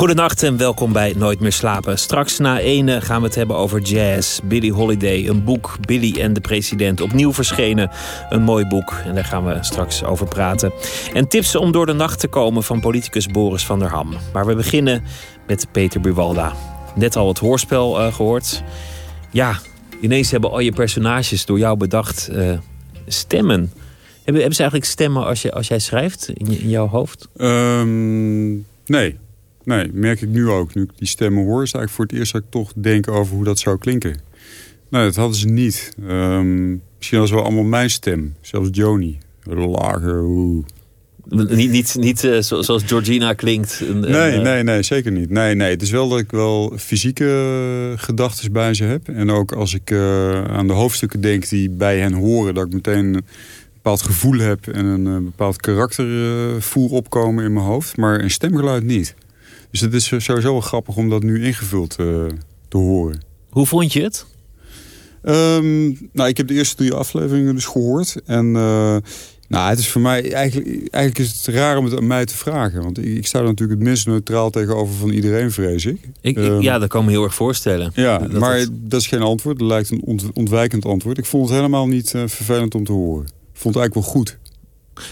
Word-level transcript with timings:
Goedenacht 0.00 0.42
en 0.42 0.56
welkom 0.56 0.92
bij 0.92 1.14
Nooit 1.16 1.40
meer 1.40 1.52
slapen. 1.52 1.98
Straks 1.98 2.38
na 2.38 2.58
ene 2.58 3.00
gaan 3.00 3.20
we 3.20 3.26
het 3.26 3.34
hebben 3.34 3.56
over 3.56 3.80
jazz, 3.80 4.40
Billie 4.44 4.72
Holiday, 4.72 5.28
een 5.28 5.44
boek, 5.44 5.76
Billy 5.86 6.20
en 6.20 6.32
de 6.32 6.40
president. 6.40 7.00
Opnieuw 7.00 7.32
verschenen, 7.32 7.90
een 8.30 8.42
mooi 8.42 8.66
boek 8.66 8.92
en 9.04 9.14
daar 9.14 9.24
gaan 9.24 9.44
we 9.44 9.58
straks 9.60 10.04
over 10.04 10.28
praten. 10.28 10.72
En 11.14 11.28
tips 11.28 11.56
om 11.56 11.72
door 11.72 11.86
de 11.86 11.92
nacht 11.92 12.20
te 12.20 12.28
komen 12.28 12.62
van 12.62 12.80
politicus 12.80 13.26
Boris 13.26 13.66
van 13.66 13.78
der 13.78 13.88
Ham. 13.88 14.14
Maar 14.32 14.46
we 14.46 14.54
beginnen 14.54 15.02
met 15.46 15.66
Peter 15.72 16.00
Buwalda. 16.00 16.52
Net 16.94 17.16
al 17.16 17.28
het 17.28 17.38
hoorspel 17.38 18.00
uh, 18.00 18.14
gehoord. 18.14 18.62
Ja, 19.30 19.58
ineens 20.00 20.30
hebben 20.30 20.50
al 20.50 20.60
je 20.60 20.72
personages 20.72 21.46
door 21.46 21.58
jou 21.58 21.76
bedacht 21.76 22.28
uh, 22.32 22.58
stemmen. 23.06 23.72
Hebben, 24.16 24.34
hebben 24.34 24.54
ze 24.54 24.60
eigenlijk 24.60 24.90
stemmen 24.90 25.24
als, 25.24 25.42
je, 25.42 25.52
als 25.52 25.68
jij 25.68 25.78
schrijft 25.78 26.28
in, 26.28 26.60
in 26.60 26.68
jouw 26.68 26.88
hoofd? 26.88 27.28
Um, 27.36 28.66
nee. 28.86 29.18
Nee, 29.70 29.90
merk 29.92 30.20
ik 30.20 30.28
nu 30.28 30.48
ook. 30.48 30.74
Nu 30.74 30.82
ik 30.82 30.90
die 30.96 31.08
stemmen 31.08 31.44
hoor, 31.44 31.62
is 31.62 31.72
eigenlijk 31.72 31.90
voor 31.90 32.04
het 32.04 32.14
eerst 32.14 32.32
dat 32.32 32.42
ik 32.42 32.50
toch 32.50 32.72
denk 32.74 33.08
over 33.08 33.34
hoe 33.34 33.44
dat 33.44 33.58
zou 33.58 33.78
klinken. 33.78 34.20
Nee, 34.88 35.04
dat 35.04 35.16
hadden 35.16 35.36
ze 35.36 35.46
niet. 35.46 35.94
Um, 36.08 36.82
misschien 36.96 37.18
was 37.18 37.30
wel 37.30 37.42
allemaal 37.42 37.64
mijn 37.64 37.90
stem. 37.90 38.34
Zelfs 38.40 38.68
Joni. 38.72 39.18
Lager, 39.44 40.22
oeh. 40.22 40.64
Niet, 41.28 41.70
niet, 41.70 41.96
niet 41.98 42.24
uh, 42.24 42.40
zoals 42.40 42.82
Georgina 42.86 43.32
klinkt. 43.32 43.82
Nee, 43.92 44.36
uh... 44.36 44.42
nee, 44.42 44.62
nee, 44.62 44.82
zeker 44.82 45.12
niet. 45.12 45.30
Nee, 45.30 45.54
nee, 45.54 45.70
het 45.70 45.82
is 45.82 45.90
wel 45.90 46.08
dat 46.08 46.18
ik 46.18 46.30
wel 46.30 46.72
fysieke 46.76 47.94
gedachten 47.96 48.52
bij 48.52 48.74
ze 48.74 48.84
heb. 48.84 49.08
En 49.08 49.30
ook 49.30 49.52
als 49.52 49.74
ik 49.74 49.90
uh, 49.90 50.44
aan 50.44 50.66
de 50.66 50.72
hoofdstukken 50.72 51.20
denk 51.20 51.48
die 51.48 51.70
bij 51.70 51.98
hen 51.98 52.12
horen... 52.12 52.54
dat 52.54 52.66
ik 52.66 52.72
meteen 52.72 53.14
een 53.14 53.24
bepaald 53.72 54.02
gevoel 54.02 54.38
heb 54.38 54.66
en 54.66 54.84
een 54.84 55.24
bepaald 55.24 55.60
karakter 55.60 56.06
voel 56.62 56.88
opkomen 56.88 57.44
in 57.44 57.52
mijn 57.52 57.66
hoofd. 57.66 57.96
Maar 57.96 58.20
een 58.20 58.30
stemgeluid 58.30 58.84
niet. 58.84 59.14
Dus 59.70 59.80
het 59.80 59.94
is 59.94 60.04
sowieso 60.04 60.52
wel 60.52 60.60
grappig 60.60 60.96
om 60.96 61.10
dat 61.10 61.22
nu 61.22 61.44
ingevuld 61.44 61.96
uh, 62.00 62.26
te 62.68 62.76
horen. 62.76 63.20
Hoe 63.50 63.66
vond 63.66 63.92
je 63.92 64.02
het? 64.02 64.26
Um, 65.24 66.08
nou, 66.12 66.28
ik 66.28 66.36
heb 66.36 66.46
de 66.46 66.54
eerste 66.54 66.76
drie 66.76 66.92
afleveringen 66.92 67.54
dus 67.54 67.64
gehoord. 67.64 68.16
En 68.24 68.46
uh, 68.46 68.96
nou, 69.48 69.68
het 69.68 69.78
is 69.78 69.88
voor 69.88 70.00
mij... 70.00 70.32
Eigenlijk, 70.32 70.68
eigenlijk 70.68 71.18
is 71.18 71.46
het 71.46 71.54
raar 71.54 71.76
om 71.76 71.84
het 71.84 71.96
aan 71.96 72.06
mij 72.06 72.24
te 72.24 72.36
vragen. 72.36 72.82
Want 72.82 72.98
ik, 72.98 73.04
ik 73.04 73.26
sta 73.26 73.38
er 73.38 73.44
natuurlijk 73.44 73.78
het 73.78 73.88
minst 73.88 74.06
neutraal 74.06 74.50
tegenover 74.50 74.94
van 74.94 75.10
iedereen, 75.10 75.50
vrees 75.50 75.86
ik. 75.86 76.08
ik, 76.20 76.36
um, 76.36 76.60
ja, 76.60 76.78
dat 76.78 76.88
kan 76.88 77.04
me 77.04 77.10
heel 77.10 77.24
erg 77.24 77.34
voorstellen. 77.34 77.90
Ja, 77.94 78.18
dat 78.18 78.32
maar 78.32 78.58
het... 78.58 78.70
dat 78.72 79.00
is 79.00 79.06
geen 79.06 79.22
antwoord. 79.22 79.58
Dat 79.58 79.68
lijkt 79.68 79.90
een 79.90 80.02
ont 80.04 80.24
ontwijkend 80.34 80.84
antwoord. 80.84 81.18
Ik 81.18 81.26
vond 81.26 81.48
het 81.48 81.56
helemaal 81.56 81.86
niet 81.86 82.12
uh, 82.12 82.22
vervelend 82.26 82.74
om 82.74 82.84
te 82.84 82.92
horen. 82.92 83.24
Ik 83.24 83.66
vond 83.66 83.74
het 83.74 83.82
eigenlijk 83.82 83.94
wel 83.94 84.14
goed. 84.14 84.38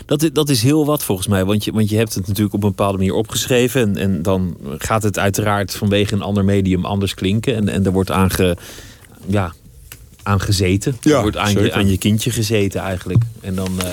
Dat, 0.07 0.31
dat 0.33 0.48
is 0.48 0.62
heel 0.62 0.87
wat 0.87 1.05
volgens 1.05 1.29
mij. 1.29 1.45
Want 1.45 1.65
je, 1.65 1.73
want 1.73 1.89
je 1.89 1.97
hebt 1.97 2.15
het 2.15 2.27
natuurlijk 2.27 2.55
op 2.55 2.62
een 2.62 2.69
bepaalde 2.69 2.98
manier 2.98 3.15
opgeschreven. 3.15 3.81
En, 3.81 3.97
en 3.97 4.23
dan 4.23 4.57
gaat 4.79 5.03
het 5.03 5.19
uiteraard 5.19 5.75
vanwege 5.75 6.15
een 6.15 6.23
ander 6.23 6.45
medium 6.45 6.85
anders 6.85 7.15
klinken. 7.15 7.55
En, 7.55 7.69
en 7.69 7.85
er 7.85 7.93
wordt 7.93 8.11
aange, 8.11 8.57
ja, 9.27 9.55
aangezeten. 10.23 10.97
Ja, 11.01 11.17
er 11.17 11.23
wordt 11.23 11.37
aan 11.37 11.53
je, 11.53 11.73
aan 11.73 11.89
je 11.89 11.98
kindje 11.98 12.31
gezeten 12.31 12.81
eigenlijk. 12.81 13.23
En 13.41 13.55
dan... 13.55 13.70
Uh... 13.83 13.89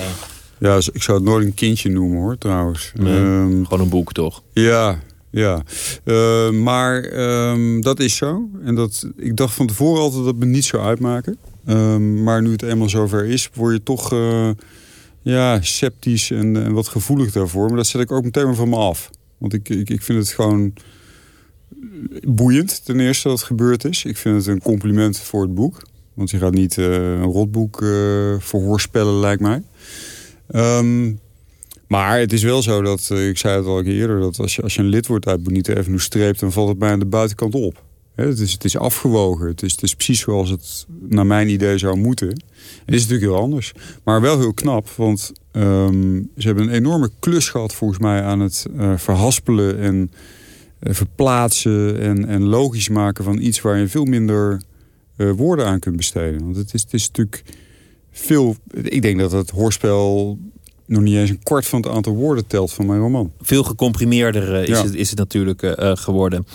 Ja, 0.58 0.76
ik 0.92 1.02
zou 1.02 1.18
het 1.18 1.26
nooit 1.26 1.46
een 1.46 1.54
kindje 1.54 1.90
noemen 1.90 2.18
hoor, 2.18 2.38
trouwens. 2.38 2.92
Nee, 2.94 3.18
um, 3.18 3.64
gewoon 3.64 3.80
een 3.80 3.88
boek, 3.88 4.12
toch? 4.12 4.42
Ja, 4.52 4.98
ja. 5.30 5.62
Uh, 6.04 6.50
maar 6.50 7.18
um, 7.50 7.80
dat 7.82 8.00
is 8.00 8.16
zo. 8.16 8.48
En 8.64 8.74
dat, 8.74 9.08
ik 9.16 9.36
dacht 9.36 9.54
van 9.54 9.66
tevoren 9.66 10.02
altijd 10.02 10.24
dat 10.24 10.34
het 10.34 10.44
me 10.44 10.50
niet 10.50 10.64
zou 10.64 10.82
uitmaken. 10.82 11.36
Um, 11.68 12.22
maar 12.22 12.42
nu 12.42 12.52
het 12.52 12.62
eenmaal 12.62 12.88
zover 12.88 13.24
is, 13.24 13.50
word 13.54 13.74
je 13.74 13.82
toch... 13.82 14.12
Uh, 14.12 14.50
ja, 15.32 15.60
sceptisch 15.60 16.30
en, 16.30 16.56
en, 16.56 16.72
wat 16.72 16.88
gevoelig 16.88 17.32
daarvoor. 17.32 17.66
Maar 17.66 17.76
dat 17.76 17.86
zet 17.86 18.00
ik 18.00 18.10
ook 18.10 18.24
meteen 18.24 18.54
van 18.54 18.68
me 18.68 18.76
af. 18.76 19.10
Want 19.38 19.52
ik, 19.52 19.68
ik, 19.68 19.90
ik 19.90 20.02
vind 20.02 20.18
het 20.18 20.28
gewoon 20.28 20.72
boeiend 22.28 22.84
ten 22.84 23.00
eerste 23.00 23.28
dat 23.28 23.38
het 23.38 23.46
gebeurd 23.46 23.84
is. 23.84 24.04
Ik 24.04 24.16
vind 24.16 24.36
het 24.36 24.46
een 24.46 24.62
compliment 24.62 25.18
voor 25.18 25.42
het 25.42 25.54
boek. 25.54 25.82
Want 26.14 26.30
je 26.30 26.38
gaat 26.38 26.54
niet 26.54 26.76
uh, 26.76 26.86
een 26.94 27.22
rotboek 27.22 27.80
uh, 27.80 28.34
voorspellen, 28.38 29.20
lijkt 29.20 29.40
mij. 29.40 29.62
Um, 30.50 31.18
maar 31.86 32.18
het 32.18 32.32
is 32.32 32.42
wel 32.42 32.62
zo 32.62 32.82
dat, 32.82 33.08
uh, 33.12 33.28
ik 33.28 33.38
zei 33.38 33.56
het 33.56 33.66
al 33.66 33.82
eerder... 33.82 34.20
dat 34.20 34.38
als 34.38 34.56
je, 34.56 34.62
als 34.62 34.74
je 34.74 34.80
een 34.80 34.88
lid 34.88 35.06
wordt 35.06 35.26
uit 35.26 35.42
Bonita 35.42 35.76
Avenue 35.76 35.98
streept... 35.98 36.40
dan 36.40 36.52
valt 36.52 36.68
het 36.68 36.78
bij 36.78 36.90
aan 36.90 36.98
de 36.98 37.06
buitenkant 37.06 37.54
op. 37.54 37.82
He, 38.16 38.26
het, 38.26 38.38
is, 38.38 38.52
het 38.52 38.64
is 38.64 38.76
afgewogen. 38.76 39.46
Het 39.46 39.62
is, 39.62 39.72
het 39.72 39.82
is 39.82 39.94
precies 39.94 40.20
zoals 40.20 40.50
het 40.50 40.86
naar 41.08 41.26
mijn 41.26 41.48
idee 41.48 41.78
zou 41.78 41.96
moeten. 41.96 42.28
Het 42.28 42.94
is 42.94 43.00
natuurlijk 43.00 43.30
heel 43.30 43.42
anders. 43.42 43.72
Maar 44.04 44.20
wel 44.20 44.38
heel 44.38 44.54
knap, 44.54 44.88
want 44.88 45.32
um, 45.52 46.30
ze 46.36 46.46
hebben 46.46 46.64
een 46.64 46.74
enorme 46.74 47.10
klus 47.18 47.48
gehad 47.48 47.74
volgens 47.74 47.98
mij 47.98 48.22
aan 48.22 48.40
het 48.40 48.66
uh, 48.76 48.92
verhaspelen 48.96 49.78
en 49.78 50.10
uh, 50.80 50.94
verplaatsen 50.94 52.00
en, 52.00 52.26
en 52.28 52.42
logisch 52.42 52.88
maken 52.88 53.24
van 53.24 53.38
iets 53.38 53.60
waar 53.60 53.78
je 53.78 53.88
veel 53.88 54.04
minder 54.04 54.62
uh, 55.16 55.30
woorden 55.30 55.66
aan 55.66 55.78
kunt 55.78 55.96
besteden. 55.96 56.40
Want 56.40 56.56
het 56.56 56.74
is, 56.74 56.82
het 56.82 56.92
is 56.92 57.06
natuurlijk 57.06 57.42
veel. 58.10 58.56
Ik 58.72 59.02
denk 59.02 59.18
dat 59.18 59.32
het 59.32 59.50
hoorspel 59.50 60.38
nog 60.86 61.02
niet 61.02 61.16
eens 61.16 61.30
een 61.30 61.42
kwart 61.42 61.66
van 61.66 61.82
het 61.82 61.90
aantal 61.90 62.14
woorden 62.14 62.46
telt 62.46 62.72
van 62.72 62.86
mijn 62.86 63.00
roman. 63.00 63.32
Veel 63.40 63.62
gecomprimeerder 63.62 64.54
is, 64.54 64.68
ja. 64.68 64.84
het, 64.84 64.94
is 64.94 65.10
het 65.10 65.18
natuurlijk 65.18 65.74
geworden. 65.78 66.46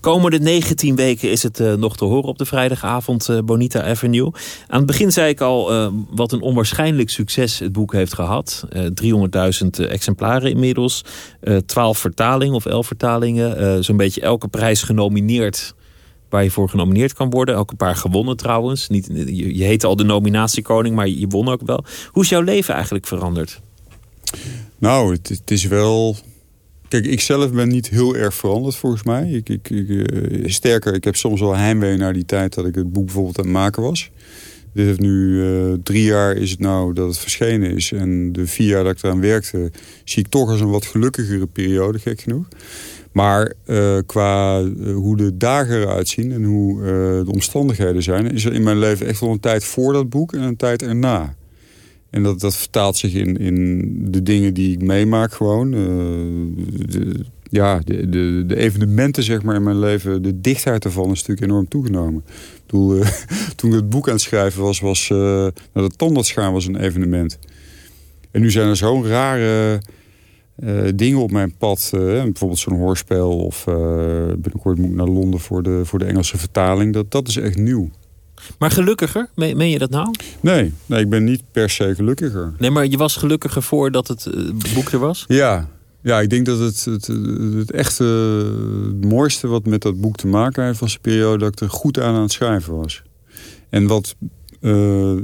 Komende 0.00 0.38
19 0.38 0.96
weken 0.96 1.30
is 1.30 1.42
het 1.42 1.60
uh, 1.60 1.74
nog 1.74 1.96
te 1.96 2.04
horen 2.04 2.28
op 2.28 2.38
de 2.38 2.44
vrijdagavond 2.44 3.28
uh, 3.28 3.38
Bonita 3.38 3.82
Avenue. 3.82 4.32
Aan 4.68 4.78
het 4.78 4.86
begin 4.86 5.12
zei 5.12 5.28
ik 5.28 5.40
al 5.40 5.74
uh, 5.74 5.88
wat 6.10 6.32
een 6.32 6.40
onwaarschijnlijk 6.40 7.10
succes 7.10 7.58
het 7.58 7.72
boek 7.72 7.92
heeft 7.92 8.14
gehad. 8.14 8.66
300.000 8.74 8.80
exemplaren 9.88 10.50
inmiddels. 10.50 11.04
12 11.66 11.98
vertalingen 11.98 12.54
of 12.54 12.66
11 12.66 12.86
vertalingen. 12.86 13.84
Zo'n 13.84 13.96
beetje 13.96 14.20
elke 14.20 14.48
prijs 14.48 14.82
genomineerd 14.82 15.74
waar 16.28 16.42
je 16.42 16.50
voor 16.50 16.68
genomineerd 16.68 17.12
kan 17.12 17.30
worden. 17.30 17.54
Elke 17.54 17.74
paar 17.74 17.96
gewonnen 17.96 18.36
trouwens. 18.36 18.88
Niet, 18.88 19.06
je, 19.12 19.56
je 19.56 19.64
heette 19.64 19.86
al 19.86 19.96
de 19.96 20.04
nominatiekoning, 20.04 20.94
maar 20.94 21.08
je 21.08 21.26
won 21.26 21.48
ook 21.48 21.62
wel. 21.64 21.84
Hoe 22.10 22.22
is 22.22 22.28
jouw 22.28 22.40
leven 22.40 22.74
eigenlijk 22.74 23.06
veranderd? 23.06 23.60
Nou, 24.78 25.12
het 25.22 25.50
is 25.50 25.64
wel 25.64 26.16
Kijk, 26.88 27.06
ik 27.06 27.20
zelf 27.20 27.52
ben 27.52 27.68
niet 27.68 27.88
heel 27.88 28.16
erg 28.16 28.34
veranderd 28.34 28.76
volgens 28.76 29.02
mij. 29.02 29.30
Ik, 29.30 29.48
ik, 29.48 29.68
uh, 29.70 30.04
sterker, 30.44 30.94
ik 30.94 31.04
heb 31.04 31.16
soms 31.16 31.40
wel 31.40 31.56
heimwee 31.56 31.96
naar 31.96 32.12
die 32.12 32.24
tijd 32.24 32.54
dat 32.54 32.66
ik 32.66 32.74
het 32.74 32.92
boek 32.92 33.04
bijvoorbeeld 33.04 33.38
aan 33.38 33.44
het 33.44 33.52
maken 33.52 33.82
was. 33.82 34.10
Dit 34.72 34.86
heeft 34.86 35.00
nu 35.00 35.30
uh, 35.30 35.72
drie 35.82 36.04
jaar 36.04 36.36
is 36.36 36.50
het 36.50 36.60
nou 36.60 36.92
dat 36.92 37.08
het 37.08 37.18
verschenen 37.18 37.70
is. 37.70 37.92
En 37.92 38.32
de 38.32 38.46
vier 38.46 38.68
jaar 38.68 38.84
dat 38.84 38.92
ik 38.92 39.02
eraan 39.02 39.20
werkte, 39.20 39.70
zie 40.04 40.22
ik 40.22 40.28
toch 40.28 40.50
als 40.50 40.60
een 40.60 40.70
wat 40.70 40.86
gelukkigere 40.86 41.46
periode, 41.46 41.98
gek 41.98 42.20
genoeg. 42.20 42.48
Maar 43.12 43.52
uh, 43.66 43.98
qua 44.06 44.64
hoe 44.94 45.16
de 45.16 45.36
dagen 45.36 45.80
eruit 45.80 46.08
zien 46.08 46.32
en 46.32 46.44
hoe 46.44 46.82
de 47.24 47.32
omstandigheden 47.32 48.02
zijn... 48.02 48.32
is 48.32 48.44
er 48.44 48.52
in 48.52 48.62
mijn 48.62 48.78
leven 48.78 49.06
echt 49.06 49.20
wel 49.20 49.30
een 49.30 49.40
tijd 49.40 49.64
voor 49.64 49.92
dat 49.92 50.08
boek 50.08 50.32
en 50.32 50.42
een 50.42 50.56
tijd 50.56 50.82
erna. 50.82 51.34
En 52.10 52.22
dat, 52.22 52.40
dat 52.40 52.56
vertaalt 52.56 52.96
zich 52.96 53.12
in, 53.14 53.36
in 53.36 54.10
de 54.10 54.22
dingen 54.22 54.54
die 54.54 54.72
ik 54.72 54.82
meemaak 54.82 55.32
gewoon. 55.32 55.72
Uh, 55.72 55.80
de, 56.86 57.24
ja, 57.50 57.78
de, 57.78 58.08
de, 58.08 58.44
de, 58.46 58.56
evenementen 58.56 59.22
zeg 59.22 59.42
maar 59.42 59.54
in 59.54 59.62
mijn 59.62 59.78
leven, 59.78 60.22
de 60.22 60.40
dichtheid 60.40 60.84
ervan 60.84 61.10
is 61.10 61.18
natuurlijk 61.18 61.46
enorm 61.46 61.68
toegenomen. 61.68 62.24
Bedoel, 62.66 62.96
uh, 62.96 63.06
toen 63.56 63.70
ik 63.70 63.76
het 63.76 63.90
boek 63.90 64.06
aan 64.06 64.12
het 64.12 64.22
schrijven 64.22 64.62
was, 64.62 64.80
was 64.80 65.08
uh, 65.08 65.18
nou, 65.18 65.52
de 65.72 65.96
tandartsgaan 65.96 66.52
was 66.52 66.66
een 66.66 66.80
evenement. 66.80 67.38
En 68.30 68.40
nu 68.40 68.50
zijn 68.50 68.68
er 68.68 68.76
zo'n 68.76 69.06
rare 69.06 69.80
dingen 70.94 71.20
op 71.20 71.30
mijn 71.30 71.56
pad. 71.56 71.88
bijvoorbeeld 71.92 72.58
zo'n 72.58 72.78
hoorspel 72.78 73.38
of 73.38 73.64
binnenkort 74.38 74.78
moet 74.78 74.90
ik 74.90 74.96
naar 74.96 75.06
Londen 75.06 75.40
voor 75.40 75.62
de, 75.62 75.80
voor 75.84 75.98
de 75.98 76.04
Engelse 76.04 76.38
vertaling. 76.38 76.92
Dat, 76.92 77.10
dat 77.10 77.28
is 77.28 77.36
echt 77.36 77.56
nieuw. 77.56 77.90
Maar 78.58 78.70
gelukkiger? 78.70 79.28
Meen, 79.34 79.70
je 79.70 79.78
dat 79.78 79.90
nou? 79.90 80.14
Nee, 80.40 80.72
nee, 80.86 81.00
ik 81.00 81.08
ben 81.08 81.24
niet 81.24 81.42
per 81.52 81.70
se 81.70 81.94
gelukkiger. 81.94 82.52
Nee, 82.58 82.70
maar 82.70 82.86
je 82.86 82.96
was 82.96 83.16
gelukkiger 83.16 83.62
voordat 83.62 84.08
het 84.08 84.26
uh, 84.34 84.50
boek 84.74 84.88
er 84.92 84.98
was? 84.98 85.24
Ja, 85.28 85.68
ja, 86.06 86.20
ik 86.20 86.30
denk 86.30 86.46
dat 86.46 86.58
het, 86.58 86.84
het, 86.84 87.06
het 87.56 87.70
echte 87.70 88.04
het 88.86 89.04
mooiste 89.04 89.46
wat 89.46 89.66
met 89.66 89.82
dat 89.82 90.00
boek 90.00 90.16
te 90.16 90.26
maken 90.26 90.64
heeft... 90.64 90.78
was 90.78 90.92
de 90.92 90.98
periode 91.00 91.38
dat 91.38 91.52
ik 91.52 91.60
er 91.60 91.70
goed 91.70 92.00
aan 92.00 92.14
aan 92.14 92.22
het 92.22 92.32
schrijven 92.32 92.76
was. 92.76 93.02
En 93.68 93.86
wat 93.86 94.14
uh, 94.60 94.72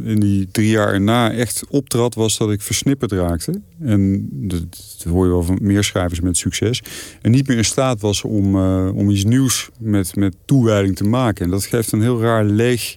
in 0.04 0.20
die 0.20 0.48
drie 0.50 0.68
jaar 0.68 0.92
erna 0.92 1.32
echt 1.32 1.64
optrad... 1.68 2.14
was 2.14 2.38
dat 2.38 2.50
ik 2.50 2.60
versnipperd 2.60 3.12
raakte. 3.12 3.60
En 3.80 4.28
dat, 4.30 4.60
dat 4.70 5.12
hoor 5.12 5.24
je 5.24 5.30
wel 5.30 5.42
van 5.42 5.58
meer 5.60 5.84
schrijvers 5.84 6.20
met 6.20 6.36
succes. 6.36 6.82
En 7.20 7.30
niet 7.30 7.48
meer 7.48 7.56
in 7.56 7.64
staat 7.64 8.00
was 8.00 8.22
om, 8.22 8.56
uh, 8.56 8.90
om 8.94 9.10
iets 9.10 9.24
nieuws 9.24 9.68
met, 9.78 10.16
met 10.16 10.36
toewijding 10.44 10.96
te 10.96 11.04
maken. 11.04 11.44
En 11.44 11.50
dat 11.50 11.64
geeft 11.64 11.92
een 11.92 12.02
heel 12.02 12.20
raar 12.20 12.44
leeg 12.44 12.94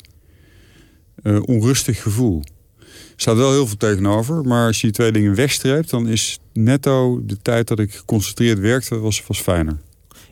uh, 1.25 1.39
onrustig 1.45 2.01
gevoel. 2.01 2.44
Er 2.80 3.22
staat 3.22 3.38
wel 3.38 3.51
heel 3.51 3.68
veel 3.68 3.77
tegenover, 3.77 4.44
maar 4.44 4.68
als 4.68 4.75
je 4.75 4.88
die 4.88 4.95
twee 4.95 5.12
dingen 5.12 5.36
wegstreept... 5.36 5.89
dan 5.89 6.07
is 6.07 6.39
netto 6.54 7.22
de 7.25 7.38
tijd 7.42 7.68
dat 7.68 7.80
ik 7.80 7.94
geconcentreerd 7.94 8.60
werkte 8.60 8.98
was, 8.98 9.24
was 9.27 9.39
fijner. 9.39 9.77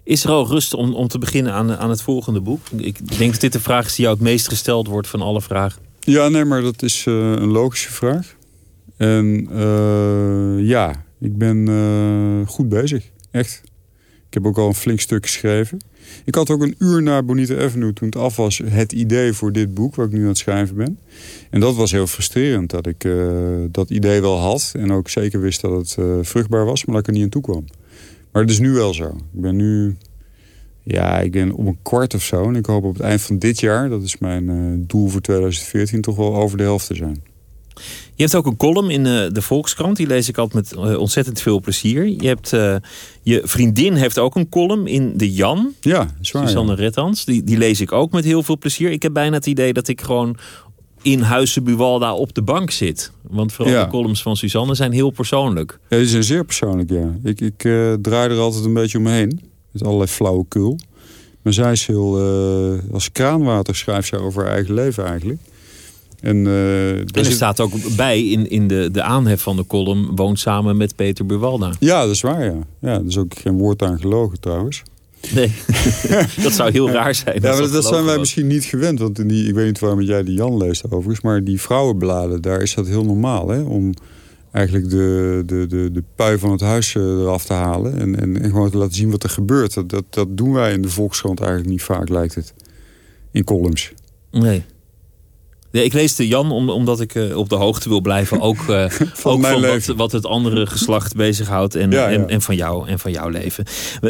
Is 0.03 0.23
er 0.23 0.29
al 0.29 0.47
rust 0.47 0.73
om, 0.73 0.93
om 0.93 1.07
te 1.07 1.17
beginnen 1.17 1.53
aan, 1.53 1.77
aan 1.77 1.89
het 1.89 2.01
volgende 2.01 2.41
boek? 2.41 2.61
Ik 2.75 3.17
denk 3.17 3.31
dat 3.31 3.41
dit 3.41 3.53
de 3.53 3.59
vraag 3.59 3.85
is 3.85 3.95
die 3.95 4.05
jou 4.05 4.17
het 4.17 4.23
meest 4.23 4.47
gesteld 4.47 4.87
wordt 4.87 5.07
van 5.07 5.21
alle 5.21 5.41
vragen. 5.41 5.81
Ja, 5.99 6.27
nee, 6.27 6.45
maar 6.45 6.61
dat 6.61 6.81
is 6.81 7.05
uh, 7.05 7.13
een 7.15 7.51
logische 7.51 7.91
vraag. 7.91 8.35
En 8.97 9.47
uh, 9.51 10.67
ja, 10.67 11.05
ik 11.19 11.37
ben 11.37 11.69
uh, 11.69 12.47
goed 12.47 12.69
bezig. 12.69 13.03
Echt. 13.31 13.61
Ik 14.27 14.33
heb 14.33 14.45
ook 14.45 14.57
al 14.57 14.67
een 14.67 14.73
flink 14.73 14.99
stuk 14.99 15.25
geschreven. 15.25 15.79
Ik 16.25 16.35
had 16.35 16.49
ook 16.49 16.61
een 16.61 16.75
uur 16.77 17.01
na 17.01 17.23
Bonita 17.23 17.63
Avenue, 17.63 17.93
toen 17.93 18.07
het 18.07 18.17
af 18.17 18.35
was, 18.35 18.61
het 18.65 18.91
idee 18.91 19.33
voor 19.33 19.51
dit 19.51 19.73
boek, 19.73 19.95
waar 19.95 20.05
ik 20.05 20.11
nu 20.11 20.21
aan 20.21 20.27
het 20.27 20.37
schrijven 20.37 20.75
ben. 20.75 20.99
En 21.49 21.59
dat 21.59 21.75
was 21.75 21.91
heel 21.91 22.07
frustrerend, 22.07 22.69
dat 22.69 22.87
ik 22.87 23.03
uh, 23.03 23.31
dat 23.71 23.89
idee 23.89 24.21
wel 24.21 24.37
had. 24.37 24.71
En 24.77 24.91
ook 24.91 25.09
zeker 25.09 25.41
wist 25.41 25.61
dat 25.61 25.71
het 25.71 25.95
uh, 25.99 26.15
vruchtbaar 26.21 26.65
was, 26.65 26.85
maar 26.85 26.95
dat 26.95 27.03
ik 27.03 27.09
er 27.09 27.13
niet 27.13 27.23
aan 27.23 27.29
toe 27.29 27.41
kwam. 27.41 27.65
Maar 28.31 28.41
het 28.41 28.51
is 28.51 28.59
nu 28.59 28.71
wel 28.71 28.93
zo. 28.93 29.07
Ik 29.07 29.41
ben 29.41 29.55
nu, 29.55 29.95
ja, 30.83 31.19
ik 31.19 31.31
ben 31.31 31.51
op 31.51 31.65
een 31.65 31.77
kwart 31.81 32.13
of 32.13 32.23
zo. 32.23 32.43
En 32.43 32.55
ik 32.55 32.65
hoop 32.65 32.83
op 32.83 32.93
het 32.93 33.03
eind 33.03 33.21
van 33.21 33.37
dit 33.37 33.59
jaar, 33.59 33.89
dat 33.89 34.03
is 34.03 34.17
mijn 34.17 34.49
uh, 34.49 34.83
doel 34.87 35.07
voor 35.07 35.21
2014, 35.21 36.01
toch 36.01 36.15
wel 36.15 36.35
over 36.35 36.57
de 36.57 36.63
helft 36.63 36.87
te 36.87 36.95
zijn. 36.95 37.32
Je 38.15 38.23
hebt 38.23 38.35
ook 38.35 38.45
een 38.45 38.57
column 38.57 38.89
in 38.89 39.05
uh, 39.05 39.25
de 39.31 39.41
Volkskrant. 39.41 39.97
Die 39.97 40.07
lees 40.07 40.29
ik 40.29 40.37
altijd 40.37 40.71
met 40.71 40.85
uh, 40.85 40.99
ontzettend 40.99 41.41
veel 41.41 41.59
plezier. 41.59 42.07
Je, 42.07 42.27
hebt, 42.27 42.53
uh, 42.53 42.75
je 43.21 43.41
vriendin 43.43 43.93
heeft 43.93 44.19
ook 44.19 44.35
een 44.35 44.49
column 44.49 44.87
in 44.87 45.13
de 45.17 45.31
Jan. 45.33 45.73
Ja, 45.81 46.07
zwaar. 46.21 46.47
Susanne 46.47 46.71
ja. 46.71 46.77
Rettans. 46.77 47.25
Die, 47.25 47.43
die 47.43 47.57
lees 47.57 47.81
ik 47.81 47.91
ook 47.91 48.11
met 48.11 48.23
heel 48.23 48.43
veel 48.43 48.57
plezier. 48.57 48.91
Ik 48.91 49.03
heb 49.03 49.13
bijna 49.13 49.35
het 49.35 49.45
idee 49.45 49.73
dat 49.73 49.87
ik 49.87 50.01
gewoon 50.01 50.37
in 51.01 51.21
Huizen 51.21 51.63
Buwalda 51.63 52.13
op 52.13 52.33
de 52.33 52.41
bank 52.41 52.71
zit. 52.71 53.11
Want 53.21 53.53
vooral 53.53 53.73
Ja. 53.73 53.83
de 53.83 53.89
columns 53.89 54.21
van 54.21 54.37
Suzanne 54.37 54.75
zijn 54.75 54.91
heel 54.91 55.09
persoonlijk. 55.09 55.79
Ja, 55.89 55.97
die 55.97 56.07
zijn 56.07 56.23
zeer 56.23 56.45
persoonlijk, 56.45 56.89
ja. 56.89 57.15
Ik, 57.23 57.41
ik 57.41 57.59
draai 58.01 58.29
er 58.29 58.39
altijd 58.39 58.65
een 58.65 58.73
beetje 58.73 58.97
omheen. 58.97 59.41
Met 59.71 59.83
allerlei 59.83 60.09
flauwekul. 60.09 60.79
Maar 61.41 61.53
zij 61.53 61.71
is 61.71 61.85
heel... 61.85 62.19
als 62.91 63.11
kraanwater 63.11 63.75
schrijft 63.75 64.07
zij 64.07 64.19
over 64.19 64.43
haar 64.43 64.53
eigen 64.53 64.73
leven 64.73 65.05
eigenlijk. 65.05 65.39
En, 66.23 66.45
uh, 66.45 66.89
en 66.89 67.05
er 67.13 67.25
staat 67.25 67.59
ook 67.59 67.71
bij 67.95 68.23
in, 68.23 68.49
in 68.49 68.67
de, 68.67 68.89
de 68.91 69.01
aanhef 69.01 69.41
van 69.41 69.55
de 69.55 69.65
column... 69.67 70.15
woont 70.15 70.39
samen 70.39 70.77
met 70.77 70.95
Peter 70.95 71.25
Buwalda. 71.25 71.73
Ja, 71.79 72.01
dat 72.01 72.11
is 72.11 72.21
waar, 72.21 72.45
ja. 72.45 72.59
ja. 72.79 72.93
Er 72.93 73.05
is 73.07 73.17
ook 73.17 73.33
geen 73.37 73.57
woord 73.57 73.81
aan 73.81 73.99
gelogen 73.99 74.39
trouwens. 74.39 74.83
Nee, 75.33 75.51
dat 76.43 76.51
zou 76.51 76.71
heel 76.71 76.89
raar 76.89 77.15
zijn. 77.15 77.41
Ja, 77.41 77.49
maar 77.49 77.57
dat, 77.57 77.71
dat 77.71 77.83
zijn 77.83 78.03
wij 78.03 78.11
was. 78.11 78.19
misschien 78.19 78.47
niet 78.47 78.63
gewend. 78.63 78.99
Want 78.99 79.19
in 79.19 79.27
die, 79.27 79.47
ik 79.47 79.53
weet 79.53 79.65
niet 79.65 79.79
waarom 79.79 80.01
jij 80.01 80.23
die 80.23 80.35
Jan 80.35 80.57
leest 80.57 80.85
overigens... 80.85 81.21
maar 81.21 81.43
die 81.43 81.61
vrouwenbladen, 81.61 82.41
daar 82.41 82.61
is 82.61 82.73
dat 82.73 82.87
heel 82.87 83.05
normaal. 83.05 83.49
Hè? 83.49 83.61
Om 83.61 83.93
eigenlijk 84.51 84.89
de, 84.89 85.43
de, 85.45 85.67
de, 85.67 85.91
de 85.91 86.03
pui 86.15 86.37
van 86.37 86.51
het 86.51 86.61
huis 86.61 86.93
uh, 86.93 87.03
eraf 87.03 87.45
te 87.45 87.53
halen... 87.53 87.99
En, 87.99 88.19
en, 88.19 88.41
en, 88.41 88.49
gewoon 88.49 88.71
te 88.71 88.77
laten 88.77 88.95
zien 88.95 89.11
wat 89.11 89.23
er 89.23 89.29
gebeurt. 89.29 89.73
Dat, 89.73 89.89
dat, 89.89 90.03
dat 90.09 90.37
doen 90.37 90.53
wij 90.53 90.73
in 90.73 90.81
de 90.81 90.89
Volkskrant 90.89 91.39
eigenlijk 91.39 91.69
niet 91.71 91.83
vaak, 91.83 92.09
lijkt 92.09 92.35
het. 92.35 92.53
In 93.31 93.43
columns. 93.43 93.93
Nee. 94.31 94.63
Nee, 95.73 95.83
ik 95.83 95.93
lees 95.93 96.15
de 96.15 96.27
Jan 96.27 96.51
om, 96.51 96.69
omdat 96.69 97.01
ik 97.01 97.15
uh, 97.15 97.37
op 97.37 97.49
de 97.49 97.55
hoogte 97.55 97.89
wil 97.89 98.01
blijven. 98.01 98.41
Ook, 98.41 98.61
uh, 98.61 98.89
van, 98.89 99.31
ook 99.31 99.45
van 99.45 99.61
wat, 99.61 99.85
wat, 99.85 100.11
het 100.11 100.25
andere 100.25 100.67
geslacht 100.75 101.15
bezighoudt. 101.15 101.75
En, 101.75 101.91
ja, 101.91 102.09
ja. 102.09 102.17
en, 102.17 102.29
en, 102.29 102.41
van 102.41 102.55
jou, 102.55 102.87
en 102.87 102.99
van 102.99 103.11
jouw 103.11 103.29
leven. 103.29 103.65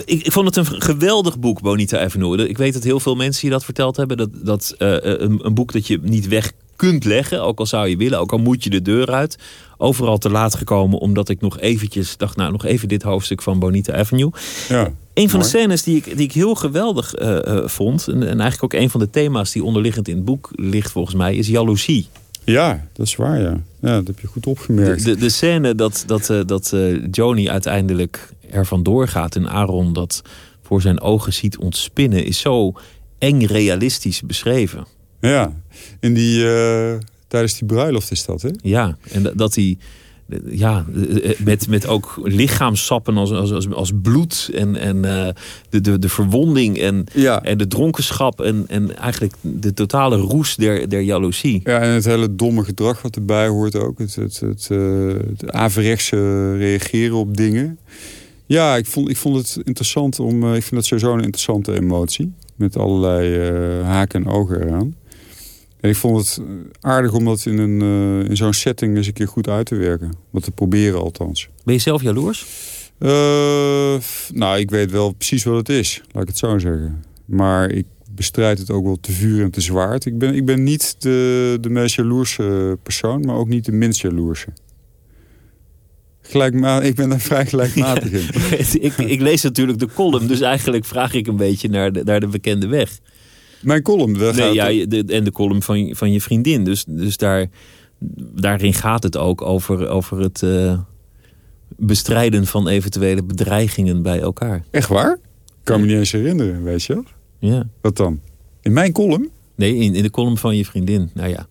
Ik, 0.06 0.24
ik, 0.24 0.31
vond 0.31 0.56
het 0.56 0.56
een 0.56 0.81
geweldig 0.81 1.39
boek, 1.39 1.62
Bonita 1.62 2.04
Avenue. 2.04 2.48
Ik 2.48 2.57
weet 2.57 2.74
dat 2.74 2.83
heel 2.83 3.00
veel 3.00 3.15
mensen 3.15 3.48
je 3.48 3.54
dat 3.54 3.65
verteld 3.65 3.98
hebben. 3.98 4.18
Dat, 4.18 4.30
dat 4.33 4.75
uh, 4.80 4.89
een, 5.01 5.45
een, 5.45 5.54
boek 5.54 5.71
dat 5.71 5.88
je 5.88 6.00
niet 6.01 6.27
weg 6.27 6.51
kunt 6.75 7.06
leggen. 7.06 7.44
Ook 7.44 7.60
al 7.60 7.65
zou 7.65 7.88
je 7.88 7.98
willen. 7.98 8.19
Ook 8.19 8.31
al 8.31 8.38
moet 8.38 8.63
je 8.63 8.69
de 8.69 8.81
deur 8.81 9.12
uit. 9.12 9.38
Overal 9.83 10.18
te 10.18 10.30
laat 10.30 10.56
gekomen. 10.56 11.00
Omdat 11.00 11.30
ik 11.30 11.41
nog 11.41 11.59
eventjes 11.59 12.18
dacht. 12.18 12.35
Nou, 12.35 12.51
nog 12.51 12.65
even 12.65 12.88
dit 12.88 13.03
hoofdstuk 13.03 13.41
van 13.41 13.59
Bonita 13.59 13.94
Avenue. 13.94 14.31
Ja. 14.69 14.91
Een 15.13 15.30
van 15.30 15.39
de 15.39 15.45
scènes 15.45 15.83
die 15.83 15.95
ik, 15.95 16.18
die 16.18 16.25
ik 16.25 16.31
heel 16.31 16.56
geweldig 16.56 17.19
uh, 17.19 17.30
uh, 17.30 17.68
vond... 17.68 18.07
En, 18.07 18.27
en, 18.27 18.39
eigenlijk 18.39 18.63
ook 18.63 18.81
een 18.81 18.89
van 18.89 19.00
de 19.00 19.09
thema's 19.09 19.51
die 19.51 19.63
onderliggend 19.63 20.07
in 20.07 20.15
het 20.15 20.25
boek 20.25 20.50
ligt 20.51 20.91
volgens 20.91 21.15
mij... 21.15 21.35
is 21.35 21.47
jaloezie. 21.47 22.07
Ja, 22.44 22.88
dat 22.94 23.06
is 23.06 23.15
waar, 23.15 23.39
ja. 23.39 23.62
ja 23.80 23.95
dat 23.95 24.07
heb 24.07 24.19
je 24.19 24.27
goed 24.27 24.45
opgemerkt. 24.45 25.03
De, 25.03 25.13
de, 25.13 25.19
de 25.19 25.30
scène 25.30 25.75
dat, 25.75 26.03
dat, 26.06 26.29
uh, 26.29 26.41
dat 26.45 26.75
Joni 27.12 27.50
uiteindelijk 27.50 28.29
er 28.50 28.65
vandoor 28.65 29.07
gaat... 29.07 29.36
en 29.36 29.50
Aaron 29.50 29.94
dat 29.94 30.21
voor 30.62 30.81
zijn 30.81 31.01
ogen 31.01 31.33
ziet 31.33 31.57
ontspinnen... 31.57 32.25
is 32.25 32.39
zo 32.39 32.74
eng 33.18 33.45
realistisch 33.45 34.21
beschreven. 34.21 34.86
Ja, 35.19 35.53
in 36.00 36.13
die, 36.13 36.45
tijdens 37.33 37.57
die 37.57 37.68
bruiloft 37.68 38.12
is 38.12 38.25
dat, 38.25 38.41
hè? 38.41 38.50
Ja, 38.62 38.97
en 39.12 39.31
dat 39.35 39.56
hij 39.56 39.77
ja, 40.45 40.85
met, 41.44 41.68
met 41.68 41.88
ook 41.88 42.19
lichaamsappen 42.24 43.18
als, 43.18 43.31
als, 43.31 43.69
als, 43.71 43.91
bloed 44.01 44.50
en, 44.53 44.75
en 44.75 44.95
uh, 44.95 45.27
de, 45.69 45.81
de, 45.81 46.00
de 46.00 46.09
verwonding 46.09 46.80
en, 46.80 47.06
ja. 47.13 47.44
en 47.44 47.57
de 47.57 47.68
dronkenschap 47.68 48.41
en, 48.41 48.65
en 48.68 48.97
eigenlijk 48.97 49.33
de 49.41 49.74
totale 49.74 50.18
roes 50.18 50.56
der, 50.56 50.89
der 50.89 51.01
jaloezie. 51.01 51.62
Ja, 51.63 51.80
en 51.80 51.89
het 51.89 52.06
hele 52.06 52.35
domme 52.35 52.63
gedrag 52.63 53.01
wat 53.01 53.15
erbij 53.15 53.47
hoort 53.47 53.75
ook. 53.75 54.00
Het, 54.00 54.15
het, 54.15 54.39
het, 54.39 54.69
uh, 54.71 55.13
het 55.29 55.51
averechtse 55.51 56.57
reageren 56.57 57.15
op 57.15 57.38
dingen. 57.38 57.79
Ja, 58.45 58.75
ik 58.75 58.86
vond, 58.86 59.09
ik 59.09 59.18
vond 59.18 59.36
het 59.36 59.57
interessant 59.63 60.19
om... 60.19 60.44
Uh, 60.44 60.56
ik 60.56 60.63
vind 60.63 60.75
dat 60.75 60.86
sowieso 60.86 61.13
een 61.13 61.24
interessante 61.24 61.74
emotie. 61.74 62.33
Met 62.56 62.77
allerlei 62.77 63.39
haken 63.81 64.24
en 64.24 64.31
ogen 64.31 64.62
eraan. 64.62 64.95
En 65.83 65.89
ik 65.89 65.95
vond 65.95 66.18
het 66.18 66.41
aardig 66.81 67.13
om 67.13 67.25
dat 67.25 67.45
in, 67.45 67.57
een, 67.57 67.83
uh, 67.83 68.30
in 68.30 68.38
zo'n 68.38 68.53
setting 68.53 68.97
eens 68.97 69.07
een 69.07 69.13
keer 69.13 69.27
goed 69.27 69.47
uit 69.47 69.65
te 69.65 69.75
werken. 69.75 70.13
Wat 70.30 70.44
te 70.44 70.51
proberen 70.51 71.00
althans. 71.00 71.50
Ben 71.63 71.74
je 71.74 71.80
zelf 71.80 72.01
jaloers? 72.01 72.45
Uh, 73.00 73.09
nou, 74.33 74.59
ik 74.59 74.69
weet 74.69 74.91
wel 74.91 75.12
precies 75.12 75.44
wat 75.44 75.57
het 75.57 75.69
is. 75.69 76.01
Laat 76.12 76.24
ik 76.24 76.30
het 76.30 76.38
zo 76.38 76.57
zeggen. 76.57 77.03
Maar 77.25 77.69
ik 77.69 77.85
bestrijd 78.12 78.57
het 78.57 78.71
ook 78.71 78.83
wel 78.83 78.97
te 79.01 79.12
vuur 79.12 79.44
en 79.44 79.51
te 79.51 79.62
zwaard. 79.62 80.06
Ik 80.06 80.18
ben, 80.18 80.35
ik 80.35 80.45
ben 80.45 80.63
niet 80.63 80.95
de, 81.00 81.57
de 81.62 81.69
meest 81.69 81.95
jaloerse 81.95 82.77
persoon, 82.83 83.21
maar 83.21 83.36
ook 83.36 83.47
niet 83.47 83.65
de 83.65 83.71
minst 83.71 84.01
jaloerse. 84.01 84.47
Gelijkma 86.21 86.81
ik 86.89 86.95
ben 86.95 87.09
daar 87.09 87.19
vrij 87.19 87.45
gelijkmatig 87.45 88.12
in. 88.21 88.29
ik, 88.83 88.97
ik 88.97 89.21
lees 89.21 89.41
natuurlijk 89.41 89.79
de 89.79 89.88
column, 89.95 90.27
dus 90.27 90.41
eigenlijk 90.41 90.86
vraag 90.86 91.13
ik 91.13 91.27
een 91.27 91.38
beetje 91.38 91.69
naar 91.69 91.91
de, 91.91 92.03
naar 92.03 92.19
de 92.19 92.27
bekende 92.27 92.68
weg. 92.68 93.00
Mijn 93.63 93.81
column. 93.81 94.13
Daar 94.13 94.36
nee, 94.36 94.54
ja, 94.54 94.86
de, 94.86 95.04
en 95.07 95.24
de 95.24 95.31
column 95.31 95.62
van, 95.62 95.95
van 95.95 96.12
je 96.12 96.21
vriendin. 96.21 96.63
Dus, 96.63 96.86
dus 96.88 97.18
daar, 97.18 97.48
daarin 98.36 98.74
gaat 98.74 99.04
het 99.04 99.18
ook 99.18 99.42
over, 99.42 99.88
over 99.88 100.19
het 100.19 100.42
uh, 100.42 100.80
bestrijden 101.68 102.45
van 102.45 102.68
eventuele 102.68 103.24
bedreigingen 103.24 104.01
bij 104.01 104.20
elkaar. 104.20 104.63
Echt 104.72 104.88
waar? 104.88 105.13
Ik 105.13 105.70
kan 105.70 105.79
me 105.79 105.86
niet 105.86 105.96
eens 105.96 106.12
herinneren, 106.12 106.63
weet 106.63 106.84
je 106.84 106.93
wel? 106.93 107.03
Ja. 107.39 107.67
Wat 107.82 107.98
dan? 107.98 108.20
In 108.62 108.74
mijn 108.74 108.91
column? 108.91 109.29
Nee, 109.55 109.75
in, 109.75 109.96
in 109.96 110.03
de 110.03 110.10
column 110.10 110.38
van 110.38 110.58
je 110.58 110.65
vriendin. 110.65 111.10
Nou 111.13 111.29
ja. 111.29 111.48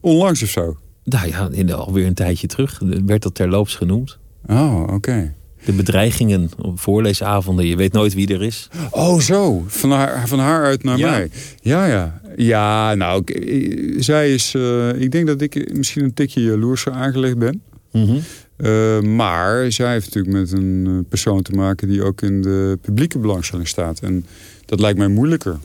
Onlangs 0.00 0.42
of 0.42 0.48
zo? 0.48 0.76
Nou 1.04 1.28
ja, 1.28 1.48
in 1.52 1.66
de, 1.66 1.74
alweer 1.74 2.06
een 2.06 2.14
tijdje 2.14 2.46
terug 2.46 2.82
werd 3.06 3.22
dat 3.22 3.34
terloops 3.34 3.74
genoemd. 3.74 4.18
Oh, 4.46 4.82
oké. 4.82 4.92
Okay. 4.92 5.34
De 5.64 5.72
bedreigingen 5.72 6.50
op 6.58 6.80
voorleesavonden. 6.80 7.66
Je 7.66 7.76
weet 7.76 7.92
nooit 7.92 8.14
wie 8.14 8.34
er 8.34 8.42
is. 8.42 8.68
Oh, 8.90 9.20
zo. 9.20 9.64
Van 9.66 9.90
haar, 9.90 10.28
van 10.28 10.38
haar 10.38 10.64
uit 10.64 10.82
naar 10.82 10.98
ja. 10.98 11.10
mij. 11.10 11.30
Ja, 11.60 11.86
ja. 11.86 12.20
Ja, 12.36 12.94
nou, 12.94 13.22
ik, 13.24 13.94
zij 14.02 14.34
is... 14.34 14.54
Uh, 14.54 15.00
ik 15.00 15.12
denk 15.12 15.26
dat 15.26 15.40
ik 15.40 15.72
misschien 15.74 16.04
een 16.04 16.14
tikje 16.14 16.42
jaloerser 16.42 16.92
aangelegd 16.92 17.38
ben. 17.38 17.62
Mm 17.90 18.04
-hmm. 18.04 18.20
uh, 18.56 19.00
maar 19.00 19.72
zij 19.72 19.92
heeft 19.92 20.14
natuurlijk 20.14 20.34
met 20.34 20.52
een 20.52 21.04
persoon 21.08 21.42
te 21.42 21.52
maken... 21.52 21.88
die 21.88 22.02
ook 22.02 22.22
in 22.22 22.42
de 22.42 22.78
publieke 22.80 23.18
belangstelling 23.18 23.68
staat. 23.68 24.00
En 24.00 24.26
dat 24.66 24.80
lijkt 24.80 24.98
mij 24.98 25.08
moeilijker 25.08 25.58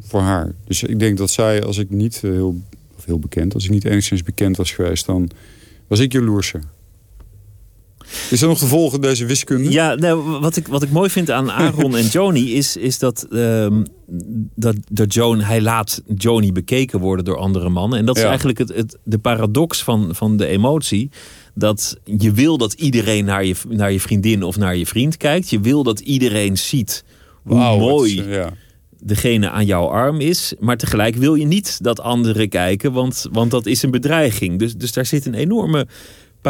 voor 0.00 0.20
haar. 0.20 0.52
Dus 0.64 0.82
ik 0.82 0.98
denk 0.98 1.18
dat 1.18 1.30
zij, 1.30 1.62
als 1.62 1.78
ik 1.78 1.90
niet 1.90 2.20
heel, 2.20 2.60
of 2.96 3.04
heel 3.04 3.18
bekend... 3.18 3.54
als 3.54 3.64
ik 3.64 3.70
niet 3.70 3.84
enigszins 3.84 4.22
bekend 4.22 4.56
was 4.56 4.72
geweest... 4.72 5.06
dan 5.06 5.30
was 5.86 6.00
ik 6.00 6.12
jaloerser. 6.12 6.60
Is 8.30 8.42
er 8.42 8.48
nog 8.48 8.58
te 8.58 8.66
volgen, 8.66 9.00
deze 9.00 9.26
wiskunde? 9.26 9.70
Ja, 9.70 9.94
nou, 9.94 10.40
wat, 10.40 10.56
ik, 10.56 10.68
wat 10.68 10.82
ik 10.82 10.90
mooi 10.90 11.10
vind 11.10 11.30
aan 11.30 11.50
Aaron 11.52 11.96
en 11.96 12.06
Joni 12.06 12.54
is, 12.54 12.76
is 12.76 12.98
dat, 12.98 13.26
um, 13.30 13.86
dat, 14.54 14.76
dat 14.90 15.14
Joan, 15.14 15.40
hij 15.40 15.60
laat 15.60 16.02
Joni 16.16 16.52
bekeken 16.52 17.00
worden 17.00 17.24
door 17.24 17.36
andere 17.38 17.68
mannen. 17.68 17.98
En 17.98 18.06
dat 18.06 18.16
is 18.16 18.22
eigenlijk 18.22 18.58
het, 18.58 18.68
het, 18.68 18.96
de 19.04 19.18
paradox 19.18 19.82
van, 19.82 20.14
van 20.14 20.36
de 20.36 20.46
emotie. 20.46 21.10
Dat 21.54 21.96
je 22.04 22.32
wil 22.32 22.58
dat 22.58 22.72
iedereen 22.72 23.24
naar 23.24 23.44
je, 23.44 23.54
naar 23.68 23.92
je 23.92 24.00
vriendin 24.00 24.42
of 24.42 24.56
naar 24.56 24.76
je 24.76 24.86
vriend 24.86 25.16
kijkt. 25.16 25.50
Je 25.50 25.60
wil 25.60 25.82
dat 25.82 26.00
iedereen 26.00 26.56
ziet 26.56 27.04
hoe 27.42 27.78
mooi 27.78 28.22
Ja. 28.28 28.52
degene 28.98 29.50
aan 29.50 29.66
jouw 29.66 29.86
arm 29.86 30.20
is. 30.20 30.54
Maar 30.58 30.76
tegelijk 30.76 31.16
wil 31.16 31.34
je 31.34 31.46
niet 31.46 31.78
dat 31.82 32.00
anderen 32.00 32.48
kijken, 32.48 32.92
want, 32.92 33.26
want 33.32 33.50
dat 33.50 33.66
is 33.66 33.82
een 33.82 33.90
bedreiging. 33.90 34.58
Dus, 34.58 34.74
dus 34.74 34.92
daar 34.92 35.06
zit 35.06 35.26
een 35.26 35.34
enorme 35.34 35.86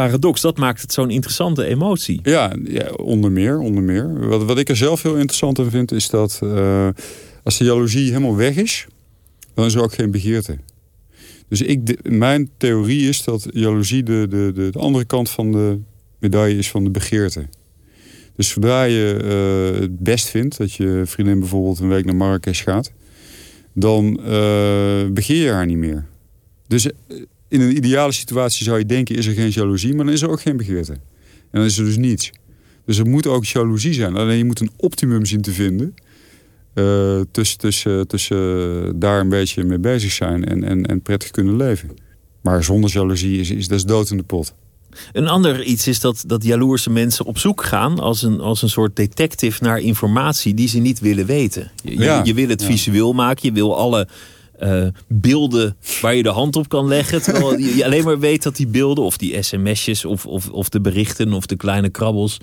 paradox. 0.01 0.41
Dat 0.41 0.57
maakt 0.57 0.81
het 0.81 0.93
zo'n 0.93 1.09
interessante 1.09 1.65
emotie. 1.65 2.19
Ja, 2.23 2.55
onder 2.95 3.31
meer. 3.31 3.59
Onder 3.59 3.83
meer. 3.83 4.27
Wat, 4.27 4.43
wat 4.43 4.57
ik 4.57 4.69
er 4.69 4.75
zelf 4.75 5.01
heel 5.01 5.15
interessant 5.15 5.59
aan 5.59 5.69
vind, 5.69 5.91
is 5.91 6.09
dat 6.09 6.39
eh, 6.43 6.87
als 7.43 7.57
de 7.57 7.63
jaloezie 7.63 8.07
helemaal 8.07 8.35
weg 8.35 8.55
is, 8.55 8.87
dan 9.53 9.65
is 9.65 9.73
er 9.73 9.81
ook 9.81 9.93
geen 9.93 10.11
begeerte. 10.11 10.57
Dus 11.47 11.61
ik, 11.61 12.09
mijn 12.09 12.49
theorie 12.57 13.09
is 13.09 13.23
dat 13.23 13.47
jaloezie 13.51 14.03
de, 14.03 14.27
de, 14.29 14.51
de, 14.55 14.69
de 14.69 14.79
andere 14.79 15.05
kant 15.05 15.29
van 15.29 15.51
de 15.51 15.79
medaille 16.19 16.57
is 16.57 16.69
van 16.69 16.83
de 16.83 16.89
begeerte. 16.89 17.45
Dus 18.35 18.49
zodra 18.49 18.83
je 18.83 19.19
uh, 19.73 19.79
het 19.79 19.99
best 19.99 20.27
vindt 20.27 20.57
dat 20.57 20.73
je 20.73 21.01
vriendin 21.05 21.39
bijvoorbeeld 21.39 21.79
een 21.79 21.89
week 21.89 22.05
naar 22.05 22.15
Marrakesh 22.15 22.63
gaat, 22.63 22.91
dan 23.73 24.19
uh, 24.19 24.25
begeer 25.11 25.43
je 25.43 25.51
haar 25.51 25.65
niet 25.65 25.77
meer. 25.77 26.05
Dus 26.67 26.89
in 27.47 27.61
een 27.61 27.75
ideale 27.75 28.11
situatie 28.11 28.63
zou 28.63 28.77
je 28.77 28.85
denken, 28.85 29.15
is 29.15 29.25
er 29.25 29.33
geen 29.33 29.49
jaloezie, 29.49 29.93
maar 29.93 30.05
dan 30.05 30.13
is 30.13 30.21
er 30.21 30.29
ook 30.29 30.41
geen 30.41 30.57
begeerte. 30.57 30.91
En 30.91 30.99
dan 31.51 31.63
is 31.63 31.77
er 31.77 31.85
dus 31.85 31.97
niets. 31.97 32.31
Dus 32.85 32.97
er 32.97 33.07
moet 33.07 33.27
ook 33.27 33.45
jaloezie 33.45 33.93
zijn. 33.93 34.15
Alleen 34.15 34.37
je 34.37 34.45
moet 34.45 34.59
een 34.59 34.71
optimum 34.77 35.25
zien 35.25 35.41
te 35.41 35.51
vinden. 35.51 35.95
Uh, 36.73 37.21
tussen 37.31 37.57
tussen, 37.57 38.07
tussen 38.07 38.99
daar 38.99 39.19
een 39.19 39.29
beetje 39.29 39.63
mee 39.63 39.79
bezig 39.79 40.11
zijn 40.11 40.45
en, 40.45 40.63
en, 40.63 40.85
en 40.85 41.01
prettig 41.01 41.31
kunnen 41.31 41.55
leven. 41.55 41.89
Maar 42.41 42.63
zonder 42.63 42.89
jaloezie 42.89 43.39
is, 43.39 43.49
is 43.49 43.67
dat 43.67 43.77
is 43.77 43.85
dood 43.85 44.09
in 44.09 44.17
de 44.17 44.23
pot. 44.23 44.53
Een 45.11 45.27
ander 45.27 45.63
iets 45.63 45.87
is 45.87 45.99
dat, 45.99 46.23
dat 46.27 46.43
jaloerse 46.43 46.89
mensen 46.89 47.25
op 47.25 47.37
zoek 47.37 47.63
gaan 47.63 47.99
als 47.99 48.21
een, 48.21 48.39
als 48.39 48.61
een 48.61 48.69
soort 48.69 48.95
detective 48.95 49.63
naar 49.63 49.79
informatie 49.79 50.53
die 50.53 50.67
ze 50.67 50.79
niet 50.79 50.99
willen 50.99 51.25
weten. 51.25 51.71
Je, 51.83 51.97
ja, 51.97 52.21
je 52.23 52.33
wil 52.33 52.49
het 52.49 52.63
visueel 52.63 53.13
maken, 53.13 53.41
je 53.45 53.51
wil 53.51 53.77
alle 53.77 54.07
uh, 54.59 54.87
beelden 55.07 55.75
waar 56.01 56.15
je 56.15 56.23
de 56.23 56.29
hand 56.29 56.55
op 56.55 56.69
kan 56.69 56.87
leggen. 56.87 57.21
Terwijl 57.21 57.57
je 57.57 57.85
alleen 57.85 58.03
maar 58.03 58.19
weet 58.19 58.43
dat 58.43 58.55
die 58.55 58.67
beelden, 58.67 59.03
of 59.03 59.17
die 59.17 59.41
sms'jes, 59.41 60.05
of, 60.05 60.25
of, 60.25 60.49
of 60.49 60.69
de 60.69 60.81
berichten, 60.81 61.33
of 61.33 61.45
de 61.45 61.55
kleine 61.55 61.89
krabbels, 61.89 62.39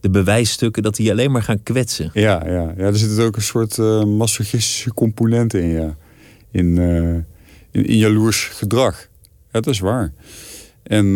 de 0.00 0.10
bewijsstukken, 0.10 0.82
dat 0.82 0.96
die 0.96 1.10
alleen 1.10 1.30
maar 1.30 1.42
gaan 1.42 1.62
kwetsen. 1.62 2.10
Ja, 2.12 2.46
ja, 2.46 2.74
ja 2.76 2.84
er 2.84 2.96
zit 2.96 3.18
ook 3.18 3.36
een 3.36 3.42
soort 3.42 3.76
uh, 3.76 4.04
masochistische 4.04 4.94
component 4.94 5.54
in, 5.54 5.68
ja. 5.68 5.96
In, 6.50 6.76
uh, 6.76 7.14
in, 7.70 7.86
in 7.86 7.96
jaloers 7.96 8.44
gedrag. 8.44 9.08
Dat 9.50 9.66
is 9.66 9.78
waar. 9.78 10.12
En, 10.82 11.12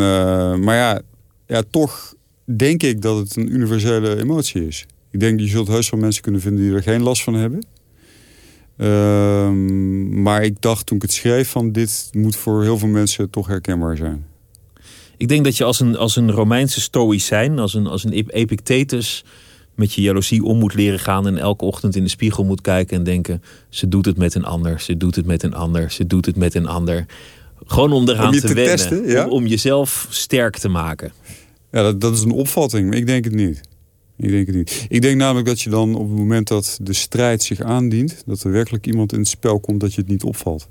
maar 0.64 0.76
ja, 0.76 1.00
ja, 1.47 1.62
toch 1.71 2.14
denk 2.57 2.83
ik 2.83 3.02
dat 3.02 3.16
het 3.16 3.37
een 3.37 3.54
universele 3.54 4.19
emotie 4.19 4.66
is. 4.66 4.87
Ik 5.11 5.21
denk, 5.21 5.40
je 5.40 5.47
zult 5.47 5.69
heus 5.69 5.90
wel 5.90 6.00
mensen 6.00 6.23
kunnen 6.23 6.40
vinden 6.40 6.64
die 6.64 6.75
er 6.75 6.83
geen 6.83 7.02
last 7.02 7.23
van 7.23 7.35
hebben. 7.35 7.66
Ehm, 8.80 10.22
maar 10.22 10.42
ik 10.42 10.60
dacht 10.60 10.87
toen 10.87 10.96
ik 10.96 11.02
het 11.02 11.12
schreef 11.12 11.50
van 11.50 11.72
dit 11.72 12.08
moet 12.12 12.37
voor 12.37 12.62
heel 12.62 12.78
veel 12.78 12.88
mensen 12.88 13.30
toch 13.30 13.46
herkenbaar 13.46 13.96
zijn. 13.96 14.26
Ik 15.16 15.28
denk 15.28 15.44
dat 15.44 15.56
je 15.56 15.64
als 15.64 15.80
een, 15.80 15.96
als 15.96 16.16
een 16.16 16.30
Romeinse 16.30 16.80
stoïcijn, 16.80 17.58
als 17.58 17.75
een, 17.75 17.87
als 17.87 18.04
een 18.04 18.12
Epictetus 18.12 19.25
met 19.75 19.92
je 19.92 20.02
jaloezie 20.02 20.44
om 20.44 20.58
moet 20.58 20.75
leren 20.75 20.99
gaan 20.99 21.26
en 21.26 21.38
elke 21.38 21.64
ochtend 21.64 21.96
in 21.96 22.02
de 22.02 22.08
spiegel 22.08 22.44
moet 22.44 22.60
kijken 22.60 22.96
en 22.96 23.04
denken: 23.04 23.42
ze 23.68 23.88
doet 23.88 24.04
het 24.04 24.16
met 24.16 24.34
een 24.34 24.44
ander, 24.44 24.80
ze 24.80 24.96
doet 24.96 25.16
het 25.16 25.26
met 25.26 25.42
een 25.42 25.54
ander, 25.54 25.90
ze 25.90 26.06
doet 26.06 26.26
het 26.26 26.37
met 26.37 26.54
een 26.54 26.66
ander. 26.66 27.06
Gewoon 27.66 27.92
om 27.92 28.08
eraan 28.08 28.32
te, 28.32 28.54
wennen, 28.54 28.64
testen, 28.64 29.25
om, 29.25 29.30
om, 29.30 29.46
jezelf 29.46 30.06
sterk 30.10 30.58
te 30.58 30.68
maken. 30.68 31.12
Ja, 31.72 31.82
dat, 31.82 32.00
dat 32.00 32.14
is 32.14 32.22
een 32.22 32.30
opvatting, 32.30 32.88
maar 32.88 32.96
ik 32.96 33.06
denk 33.06 33.25
het 33.25 33.34
niet. 33.34 33.60
Ik 34.20 34.30
denk 34.30 34.46
het 34.46 34.56
niet. 34.56 34.86
Ik 34.88 35.02
denk 35.02 35.16
namelijk 35.16 35.46
dat 35.46 35.60
je 35.60 35.70
dan 35.70 35.94
op 35.94 36.08
het 36.08 36.18
moment 36.18 36.48
dat 36.48 36.78
de 36.82 36.92
strijd 36.92 37.42
zich 37.42 37.60
aandient... 37.60 38.22
dat 38.26 38.42
er 38.42 38.50
werkelijk 38.50 38.86
iemand 38.86 39.12
in 39.12 39.18
het 39.18 39.28
spel 39.28 39.60
komt 39.60 39.80
dat 39.80 39.94
je 39.94 40.00
het 40.00 40.10
niet 40.10 40.22
opvalt. 40.22 40.68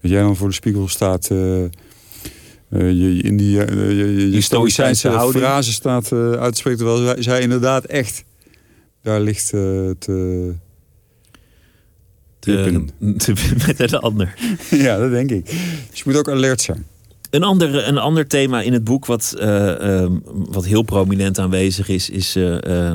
Dat 0.00 0.10
jij 0.10 0.22
dan 0.22 0.36
voor 0.36 0.48
de 0.48 0.54
spiegel 0.54 0.88
staat... 0.88 1.30
Uh, 1.30 1.64
je 2.70 3.18
in 3.22 3.36
die, 3.36 3.56
uh, 3.56 3.90
je, 3.90 4.30
je 4.30 4.40
stoïcijnse 4.40 5.30
frase 5.32 5.72
staat 5.72 6.12
uit 6.12 6.52
te 6.52 6.58
spreken... 6.58 6.78
terwijl 6.78 7.22
zij, 7.22 7.40
inderdaad 7.40 7.84
echt 7.84 8.24
daar 9.02 9.20
ligt 9.20 9.48
te... 9.48 9.96
te, 9.98 10.54
te 13.16 13.32
met 13.66 13.80
een 13.80 13.98
ander. 13.98 14.34
ja, 14.70 14.98
dat 14.98 15.10
denk 15.10 15.30
ik. 15.30 15.44
Dus 15.90 15.98
je 15.98 16.02
moet 16.04 16.16
ook 16.16 16.28
alert 16.28 16.60
zijn. 16.60 16.86
Een 17.30 17.42
ander, 17.42 17.88
een 17.88 17.98
ander 17.98 18.26
thema 18.26 18.60
in 18.62 18.72
het 18.72 18.84
boek 18.84 19.06
wat, 19.06 19.34
uh, 19.38 19.44
uh, 19.80 20.06
wat 20.32 20.66
heel 20.66 20.82
prominent 20.82 21.38
aanwezig 21.38 21.88
is, 21.88 22.10
is 22.10 22.36
uh, 22.36 22.94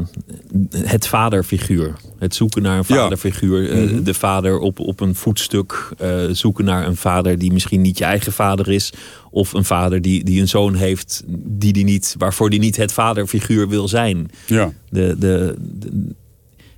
het 0.75 1.07
vaderfiguur. 1.07 1.95
Het 2.17 2.35
zoeken 2.35 2.61
naar 2.61 2.77
een 2.77 2.85
vaderfiguur. 2.85 3.77
Ja. 3.77 4.01
De 4.01 4.13
vader 4.13 4.59
op, 4.59 4.79
op 4.79 4.99
een 4.99 5.15
voetstuk. 5.15 5.89
zoeken 6.31 6.65
naar 6.65 6.87
een 6.87 6.95
vader 6.95 7.37
die 7.37 7.53
misschien 7.53 7.81
niet 7.81 7.97
je 7.97 8.03
eigen 8.03 8.31
vader 8.31 8.69
is. 8.69 8.93
Of 9.31 9.53
een 9.53 9.65
vader 9.65 10.01
die, 10.01 10.23
die 10.23 10.41
een 10.41 10.47
zoon 10.47 10.75
heeft 10.75 11.23
die 11.37 11.73
die 11.73 11.83
niet, 11.83 12.15
waarvoor 12.17 12.49
die 12.49 12.59
niet 12.59 12.77
het 12.77 12.91
vaderfiguur 12.91 13.69
wil 13.69 13.87
zijn. 13.87 14.31
Ja. 14.45 14.73
De, 14.89 15.15
de, 15.19 15.55
de 15.59 15.91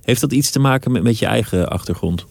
heeft 0.02 0.20
dat 0.20 0.32
iets 0.32 0.50
te 0.50 0.58
maken 0.58 0.92
met, 0.92 1.02
met 1.02 1.18
je 1.18 1.26
eigen 1.26 1.68
achtergrond? 1.68 2.26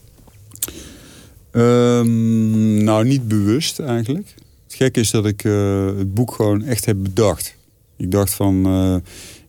Um, 1.51 2.83
nou, 2.83 3.05
niet 3.05 3.27
bewust 3.27 3.79
eigenlijk 3.79 4.35
gek 4.75 4.97
is 4.97 5.11
dat 5.11 5.25
ik 5.25 5.43
uh, 5.43 5.85
het 5.85 6.13
boek 6.13 6.31
gewoon 6.31 6.63
echt 6.63 6.85
heb 6.85 6.97
bedacht. 6.99 7.55
Ik 7.97 8.11
dacht 8.11 8.33
van, 8.33 8.67
uh, 8.67 8.95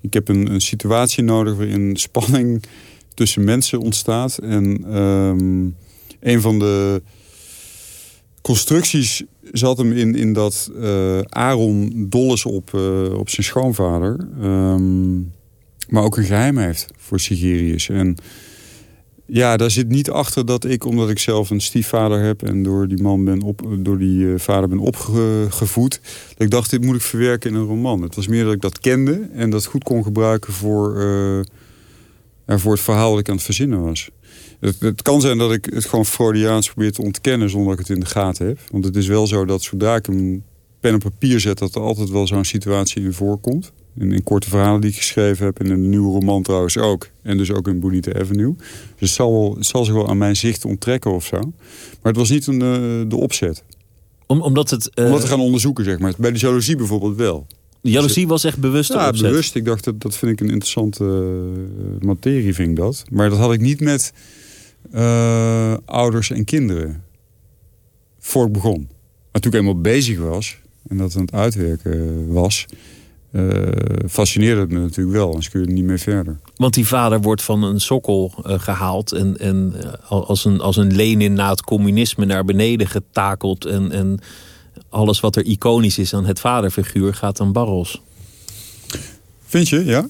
ik 0.01 0.13
heb 0.13 0.29
een, 0.29 0.51
een, 0.53 0.61
situatie 0.61 1.25
nodig 1.25 1.57
waarin 1.57 1.97
spanning 1.97 2.63
tussen 3.15 3.45
mensen 3.45 3.81
ontstaat. 3.81 4.39
En 4.39 4.97
um, 4.97 5.77
een 6.21 6.41
van 6.41 6.59
de 6.59 7.03
constructies 8.43 9.25
zat 9.53 9.79
hem 9.79 9.93
in, 9.93 10.15
in 10.15 10.33
dat 10.33 10.71
uh, 10.77 11.21
Aaron 11.21 12.07
dol 12.09 12.33
is 12.33 12.45
op, 12.45 12.75
op 13.13 13.29
zijn 13.29 13.47
schoonvader. 13.47 14.29
Um, 14.43 15.33
maar 15.89 16.03
ook 16.03 16.17
een 16.17 16.25
geheim 16.25 16.59
heeft 16.59 16.87
voor 16.97 17.21
Sigirius. 17.21 17.89
En 17.89 18.17
ja, 19.27 19.57
daar 19.57 19.71
zit 19.71 19.89
niet 19.89 20.11
achter 20.11 20.47
dat 20.47 20.65
ik, 20.65 20.85
omdat 20.85 21.11
ik 21.11 21.19
zelf 21.19 21.51
een 21.51 21.61
stiefvader 21.61 22.21
heb... 22.21 22.43
en 22.43 22.63
door 22.63 22.89
die 22.89 23.03
man 23.03 23.25
ben 23.25 23.43
op, 23.43 23.69
door 23.79 23.99
die 23.99 24.19
uh, 24.19 24.39
vader 24.39 24.69
ben 24.69 24.79
opgevoed... 24.79 26.01
dat 26.29 26.43
ik 26.43 26.51
dacht, 26.51 26.71
dit 26.71 26.85
moet 26.85 26.95
ik 26.95 27.01
verwerken 27.01 27.51
in 27.51 27.57
een 27.57 27.67
roman. 27.67 28.03
Het 28.03 28.15
was 28.15 28.27
meer 28.27 28.45
dat 28.45 28.53
ik 28.53 28.61
dat 28.61 28.81
kende 28.81 29.29
en 29.33 29.51
dat 29.51 29.67
goed 29.67 29.85
kon 29.85 30.03
gebruiken... 30.03 30.53
voor, 30.53 30.97
uh, 30.97 31.41
het 32.47 32.81
verhaal 32.81 33.11
dat 33.11 33.21
ik 33.21 33.29
aan 33.29 33.35
het 33.35 33.45
verzinnen 33.45 33.83
was. 33.83 34.11
Het, 34.61 34.81
het, 34.81 35.03
kan 35.03 35.21
zijn 35.21 35.39
dat 35.39 35.53
ik 35.53 35.65
het 35.65 35.85
gewoon 35.85 36.07
Freudiaans 36.07 36.71
probeer 36.71 36.93
te 36.93 37.03
ontkennen... 37.03 37.51
zonder 37.51 37.71
dat 37.71 37.81
ik 37.81 37.87
het 37.87 37.97
in 37.97 38.05
de 38.05 38.11
gaten 38.11 38.47
heb. 38.47 38.59
Want 38.71 38.85
het 38.85 38.97
is 38.97 39.07
wel 39.07 39.27
zo 39.27 39.45
dat 39.45 39.63
zodra 39.63 39.95
ik 39.95 40.07
een 40.07 40.45
pen 40.81 40.95
op 40.95 41.01
papier 41.01 41.41
zet... 41.41 41.59
dat 41.59 41.75
er 41.75 41.81
altijd 41.81 42.11
wel 42.11 42.27
zo'n 42.27 42.45
situatie 42.45 43.03
in 43.03 43.13
voorkomt. 43.13 43.73
In, 43.99 44.13
in, 44.13 44.23
korte 44.23 44.49
verhalen 44.49 44.81
die 44.81 44.91
ik 44.91 44.97
geschreven 44.97 45.47
heb. 45.47 45.61
In 45.61 45.71
een 45.71 45.89
nieuwe 45.89 46.13
roman 46.13 46.43
trouwens 46.43 46.79
ook. 46.79 47.09
En 47.23 47.37
dus 47.37 47.53
ook 47.53 47.69
in 47.69 47.81
Bonita 47.81 48.21
Avenue. 48.21 48.55
Dus 48.57 48.69
het 48.99 49.11
zal, 49.11 49.55
het 49.55 49.67
zal 49.67 49.85
zich 49.85 49.95
wel 49.95 50.09
aan 50.09 50.19
mijn 50.19 50.37
zicht 50.37 50.65
onttrekken 50.65 51.13
of 51.13 51.25
zo. 51.25 51.39
Maar 51.41 52.13
het 52.13 52.17
was 52.17 52.31
niet 52.31 52.47
een, 52.47 52.63
uh, 52.63 53.09
de 53.09 53.17
opzet. 53.17 53.65
Om, 54.27 54.41
omdat 54.41 54.71
het... 54.71 54.91
Uh... 54.95 55.07
Om 55.07 55.13
het 55.13 55.21
te 55.21 55.27
gaan 55.27 55.41
onderzoeken, 55.41 55.85
zeg 55.85 55.99
maar. 55.99 56.15
Bij 56.19 56.33
de 56.33 56.39
jaloezie 56.39 56.77
bijvoorbeeld 56.77 57.17
wel. 57.17 57.47
De 57.81 57.91
jaloezie 57.91 58.27
was 58.27 58.45
echt 58.45 58.59
bewust 58.59 58.93
Ja, 58.93 59.11
bewust. 59.11 59.55
Ik 59.55 59.65
dacht, 59.65 59.85
dat, 59.85 60.01
dat 60.01 60.17
vind 60.17 60.33
ik 60.33 60.41
een 60.41 60.51
interessante 60.51 61.05
uh, 61.05 62.07
materie, 62.07 62.55
vind 62.55 62.69
ik 62.69 62.77
dat. 62.77 63.05
Maar 63.11 63.31
dat 63.31 63.39
had 63.39 63.53
ik 63.53 63.61
niet 63.61 63.81
met 63.81 64.13
ouders 65.85 66.31
en 66.31 66.45
kinderen. 66.45 67.03
Voor 68.19 68.47
ik 68.47 68.53
begon. 68.53 68.89
Maar 69.33 69.41
toen 69.41 69.53
ik 69.53 69.59
eenmaal 69.59 69.81
bezig 69.81 70.19
was... 70.19 70.59
en 70.89 70.97
dat 70.97 71.17
aan 71.17 71.21
het 71.21 71.33
uitwerken 71.33 72.33
was 72.33 72.67
uh, 73.37 74.09
fascineerde 74.09 74.61
het 74.61 74.71
me 74.71 74.79
natuurlijk 74.79 75.17
wel. 75.17 75.27
Anders 75.29 75.51
kun 75.51 75.61
je 75.61 75.67
er 75.67 75.73
niet 75.73 75.85
meer 75.85 75.99
verder. 75.99 76.39
Want 76.57 76.75
die 76.75 76.87
vader 76.87 77.21
wordt 77.21 77.43
van 77.43 77.63
een 77.63 77.81
sokkel 77.81 78.33
uh, 78.47 78.59
gehaald. 78.59 79.13
En, 79.13 79.39
en 79.39 79.75
uh, 79.77 79.93
als, 80.11 80.45
een, 80.45 80.61
als 80.61 80.77
een 80.77 80.95
Lenin 80.95 81.33
na 81.33 81.51
het 81.51 81.63
communisme 81.63 82.25
naar 82.25 82.45
beneden 82.45 82.87
getakeld. 82.87 83.65
En, 83.65 83.93
en 83.93 84.19
alles 84.89 85.21
wat 85.21 85.37
er 85.37 85.45
iconisch 85.45 85.99
is 85.99 86.15
aan 86.15 86.27
het 86.27 86.41
vaderfiguur 86.41 87.15
gaat 87.15 87.37
dan 87.37 87.53
barrels. 87.53 88.03
Vind 89.47 89.69
je, 89.69 89.85
ja? 89.85 90.09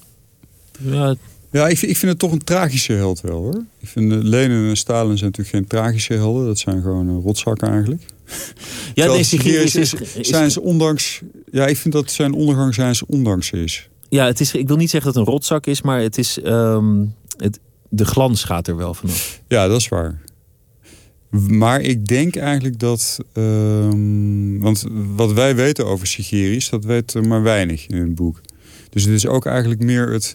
Ja, 0.78 1.14
ja, 1.50 1.68
ik, 1.68 1.82
ik 1.82 1.96
vind 1.96 2.12
het 2.12 2.18
toch 2.18 2.32
een 2.32 2.44
tragische 2.44 2.92
held 2.92 3.20
wel 3.20 3.38
hoor. 3.38 3.64
Ik 3.78 3.88
vind 3.88 4.12
Lenin 4.12 4.68
en 4.68 4.76
Stalin 4.76 5.18
zijn 5.18 5.30
natuurlijk 5.30 5.56
geen 5.56 5.66
tragische 5.66 6.14
helden. 6.14 6.46
Dat 6.46 6.58
zijn 6.58 6.82
gewoon 6.82 7.20
rotzakken 7.20 7.68
eigenlijk. 7.68 8.02
Ja, 8.94 9.06
deze 9.06 9.36
is, 9.36 9.74
is, 9.74 9.94
zijn 10.20 10.50
ze 10.50 10.60
ondanks. 10.60 11.20
Ja, 11.50 11.66
ik 11.66 11.76
vind 11.76 11.94
dat 11.94 12.10
zijn 12.10 12.32
ondergang 12.32 12.74
zijn 12.74 12.94
ze 12.94 13.06
ondanks 13.06 13.50
is. 13.50 13.88
Ja, 14.08 14.26
het 14.26 14.40
is, 14.40 14.54
ik 14.54 14.68
wil 14.68 14.76
niet 14.76 14.90
zeggen 14.90 15.12
dat 15.12 15.20
het 15.20 15.28
een 15.28 15.32
rotzak 15.32 15.66
is, 15.66 15.82
maar 15.82 16.00
het 16.00 16.18
is. 16.18 16.38
Um, 16.44 17.14
het, 17.36 17.58
de 17.88 18.04
glans 18.04 18.44
gaat 18.44 18.68
er 18.68 18.76
wel 18.76 18.94
vanaf. 18.94 19.40
Ja, 19.48 19.68
dat 19.68 19.80
is 19.80 19.88
waar. 19.88 20.20
Maar 21.30 21.80
ik 21.80 22.06
denk 22.06 22.36
eigenlijk 22.36 22.78
dat... 22.78 23.18
Um, 23.32 24.60
want 24.60 24.84
wat 25.16 25.32
wij 25.32 25.56
weten 25.56 25.86
over 25.86 26.06
Sigirius, 26.06 26.68
dat 26.68 26.84
weten 26.84 27.28
maar 27.28 27.42
weinig 27.42 27.86
in 27.86 27.96
het 27.96 28.14
boek. 28.14 28.40
Dus 28.90 29.04
het 29.04 29.14
is 29.14 29.26
ook 29.26 29.46
eigenlijk 29.46 29.82
meer 29.82 30.12
het... 30.12 30.34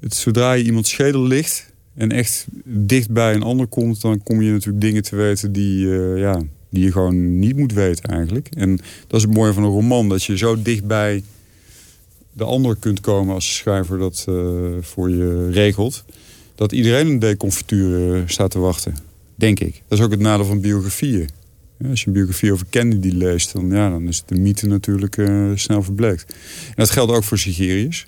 het 0.00 0.14
zodra 0.14 0.52
je 0.52 0.64
iemand 0.64 0.86
schedel 0.86 1.22
ligt 1.22 1.72
en 1.94 2.12
echt 2.12 2.46
dicht 2.64 3.10
bij 3.10 3.34
een 3.34 3.42
ander 3.42 3.66
komt... 3.66 4.00
dan 4.00 4.22
kom 4.22 4.42
je 4.42 4.52
natuurlijk 4.52 4.80
dingen 4.80 5.02
te 5.02 5.16
weten 5.16 5.52
die, 5.52 5.84
uh, 5.84 6.18
ja, 6.18 6.42
die 6.70 6.84
je 6.84 6.92
gewoon 6.92 7.38
niet 7.38 7.56
moet 7.56 7.72
weten 7.72 8.04
eigenlijk. 8.04 8.48
En 8.56 8.76
dat 9.06 9.20
is 9.20 9.22
het 9.22 9.34
mooie 9.34 9.52
van 9.52 9.62
een 9.62 9.70
roman. 9.70 10.08
Dat 10.08 10.24
je 10.24 10.36
zo 10.36 10.62
dichtbij 10.62 11.22
de 12.32 12.44
ander 12.44 12.76
kunt 12.76 13.00
komen 13.00 13.34
als 13.34 13.56
schrijver 13.56 13.98
dat 13.98 14.26
uh, 14.28 14.70
voor 14.80 15.10
je 15.10 15.50
regelt. 15.50 16.04
Dat 16.54 16.72
iedereen 16.72 17.06
een 17.06 17.18
deconfituur 17.18 18.16
uh, 18.16 18.22
staat 18.26 18.50
te 18.50 18.58
wachten. 18.58 18.96
Denk 19.34 19.60
ik. 19.60 19.82
Dat 19.88 19.98
is 19.98 20.04
ook 20.04 20.10
het 20.10 20.20
nadeel 20.20 20.46
van 20.46 20.60
biografieën. 20.60 21.28
Als 21.88 22.00
je 22.00 22.06
een 22.06 22.12
biografie 22.12 22.52
over 22.52 22.66
Kennedy 22.70 23.08
leest, 23.08 23.52
dan, 23.52 23.70
ja, 23.70 23.90
dan 23.90 24.08
is 24.08 24.22
de 24.26 24.34
mythe 24.34 24.66
natuurlijk 24.66 25.16
uh, 25.16 25.50
snel 25.54 25.82
verbleekt. 25.82 26.34
En 26.66 26.74
dat 26.74 26.90
geldt 26.90 27.12
ook 27.12 27.24
voor 27.24 27.38
Sigirius. 27.38 28.06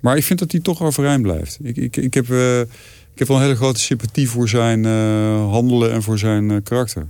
Maar 0.00 0.16
ik 0.16 0.24
vind 0.24 0.38
dat 0.38 0.52
hij 0.52 0.60
toch 0.60 0.82
overeind 0.82 1.22
blijft. 1.22 1.58
Ik, 1.62 1.76
ik, 1.76 1.96
ik, 1.96 2.14
heb, 2.14 2.26
ik 3.12 3.18
heb 3.18 3.28
wel 3.28 3.36
een 3.36 3.42
hele 3.42 3.56
grote 3.56 3.80
sympathie 3.80 4.30
voor 4.30 4.48
zijn 4.48 4.84
uh, 4.84 5.50
handelen 5.50 5.92
en 5.92 6.02
voor 6.02 6.18
zijn 6.18 6.50
uh, 6.50 6.56
karakter. 6.62 7.08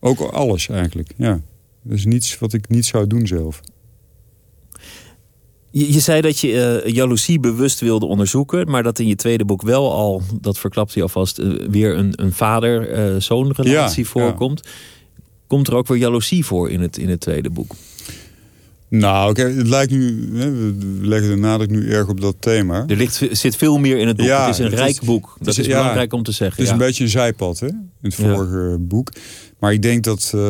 Ook 0.00 0.20
alles 0.20 0.68
eigenlijk, 0.68 1.12
ja. 1.16 1.40
Dat 1.82 1.98
is 1.98 2.04
niets 2.04 2.38
wat 2.38 2.52
ik 2.52 2.68
niet 2.68 2.86
zou 2.86 3.06
doen 3.06 3.26
zelf. 3.26 3.60
Je, 5.70 5.92
je 5.92 6.00
zei 6.00 6.20
dat 6.20 6.38
je 6.38 6.82
uh, 6.84 6.92
jaloezie 6.94 7.40
bewust 7.40 7.80
wilde 7.80 8.06
onderzoeken... 8.06 8.70
maar 8.70 8.82
dat 8.82 8.98
in 8.98 9.06
je 9.06 9.16
tweede 9.16 9.44
boek 9.44 9.62
wel 9.62 9.92
al, 9.92 10.22
dat 10.40 10.58
verklapt 10.58 10.94
hij 10.94 11.02
alvast... 11.02 11.36
Weer 11.70 11.96
een, 11.96 12.12
een 12.16 12.32
vader-zoon 12.32 13.52
relatie 13.52 14.04
ja, 14.04 14.10
voorkomt. 14.10 14.60
Ja. 14.64 14.70
Komt 15.46 15.68
er 15.68 15.74
ook 15.74 15.86
weer 15.86 15.98
jaloezie 15.98 16.44
voor 16.44 16.70
in 16.70 16.80
het, 16.80 16.98
in 16.98 17.08
het 17.08 17.20
tweede 17.20 17.50
boek? 17.50 17.74
Nou, 18.88 19.30
oké, 19.30 19.42
het 19.42 19.68
lijkt 19.68 19.92
nu, 19.92 20.28
we 20.32 20.74
leggen 21.00 21.28
de 21.28 21.36
nadruk 21.36 21.70
nu 21.70 21.90
erg 21.90 22.08
op 22.08 22.20
dat 22.20 22.36
thema. 22.38 22.84
Er 22.86 22.96
ligt, 22.96 23.20
zit 23.30 23.56
veel 23.56 23.78
meer 23.78 23.98
in 23.98 24.06
het 24.06 24.16
boek. 24.16 24.26
Ja, 24.26 24.46
het 24.46 24.54
is 24.54 24.58
een 24.58 24.64
het 24.64 24.74
rijk 24.74 25.00
is, 25.00 25.06
boek. 25.06 25.36
Dat 25.38 25.48
is, 25.48 25.58
is 25.58 25.66
belangrijk 25.66 26.12
om 26.12 26.22
te 26.22 26.32
zeggen. 26.32 26.56
Het 26.56 26.66
is 26.66 26.72
een 26.72 26.86
beetje 26.86 27.04
een 27.04 27.10
zijpad, 27.10 27.60
hè, 27.60 27.66
in 27.66 27.84
het 28.00 28.14
vorige 28.14 28.76
boek. 28.80 29.12
Maar 29.58 29.72
ik 29.72 29.82
denk 29.82 30.04
dat, 30.04 30.32
uh, 30.34 30.40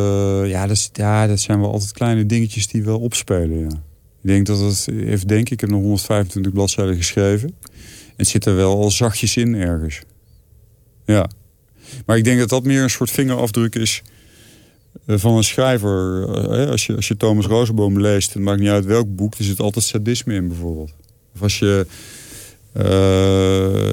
ja, 0.47 0.67
dat, 0.67 0.91
ja, 0.93 1.27
dat 1.27 1.41
zijn 1.41 1.61
wel 1.61 1.73
altijd 1.73 1.93
kleine 1.93 2.27
dingetjes 2.27 2.67
die 2.67 2.83
wel 2.83 2.99
opspelen, 2.99 3.59
ja. 3.59 3.83
Ik 4.23 4.31
denk 4.31 4.47
dat 4.47 4.61
het, 4.61 4.89
even 4.89 5.27
denk 5.27 5.51
ik 5.51 5.61
heb 5.61 5.71
nog 5.71 5.81
125 5.81 6.53
bladzijden 6.53 6.97
geschreven. 6.97 7.55
Het 8.17 8.29
zit 8.29 8.45
er 8.45 8.57
wel 8.57 8.77
al 8.77 8.91
zachtjes 8.91 9.37
in 9.37 9.55
ergens. 9.55 10.01
Ja. 11.05 11.29
Maar 12.07 12.17
ik 12.17 12.25
denk 12.25 12.39
dat 12.39 12.49
dat 12.49 12.65
meer 12.65 12.83
een 12.83 12.91
soort 12.91 13.11
vingerafdruk 13.11 13.75
is 13.75 14.03
van 15.07 15.37
een 15.37 15.45
schrijver. 15.45 16.29
Eh, 16.29 16.71
als 16.71 16.87
je, 16.87 16.97
als 16.97 17.09
je 17.09 17.17
Thomas 17.17 17.47
Rosenboom 17.47 18.01
leest, 18.01 18.35
het 18.35 18.43
maakt 18.43 18.61
niet 18.61 18.69
uit 18.69 18.85
welk 18.85 19.17
boek, 19.17 19.35
er 19.35 19.45
zit 19.45 19.61
altijd 19.61 19.85
sadisme 19.85 20.35
in 20.35 20.49
bijvoorbeeld. 20.49 20.93
Of 21.35 21.43
als 21.43 21.59
je... 21.59 21.87
Uh, 22.77 22.83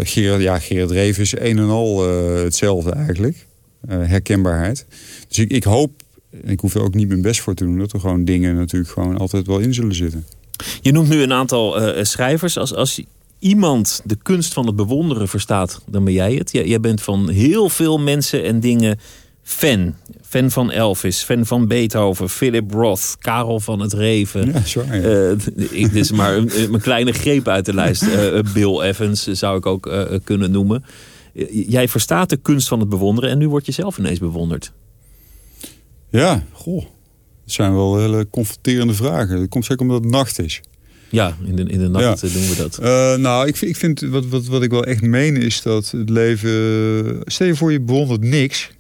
Gerard, 0.04 0.42
ja, 0.42 0.60
Gerard 0.60 0.92
Reven 0.92 1.22
is 1.22 1.38
een 1.38 1.58
en 1.58 1.70
al 1.70 2.10
hetzelfde 2.44 2.92
eigenlijk. 2.92 3.46
Herkenbaarheid. 3.88 4.86
Dus 5.28 5.38
ik, 5.40 5.52
ik 5.52 5.64
hoop, 5.64 5.92
ik 6.44 6.60
hoef 6.60 6.76
er 6.76 6.82
ook 6.82 6.94
niet 6.94 7.08
mijn 7.08 7.22
best 7.22 7.42
voor 7.42 7.54
te 7.54 7.64
doen... 7.64 7.78
dat 7.78 7.94
er 7.94 8.00
gewoon 8.00 8.26
dingen 8.26 8.56
natuurlijk 8.56 8.92
gewoon 8.92 9.18
altijd 9.18 9.48
wel 9.48 9.60
in 9.60 9.74
zullen 9.74 9.96
zitten. 9.96 10.26
Je 10.82 10.92
noemt 10.92 11.10
nu 11.10 11.22
een 11.22 11.34
aantal 11.34 11.96
schrijvers. 12.06 12.58
Als, 12.58 12.76
als 12.76 13.02
iemand 13.40 14.02
de 14.06 14.18
kunst 14.22 14.54
van 14.54 14.66
het 14.66 14.76
bewonderen 14.76 15.28
verstaat, 15.28 15.82
dan 15.88 16.04
ben 16.04 16.14
jij 16.14 16.34
het. 16.34 16.52
Jij 16.52 16.80
bent 16.80 17.02
van 17.02 17.30
heel 17.30 17.70
veel 17.70 18.00
mensen 18.00 18.44
en 18.44 18.60
dingen 18.60 19.00
fan. 19.52 19.96
Fan 20.22 20.52
van 20.52 20.72
Elvis, 20.72 21.24
fan 21.24 21.46
van 21.46 21.68
Beethoven, 21.68 22.30
Philip 22.30 22.72
Roth, 22.72 23.16
Karel 23.20 23.60
van 23.60 23.80
het 23.80 23.94
Reven. 23.94 24.52
Ja, 24.54 24.62
sorry. 24.64 24.98
Uh, 24.98 25.38
dit 25.72 25.96
is 25.96 26.12
maar 26.12 26.36
een, 26.36 26.74
een, 26.74 26.82
kleine 26.82 27.12
greep 27.12 27.48
uit 27.48 27.66
de 27.66 27.74
lijst. 27.74 28.04
Uh, 28.04 28.40
Bill 28.54 28.82
Evans 28.82 29.24
zou 29.24 29.58
ik 29.58 29.66
ook 29.66 29.86
uh, 29.86 30.04
kunnen 30.24 30.52
noemen. 30.52 30.84
Jij 31.52 31.88
verstaat 31.88 32.30
de 32.30 32.38
kunst 32.38 32.68
van 32.68 32.80
het 32.80 32.90
bewonderen 32.90 33.30
en 33.30 33.38
nu 33.38 33.50
word 33.50 33.66
je 33.66 33.72
zelf 33.72 33.98
ineens 33.98 34.20
bewonderd. 34.20 34.72
Ja, 36.10 36.44
goh. 36.52 36.84
Dat 37.44 37.54
zijn 37.54 37.74
wel 37.74 38.00
hele 38.00 38.28
confronterende 38.30 38.94
vragen. 38.94 39.40
Dat 39.40 39.50
komt 39.50 39.66
zeker 39.66 39.82
omdat 39.82 40.04
het 40.04 40.12
nacht 40.12 40.40
is. 40.40 40.62
Ja, 41.10 41.38
in 41.46 41.56
de, 41.56 41.64
in 41.64 41.80
de 41.80 41.88
nacht 41.88 42.22
ja. 42.22 42.28
doen 42.28 42.50
we 42.50 42.56
dat. 42.56 42.78
nou, 43.20 43.48
ik, 43.48 43.62
ik 43.62 43.76
vind 43.76 44.00
wat, 44.02 44.26
wat, 44.26 44.46
wat 44.46 44.64
ik 44.64 44.72
wel 44.72 44.84
echt 44.84 45.02
meen 45.02 45.38
is 45.38 45.62
dat 45.62 45.92
het 45.92 46.10
leven... 46.10 47.22
Stel 47.26 47.48
je 47.48 47.56
voor 47.56 47.72
je 47.72 47.82
bewondert 47.82 48.24
niks 48.24 48.72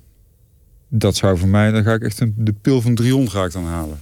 dat 0.94 1.16
zou 1.16 1.38
voor 1.38 1.48
mij, 1.48 1.72
dan 1.72 1.84
ga 1.84 1.94
ik 1.94 2.04
echt 2.04 2.20
een, 2.20 2.34
de 2.38 2.54
pil 2.62 2.82
van 2.82 2.96
Drion 2.96 3.30
ga 3.30 3.46
ik 3.46 3.52
dan 3.52 3.66
halen. 3.66 4.00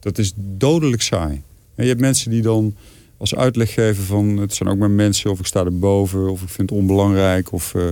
Dat 0.00 0.18
is 0.18 0.32
dodelijk 0.36 1.02
saai. 1.02 1.42
En 1.74 1.82
je 1.84 1.88
hebt 1.88 2.00
mensen 2.00 2.30
die 2.30 2.42
dan 2.42 2.74
als 3.16 3.34
uitleg 3.34 3.72
geven 3.72 4.04
van... 4.04 4.36
het 4.36 4.54
zijn 4.54 4.68
ook 4.68 4.78
maar 4.78 4.90
mensen, 4.90 5.30
of 5.30 5.38
ik 5.38 5.46
sta 5.46 5.64
erboven, 5.64 6.30
of 6.30 6.42
ik 6.42 6.48
vind 6.48 6.70
het 6.70 6.78
onbelangrijk. 6.78 7.52
Of, 7.52 7.74
uh, 7.74 7.90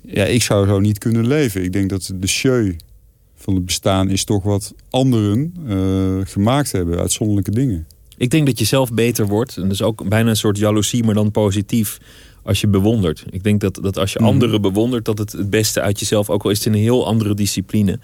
ja, 0.00 0.24
ik 0.24 0.42
zou 0.42 0.66
zo 0.66 0.80
niet 0.80 0.98
kunnen 0.98 1.26
leven. 1.26 1.64
Ik 1.64 1.72
denk 1.72 1.90
dat 1.90 2.12
de 2.14 2.26
show 2.26 2.72
van 3.36 3.54
het 3.54 3.66
bestaan 3.66 4.10
is 4.10 4.24
toch 4.24 4.42
wat 4.42 4.74
anderen 4.90 5.54
uh, 5.66 6.20
gemaakt 6.24 6.72
hebben. 6.72 6.98
Uitzonderlijke 6.98 7.50
dingen. 7.50 7.86
Ik 8.16 8.30
denk 8.30 8.46
dat 8.46 8.58
je 8.58 8.64
zelf 8.64 8.92
beter 8.92 9.26
wordt. 9.26 9.56
En 9.56 9.70
is 9.70 9.82
ook 9.82 10.08
bijna 10.08 10.30
een 10.30 10.36
soort 10.36 10.58
jaloezie, 10.58 11.04
maar 11.04 11.14
dan 11.14 11.30
positief 11.30 11.98
als 12.42 12.60
je 12.60 12.66
bewondert. 12.66 13.24
Ik 13.30 13.42
denk 13.42 13.60
dat, 13.60 13.78
dat 13.82 13.98
als 13.98 14.12
je 14.12 14.18
mhm. 14.18 14.28
anderen 14.28 14.60
bewondert... 14.60 15.04
dat 15.04 15.18
het 15.18 15.32
het 15.32 15.50
beste 15.50 15.80
uit 15.80 16.00
jezelf, 16.00 16.30
ook 16.30 16.44
al 16.44 16.50
is 16.50 16.58
het 16.58 16.66
in 16.66 16.72
een 16.72 16.78
heel 16.78 17.06
andere 17.06 17.34
discipline... 17.34 17.98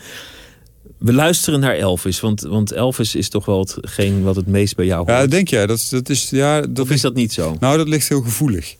We 0.98 1.12
luisteren 1.12 1.60
naar 1.60 1.74
Elvis, 1.74 2.20
want, 2.20 2.40
want 2.40 2.72
Elvis 2.72 3.14
is 3.14 3.28
toch 3.28 3.44
wel 3.44 3.58
hetgeen 3.58 4.22
wat 4.22 4.36
het 4.36 4.46
meest 4.46 4.76
bij 4.76 4.86
jou 4.86 4.98
hoort. 4.98 5.20
Ja, 5.20 5.26
denk 5.26 5.48
jij? 5.48 5.66
Dat, 5.66 5.86
dat 5.90 6.08
is, 6.08 6.30
ja, 6.30 6.60
dat 6.60 6.78
of 6.78 6.90
is 6.90 7.00
dat 7.00 7.14
niet 7.14 7.32
zo? 7.32 7.56
Nou, 7.60 7.76
dat 7.76 7.88
ligt 7.88 8.08
heel 8.08 8.20
gevoelig. 8.20 8.76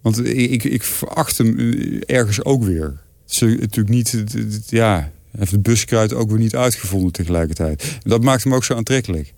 Want 0.00 0.24
ik, 0.24 0.50
ik, 0.50 0.64
ik 0.64 0.82
veracht 0.82 1.38
hem 1.38 1.58
ergens 2.06 2.44
ook 2.44 2.64
weer. 2.64 3.00
Is 3.28 3.40
natuurlijk 3.40 3.88
niet... 3.88 4.24
Ja, 4.66 5.10
heeft 5.36 5.50
het 5.50 5.62
buskruid 5.62 6.12
ook 6.12 6.30
weer 6.30 6.38
niet 6.38 6.54
uitgevonden 6.54 7.12
tegelijkertijd. 7.12 7.98
Dat 8.02 8.22
maakt 8.22 8.44
hem 8.44 8.54
ook 8.54 8.64
zo 8.64 8.74
aantrekkelijk. 8.74 9.34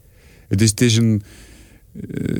Het 0.48 0.60
is, 0.60 0.70
het 0.70 0.80
is 0.80 0.96
een 0.96 1.22
eh, 1.22 1.28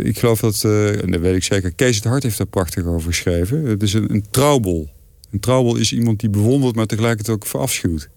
ik 0.03 0.19
geloof 0.19 0.41
dat, 0.41 0.63
uh, 0.67 1.03
en 1.03 1.11
dat 1.11 1.21
weet 1.21 1.37
ik 1.37 1.45
zeker, 1.45 1.73
Kees 1.73 1.97
het 1.97 2.05
Hart 2.05 2.23
heeft 2.23 2.39
daar 2.39 2.47
prachtig 2.47 2.85
over 2.85 3.09
geschreven. 3.09 3.65
Het 3.65 3.83
is 3.83 3.93
een, 3.93 4.13
een 4.13 4.25
trouwbol. 4.31 4.89
Een 5.31 5.41
trouwbol 5.41 5.77
is 5.77 5.93
iemand 5.93 6.21
die 6.21 6.31
bewondert, 6.31 6.75
maar 6.75 6.87
tegelijkertijd 6.87 7.37
ook 7.37 7.47
verafschuwt. 7.47 8.09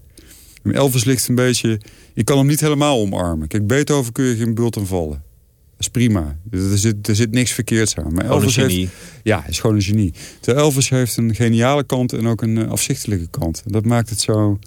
Elvis 0.72 1.04
ligt 1.04 1.28
een 1.28 1.36
beetje... 1.36 1.80
Je 2.14 2.24
kan 2.24 2.38
hem 2.38 2.48
niet 2.48 2.60
helemaal 2.60 3.00
omarmen. 3.00 3.48
Kijk, 3.48 3.68
Beethoven 3.68 4.12
kun 4.12 4.26
je 4.26 4.36
geen 4.36 4.54
bult 4.54 4.78
aan 4.78 4.88
vallen. 4.88 5.24
Dat 5.72 5.80
is 5.80 5.88
prima. 5.88 6.38
Er 6.52 6.78
zit, 6.78 7.08
er 7.08 7.16
zit 7.16 7.32
niks 7.32 7.52
verkeerds 7.52 7.96
aan. 7.96 8.14
Maar 8.14 8.26
Elvis 8.26 8.56
heeft, 8.56 8.92
ja, 9.24 9.48
is 9.48 9.60
gewoon 9.60 9.76
een 9.76 9.82
genie. 9.82 10.14
Terwijl 10.40 10.66
Elvis 10.66 10.90
heeft 10.90 11.18
een 11.18 11.36
geniale 11.36 11.84
kant 11.84 12.14
en 12.14 12.28
ook 12.28 12.42
een 12.42 12.58
eh, 12.58 12.70
afzichtelijke 12.70 13.28
kant. 13.30 13.64
Dat 13.66 13.86
maakt 13.86 14.10
het 14.10 14.22
zo 14.22 14.60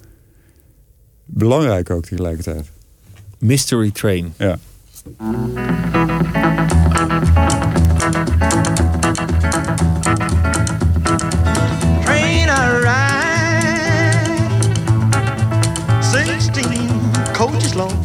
belangrijk 1.25 1.89
ook 1.89 2.05
tegelijkertijd. 2.05 2.65
Mystery 3.37 3.91
Train. 3.91 4.33
Ja. 4.37 4.59
Train 12.05 12.49
I 12.49 12.61
ride, 12.83 13.63
sixteen 16.03 16.89
coaches 17.33 17.75
long. 17.75 17.95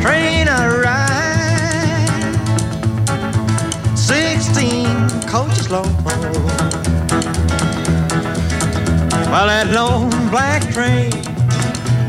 Train 0.00 0.48
I 0.48 0.50
ride, 0.84 2.08
sixteen 3.96 5.08
coaches 5.26 5.68
long. 5.70 5.92
While 9.32 9.46
that 9.48 9.66
long 9.72 10.10
black 10.30 10.62
train 10.72 11.10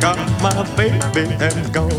got 0.03 0.17
my 0.41 0.51
baby 0.75 1.33
and 1.39 1.73
gone. 1.73 1.89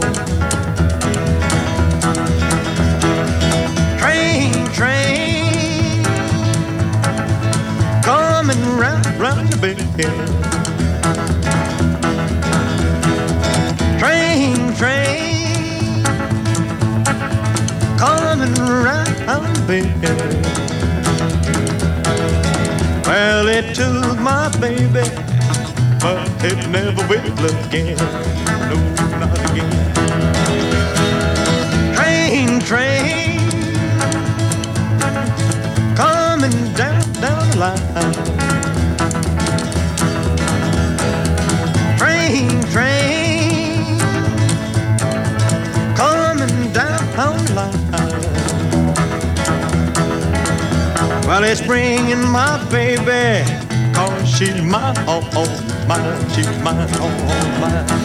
Train, 3.98 4.52
train, 4.74 6.04
coming 8.02 8.62
round, 8.76 9.06
round 9.18 9.48
the 9.48 9.56
bend. 9.56 9.80
Train, 13.98 14.74
train, 14.76 16.04
coming 17.96 18.54
round 18.84 19.56
the 19.56 19.80
bend. 20.02 20.46
Well, 23.06 23.48
it 23.48 23.74
took 23.74 24.18
my 24.20 24.54
baby 24.60 25.33
but 26.04 26.20
it 26.44 26.58
never 26.68 27.02
will 27.08 27.24
again. 27.64 27.96
No, 28.68 28.76
not 29.20 29.32
again. 29.48 29.72
Train, 31.96 32.60
train, 32.60 33.40
coming 35.96 36.58
down, 36.74 37.00
down 37.24 37.42
the 37.48 37.56
line. 37.64 38.14
Train, 41.96 42.48
train, 42.74 43.98
coming 45.96 46.72
down 46.72 47.00
the 47.46 47.52
line. 47.54 47.80
Well, 51.26 51.44
it's 51.44 51.62
bringing 51.62 52.28
my 52.28 52.62
baby, 52.70 53.42
she's 54.36 54.60
mine, 54.62 54.94
oh, 55.06 55.28
oh, 55.34 55.86
mine, 55.86 56.30
she's 56.30 56.46
mine, 56.62 56.88
oh, 56.94 57.10
oh, 57.30 57.60
mine. 57.60 58.04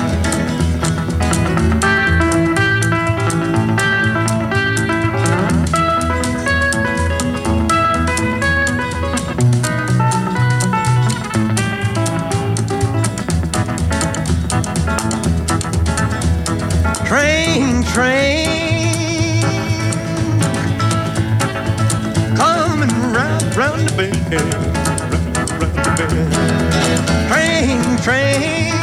train, 17.05 17.83
train. 17.85 19.41
Coming 22.37 22.89
round, 23.11 23.55
round 23.55 23.89
the 23.89 23.93
bend. 23.97 24.68
Train, 27.29 27.81
train, 28.01 28.73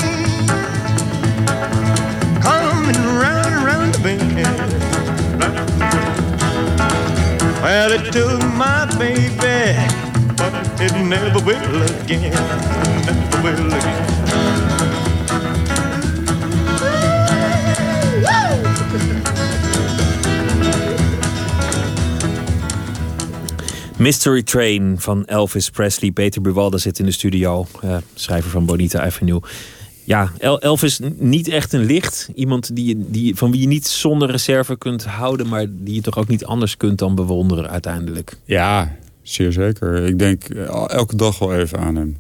coming 2.41 2.97
round 3.23 3.65
round 3.67 3.95
the 3.95 4.01
bend. 4.05 4.35
Well, 7.63 7.93
it 7.93 8.13
took 8.13 8.41
my 8.55 8.87
baby, 8.99 9.77
but 10.37 10.81
it 10.81 10.93
never 11.05 11.41
will 11.45 11.83
again, 11.83 12.33
never 13.07 13.43
will 13.43 13.75
again. 13.75 14.76
Mystery 24.07 24.43
Train 24.43 25.01
van 25.01 25.25
Elvis 25.25 25.71
Presley. 25.71 26.11
Peter 26.11 26.41
Buwalda 26.41 26.79
zit 26.79 26.99
in 26.99 27.05
de 27.05 27.11
studio, 27.11 27.67
uh, 27.85 27.97
schrijver 28.15 28.51
van 28.51 28.65
Bonita 28.67 29.05
Avenue. 29.05 29.41
Ja, 30.05 30.33
Elvis 30.39 31.01
niet 31.17 31.49
echt 31.49 31.73
een 31.73 31.85
licht. 31.85 32.29
Iemand 32.35 32.77
die, 32.77 33.05
die, 33.11 33.37
van 33.37 33.51
wie 33.51 33.61
je 33.61 33.67
niet 33.67 33.87
zonder 33.87 34.31
reserve 34.31 34.77
kunt 34.79 35.05
houden... 35.05 35.49
maar 35.49 35.67
die 35.69 35.95
je 35.95 36.01
toch 36.01 36.19
ook 36.19 36.29
niet 36.29 36.45
anders 36.45 36.77
kunt 36.77 36.99
dan 36.99 37.15
bewonderen 37.15 37.71
uiteindelijk. 37.71 38.39
Ja, 38.45 38.97
zeer 39.23 39.53
zeker. 39.53 40.05
Ik 40.05 40.19
denk 40.19 40.45
eh, 40.45 40.89
elke 40.89 41.17
dag 41.17 41.39
wel 41.39 41.55
even 41.55 41.79
aan 41.79 41.97
hem. 41.97 42.17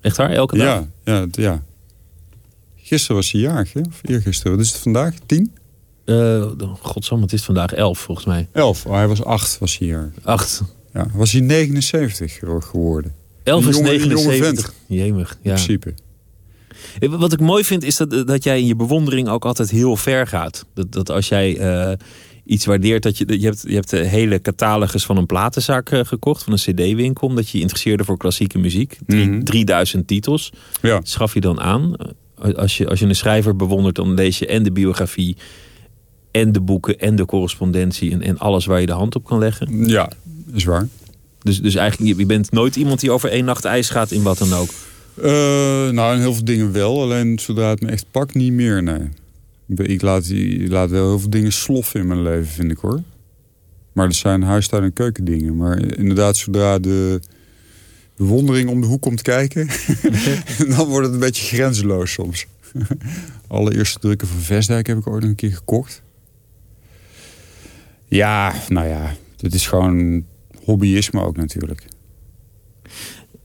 Echt 0.00 0.16
waar? 0.16 0.30
Elke 0.30 0.56
dag? 0.56 0.66
Ja, 0.66 0.86
ja, 1.04 1.26
ja. 1.30 1.62
Gisteren 2.76 3.16
was 3.16 3.30
hij 3.32 3.40
jarig, 3.40 3.72
hè? 3.72 3.80
Of 3.80 4.00
eergisteren. 4.02 4.56
Wat 4.56 4.64
is 4.66 4.72
het 4.72 4.80
vandaag? 4.80 5.14
Tien? 5.26 5.52
Uh, 6.04 6.46
Godsam, 6.80 7.22
het 7.22 7.32
is 7.32 7.44
vandaag 7.44 7.72
elf 7.72 7.98
volgens 7.98 8.26
mij. 8.26 8.48
Elf? 8.52 8.86
Oh, 8.86 8.92
hij 8.92 9.08
was 9.08 9.24
acht, 9.24 9.58
was 9.58 9.78
hij 9.78 9.86
hier. 9.86 10.12
Acht. 10.22 10.62
Ja, 10.94 11.06
was 11.14 11.32
hij 11.32 11.40
79 11.40 12.38
geworden. 12.70 13.14
Elvis 13.42 13.78
79. 13.78 14.74
Jemig, 14.86 15.38
ja. 15.42 15.50
In 15.50 15.64
principe. 15.64 15.94
Wat 17.00 17.32
ik 17.32 17.40
mooi 17.40 17.64
vind 17.64 17.84
is 17.84 17.96
dat, 17.96 18.26
dat 18.26 18.44
jij 18.44 18.58
in 18.58 18.66
je 18.66 18.76
bewondering 18.76 19.28
ook 19.28 19.44
altijd 19.44 19.70
heel 19.70 19.96
ver 19.96 20.26
gaat. 20.26 20.64
Dat, 20.74 20.92
dat 20.92 21.10
als 21.10 21.28
jij 21.28 21.58
uh, 21.58 21.92
iets 22.44 22.64
waardeert, 22.64 23.02
dat 23.02 23.18
je, 23.18 23.40
je, 23.40 23.46
hebt, 23.46 23.64
je 23.68 23.74
hebt 23.74 23.90
de 23.90 23.96
hele 23.96 24.40
catalogus 24.40 25.04
van 25.04 25.16
een 25.16 25.26
platenzaak 25.26 25.90
uh, 25.90 26.00
gekocht, 26.04 26.42
van 26.42 26.52
een 26.52 26.58
cd-winkel, 26.58 27.28
omdat 27.28 27.48
je 27.48 27.56
je 27.56 27.62
interesseerde 27.62 28.04
voor 28.04 28.16
klassieke 28.16 28.58
muziek. 28.58 28.98
Drie, 29.06 29.26
mm 29.26 29.32
-hmm. 29.32 29.44
3000 29.44 30.06
titels. 30.06 30.52
Ja. 30.82 31.00
Schaf 31.02 31.34
je 31.34 31.40
dan 31.40 31.60
aan. 31.60 31.94
Als 32.56 32.76
je, 32.76 32.88
als 32.88 32.98
je 32.98 33.06
een 33.06 33.14
schrijver 33.14 33.56
bewondert, 33.56 33.94
dan 33.94 34.14
lees 34.14 34.38
je 34.38 34.46
en 34.46 34.62
de 34.62 34.72
biografie, 34.72 35.36
en 36.30 36.52
de 36.52 36.60
boeken, 36.60 36.98
en 36.98 37.16
de 37.16 37.24
correspondentie, 37.24 38.12
en, 38.12 38.22
en 38.22 38.38
alles 38.38 38.66
waar 38.66 38.80
je 38.80 38.86
de 38.86 38.92
hand 38.92 39.14
op 39.14 39.24
kan 39.24 39.38
leggen. 39.38 39.88
Ja, 39.88 40.10
is 40.54 40.64
waar. 40.64 40.88
Dus, 41.42 41.60
dus 41.60 41.74
eigenlijk, 41.74 42.18
je 42.18 42.26
bent 42.26 42.50
nooit 42.50 42.76
iemand 42.76 43.00
die 43.00 43.10
over 43.10 43.30
één 43.30 43.44
nacht 43.44 43.64
ijs 43.64 43.88
gaat 43.90 44.10
in 44.10 44.22
wat 44.22 44.38
dan 44.38 44.52
ook? 44.52 44.68
Uh, 45.18 45.24
nou, 45.90 46.14
in 46.14 46.20
heel 46.20 46.34
veel 46.34 46.44
dingen 46.44 46.72
wel. 46.72 47.02
Alleen 47.02 47.38
zodra 47.38 47.68
het 47.70 47.80
me 47.80 47.88
echt 47.88 48.06
pakt, 48.10 48.34
niet 48.34 48.52
meer, 48.52 48.82
nee. 48.82 49.08
Ik 49.66 50.02
laat, 50.02 50.28
ik 50.28 50.70
laat 50.70 50.90
wel 50.90 51.08
heel 51.08 51.18
veel 51.18 51.30
dingen 51.30 51.52
sloffen 51.52 52.00
in 52.00 52.06
mijn 52.06 52.22
leven, 52.22 52.46
vind 52.46 52.70
ik 52.70 52.78
hoor. 52.78 53.02
Maar 53.92 54.06
dat 54.06 54.16
zijn 54.16 54.42
huistuin- 54.42 54.82
en 54.82 54.92
keukendingen. 54.92 55.56
Maar 55.56 55.96
inderdaad, 55.96 56.36
zodra 56.36 56.78
de 56.78 57.20
bewondering 58.16 58.68
om 58.68 58.80
de 58.80 58.86
hoek 58.86 59.02
komt 59.02 59.22
kijken... 59.22 59.68
dan 60.76 60.86
wordt 60.86 61.06
het 61.06 61.14
een 61.14 61.20
beetje 61.20 61.56
grenzeloos 61.56 62.12
soms. 62.12 62.46
Allereerste 63.46 63.98
drukken 63.98 64.28
van 64.28 64.40
Vestdijk 64.40 64.86
heb 64.86 64.98
ik 64.98 65.06
ooit 65.06 65.24
een 65.24 65.34
keer 65.34 65.52
gekocht. 65.52 66.02
Ja, 68.08 68.54
nou 68.68 68.88
ja, 68.88 69.14
het 69.40 69.54
is 69.54 69.66
gewoon 69.66 70.24
hobbyisme 70.64 71.24
ook 71.24 71.36
natuurlijk. 71.36 71.86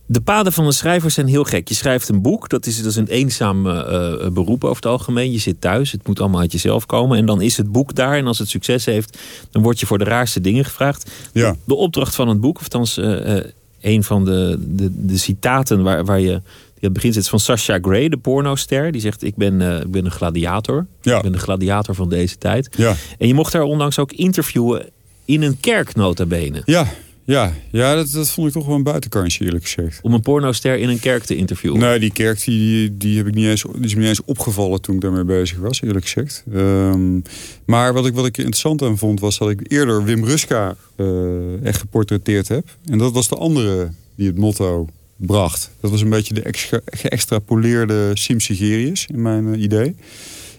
De 0.05 0.21
paden 0.21 0.53
van 0.53 0.65
een 0.65 0.73
schrijver 0.73 1.11
zijn 1.11 1.27
heel 1.27 1.43
gek. 1.43 1.67
Je 1.67 1.73
schrijft 1.73 2.09
een 2.09 2.21
boek, 2.21 2.49
dat 2.49 2.65
is, 2.65 2.77
dat 2.77 2.85
is 2.85 2.95
een 2.95 3.07
eenzaam 3.07 3.67
uh, 3.67 4.27
beroep 4.27 4.63
over 4.63 4.75
het 4.75 4.85
algemeen. 4.85 5.31
Je 5.31 5.37
zit 5.37 5.61
thuis, 5.61 5.91
het 5.91 6.07
moet 6.07 6.19
allemaal 6.19 6.39
uit 6.39 6.51
jezelf 6.51 6.85
komen. 6.85 7.17
En 7.17 7.25
dan 7.25 7.41
is 7.41 7.57
het 7.57 7.71
boek 7.71 7.95
daar. 7.95 8.17
En 8.17 8.27
als 8.27 8.39
het 8.39 8.49
succes 8.49 8.85
heeft, 8.85 9.17
dan 9.51 9.61
word 9.61 9.79
je 9.79 9.85
voor 9.85 9.97
de 9.97 10.03
raarste 10.03 10.41
dingen 10.41 10.65
gevraagd. 10.65 11.11
Ja. 11.33 11.55
De 11.63 11.75
opdracht 11.75 12.15
van 12.15 12.27
het 12.27 12.39
boek, 12.39 12.57
of 12.57 12.63
althans 12.63 12.97
uh, 12.97 13.39
een 13.81 14.03
van 14.03 14.25
de, 14.25 14.57
de, 14.59 15.05
de 15.05 15.17
citaten 15.17 15.83
waar, 15.83 16.05
waar 16.05 16.19
je... 16.19 16.41
Die 16.73 16.89
het 16.89 16.93
begin 16.93 17.13
zit 17.13 17.29
van 17.29 17.39
Sasha 17.39 17.79
Gray, 17.81 18.09
de 18.09 18.17
pornoster. 18.17 18.91
Die 18.91 19.01
zegt, 19.01 19.23
ik 19.23 19.35
ben, 19.35 19.81
ik 19.81 19.91
ben 19.91 20.05
een 20.05 20.11
gladiator. 20.11 20.85
Ja. 21.01 21.15
Ik 21.15 21.21
ben 21.21 21.31
de 21.31 21.37
gladiator 21.37 21.95
van 21.95 22.09
deze 22.09 22.37
tijd. 22.37 22.69
Ja. 22.77 22.95
En 23.17 23.27
je 23.27 23.33
mocht 23.33 23.51
daar 23.51 23.61
onlangs 23.61 23.99
ook 23.99 24.11
interviewen 24.11 24.85
in 25.25 25.41
een 25.41 25.59
kerk 25.59 25.95
nota 25.95 26.25
bene. 26.25 26.61
Ja, 26.65 26.87
ja, 27.29 27.53
ja 27.71 27.95
dat, 27.95 28.11
dat 28.11 28.31
vond 28.31 28.47
ik 28.47 28.53
toch 28.53 28.65
wel 28.65 28.75
een 28.75 28.83
buitenkantje 28.83 29.45
eerlijk 29.45 29.63
gezegd. 29.63 29.99
Om 30.01 30.13
een 30.13 30.21
pornoster 30.21 30.77
in 30.77 30.89
een 30.89 30.99
kerk 30.99 31.23
te 31.23 31.35
interviewen? 31.35 31.79
Nee, 31.79 31.99
die 31.99 32.11
kerk 32.11 32.43
die, 32.43 32.97
die, 32.97 33.17
heb 33.17 33.27
ik 33.27 33.33
niet 33.33 33.45
eens, 33.45 33.61
die 33.61 33.85
is 33.85 33.93
me 33.93 33.99
niet 33.99 34.09
eens 34.09 34.23
opgevallen 34.25 34.81
toen 34.81 34.95
ik 34.95 35.01
daarmee 35.01 35.23
bezig 35.23 35.57
was, 35.57 35.81
eerlijk 35.81 36.05
gezegd. 36.05 36.43
Um, 36.53 37.21
maar 37.65 37.93
wat 37.93 38.05
ik, 38.05 38.13
wat 38.13 38.25
ik 38.25 38.37
interessant 38.37 38.81
aan 38.81 38.97
vond 38.97 39.19
was 39.19 39.37
dat 39.37 39.49
ik 39.49 39.71
eerder 39.71 40.03
Wim 40.03 40.25
Ruska 40.25 40.75
uh, 40.95 41.65
echt 41.65 41.79
geportretteerd 41.79 42.47
heb. 42.47 42.75
En 42.85 42.97
dat 42.97 43.13
was 43.13 43.27
de 43.27 43.35
andere 43.35 43.91
die 44.15 44.27
het 44.27 44.37
motto 44.37 44.87
bracht. 45.15 45.71
Dat 45.79 45.91
was 45.91 46.01
een 46.01 46.09
beetje 46.09 46.33
de 46.33 46.41
extra, 46.41 46.79
geëxtrapoleerde 46.85 48.11
Sim 48.13 48.39
Sigerius 48.39 49.07
in 49.07 49.21
mijn 49.21 49.45
uh, 49.45 49.61
idee. 49.61 49.95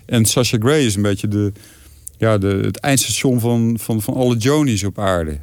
En 0.06 0.24
Sasha 0.24 0.58
Gray 0.60 0.84
is 0.84 0.94
een 0.94 1.02
beetje 1.02 1.28
de, 1.28 1.52
ja, 2.18 2.38
de, 2.38 2.60
het 2.62 2.76
eindstation 2.76 3.40
van, 3.40 3.76
van, 3.80 4.02
van 4.02 4.14
alle 4.14 4.36
Jonies 4.36 4.84
op 4.84 4.98
aarde. 4.98 5.38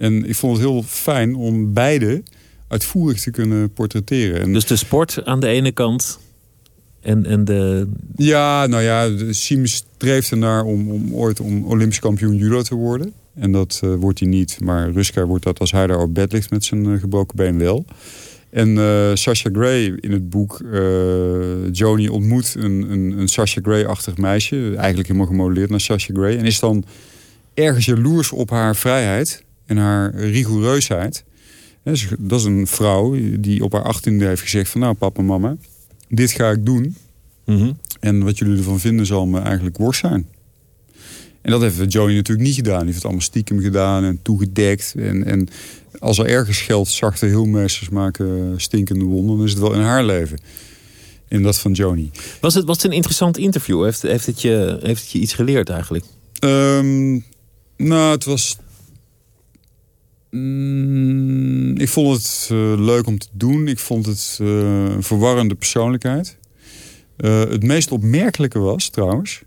En 0.00 0.28
ik 0.28 0.34
vond 0.34 0.56
het 0.56 0.66
heel 0.66 0.82
fijn 0.82 1.34
om 1.34 1.72
beide 1.72 2.22
uitvoerig 2.68 3.20
te 3.20 3.30
kunnen 3.30 3.72
portretteren. 3.72 4.40
En 4.40 4.52
dus 4.52 4.66
de 4.66 4.76
sport 4.76 5.24
aan 5.24 5.40
de 5.40 5.46
ene 5.46 5.72
kant 5.72 6.18
en, 7.00 7.26
en 7.26 7.44
de... 7.44 7.88
Ja, 8.16 8.66
nou 8.66 8.82
ja, 8.82 9.10
Siem 9.32 9.66
streeft 9.66 10.30
ernaar 10.30 10.64
om, 10.64 10.90
om 10.90 11.14
ooit 11.14 11.40
om 11.40 11.64
Olympisch 11.64 11.98
kampioen 11.98 12.36
judo 12.36 12.62
te 12.62 12.74
worden. 12.74 13.12
En 13.34 13.52
dat 13.52 13.80
uh, 13.84 13.94
wordt 13.94 14.18
hij 14.20 14.28
niet. 14.28 14.58
Maar 14.60 14.90
Ruska 14.90 15.24
wordt 15.24 15.44
dat 15.44 15.58
als 15.58 15.72
hij 15.72 15.86
daar 15.86 16.00
op 16.00 16.14
bed 16.14 16.32
ligt 16.32 16.50
met 16.50 16.64
zijn 16.64 16.84
uh, 16.84 17.00
gebroken 17.00 17.36
been 17.36 17.58
wel. 17.58 17.84
En 18.50 18.68
uh, 18.68 19.10
Sasha 19.14 19.50
Gray 19.52 19.84
in 20.00 20.12
het 20.12 20.30
boek 20.30 20.60
Joni 21.72 22.08
ontmoet 22.08 22.54
een, 22.58 22.90
een, 22.90 23.18
een 23.18 23.28
Sasha 23.28 23.60
Gray-achtig 23.62 24.16
meisje. 24.16 24.56
Eigenlijk 24.76 25.08
helemaal 25.08 25.26
gemodelleerd 25.26 25.70
naar 25.70 25.80
Sasha 25.80 26.14
Gray. 26.14 26.36
En 26.36 26.44
is 26.44 26.60
dan 26.60 26.84
ergens 27.54 27.84
jaloers 27.84 28.32
op 28.32 28.50
haar 28.50 28.76
vrijheid 28.76 29.44
en 29.70 29.76
haar 29.76 30.14
rigoureusheid. 30.14 31.24
Dat 32.18 32.40
is 32.40 32.44
een 32.44 32.66
vrouw 32.66 33.16
die 33.38 33.64
op 33.64 33.72
haar 33.72 33.82
achttiende 33.82 34.24
heeft 34.24 34.42
gezegd 34.42 34.70
van... 34.70 34.80
nou 34.80 34.94
papa, 34.94 35.22
mama, 35.22 35.56
dit 36.08 36.30
ga 36.30 36.50
ik 36.50 36.66
doen. 36.66 36.96
Mm 37.44 37.56
-hmm. 37.56 37.78
En 38.00 38.24
wat 38.24 38.38
jullie 38.38 38.56
ervan 38.56 38.80
vinden 38.80 39.06
zal 39.06 39.26
me 39.26 39.40
eigenlijk 39.40 39.76
worst 39.76 40.00
zijn. 40.00 40.28
En 41.42 41.50
dat 41.50 41.60
heeft 41.60 41.92
Joey 41.92 42.14
natuurlijk 42.14 42.46
niet 42.46 42.56
gedaan. 42.56 42.76
Die 42.76 42.84
heeft 42.84 42.96
het 42.96 43.04
allemaal 43.04 43.24
stiekem 43.24 43.60
gedaan 43.60 44.04
en 44.04 44.18
toegedekt. 44.22 44.94
En, 44.96 45.24
en 45.24 45.48
als 45.98 46.18
er 46.18 46.26
ergens 46.26 46.60
geldt, 46.60 46.88
zachte 46.88 47.26
heelmeesters 47.26 47.88
maken 47.88 48.54
stinkende 48.60 49.04
wonden... 49.04 49.36
dan 49.36 49.44
is 49.44 49.50
het 49.50 49.60
wel 49.60 49.74
in 49.74 49.80
haar 49.80 50.04
leven. 50.04 50.38
In 51.28 51.42
dat 51.42 51.58
van 51.58 51.72
Joni. 51.72 52.10
Was 52.40 52.54
het, 52.54 52.64
was 52.64 52.76
het 52.76 52.86
een 52.86 52.96
interessant 52.96 53.38
interview? 53.38 53.84
Heeft, 53.84 54.02
heeft, 54.02 54.26
het 54.26 54.42
je, 54.42 54.78
heeft 54.82 55.02
het 55.02 55.10
je 55.10 55.18
iets 55.18 55.34
geleerd 55.34 55.68
eigenlijk? 55.68 56.04
Um, 56.44 57.24
nou, 57.76 58.10
het 58.10 58.24
was 58.24 58.56
Mm, 60.30 61.76
ik 61.76 61.88
vond 61.88 62.16
het 62.16 62.48
uh, 62.52 62.74
leuk 62.76 63.06
om 63.06 63.18
te 63.18 63.28
doen. 63.32 63.68
Ik 63.68 63.78
vond 63.78 64.06
het 64.06 64.38
uh, 64.42 64.48
een 64.94 65.02
verwarrende 65.02 65.54
persoonlijkheid. 65.54 66.38
Uh, 67.16 67.40
het 67.40 67.62
meest 67.62 67.92
opmerkelijke 67.92 68.58
was 68.58 68.88
trouwens, 68.88 69.42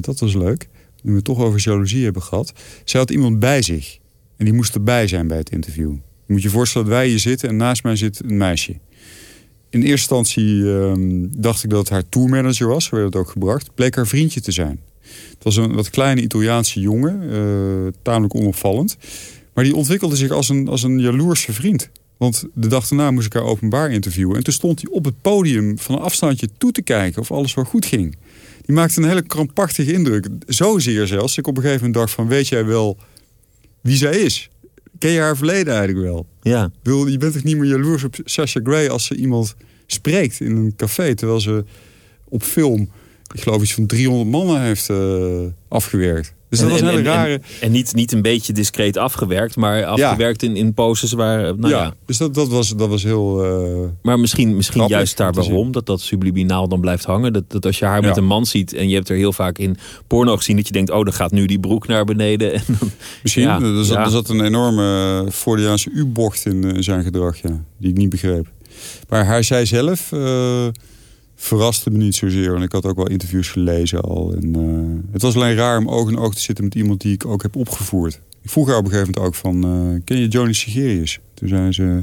dat 0.00 0.18
was 0.20 0.34
leuk, 0.34 0.68
nu 1.02 1.10
we 1.10 1.16
het 1.16 1.24
toch 1.24 1.38
over 1.38 1.60
jaloezie 1.60 2.04
hebben 2.04 2.22
gehad. 2.22 2.52
Zij 2.84 3.00
had 3.00 3.10
iemand 3.10 3.38
bij 3.38 3.62
zich 3.62 3.98
en 4.36 4.44
die 4.44 4.54
moest 4.54 4.74
erbij 4.74 5.06
zijn 5.06 5.26
bij 5.26 5.38
het 5.38 5.50
interview. 5.50 5.92
Je 6.26 6.32
moet 6.32 6.42
je 6.42 6.50
voorstellen 6.50 6.88
dat 6.88 6.96
wij 6.96 7.08
hier 7.08 7.18
zitten 7.18 7.48
en 7.48 7.56
naast 7.56 7.82
mij 7.82 7.96
zit 7.96 8.22
een 8.24 8.36
meisje. 8.36 8.72
In 9.70 9.82
eerste 9.82 9.90
instantie 9.90 10.74
ehm, 10.74 11.26
dacht 11.30 11.64
ik 11.64 11.70
dat 11.70 11.78
het 11.78 11.88
haar 11.88 12.08
tourmanager 12.08 12.66
was, 12.66 12.84
zo 12.84 12.94
werd 12.96 13.06
het 13.06 13.22
ook 13.22 13.30
gebracht. 13.30 13.74
Bleek 13.74 13.94
haar 13.94 14.06
vriendje 14.06 14.40
te 14.40 14.52
zijn. 14.52 14.80
Het 15.00 15.44
was 15.44 15.56
een 15.56 15.74
wat 15.74 15.90
kleine 15.90 16.20
Italiaanse 16.20 16.80
jongen, 16.80 17.94
tamelijk 18.02 18.34
onopvallend. 18.34 18.96
Maar 19.60 19.68
die 19.68 19.78
ontwikkelde 19.78 20.16
zich 20.16 20.30
als 20.30 20.48
een, 20.48 20.68
als 20.68 20.82
een 20.82 20.98
jaloerse 20.98 21.52
vriend. 21.52 21.90
Want 22.16 22.44
de 22.54 22.68
dag 22.68 22.88
daarna 22.88 23.10
moest 23.10 23.26
ik 23.26 23.32
haar 23.32 23.42
openbaar 23.42 23.90
interviewen. 23.90 24.36
En 24.36 24.42
toen 24.42 24.52
stond 24.52 24.82
hij 24.82 24.90
op 24.90 25.04
het 25.04 25.20
podium 25.20 25.78
van 25.78 25.94
een 25.94 26.00
afstandje 26.00 26.48
toe 26.58 26.72
te 26.72 26.82
kijken 26.82 27.20
of 27.20 27.30
alles 27.30 27.54
wel 27.54 27.64
goed 27.64 27.86
ging. 27.86 28.16
Die 28.62 28.74
maakte 28.74 29.00
een 29.00 29.08
hele 29.08 29.22
krampachtige 29.22 29.92
indruk. 29.92 30.28
Zozeer 30.46 31.06
zelfs. 31.06 31.38
Ik 31.38 31.46
op 31.46 31.56
een 31.56 31.62
gegeven 31.62 31.84
moment 31.84 31.98
dacht 32.00 32.12
van, 32.12 32.28
weet 32.28 32.48
jij 32.48 32.64
wel 32.64 32.98
wie 33.80 33.96
zij 33.96 34.20
is? 34.20 34.50
Ken 34.98 35.10
je 35.10 35.20
haar 35.20 35.36
verleden 35.36 35.74
eigenlijk 35.74 36.06
wel? 36.06 36.26
Ja. 36.42 36.70
Je 36.82 37.16
bent 37.18 37.32
toch 37.32 37.44
niet 37.44 37.56
meer 37.56 37.70
jaloers 37.70 38.04
op 38.04 38.16
Sasha 38.24 38.60
Gray 38.62 38.88
als 38.88 39.04
ze 39.04 39.14
iemand 39.14 39.54
spreekt 39.86 40.40
in 40.40 40.56
een 40.56 40.72
café. 40.76 41.14
Terwijl 41.14 41.40
ze 41.40 41.64
op 42.28 42.42
film, 42.42 42.90
ik 43.34 43.40
geloof 43.40 43.62
iets 43.62 43.74
van 43.74 43.86
300 43.86 44.30
mannen 44.30 44.62
heeft 44.62 44.88
uh, 44.88 45.40
afgewerkt. 45.68 46.34
Dus 46.50 46.58
dat 46.58 46.68
En- 46.68 46.74
was 46.74 46.80
een 46.82 46.88
en- 46.88 46.94
hele 46.96 47.08
rare... 47.08 47.32
En, 47.32 47.42
en 47.60 47.70
niet, 47.70 47.94
niet 47.94 48.12
een 48.12 48.22
beetje 48.22 48.52
discreet 48.52 48.96
afgewerkt, 48.96 49.56
maar 49.56 49.84
afgewerkt 49.84 50.42
in, 50.42 50.56
in 50.56 50.74
poses 50.74 51.12
waar... 51.12 51.40
Nou 51.58 51.68
ja. 51.74 51.82
ja, 51.82 51.94
dus 52.06 52.16
dat, 52.16 52.34
dat, 52.34 52.48
was, 52.48 52.68
dat 52.76 52.88
was 52.88 53.02
heel... 53.02 53.44
eh, 53.44 53.88
Maar 54.02 54.20
misschien, 54.20 54.56
misschien 54.56 54.86
juist 54.86 55.16
daar 55.16 55.32
waarom, 55.32 55.72
dat 55.72 55.86
dat 55.86 56.00
subliminaal 56.00 56.68
dan 56.68 56.80
blijft 56.80 57.04
hangen. 57.04 57.32
Dat, 57.32 57.44
dat 57.48 57.66
als 57.66 57.78
je 57.78 57.84
haar 57.84 58.02
met 58.02 58.16
een 58.16 58.24
man 58.26 58.46
ziet 58.46 58.74
en 58.74 58.88
je 58.88 58.94
hebt 58.94 59.08
er 59.08 59.16
heel 59.16 59.32
vaak 59.32 59.58
in 59.58 59.76
porno 60.06 60.36
gezien... 60.36 60.56
dat 60.56 60.66
je 60.66 60.72
denkt, 60.72 60.90
oh, 60.90 61.04
dan 61.04 61.12
gaat 61.12 61.30
nu 61.32 61.46
die 61.46 61.60
broek 61.60 61.86
naar 61.86 62.04
beneden. 62.04 62.52
En 62.60 62.62
dan, 62.66 62.90
Misschien. 63.22 63.42
Ja, 63.44 63.60
er, 63.60 63.84
zat, 63.84 63.96
er 63.96 64.10
zat 64.10 64.28
een 64.28 64.44
enorme 64.44 65.26
Freudiaanse 65.32 65.90
U-bocht 65.90 66.46
in, 66.46 66.64
eh, 66.64 66.74
in 66.74 66.82
zijn 66.82 67.02
gedrag, 67.02 67.36
ja, 67.42 67.62
die 67.78 67.90
ik 67.90 67.96
niet 67.96 68.08
begreep. 68.10 68.46
Maar 69.08 69.26
hij 69.26 69.42
zei 69.42 69.66
zelf, 69.66 70.12
eh, 70.12 70.66
verraste 71.40 71.90
me 71.90 71.96
niet 71.96 72.14
zozeer. 72.14 72.52
Want 72.52 72.64
ik 72.64 72.72
had 72.72 72.86
ook 72.86 72.96
wel 72.96 73.08
interviews 73.08 73.48
gelezen 73.48 74.00
al. 74.00 74.32
En, 74.32 74.54
eh, 74.54 75.12
het 75.12 75.22
was 75.22 75.34
alleen 75.34 75.54
raar 75.54 75.78
om 75.78 75.88
oog 75.88 76.08
in 76.08 76.18
oog 76.18 76.34
te 76.34 76.40
zitten 76.40 76.64
met 76.64 76.74
iemand 76.74 77.00
die 77.00 77.12
ik 77.12 77.26
ook 77.26 77.42
heb 77.42 77.56
opgevoerd. 77.56 78.20
Ik 78.42 78.50
vroeg 78.50 78.66
haar 78.68 78.76
op 78.76 78.84
een 78.84 78.90
gegeven 78.90 79.12
moment 79.14 79.26
ook 79.26 79.40
van, 79.40 79.64
eh, 79.64 80.00
ken 80.04 80.18
je 80.18 80.28
Johnny 80.28 80.52
Sigerius? 80.52 81.18
Toen 81.34 81.48
zei 81.48 81.72
ze, 81.72 82.02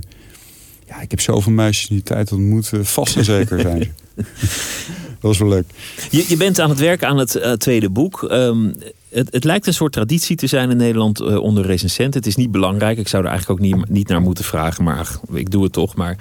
ja, 0.87 1.01
ik 1.01 1.11
heb 1.11 1.21
zoveel 1.21 1.51
meisjes 1.51 1.89
in 1.89 1.95
die 1.95 2.03
tijd 2.03 2.31
ontmoet, 2.31 2.73
eh, 2.73 2.79
vast 2.79 3.15
en 3.15 3.25
zeker 3.25 3.59
zijn 3.61 3.81
ze. 3.81 3.89
dat 5.19 5.21
was 5.21 5.37
wel 5.37 5.49
leuk. 5.49 5.65
Je, 6.09 6.25
je 6.27 6.37
bent 6.37 6.59
aan 6.59 6.69
het 6.69 6.79
werken 6.79 7.07
aan 7.07 7.17
het 7.17 7.59
tweede 7.59 7.89
boek. 7.89 8.23
Ehm, 8.23 8.71
het, 9.09 9.27
het 9.31 9.43
lijkt 9.43 9.67
een 9.67 9.73
soort 9.73 9.93
traditie 9.93 10.35
te 10.35 10.47
zijn 10.47 10.69
in 10.69 10.77
Nederland 10.77 11.21
onder 11.21 11.65
recensenten. 11.65 12.19
Het 12.19 12.29
is 12.29 12.35
niet 12.35 12.51
belangrijk. 12.51 12.97
Ik 12.97 13.07
zou 13.07 13.23
er 13.23 13.29
eigenlijk 13.29 13.59
ook 13.59 13.65
niet, 13.65 13.89
niet 13.89 14.07
naar 14.07 14.21
moeten 14.21 14.43
vragen. 14.43 14.83
Maar 14.83 14.97
ach, 14.97 15.21
ik 15.33 15.51
doe 15.51 15.63
het 15.63 15.73
toch. 15.73 15.95
Maar 15.95 16.17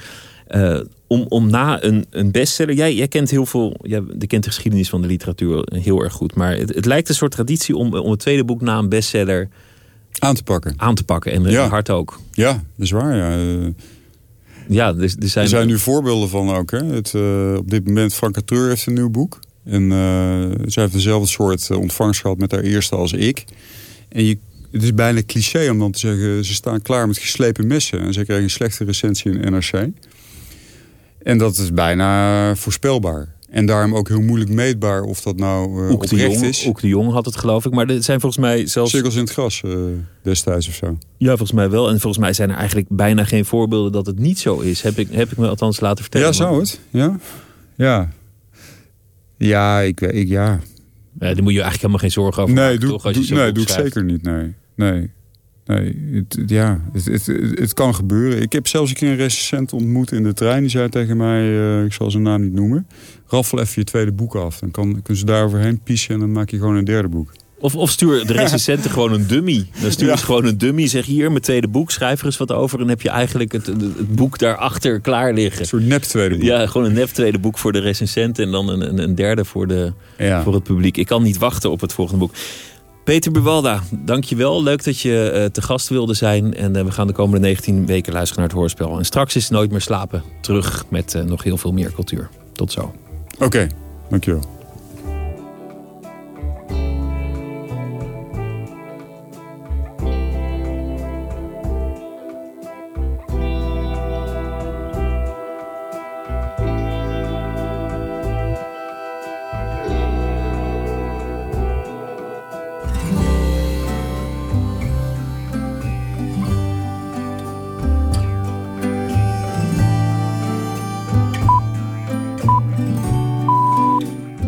eh, 0.47 0.81
om, 1.07 1.27
om 1.29 1.51
na 1.51 1.83
een, 1.85 2.07
een 2.11 2.31
bestseller... 2.31 2.75
Jij, 2.75 2.95
jij 2.95 3.09
kent 3.09 3.31
heel 3.31 3.47
veel... 3.47 3.77
Jij 3.83 4.03
je 4.19 4.27
kent 4.27 4.45
de 4.45 4.51
geschiedenis 4.51 4.89
van 4.89 5.01
de 5.03 5.07
literatuur 5.07 5.67
heel 5.75 6.03
erg 6.03 6.13
goed. 6.13 6.35
Maar 6.35 6.57
het, 6.57 6.75
het 6.75 6.85
lijkt 6.85 7.09
een 7.09 7.15
soort 7.15 7.33
traditie 7.33 7.77
om, 7.77 7.95
om 7.95 8.11
het 8.11 8.21
tweede 8.21 8.45
boek 8.45 8.61
na 8.61 8.79
een 8.79 8.89
bestseller 8.89 9.49
Aan 10.19 10.35
te 10.35 10.43
pakken. 10.43 10.75
aan 10.77 10.95
te 10.95 11.05
pakken. 11.05 11.33
En 11.33 11.43
Ja. 11.43 11.69
hard 11.69 11.91
ook. 11.91 12.21
Ja, 12.33 12.53
dat 12.53 12.85
is 12.87 12.91
waar, 12.91 13.17
ja. 13.17 13.31
Eh, 13.39 13.69
Ja, 14.69 14.89
er, 14.89 15.03
er 15.03 15.29
zijn... 15.29 15.45
Er 15.45 15.51
zijn 15.51 15.67
nu 15.67 15.79
voorbeelden 15.79 16.29
van 16.29 16.51
ook. 16.51 16.71
Hè? 16.71 16.85
Het, 16.85 17.15
eh, 17.15 17.55
op 17.57 17.71
dit 17.71 17.87
moment, 17.87 18.15
Frank 18.15 18.35
Cateur 18.35 18.69
heeft 18.69 18.87
een 18.87 18.95
nieuw 18.95 19.11
boek. 19.11 19.41
En 19.65 19.83
eh, 19.93 20.65
zij 20.67 20.83
heeft 20.83 20.93
dezelfde 20.93 21.29
soort 21.29 21.71
eh, 21.71 21.79
ontvangst 21.79 22.21
gehad 22.21 22.39
met 22.39 22.51
haar 22.51 22.61
eerste 22.61 22.97
als 22.97 23.13
ik. 23.13 23.45
En 24.09 24.25
je, 24.25 24.39
het 24.71 24.83
is 24.83 24.95
bijna 24.95 25.21
cliché 25.27 25.71
om 25.71 25.79
dan 25.79 25.91
te 25.93 25.99
zeggen... 25.99 26.45
ze 26.45 26.55
staan 26.55 26.83
klaar 26.83 27.07
met 27.07 27.19
geslepen 27.19 27.67
messen. 27.67 28.01
En 28.01 28.13
zij 28.13 28.25
kregen 28.25 28.43
een 28.43 28.51
slechte 28.51 28.85
recensie 28.85 29.33
in 29.33 29.53
NRC. 29.53 29.89
En 31.27 31.39
dat 31.39 31.57
is 31.57 31.73
bijna 31.73 32.55
voorspelbaar. 32.57 33.35
En 33.51 33.67
daarom 33.67 33.95
ook 33.95 34.09
heel 34.09 34.21
moeilijk 34.21 34.51
meetbaar 34.51 35.03
of 35.03 35.21
dat 35.21 35.37
nou 35.37 35.85
eh 35.85 35.91
Oek 35.91 36.01
de, 36.09 36.15
oprecht 36.15 36.33
Jong, 36.33 36.45
is. 36.45 36.67
Oek 36.67 36.81
de 36.81 36.89
Jong 36.89 37.13
had 37.13 37.25
het 37.25 37.37
geloof 37.37 37.65
ik. 37.65 37.73
Maar 37.73 37.89
er 37.89 38.03
zijn 38.03 38.21
volgens 38.21 38.43
mij 38.45 38.67
zelfs... 38.67 38.91
Cirkels 38.91 39.15
in 39.15 39.21
het 39.21 39.31
gras 39.31 39.63
eh, 39.65 39.73
destijds 40.23 40.69
of 40.69 40.75
zo. 40.75 40.99
Ja, 41.17 41.29
volgens 41.29 41.53
mij 41.53 41.71
wel. 41.71 41.89
En 41.89 42.01
volgens 42.01 42.19
mij 42.23 42.33
zijn 42.33 42.51
er 42.51 42.57
eigenlijk 42.57 42.87
bijna 42.91 43.25
geen 43.25 43.45
voorbeelden 43.45 43.93
dat 43.93 44.07
het 44.07 44.19
niet 44.19 44.39
zo 44.39 44.59
is. 44.59 44.83
Heb 44.83 44.99
ik, 44.99 45.09
heb 45.11 45.33
ik 45.33 45.39
me 45.39 45.49
althans 45.49 45.81
laten 45.81 46.03
vertellen. 46.03 46.27
Ja, 46.27 46.33
zou 46.33 46.61
het? 46.61 46.81
Ja. 46.91 47.19
Ja. 47.77 48.11
Ja, 49.37 49.81
ik, 49.81 50.01
ik, 50.01 50.29
ja. 50.29 50.61
Ja, 51.21 51.35
daar 51.35 51.43
moet 51.43 51.53
je 51.53 51.63
eigenlijk 51.63 51.77
helemaal 51.77 51.99
geen 51.99 52.11
zorgen 52.11 52.43
over 52.43 52.55
nee, 52.55 52.65
maken, 52.65 52.81
doe, 52.81 52.91
toch? 52.91 53.05
Als 53.05 53.17
je 53.17 53.27
doe- 53.27 53.39
nee 53.39 53.53
doe 53.53 53.63
ik 53.63 53.69
zeker 53.69 54.05
niet. 54.05 54.23
Nee, 54.23 54.55
nee. 54.75 55.11
Nee 55.67 55.97
het, 56.13 56.43
ja, 56.47 56.81
het, 56.93 57.27
het, 57.55 57.75
kan 57.75 57.95
gebeuren. 57.95 58.43
Ik 58.43 58.53
heb 58.53 58.67
zelfs 58.67 58.91
een 58.91 58.97
keer 58.97 59.11
een 59.11 59.17
recensent 59.17 59.73
ontmoet 59.73 60.13
in 60.13 60.23
de 60.23 60.33
trein. 60.33 60.61
Die 60.61 60.71
zei 60.71 60.89
tegen 60.89 61.17
mij, 61.17 61.41
eh, 61.41 61.85
ik 61.85 61.93
zal 61.93 62.11
zijn 62.11 62.23
naam 62.23 62.43
niet 62.43 62.53
noemen... 62.53 62.87
raffel 63.27 63.61
even 63.61 63.73
je 63.75 63.85
tweede 63.85 64.13
boek 64.13 64.35
af. 64.35 64.59
Dan 64.59 64.71
kan, 64.71 64.93
kunnen 64.93 65.17
ze 65.17 65.25
daar 65.25 65.45
overheen 65.45 65.81
piezen 65.81 66.15
en 66.15 66.21
dan 66.21 66.33
maak 66.33 66.51
je 66.51 66.59
gewoon 66.59 66.77
een 66.77 66.85
derde 66.85 67.09
boek. 67.09 67.33
Of, 67.59 67.75
of 67.75 67.91
stuur 67.91 68.27
de 68.27 68.33
recensenten 68.43 68.91
gewoon 68.91 69.13
een 69.13 69.27
dummy. 69.27 69.67
Dan 69.83 69.91
stuur 69.91 70.09
Ja. 70.09 70.17
ze 70.17 70.25
gewoon 70.25 70.45
een 70.45 70.59
dummy. 70.59 70.87
Zeg 70.87 71.07
hier, 71.07 71.31
mijn 71.31 71.43
tweede 71.43 71.69
boek, 71.69 71.91
schrijf 71.91 72.21
er 72.21 72.27
eens 72.27 72.37
wat 72.37 72.53
over. 72.53 72.73
En 72.75 72.81
dan 72.81 72.89
heb 72.89 73.03
je 73.03 73.11
eigenlijk 73.11 73.53
het, 73.53 73.67
het, 73.67 74.15
boek 74.15 74.39
daarachter 74.39 75.01
klaar 75.01 75.33
liggen. 75.35 75.61
Een 75.61 75.67
soort 75.67 75.87
nep 75.87 76.03
tweede 76.03 76.35
boek. 76.35 76.45
Ja, 76.45 76.67
gewoon 76.67 76.87
een 76.87 76.93
nep 76.93 77.09
tweede 77.09 77.39
boek 77.39 77.59
voor 77.59 77.73
de 77.73 77.79
recensenten. 77.79 78.45
En 78.45 78.51
dan 78.51 78.69
een, 78.69 78.89
een, 78.89 78.99
een 78.99 79.15
derde 79.15 79.45
voor, 79.45 79.67
de, 79.67 79.93
Ja. 80.19 80.43
voor 80.43 80.55
het 80.55 80.63
publiek. 80.63 80.97
Ik 80.97 81.07
kan 81.07 81.23
niet 81.23 81.39
wachten 81.39 81.71
op 81.71 81.81
het 81.81 81.93
volgende 81.93 82.21
boek. 82.21 82.35
Peter 83.07 83.33
Buwalda, 83.33 83.81
dankjewel. 83.91 84.63
Leuk 84.63 84.85
dat 84.85 85.01
je 85.01 85.31
eh, 85.31 85.45
te 85.45 85.63
gast 85.63 85.89
wilde 85.89 86.15
zijn. 86.15 86.55
En 86.55 86.77
eh, 86.77 86.85
we 86.85 86.91
gaan 86.91 87.07
de 87.07 87.13
komende 87.13 87.47
19 87.47 87.87
weken 87.87 88.13
luisteren 88.13 88.41
naar 88.43 88.51
het 88.51 88.59
hoorspel. 88.59 88.99
En 88.99 89.05
straks 89.05 89.37
is 89.37 89.49
Nooit 89.49 89.71
meer 89.71 89.81
slapen 89.81 90.23
terug 90.41 90.85
met 90.89 91.15
eh, 91.15 91.23
nog 91.23 91.43
heel 91.43 91.57
veel 91.57 91.73
meer 91.73 91.93
cultuur. 91.93 92.29
Tot 92.53 92.73
zo. 92.73 92.95
Oké, 93.39 93.69
dankjewel. 94.09 94.56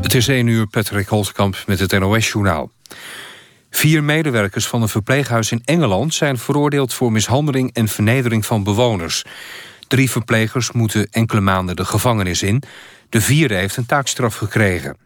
Het 0.09 0.16
is 0.16 0.29
1 0.29 0.47
uur, 0.47 0.66
Patrick 0.66 1.09
Holtkamp 1.09 1.57
met 1.66 1.79
het 1.79 1.99
NOS-journaal. 1.99 2.71
Vier 3.71 4.05
medewerkers 4.05 4.66
van 4.66 4.83
een 4.83 4.88
verpleeghuis 4.88 5.53
in 5.53 5.62
Engeland... 5.64 6.14
zijn 6.14 6.38
veroordeeld 6.38 6.94
voor 6.94 7.12
mishandeling 7.12 7.73
en 7.73 7.88
vernedering 7.88 8.47
van 8.47 8.62
bewoners. 8.62 9.25
Drie 9.88 10.11
verplegers 10.11 10.73
moeten 10.73 11.09
enkele 11.11 11.40
maanden 11.40 11.77
de 11.77 11.85
gevangenis 11.85 12.42
in. 12.42 12.62
De 13.09 13.21
vierde 13.21 13.55
heeft 13.55 13.77
een 13.77 13.87
taakstraf 13.87 14.37
gekregen. 14.37 14.97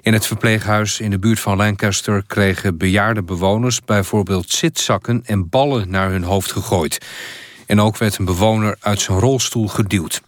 In 0.00 0.12
het 0.12 0.26
verpleeghuis 0.26 1.00
in 1.00 1.10
de 1.10 1.18
buurt 1.18 1.40
van 1.40 1.56
Lancaster... 1.56 2.22
kregen 2.26 2.76
bejaarde 2.76 3.22
bewoners 3.22 3.80
bijvoorbeeld 3.84 4.50
zitzakken 4.50 5.22
en 5.24 5.48
ballen 5.48 5.90
naar 5.90 6.10
hun 6.10 6.24
hoofd 6.24 6.52
gegooid. 6.52 7.06
En 7.66 7.80
ook 7.80 7.96
werd 7.96 8.18
een 8.18 8.24
bewoner 8.24 8.76
uit 8.80 9.00
zijn 9.00 9.18
rolstoel 9.18 9.68
geduwd. 9.68 10.22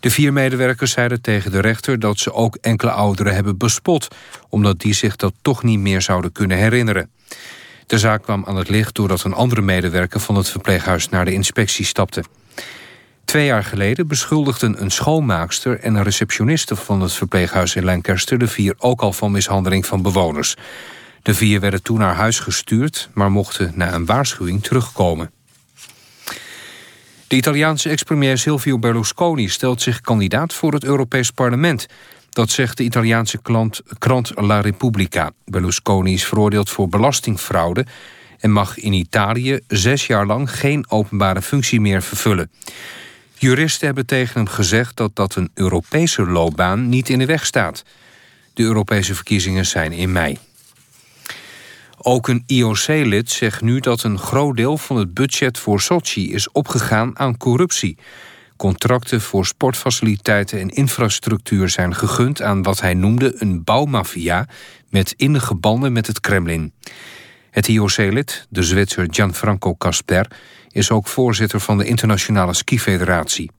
De 0.00 0.10
vier 0.10 0.32
medewerkers 0.32 0.92
zeiden 0.92 1.20
tegen 1.20 1.50
de 1.50 1.60
rechter 1.60 1.98
dat 1.98 2.18
ze 2.18 2.32
ook 2.32 2.56
enkele 2.60 2.90
ouderen 2.90 3.34
hebben 3.34 3.56
bespot... 3.56 4.08
omdat 4.48 4.80
die 4.80 4.92
zich 4.92 5.16
dat 5.16 5.32
toch 5.42 5.62
niet 5.62 5.78
meer 5.78 6.02
zouden 6.02 6.32
kunnen 6.32 6.56
herinneren. 6.56 7.10
De 7.86 7.98
zaak 7.98 8.22
kwam 8.22 8.44
aan 8.46 8.56
het 8.56 8.68
licht 8.68 8.94
doordat 8.94 9.22
een 9.22 9.34
andere 9.34 9.60
medewerker 9.60 10.20
van 10.20 10.34
het 10.34 10.48
verpleeghuis 10.48 11.08
naar 11.08 11.24
de 11.24 11.32
inspectie 11.32 11.84
stapte. 11.84 12.24
Twee 13.24 13.46
jaar 13.46 13.64
geleden 13.64 14.06
beschuldigden 14.06 14.82
een 14.82 14.90
schoonmaakster 14.90 15.80
en 15.80 15.94
een 15.94 16.02
receptioniste 16.02 16.76
van 16.76 17.00
het 17.00 17.12
verpleeghuis 17.12 17.74
in 17.74 17.84
Lancaster 17.84 18.38
de 18.38 18.46
vier 18.46 18.74
ook 18.78 19.00
al 19.00 19.12
van 19.12 19.30
mishandeling 19.30 19.86
van 19.86 20.02
bewoners. 20.02 20.56
De 21.22 21.34
vier 21.34 21.60
werden 21.60 21.82
toen 21.82 21.98
naar 21.98 22.14
huis 22.14 22.38
gestuurd, 22.38 23.08
maar 23.14 23.30
mochten 23.30 23.72
na 23.74 23.94
een 23.94 24.06
waarschuwing 24.06 24.62
terugkomen. 24.62 25.30
De 27.28 27.36
Italiaanse 27.36 27.88
ex-premier 27.88 28.38
Silvio 28.38 28.78
Berlusconi 28.78 29.48
stelt 29.48 29.82
zich 29.82 30.00
kandidaat 30.00 30.54
voor 30.54 30.72
het 30.72 30.84
Europees 30.84 31.30
Parlement. 31.30 31.86
Dat 32.30 32.50
zegt 32.50 32.76
de 32.76 32.84
Italiaanse 32.84 33.42
klant, 33.42 33.82
krant 33.98 34.32
La 34.34 34.60
Repubblica. 34.60 35.30
Berlusconi 35.44 36.12
is 36.12 36.24
veroordeeld 36.24 36.70
voor 36.70 36.88
belastingfraude... 36.88 37.86
en 38.38 38.52
mag 38.52 38.78
in 38.78 38.92
Italië 38.92 39.60
zes 39.68 40.06
jaar 40.06 40.26
lang 40.26 40.50
geen 40.50 40.90
openbare 40.90 41.42
functie 41.42 41.80
meer 41.80 42.02
vervullen. 42.02 42.50
Juristen 43.34 43.86
hebben 43.86 44.06
tegen 44.06 44.34
hem 44.34 44.48
gezegd 44.48 44.96
dat 44.96 45.16
dat 45.16 45.34
een 45.34 45.50
Europese 45.54 46.26
loopbaan 46.26 46.88
niet 46.88 47.08
in 47.08 47.18
de 47.18 47.26
weg 47.26 47.46
staat. 47.46 47.84
De 48.54 48.62
Europese 48.62 49.14
verkiezingen 49.14 49.66
zijn 49.66 49.92
in 49.92 50.12
mei. 50.12 50.38
Ook 51.98 52.28
een 52.28 52.42
IOC-lid 52.46 53.30
zegt 53.30 53.60
nu 53.60 53.80
dat 53.80 54.02
een 54.02 54.18
groot 54.18 54.56
deel 54.56 54.78
van 54.78 54.96
het 54.96 55.14
budget 55.14 55.58
voor 55.58 55.80
Sochi 55.80 56.32
is 56.32 56.50
opgegaan 56.50 57.18
aan 57.18 57.36
corruptie. 57.36 57.98
Contracten 58.56 59.20
voor 59.20 59.46
sportfaciliteiten 59.46 60.60
en 60.60 60.68
infrastructuur 60.68 61.68
zijn 61.68 61.94
gegund 61.94 62.42
aan 62.42 62.62
wat 62.62 62.80
hij 62.80 62.94
noemde 62.94 63.34
een 63.38 63.64
bouwmafia 63.64 64.46
met 64.90 65.14
innige 65.16 65.54
banden 65.54 65.92
met 65.92 66.06
het 66.06 66.20
Kremlin. 66.20 66.72
Het 67.50 67.68
IOC-lid, 67.68 68.46
de 68.48 68.62
Zwitser 68.62 69.06
Gianfranco 69.10 69.74
Casper, 69.74 70.30
is 70.70 70.90
ook 70.90 71.06
voorzitter 71.06 71.60
van 71.60 71.78
de 71.78 71.84
Internationale 71.84 72.54
Skifederatie. 72.54 73.50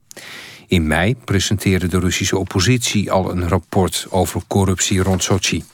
In 0.66 0.86
mei 0.86 1.16
presenteerde 1.24 1.86
de 1.86 1.98
Russische 1.98 2.38
oppositie 2.38 3.10
al 3.10 3.30
een 3.30 3.48
rapport 3.48 4.06
over 4.10 4.42
corruptie 4.46 5.02
rond 5.02 5.22
Sochi. 5.22 5.64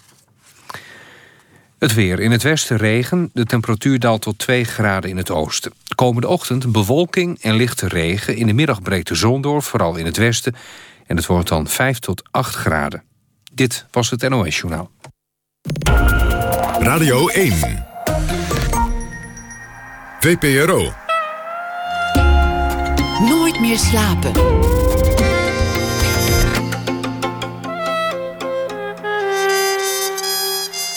Het 1.85 1.95
weer. 1.95 2.21
In 2.21 2.31
het 2.31 2.43
westen 2.43 2.77
regen. 2.77 3.31
De 3.33 3.45
temperatuur 3.45 3.99
daalt 3.99 4.23
tot 4.23 4.39
2 4.39 4.65
graden 4.65 5.11
in 5.11 5.17
het 5.17 5.31
oosten. 5.31 5.73
Komende 5.95 6.29
ochtend 6.29 6.73
bewolking 6.73 7.39
en 7.41 7.55
lichte 7.55 7.89
regen. 7.89 8.37
In 8.37 8.47
de 8.47 8.53
middag 8.53 8.83
breekt 8.83 9.09
de 9.09 9.15
zon 9.15 9.41
door, 9.41 9.63
vooral 9.63 9.97
in 9.97 10.05
het 10.05 10.17
westen. 10.17 10.55
En 11.07 11.17
het 11.17 11.27
wordt 11.27 11.49
dan 11.49 11.69
5 11.69 11.99
tot 11.99 12.23
8 12.31 12.55
graden. 12.55 13.03
Dit 13.53 13.87
was 13.91 14.11
het 14.11 14.29
NOS 14.29 14.59
Journaal. 14.59 14.91
Radio 16.79 17.29
1. 17.29 17.87
VPRO. 20.21 20.93
Nooit 23.21 23.61
meer 23.61 23.79
slapen. 23.79 24.33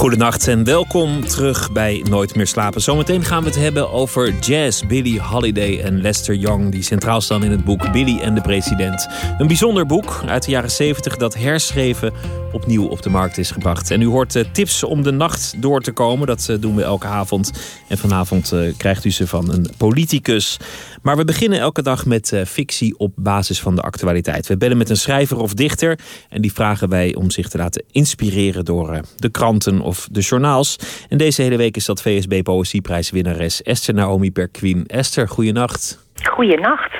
Goedenacht 0.00 0.48
en 0.48 0.64
welkom 0.64 1.26
terug 1.26 1.72
bij 1.72 2.04
Nooit 2.08 2.34
meer 2.34 2.46
slapen. 2.46 2.80
Zometeen 2.80 3.24
gaan 3.24 3.42
we 3.42 3.48
het 3.48 3.58
hebben 3.58 3.90
over 3.90 4.38
jazz, 4.38 4.86
Billie 4.86 5.20
Holiday 5.20 5.80
en 5.80 6.00
Lester 6.00 6.34
Young... 6.34 6.72
die 6.72 6.82
centraal 6.82 7.20
staan 7.20 7.44
in 7.44 7.50
het 7.50 7.64
boek 7.64 7.92
Billy 7.92 8.20
en 8.20 8.34
de 8.34 8.40
president. 8.40 9.08
Een 9.38 9.46
bijzonder 9.46 9.86
boek 9.86 10.22
uit 10.26 10.44
de 10.44 10.50
jaren 10.50 10.70
70 10.70 11.16
dat 11.16 11.34
herschreven 11.34 12.12
opnieuw 12.52 12.86
op 12.86 13.02
de 13.02 13.10
markt 13.10 13.38
is 13.38 13.50
gebracht. 13.50 13.90
En 13.90 14.00
u 14.00 14.06
hoort 14.06 14.34
uh, 14.34 14.44
tips 14.52 14.84
om 14.84 15.02
de 15.02 15.10
nacht 15.10 15.54
door 15.58 15.80
te 15.80 15.92
komen. 15.92 16.26
Dat 16.26 16.46
uh, 16.50 16.56
doen 16.60 16.74
we 16.74 16.82
elke 16.82 17.06
avond. 17.06 17.52
En 17.88 17.98
vanavond 17.98 18.52
uh, 18.52 18.72
krijgt 18.76 19.04
u 19.04 19.10
ze 19.10 19.26
van 19.26 19.52
een 19.52 19.70
politicus. 19.76 20.56
Maar 21.02 21.16
we 21.16 21.24
beginnen 21.24 21.58
elke 21.58 21.82
dag 21.82 22.06
met 22.06 22.42
fictie 22.46 22.98
op 22.98 23.12
basis 23.16 23.60
van 23.60 23.74
de 23.74 23.82
actualiteit. 23.82 24.46
We 24.46 24.56
bellen 24.56 24.76
met 24.76 24.90
een 24.90 24.96
schrijver 24.96 25.36
of 25.36 25.54
dichter. 25.54 25.98
En 26.28 26.40
die 26.40 26.52
vragen 26.52 26.88
wij 26.88 27.14
om 27.14 27.30
zich 27.30 27.48
te 27.48 27.58
laten 27.58 27.84
inspireren 27.90 28.64
door 28.64 29.00
de 29.16 29.30
kranten 29.30 29.80
of 29.90 30.08
de 30.10 30.20
journaals. 30.20 30.76
En 31.08 31.18
deze 31.18 31.42
hele 31.42 31.56
week 31.56 31.76
is 31.76 31.84
dat 31.84 32.02
VSB 32.02 32.42
Poëzieprijswinnares 32.42 33.62
Esther 33.62 33.94
Naomi 33.94 34.32
Perquin. 34.32 34.84
Esther, 34.86 35.28
goeienacht. 35.28 36.06
Goeienacht. 36.22 36.90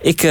Ik 0.00 0.22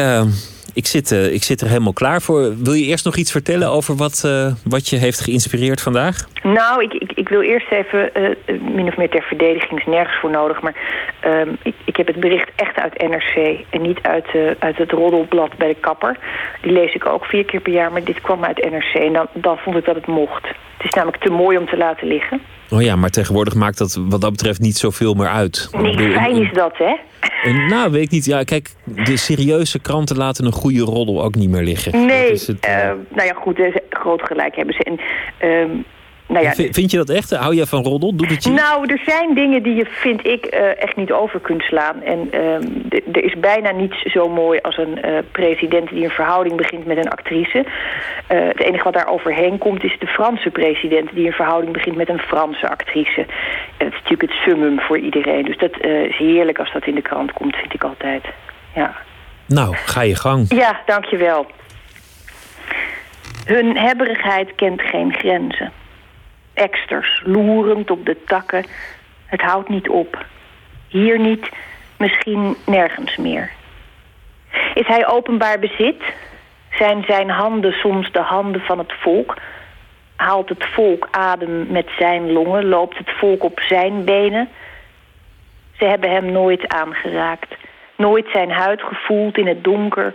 ik 0.78 0.86
zit, 0.86 1.12
uh, 1.12 1.34
ik 1.34 1.44
zit 1.44 1.62
er 1.62 1.68
helemaal 1.68 1.94
klaar 1.94 2.22
voor. 2.22 2.64
Wil 2.64 2.74
je 2.74 2.86
eerst 2.86 3.06
nog 3.06 3.16
iets 3.16 3.32
vertellen 3.32 3.70
over 3.70 3.96
wat, 3.96 4.24
uh, 4.26 4.54
wat 4.64 4.90
je 4.90 4.96
heeft 4.96 5.20
geïnspireerd 5.20 5.82
vandaag? 5.82 6.28
Nou, 6.44 6.84
ik, 6.84 6.94
ik, 6.94 7.12
ik 7.12 7.30
wil 7.30 7.42
eerst 7.42 7.72
even, 7.72 8.10
uh, 8.16 8.62
min 8.76 8.88
of 8.88 8.98
meer 8.98 9.10
ter 9.10 9.22
verdediging 9.22 9.80
is 9.80 9.86
nergens 9.86 10.20
voor 10.20 10.30
nodig... 10.30 10.62
maar 10.62 10.76
ehm, 11.20 11.50
ik, 11.64 11.76
ik 11.86 11.96
heb 11.96 12.08
het 12.08 12.20
bericht 12.20 12.50
echt 12.56 12.76
uit 12.76 13.08
NRC 13.10 13.60
en 13.70 13.82
niet 13.82 14.00
uit, 14.02 14.28
uit 14.60 14.78
het 14.78 14.92
roddelblad 14.92 15.58
bij 15.58 15.68
de 15.68 15.80
kapper. 15.80 16.18
Die 16.62 16.72
lees 16.72 16.94
ik 16.94 17.06
ook 17.06 17.26
vier 17.26 17.46
keer 17.46 17.62
per 17.62 17.74
jaar, 17.74 17.92
maar 17.92 18.04
dit 18.04 18.22
kwam 18.22 18.44
uit 18.44 18.70
NRC... 18.72 18.94
en 18.94 19.14
dan, 19.14 19.28
dan 19.34 19.58
vond 19.58 19.78
ik 19.78 19.86
dat 19.86 19.96
het 19.96 20.08
mocht. 20.08 20.48
Het 20.78 20.86
is 20.86 20.94
namelijk 20.94 21.24
te 21.24 21.30
mooi 21.30 21.58
om 21.58 21.68
te 21.68 21.78
laten 21.78 22.08
liggen. 22.08 22.42
Oh 22.70 22.82
ja, 22.82 22.96
maar 22.96 23.10
tegenwoordig 23.10 23.56
maakt 23.56 23.78
dat 23.78 24.00
wat 24.10 24.22
dat 24.22 24.32
betreft 24.32 24.60
niet 24.60 24.78
zoveel 24.78 25.14
meer 25.14 25.28
uit. 25.28 25.70
Nee, 25.72 26.12
fijn 26.12 26.36
is 26.36 26.54
dat, 26.54 26.78
hè? 26.78 26.96
Nou, 27.68 27.92
weet 27.92 28.04
ik 28.04 28.12
niet. 28.12 28.26
Ja, 28.26 28.44
kijk, 28.44 28.70
de 28.84 29.18
serieuze 29.18 29.80
kranten 29.80 30.18
laten 30.18 30.46
een 30.46 30.52
goede 30.52 30.82
roddel 30.82 31.24
ook 31.24 31.36
niet 31.36 31.50
meer 31.50 31.64
liggen. 31.64 32.06
Nee, 32.06 32.32
het, 32.32 32.48
uh, 32.50 32.92
nou 33.10 33.28
ja, 33.28 33.34
goed, 33.34 33.60
groot 33.90 34.22
gelijk 34.22 34.56
hebben 34.56 34.76
ze. 34.76 34.84
En, 34.84 35.00
uh, 35.50 35.84
nou 36.28 36.46
ja, 36.46 36.52
vind 36.54 36.92
je 36.92 36.98
dat 36.98 37.10
echt? 37.10 37.32
Hou 37.32 37.56
je 37.56 37.66
van 37.66 37.84
roddel? 37.84 38.16
Doet 38.16 38.30
het 38.30 38.44
je? 38.44 38.50
Nou, 38.50 38.92
er 38.92 39.02
zijn 39.06 39.34
dingen 39.34 39.64
die 39.64 39.76
je, 39.76 39.86
vind 39.86 40.28
ik, 40.28 40.54
uh, 40.54 40.82
echt 40.84 40.96
niet 40.96 41.12
over 41.12 41.40
kunt 41.40 41.62
slaan. 41.62 42.02
En 42.02 42.30
uh, 42.34 42.54
er 43.12 43.24
is 43.24 43.40
bijna 43.40 43.72
niets 43.72 44.02
zo 44.02 44.30
mooi 44.30 44.60
als 44.62 44.78
een 44.78 45.00
uh, 45.06 45.18
president 45.32 45.90
die 45.90 46.04
een 46.04 46.10
verhouding 46.10 46.56
begint 46.58 46.86
met 46.86 46.98
een 46.98 47.10
actrice. 47.10 47.66
het 48.28 48.64
enige 48.64 48.84
wat 48.84 48.94
daar 48.94 49.08
overheen 49.08 49.58
komt 49.58 49.84
is 49.84 49.96
de 50.00 50.08
Franse 50.08 50.50
president 50.50 51.10
die 51.14 51.26
een 51.26 51.32
verhouding 51.32 51.74
begint 51.74 51.96
met 51.96 52.10
een 52.10 52.20
Franse 52.20 52.70
actrice. 52.70 53.22
En 53.22 53.28
dat 53.78 53.88
is 53.88 54.02
natuurlijk 54.02 54.32
het 54.32 54.42
summum 54.46 54.80
voor 54.80 55.00
iedereen. 55.00 55.44
Dus 55.44 55.58
dat 55.58 55.80
is 55.82 56.18
heerlijk 56.18 56.60
als 56.60 56.74
dat 56.74 56.88
in 56.88 56.96
de 56.96 57.02
krant 57.02 57.34
komt, 57.34 57.56
vind 57.56 57.74
ik 57.74 57.84
altijd. 57.84 58.24
Ja. 58.76 58.96
Nou, 59.46 59.76
ga 59.76 60.02
je 60.02 60.16
gang. 60.16 60.46
Ja, 60.54 60.82
dankjewel. 60.86 61.46
Hun 63.46 63.78
hebberigheid 63.78 64.56
kent 64.56 64.82
geen 64.82 65.14
grenzen 65.14 65.72
eksters, 66.58 67.22
loerend 67.26 67.92
op 67.92 68.06
de 68.06 68.18
takken. 68.26 68.66
Het 69.26 69.42
houdt 69.42 69.70
niet 69.70 69.90
op. 69.90 70.26
Hier 70.88 71.20
niet, 71.20 71.50
misschien 71.98 72.56
nergens 72.66 73.18
meer. 73.18 73.52
Is 74.74 74.88
hij 74.88 75.08
openbaar 75.08 75.60
bezit? 75.60 76.04
Zijn 76.72 77.04
zijn 77.08 77.30
handen 77.30 77.72
soms 77.72 78.12
de 78.12 78.22
handen 78.22 78.62
van 78.62 78.78
het 78.78 78.94
volk? 78.94 79.36
Haalt 80.16 80.50
het 80.50 80.66
volk 80.66 81.08
adem 81.12 81.72
met 81.72 81.90
zijn 81.98 82.32
longen? 82.32 82.66
Loopt 82.66 82.98
het 82.98 83.10
volk 83.10 83.44
op 83.44 83.60
zijn 83.60 84.06
benen? 84.06 84.50
Ze 85.78 85.86
hebben 85.86 86.12
hem 86.12 86.32
nooit 86.32 86.68
aangeraakt. 86.68 87.56
Nooit 87.96 88.28
zijn 88.32 88.52
huid 88.52 88.82
gevoeld 88.82 89.38
in 89.38 89.48
het 89.48 89.64
donker. 89.64 90.14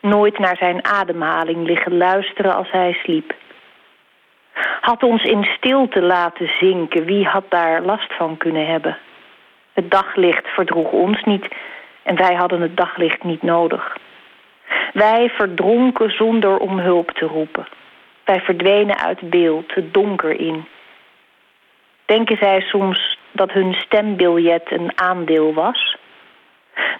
Nooit 0.00 0.38
naar 0.38 0.56
zijn 0.56 0.84
ademhaling 0.84 1.66
liggen 1.66 1.96
luisteren 1.96 2.54
als 2.54 2.70
hij 2.70 2.92
sliep 2.92 3.34
had 4.80 5.02
ons 5.02 5.22
in 5.24 5.44
stilte 5.44 6.02
laten 6.02 6.48
zinken. 6.60 7.04
Wie 7.04 7.26
had 7.26 7.44
daar 7.48 7.82
last 7.82 8.12
van 8.16 8.36
kunnen 8.36 8.66
hebben? 8.66 8.98
Het 9.72 9.90
daglicht 9.90 10.48
verdroeg 10.48 10.90
ons 10.90 11.22
niet 11.22 11.48
en 12.02 12.16
wij 12.16 12.34
hadden 12.34 12.60
het 12.60 12.76
daglicht 12.76 13.22
niet 13.22 13.42
nodig. 13.42 13.96
Wij 14.92 15.30
verdronken 15.30 16.10
zonder 16.10 16.58
om 16.58 16.78
hulp 16.78 17.10
te 17.10 17.24
roepen. 17.24 17.66
Wij 18.24 18.40
verdwenen 18.40 18.98
uit 18.98 19.30
beeld, 19.30 19.74
het 19.74 19.94
donker 19.94 20.40
in. 20.40 20.64
Denken 22.04 22.36
zij 22.36 22.60
soms 22.60 23.18
dat 23.32 23.52
hun 23.52 23.74
stembiljet 23.74 24.70
een 24.70 24.92
aandeel 24.94 25.54
was? 25.54 25.96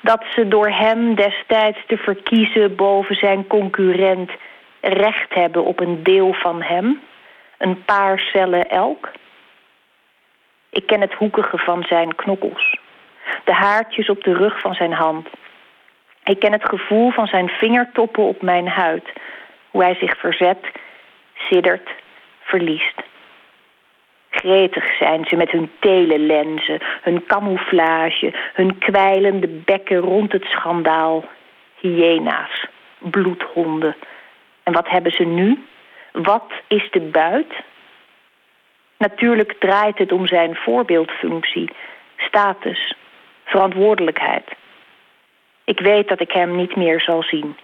Dat 0.02 0.24
ze 0.34 0.48
door 0.48 0.68
hem 0.68 1.14
destijds 1.14 1.78
te 1.86 1.96
verkiezen 1.96 2.76
boven 2.76 3.16
zijn 3.16 3.46
concurrent 3.46 4.30
recht 4.80 5.34
hebben 5.34 5.64
op 5.64 5.80
een 5.80 6.02
deel 6.02 6.32
van 6.32 6.62
hem? 6.62 7.00
Een 7.58 7.84
paar 7.84 8.18
cellen 8.18 8.70
elk. 8.70 9.10
Ik 10.70 10.86
ken 10.86 11.00
het 11.00 11.14
hoekige 11.14 11.58
van 11.58 11.82
zijn 11.82 12.14
knokkels, 12.14 12.78
de 13.44 13.52
haartjes 13.52 14.08
op 14.08 14.24
de 14.24 14.32
rug 14.32 14.60
van 14.60 14.74
zijn 14.74 14.92
hand. 14.92 15.28
Ik 16.24 16.38
ken 16.38 16.52
het 16.52 16.64
gevoel 16.64 17.10
van 17.10 17.26
zijn 17.26 17.48
vingertoppen 17.48 18.22
op 18.22 18.42
mijn 18.42 18.68
huid, 18.68 19.12
hoe 19.70 19.82
hij 19.82 19.94
zich 19.94 20.18
verzet, 20.18 20.66
siddert, 21.34 21.90
verliest. 22.40 23.02
Gretig 24.30 24.96
zijn 24.96 25.24
ze 25.24 25.36
met 25.36 25.50
hun 25.50 25.70
telenlenzen, 25.78 26.78
hun 27.02 27.26
camouflage, 27.26 28.34
hun 28.54 28.78
kwijlende 28.78 29.48
bekken 29.48 29.96
rond 29.96 30.32
het 30.32 30.44
schandaal. 30.44 31.24
Hyena's, 31.80 32.66
bloedhonden. 32.98 33.96
En 34.62 34.72
wat 34.72 34.88
hebben 34.88 35.12
ze 35.12 35.24
nu? 35.24 35.66
Wat 36.12 36.52
is 36.68 36.90
de 36.90 37.00
buit? 37.00 37.52
Natuurlijk 38.96 39.52
draait 39.58 39.98
het 39.98 40.12
om 40.12 40.26
zijn 40.26 40.54
voorbeeldfunctie, 40.54 41.70
status, 42.16 42.94
verantwoordelijkheid. 43.44 44.50
Ik 45.64 45.80
weet 45.80 46.08
dat 46.08 46.20
ik 46.20 46.32
hem 46.32 46.56
niet 46.56 46.76
meer 46.76 47.00
zal 47.00 47.22
zien. 47.22 47.56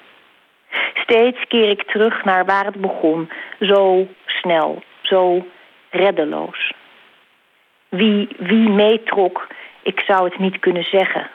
Steeds 0.94 1.46
keer 1.48 1.68
ik 1.68 1.82
terug 1.82 2.24
naar 2.24 2.44
waar 2.44 2.64
het 2.64 2.80
begon, 2.80 3.30
zo 3.60 4.06
snel, 4.26 4.82
zo 5.02 5.46
reddeloos. 5.90 6.72
Wie, 7.88 8.28
wie 8.38 8.68
meetrok, 8.68 9.46
ik 9.82 10.00
zou 10.00 10.24
het 10.24 10.38
niet 10.38 10.58
kunnen 10.58 10.84
zeggen. 10.84 11.30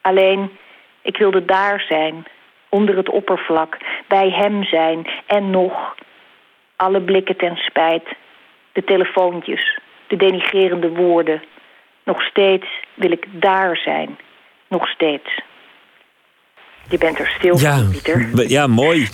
Alleen, 0.00 0.58
ik 1.02 1.16
wilde 1.16 1.44
daar 1.44 1.80
zijn, 1.88 2.24
onder 2.68 2.96
het 2.96 3.08
oppervlak, 3.08 3.78
bij 4.06 4.30
hem 4.30 4.64
zijn 4.64 5.06
en 5.26 5.50
nog 5.50 5.94
alle 6.82 7.00
blikken 7.00 7.36
ten 7.36 7.56
spijt, 7.56 8.08
de 8.72 8.84
telefoontjes, 8.84 9.78
de 10.06 10.16
denigerende 10.16 10.88
woorden. 10.88 11.42
Nog 12.04 12.22
steeds 12.22 12.66
wil 12.94 13.12
ik 13.12 13.26
daar 13.30 13.76
zijn. 13.76 14.18
Nog 14.68 14.88
steeds. 14.88 15.40
Je 16.88 16.98
bent 16.98 17.18
er 17.18 17.34
stil 17.38 17.58
ja, 17.58 17.76
van, 17.76 17.90
Pieter. 17.90 18.48
Ja, 18.48 18.66
mooi. 18.66 19.08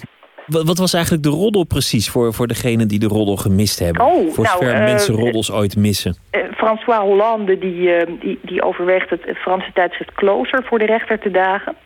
Wat 0.46 0.78
was 0.78 0.94
eigenlijk 0.94 1.24
de 1.24 1.30
roddel 1.30 1.64
precies 1.64 2.10
voor, 2.10 2.32
voor 2.34 2.46
degenen 2.46 2.88
die 2.88 2.98
de 2.98 3.06
roddel 3.06 3.36
gemist 3.36 3.78
hebben? 3.78 4.04
Oh, 4.04 4.32
voor 4.32 4.44
nou, 4.44 4.58
zover 4.58 4.74
uh, 4.74 4.84
mensen 4.84 5.14
roddels 5.14 5.52
ooit 5.52 5.76
missen. 5.76 6.16
Uh, 6.32 6.42
François 6.56 7.00
Hollande 7.00 7.58
die, 7.58 7.80
uh, 7.80 8.02
die, 8.20 8.38
die 8.42 8.62
overweegt 8.62 9.10
het, 9.10 9.24
het 9.24 9.36
Franse 9.36 9.70
tijdschrift 9.72 10.12
Closer 10.12 10.64
voor 10.64 10.78
de 10.78 10.86
rechter 10.86 11.18
te 11.18 11.30
dagen. 11.30 11.76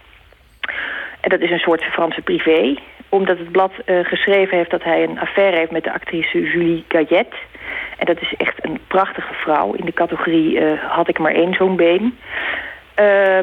En 1.21 1.31
dat 1.31 1.41
is 1.41 1.51
een 1.51 1.59
soort 1.59 1.83
Franse 1.83 2.21
privé 2.21 2.75
omdat 3.13 3.39
het 3.39 3.53
blad 3.53 3.73
uh, 3.87 4.05
geschreven 4.05 4.57
heeft 4.57 4.71
dat 4.71 4.83
hij 4.83 5.03
een 5.03 5.21
affaire 5.21 5.57
heeft 5.57 5.71
met 5.71 5.85
de 5.85 5.93
actrice 5.93 6.41
Julie 6.41 6.85
Gayet. 6.89 7.35
En 7.99 8.07
dat 8.07 8.21
is 8.21 8.35
echt 8.37 8.65
een 8.65 8.79
prachtige 8.87 9.35
vrouw. 9.35 9.73
In 9.73 9.85
de 9.85 9.93
categorie 9.93 10.61
uh, 10.61 10.83
had 10.83 11.09
ik 11.09 11.19
maar 11.19 11.35
één 11.35 11.55
zo'n 11.55 11.77
been. 11.77 12.19
Uh, 13.01 13.39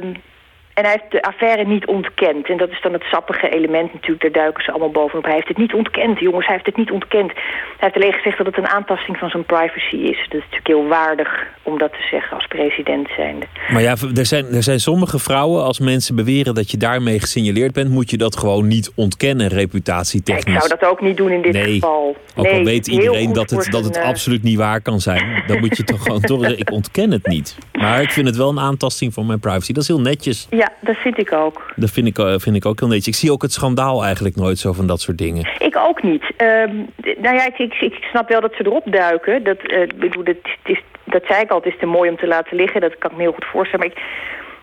En 0.80 0.86
hij 0.86 0.94
heeft 1.00 1.12
de 1.12 1.22
affaire 1.22 1.66
niet 1.66 1.86
ontkend. 1.86 2.50
En 2.50 2.58
dat 2.58 2.70
is 2.70 2.82
dan 2.82 2.94
het 2.94 3.04
sappige 3.04 3.50
element 3.50 3.94
natuurlijk. 3.94 4.22
Daar 4.22 4.32
duiken 4.32 4.64
ze 4.64 4.72
allemaal 4.72 4.92
bovenop. 4.92 5.24
Hij 5.24 5.34
heeft 5.34 5.48
het 5.48 5.58
niet 5.58 5.74
ontkend, 5.74 6.20
jongens. 6.20 6.46
Hij 6.46 6.54
heeft 6.56 6.66
het 6.66 6.78
niet 6.78 6.92
ontkend. 6.92 7.32
Hij 7.32 7.44
heeft 7.78 7.96
alleen 7.96 8.14
gezegd 8.14 8.38
dat 8.38 8.46
het 8.46 8.58
een 8.58 8.68
aantasting 8.68 9.18
van 9.18 9.30
zijn 9.30 9.46
privacy 9.46 9.96
is. 9.96 10.18
Dat 10.18 10.42
is 10.42 10.48
natuurlijk 10.50 10.68
heel 10.68 10.88
waardig 10.88 11.48
om 11.64 11.78
dat 11.78 11.92
te 11.92 12.08
zeggen 12.12 12.36
als 12.38 12.48
president 12.48 13.08
zijnde. 13.16 13.46
Maar 13.72 13.82
ja, 13.82 13.96
er 14.16 14.26
zijn, 14.26 14.46
er 14.46 14.64
zijn 14.64 14.80
sommige 14.80 15.20
vrouwen... 15.20 15.64
als 15.64 15.80
mensen 15.80 16.16
beweren 16.16 16.56
dat 16.56 16.72
je 16.72 16.78
daarmee 16.78 17.20
gesignaleerd 17.20 17.74
bent... 17.74 17.90
moet 17.90 18.10
je 18.10 18.18
dat 18.18 18.38
gewoon 18.38 18.68
niet 18.68 18.92
ontkennen, 18.96 19.48
reputatietechnisch. 19.48 20.54
Ja, 20.54 20.60
ik 20.60 20.68
zou 20.68 20.80
dat 20.80 20.90
ook 20.90 21.02
niet 21.02 21.18
doen 21.18 21.32
in 21.32 21.42
dit 21.42 21.54
nee, 21.54 21.74
geval. 21.74 22.16
Ook 22.36 22.46
nee, 22.46 22.54
al 22.54 22.64
weet 22.64 22.88
iedereen 22.88 23.34
dat 23.34 23.50
het, 23.50 23.68
dat 23.72 23.84
het 23.84 23.98
uh... 23.98 24.04
absoluut 24.04 24.44
niet 24.44 24.58
waar 24.58 24.82
kan 24.82 25.00
zijn. 25.00 25.44
Dan 25.48 25.60
moet 25.60 25.78
je 25.78 25.84
toch 25.84 26.04
gewoon 26.04 26.22
toch 26.32 26.48
ik 26.48 26.72
ontken 26.72 27.12
het 27.12 27.28
niet. 27.28 27.58
Maar 27.72 28.02
ik 28.02 28.12
vind 28.12 28.28
het 28.28 28.36
wel 28.36 28.50
een 28.50 28.60
aantasting 28.60 29.14
van 29.14 29.26
mijn 29.26 29.40
privacy. 29.40 29.74
Dat 29.74 29.84
is 29.84 29.90
heel 29.90 30.02
netjes. 30.02 30.48
Ja, 30.50 30.69
dat 30.80 30.96
vind 30.96 31.18
ik 31.18 31.32
ook. 31.32 31.74
Dat 31.76 31.90
vind 31.90 32.08
ik, 32.08 32.40
vind 32.40 32.56
ik 32.56 32.66
ook 32.66 32.80
heel 32.80 32.88
netjes. 32.88 33.08
Ik 33.08 33.16
zie 33.16 33.32
ook 33.32 33.42
het 33.42 33.54
schandaal 33.54 34.04
eigenlijk 34.04 34.36
nooit 34.36 34.58
zo 34.58 34.74
van 34.74 34.88
dat 34.88 35.02
soort 35.02 35.18
dingen. 35.18 35.50
Ik 35.60 35.78
ook 35.78 36.04
niet. 36.04 36.24
Um, 36.24 36.90
nou 37.18 37.36
ja, 37.36 37.46
ik, 37.46 37.58
ik, 37.58 37.74
ik, 37.74 38.04
snap 38.04 38.30
wel 38.30 38.42
dat 38.42 38.54
ze 38.54 38.66
erop 38.66 38.92
duiken. 38.92 39.44
Dat, 39.44 39.58
uh, 39.64 39.88
bedoel, 39.96 40.24
dat, 40.24 40.36
is, 40.64 40.82
dat 41.04 41.24
zei 41.26 41.42
ik 41.42 41.50
al, 41.50 41.58
het 41.58 41.66
is 41.66 41.80
te 41.80 41.86
mooi 41.86 42.10
om 42.10 42.18
te 42.18 42.28
laten 42.28 42.56
liggen. 42.56 42.82
Dat 42.82 42.98
kan 42.98 43.12
ik 43.12 43.18
me 43.18 43.24
heel 43.24 43.32
goed 43.32 43.46
voorstellen. 43.46 43.88
Maar 43.88 43.96
ik, 43.96 44.04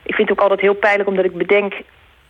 ik 0.02 0.14
vind 0.14 0.28
het 0.28 0.38
ook 0.38 0.42
altijd 0.42 0.60
heel 0.60 0.74
pijnlijk 0.74 1.08
omdat 1.08 1.24
ik 1.24 1.36
bedenk... 1.36 1.74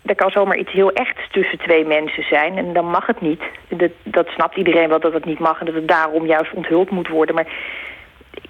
er 0.04 0.14
kan 0.14 0.30
zomaar 0.30 0.58
iets 0.58 0.72
heel 0.72 0.92
echts 0.92 1.20
tussen 1.30 1.58
twee 1.58 1.84
mensen 1.84 2.22
zijn. 2.22 2.56
En 2.56 2.72
dan 2.72 2.90
mag 2.90 3.06
het 3.06 3.20
niet. 3.20 3.42
Dat, 3.68 3.90
dat 4.02 4.28
snapt 4.28 4.56
iedereen 4.56 4.88
wel 4.88 5.00
dat 5.00 5.12
het 5.12 5.24
niet 5.24 5.38
mag. 5.38 5.60
En 5.60 5.66
dat 5.66 5.74
het 5.74 5.88
daarom 5.88 6.26
juist 6.26 6.52
onthuld 6.52 6.90
moet 6.90 7.08
worden. 7.08 7.34
Maar 7.34 7.46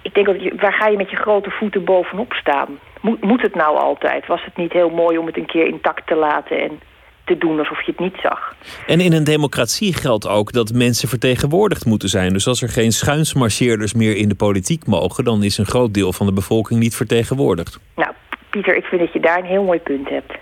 ik 0.01 0.13
denk, 0.13 0.25
dat 0.25 0.43
je, 0.43 0.55
waar 0.59 0.73
ga 0.73 0.87
je 0.87 0.97
met 0.97 1.09
je 1.09 1.15
grote 1.15 1.49
voeten 1.49 1.83
bovenop 1.83 2.33
staan? 2.33 2.79
Moet, 3.01 3.21
moet 3.21 3.41
het 3.41 3.55
nou 3.55 3.77
altijd? 3.77 4.27
Was 4.27 4.43
het 4.43 4.57
niet 4.57 4.73
heel 4.73 4.89
mooi 4.89 5.17
om 5.17 5.25
het 5.25 5.37
een 5.37 5.45
keer 5.45 5.67
intact 5.67 6.07
te 6.07 6.15
laten... 6.15 6.61
en 6.61 6.79
te 7.25 7.37
doen 7.37 7.59
alsof 7.59 7.81
je 7.81 7.91
het 7.91 7.99
niet 7.99 8.17
zag. 8.21 8.55
En 8.87 8.99
in 8.99 9.13
een 9.13 9.23
democratie 9.23 9.93
geldt 9.93 10.27
ook 10.27 10.51
dat 10.51 10.73
mensen 10.73 11.09
vertegenwoordigd 11.09 11.85
moeten 11.85 12.09
zijn. 12.09 12.33
Dus 12.33 12.47
als 12.47 12.61
er 12.61 12.69
geen 12.69 12.91
schuinsmarcheerders 12.91 13.93
meer 13.93 14.15
in 14.15 14.29
de 14.29 14.35
politiek 14.35 14.85
mogen... 14.85 15.23
dan 15.23 15.43
is 15.43 15.57
een 15.57 15.65
groot 15.65 15.93
deel 15.93 16.13
van 16.13 16.25
de 16.25 16.33
bevolking 16.33 16.79
niet 16.79 16.95
vertegenwoordigd. 16.95 17.79
Nou, 17.95 18.11
Pieter, 18.49 18.75
ik 18.75 18.85
vind 18.85 19.01
dat 19.01 19.13
je 19.13 19.19
daar 19.19 19.37
een 19.37 19.45
heel 19.45 19.63
mooi 19.63 19.79
punt 19.79 20.09
hebt. 20.09 20.33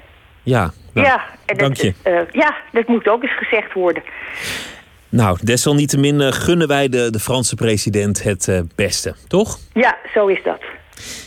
Ja, 0.44 0.72
nou, 0.94 1.08
ja, 1.08 1.24
en 1.46 1.58
dank 1.58 1.76
je. 1.78 1.94
Uh, 2.08 2.20
ja, 2.32 2.56
dat 2.72 2.88
moet 2.88 3.08
ook 3.08 3.24
eens 3.24 3.38
gezegd 3.38 3.74
worden. 3.74 4.04
Nou, 5.16 5.38
desalniettemin 5.42 6.20
uh, 6.20 6.32
gunnen 6.32 6.68
wij 6.68 6.90
de, 6.90 7.10
de 7.12 7.20
Franse 7.20 7.56
president 7.56 8.24
het 8.24 8.48
uh, 8.48 8.60
beste, 8.76 9.16
toch? 9.28 9.60
Ja, 9.74 9.98
zo 10.14 10.28
is 10.28 10.44
dat. 10.44 10.62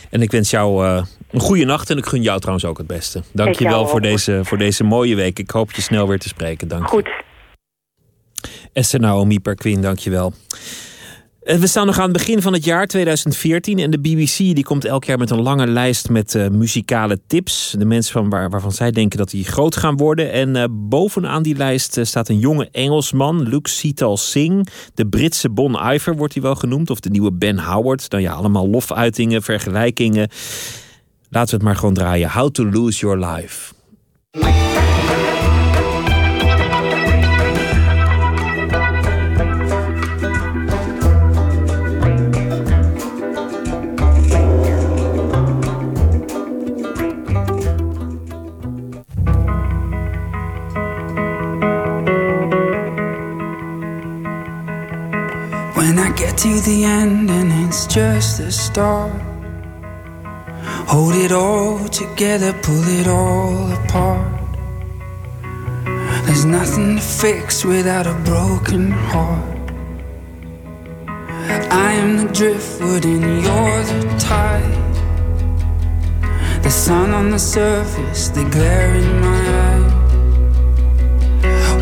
En 0.09 0.21
ik 0.21 0.31
wens 0.31 0.49
jou 0.49 0.85
uh, 0.85 1.03
een 1.31 1.39
goede 1.39 1.65
nacht 1.65 1.89
en 1.89 1.97
ik 1.97 2.05
gun 2.05 2.21
jou 2.21 2.39
trouwens 2.39 2.65
ook 2.65 2.77
het 2.77 2.87
beste. 2.87 3.23
Dank 3.33 3.55
je 3.55 3.63
wel 3.63 3.87
voor 3.87 4.01
deze, 4.01 4.39
voor 4.43 4.57
deze 4.57 4.83
mooie 4.83 5.15
week. 5.15 5.39
Ik 5.39 5.49
hoop 5.49 5.71
je 5.71 5.81
snel 5.81 6.07
weer 6.07 6.19
te 6.19 6.27
spreken. 6.27 6.67
Dank 6.67 6.87
Goed. 6.87 7.05
Je. 7.05 8.47
Esther 8.73 8.99
Naomi 8.99 9.39
Perquin, 9.39 9.81
dank 9.81 9.99
je 9.99 10.09
wel. 10.09 10.33
We 11.57 11.67
staan 11.67 11.85
nog 11.85 11.97
aan 11.97 12.03
het 12.03 12.17
begin 12.17 12.41
van 12.41 12.53
het 12.53 12.63
jaar 12.63 12.87
2014 12.87 13.79
en 13.79 13.91
de 13.91 13.99
BBC 13.99 14.37
die 14.37 14.63
komt 14.63 14.85
elk 14.85 15.03
jaar 15.03 15.17
met 15.17 15.29
een 15.29 15.41
lange 15.41 15.67
lijst 15.67 16.09
met 16.09 16.35
uh, 16.35 16.47
muzikale 16.47 17.19
tips. 17.27 17.75
De 17.77 17.85
mensen 17.85 18.13
van 18.13 18.29
waar, 18.29 18.49
waarvan 18.49 18.71
zij 18.71 18.91
denken 18.91 19.17
dat 19.17 19.29
die 19.29 19.45
groot 19.45 19.75
gaan 19.75 19.97
worden. 19.97 20.31
En 20.31 20.55
uh, 20.55 20.63
bovenaan 20.69 21.43
die 21.43 21.55
lijst 21.55 21.99
staat 22.01 22.29
een 22.29 22.39
jonge 22.39 22.69
Engelsman, 22.71 23.41
Luke 23.41 23.69
Sital 23.69 24.17
Singh. 24.17 24.69
De 24.93 25.07
Britse 25.07 25.49
Bon 25.49 25.77
Iver 25.93 26.15
wordt 26.15 26.33
hij 26.33 26.43
wel 26.43 26.55
genoemd, 26.55 26.89
of 26.89 26.99
de 26.99 27.09
nieuwe 27.09 27.31
Ben 27.31 27.59
Howard. 27.59 28.09
Nou 28.09 28.23
ja, 28.23 28.31
allemaal 28.31 28.69
lofuitingen, 28.69 29.41
vergelijkingen. 29.41 30.29
Laten 31.29 31.49
we 31.49 31.55
het 31.55 31.65
maar 31.65 31.75
gewoon 31.75 31.93
draaien. 31.93 32.31
How 32.31 32.49
to 32.49 32.65
Lose 32.65 32.99
Your 32.99 33.25
Life. 33.25 33.73
To 56.39 56.61
the 56.61 56.85
end 56.85 57.29
and 57.29 57.51
it's 57.67 57.85
just 57.85 58.37
the 58.37 58.49
start. 58.49 59.11
Hold 60.87 61.13
it 61.15 61.33
all 61.33 61.85
together, 61.89 62.53
pull 62.63 62.87
it 62.87 63.07
all 63.09 63.69
apart. 63.73 64.31
There's 66.25 66.45
nothing 66.45 66.95
to 66.95 67.01
fix 67.01 67.65
without 67.65 68.07
a 68.07 68.13
broken 68.23 68.89
heart. 68.89 69.71
I 71.71 71.91
am 72.01 72.15
the 72.15 72.31
driftwood 72.31 73.03
and 73.03 73.43
you're 73.43 73.83
the 73.83 74.17
tide. 74.17 74.63
The 76.63 76.71
sun 76.71 77.09
on 77.09 77.31
the 77.31 77.39
surface, 77.39 78.29
the 78.29 78.45
glare 78.45 78.95
in 78.95 79.19
my 79.19 79.41
eye. 79.65 79.89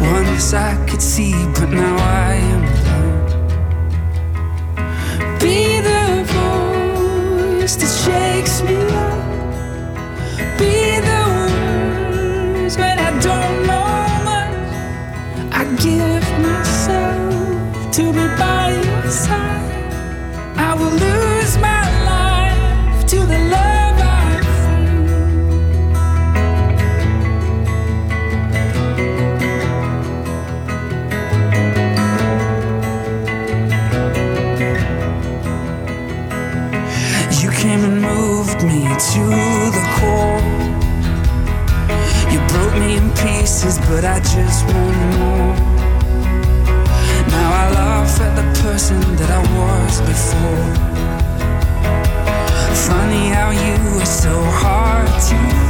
Once 0.01 0.51
I 0.55 0.73
could 0.87 1.03
see, 1.03 1.33
but 1.53 1.69
now 1.69 1.95
I 1.95 2.33
am 2.33 2.76
shakes 8.07 8.61
me 8.67 8.77
up. 9.05 9.19
Be 10.59 10.75
the 11.09 11.21
words 11.37 12.75
when 12.81 12.97
I 13.07 13.11
don't 13.27 13.55
know 13.69 13.93
much. 14.29 14.55
I 15.59 15.63
give 15.87 16.27
myself 16.47 17.91
to 17.95 18.03
be 18.17 18.25
by 18.43 18.65
your 18.87 19.11
side. 19.11 19.91
I 20.67 20.73
will 20.79 20.95
lose 21.03 21.16
to 38.99 39.23
the 39.77 39.83
core. 39.97 40.41
You 42.31 42.39
broke 42.47 42.75
me 42.79 42.97
in 42.97 43.11
pieces, 43.11 43.77
but 43.87 44.03
I 44.03 44.19
just 44.19 44.65
want 44.65 44.97
more. 45.17 45.55
Now 47.29 47.49
I 47.61 47.65
laugh 47.73 48.21
at 48.21 48.35
the 48.35 48.61
person 48.61 48.99
that 49.17 49.29
I 49.29 49.41
was 49.59 50.01
before. 50.01 50.73
Funny 52.87 53.29
how 53.29 53.51
you 53.51 53.99
were 53.99 54.05
so 54.05 54.33
hard 54.61 55.07
to 55.29 55.66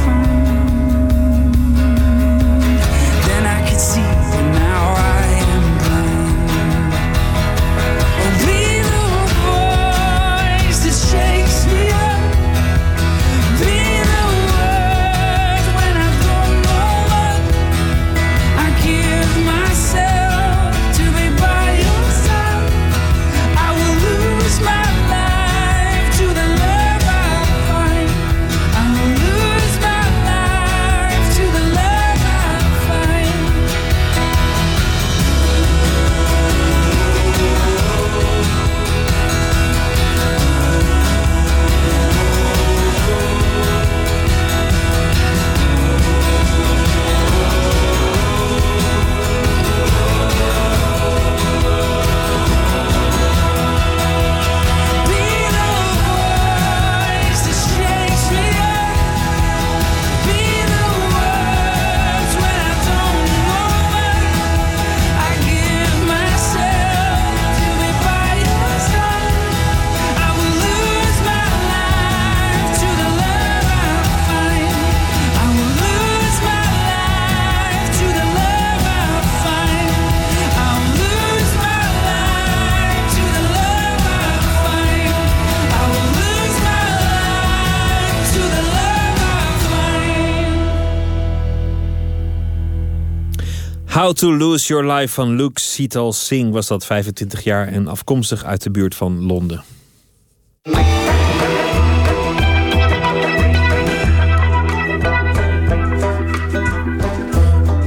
How 94.08 94.16
to 94.16 94.32
Lose 94.32 94.66
Your 94.68 94.92
Life 94.92 95.14
van 95.14 95.36
Luke 95.36 95.60
Seatal 95.60 96.12
Singh 96.12 96.52
was 96.52 96.66
dat 96.66 96.86
25 96.86 97.44
jaar 97.44 97.66
en 97.66 97.86
afkomstig 97.86 98.44
uit 98.44 98.62
de 98.62 98.70
buurt 98.70 98.94
van 98.94 99.24
Londen. 99.26 99.64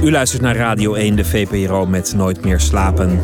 U 0.02 0.10
luistert 0.10 0.42
naar 0.42 0.56
Radio 0.56 0.94
1, 0.94 1.16
de 1.16 1.24
VPRO 1.24 1.86
met 1.86 2.14
Nooit 2.16 2.44
meer 2.44 2.60
slapen. 2.60 3.20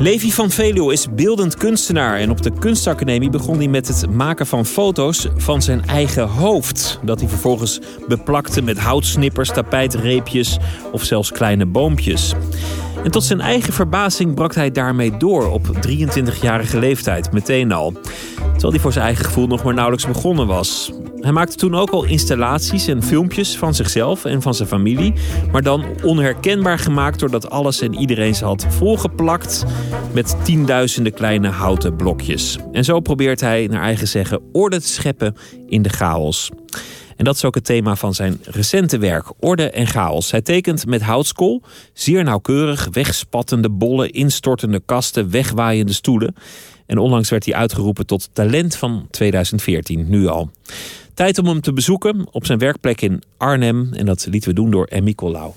Levi 0.00 0.32
van 0.32 0.50
Veluwe 0.50 0.92
is 0.92 1.06
beeldend 1.14 1.54
kunstenaar 1.56 2.18
en 2.18 2.30
op 2.30 2.42
de 2.42 2.52
kunstacademie 2.58 3.30
begon 3.30 3.56
hij 3.56 3.68
met 3.68 3.88
het 3.88 4.10
maken 4.10 4.46
van 4.46 4.66
foto's 4.66 5.28
van 5.36 5.62
zijn 5.62 5.86
eigen 5.86 6.28
hoofd. 6.28 6.98
Dat 7.04 7.20
hij 7.20 7.28
vervolgens 7.28 7.80
beplakte 8.08 8.62
met 8.62 8.78
houtsnippers, 8.78 9.48
tapijtreepjes 9.48 10.58
of 10.92 11.04
zelfs 11.04 11.32
kleine 11.32 11.66
boompjes. 11.66 12.34
En 13.08 13.14
tot 13.14 13.24
zijn 13.24 13.40
eigen 13.40 13.72
verbazing 13.72 14.34
brak 14.34 14.54
hij 14.54 14.70
daarmee 14.70 15.16
door 15.16 15.50
op 15.50 15.66
23-jarige 15.88 16.78
leeftijd, 16.78 17.32
meteen 17.32 17.72
al. 17.72 17.92
Terwijl 18.34 18.72
hij 18.72 18.80
voor 18.80 18.92
zijn 18.92 19.04
eigen 19.04 19.24
gevoel 19.24 19.46
nog 19.46 19.64
maar 19.64 19.74
nauwelijks 19.74 20.06
begonnen 20.06 20.46
was. 20.46 20.92
Hij 21.20 21.32
maakte 21.32 21.56
toen 21.56 21.74
ook 21.74 21.90
al 21.90 22.04
installaties 22.04 22.86
en 22.86 23.02
filmpjes 23.02 23.58
van 23.58 23.74
zichzelf 23.74 24.24
en 24.24 24.42
van 24.42 24.54
zijn 24.54 24.68
familie. 24.68 25.12
Maar 25.52 25.62
dan 25.62 25.84
onherkenbaar 26.02 26.78
gemaakt 26.78 27.18
doordat 27.18 27.50
alles 27.50 27.80
en 27.80 27.94
iedereen 27.94 28.34
ze 28.34 28.44
had 28.44 28.66
volgeplakt 28.68 29.64
met 30.12 30.36
tienduizenden 30.44 31.12
kleine 31.12 31.48
houten 31.48 31.96
blokjes. 31.96 32.58
En 32.72 32.84
zo 32.84 33.00
probeert 33.00 33.40
hij, 33.40 33.66
naar 33.70 33.82
eigen 33.82 34.08
zeggen, 34.08 34.40
orde 34.52 34.80
te 34.80 34.88
scheppen 34.88 35.34
in 35.66 35.82
de 35.82 35.88
chaos. 35.88 36.50
En 37.18 37.24
dat 37.24 37.34
is 37.34 37.44
ook 37.44 37.54
het 37.54 37.64
thema 37.64 37.96
van 37.96 38.14
zijn 38.14 38.38
recente 38.42 38.98
werk, 38.98 39.26
Orde 39.40 39.70
en 39.70 39.86
Chaos. 39.86 40.30
Hij 40.30 40.42
tekent 40.42 40.86
met 40.86 41.02
houtskool, 41.02 41.62
zeer 41.92 42.24
nauwkeurig, 42.24 42.88
wegspattende 42.92 43.70
bollen, 43.70 44.12
instortende 44.12 44.82
kasten, 44.84 45.30
wegwaaiende 45.30 45.92
stoelen. 45.92 46.34
En 46.86 46.98
onlangs 46.98 47.30
werd 47.30 47.44
hij 47.44 47.54
uitgeroepen 47.54 48.06
tot 48.06 48.28
talent 48.32 48.76
van 48.76 49.06
2014, 49.10 50.06
nu 50.08 50.26
al. 50.26 50.50
Tijd 51.14 51.38
om 51.38 51.46
hem 51.46 51.60
te 51.60 51.72
bezoeken 51.72 52.26
op 52.30 52.46
zijn 52.46 52.58
werkplek 52.58 53.00
in 53.00 53.22
Arnhem. 53.36 53.92
En 53.92 54.06
dat 54.06 54.26
lieten 54.30 54.48
we 54.48 54.54
doen 54.54 54.70
door 54.70 54.86
Emmy 54.86 55.14
Collau. 55.14 55.52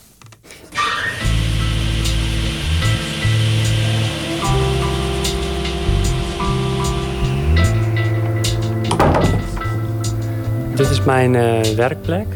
Dit 10.82 10.90
is 10.90 11.04
mijn 11.04 11.34
uh, 11.34 11.62
werkplek. 11.62 12.28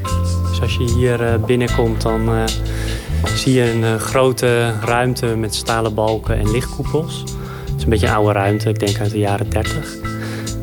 Dus 0.50 0.62
als 0.62 0.76
je 0.76 0.84
hier 0.84 1.22
uh, 1.22 1.46
binnenkomt, 1.46 2.02
dan 2.02 2.30
uh, 2.30 2.44
zie 3.36 3.54
je 3.54 3.72
een 3.72 4.00
grote 4.00 4.74
ruimte 4.80 5.26
met 5.26 5.56
stalen 5.56 5.94
balken 5.94 6.38
en 6.38 6.52
lichtkoepels. 6.52 7.20
Het 7.20 7.76
is 7.78 7.84
een 7.84 7.90
beetje 7.90 8.08
een 8.08 8.14
oude 8.14 8.32
ruimte, 8.32 8.70
ik 8.70 8.80
denk 8.80 9.00
uit 9.00 9.12
de 9.12 9.18
jaren 9.18 9.50
30. 9.50 9.96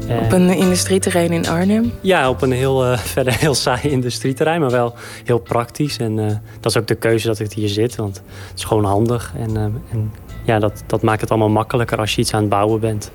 Op 0.09 0.33
een 0.33 0.51
industrieterrein 0.51 1.33
in 1.33 1.49
Arnhem? 1.49 1.93
Ja, 2.01 2.29
op 2.29 2.43
een 2.43 2.53
heel, 2.53 2.97
verder 3.15 3.35
heel 3.35 3.55
saai 3.55 3.91
industrieterrein, 3.91 4.61
maar 4.61 4.71
wel 4.71 4.95
heel 5.25 5.39
praktisch. 5.39 5.97
En 5.97 6.43
dat 6.61 6.73
is 6.73 6.77
ook 6.77 6.87
de 6.87 6.95
keuze 6.95 7.27
dat 7.27 7.39
ik 7.39 7.53
hier 7.53 7.69
zit, 7.69 7.97
want 7.97 8.17
het 8.49 8.59
is 8.59 8.65
gewoon 8.65 8.85
handig. 8.85 9.33
En, 9.37 9.57
en 9.91 10.13
ja, 10.45 10.59
dat, 10.59 10.83
dat 10.87 11.03
maakt 11.03 11.21
het 11.21 11.31
allemaal 11.31 11.49
makkelijker 11.49 11.99
als 11.99 12.15
je 12.15 12.21
iets 12.21 12.35
aan 12.35 12.41
het 12.41 12.51
bouwen 12.51 12.81
bent. 12.81 13.11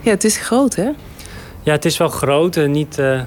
Ja, 0.00 0.10
het 0.10 0.24
is 0.24 0.36
groot, 0.36 0.74
hè? 0.74 0.90
Ja, 1.62 1.72
het 1.72 1.84
is 1.84 1.96
wel 1.96 2.08
groot. 2.08 2.56
Niet, 2.56 2.98
uh, 2.98 3.20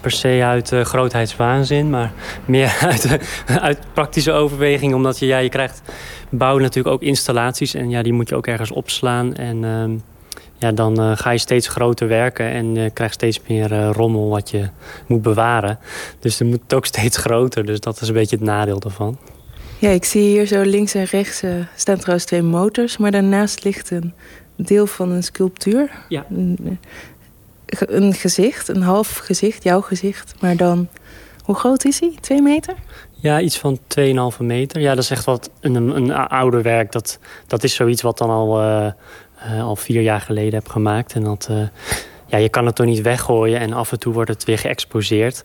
per 0.00 0.10
se 0.10 0.40
uit 0.44 0.72
uh, 0.72 0.84
grootheidswaanzin, 0.84 1.90
maar 1.90 2.12
meer 2.44 2.76
uit, 2.90 3.04
uh, 3.04 3.56
uit 3.56 3.78
praktische 3.92 4.32
overweging. 4.32 4.94
Omdat 4.94 5.18
je, 5.18 5.26
ja, 5.26 5.38
je 5.38 5.48
krijgt 5.48 5.82
bouwen 6.30 6.62
natuurlijk 6.62 6.94
ook 6.94 7.02
installaties 7.02 7.74
en 7.74 7.90
ja, 7.90 8.02
die 8.02 8.12
moet 8.12 8.28
je 8.28 8.34
ook 8.34 8.46
ergens 8.46 8.70
opslaan. 8.70 9.34
En 9.34 9.64
ehm, 9.64 9.90
ja, 10.58 10.72
dan 10.72 11.16
ga 11.16 11.30
je 11.30 11.38
steeds 11.38 11.68
groter 11.68 12.08
werken 12.08 12.46
en 12.50 12.74
je 12.74 12.90
krijgt 12.90 13.14
steeds 13.14 13.40
meer 13.48 13.86
rommel 13.86 14.28
wat 14.28 14.50
je 14.50 14.68
moet 15.06 15.22
bewaren. 15.22 15.78
Dus 16.18 16.36
dan 16.36 16.48
moet 16.48 16.60
het 16.62 16.74
ook 16.74 16.86
steeds 16.86 17.16
groter, 17.26 17.66
dus 17.66 17.80
dat 17.80 18.00
is 18.00 18.08
een 18.08 18.14
beetje 18.14 18.36
het 18.36 18.44
nadeel 18.44 18.78
daarvan. 18.78 19.18
Ja, 19.78 19.90
ik 19.90 20.04
zie 20.04 20.22
hier 20.22 20.46
zo 20.46 20.62
links 20.62 20.94
en 20.94 21.04
rechts 21.04 21.42
staan 21.76 21.98
trouwens 21.98 22.24
twee 22.24 22.42
motors, 22.42 22.96
maar 22.96 23.10
daarnaast 23.10 23.64
ligt 23.64 23.90
een 23.90 24.12
deel 24.56 24.86
van 24.86 25.10
een 25.10 25.22
sculptuur. 25.22 25.90
Ja 26.08 26.26
een 27.78 28.14
gezicht, 28.14 28.68
een 28.68 28.82
half 28.82 29.16
gezicht, 29.16 29.62
jouw 29.62 29.80
gezicht. 29.80 30.34
Maar 30.40 30.56
dan, 30.56 30.88
hoe 31.44 31.54
groot 31.54 31.84
is 31.84 32.00
hij? 32.00 32.14
Twee 32.20 32.42
meter? 32.42 32.74
Ja, 33.10 33.40
iets 33.40 33.58
van 33.58 33.78
2,5 33.78 34.38
meter. 34.38 34.80
Ja, 34.80 34.94
dat 34.94 35.04
is 35.04 35.10
echt 35.10 35.24
wat 35.24 35.50
een, 35.60 35.74
een 35.74 36.12
ouder 36.12 36.62
werk. 36.62 36.92
Dat, 36.92 37.18
dat 37.46 37.64
is 37.64 37.74
zoiets 37.74 38.02
wat 38.02 38.18
dan 38.18 38.30
al, 38.30 38.62
uh, 38.62 38.86
uh, 39.46 39.62
al 39.62 39.76
vier 39.76 40.02
jaar 40.02 40.20
geleden 40.20 40.54
heb 40.54 40.68
gemaakt. 40.68 41.12
En 41.12 41.22
dat, 41.24 41.48
uh, 41.50 41.62
ja, 42.26 42.38
je 42.38 42.48
kan 42.48 42.66
het 42.66 42.74
toch 42.74 42.86
niet 42.86 43.00
weggooien 43.00 43.60
en 43.60 43.72
af 43.72 43.92
en 43.92 43.98
toe 43.98 44.12
wordt 44.12 44.30
het 44.30 44.44
weer 44.44 44.58
geëxposeerd. 44.58 45.44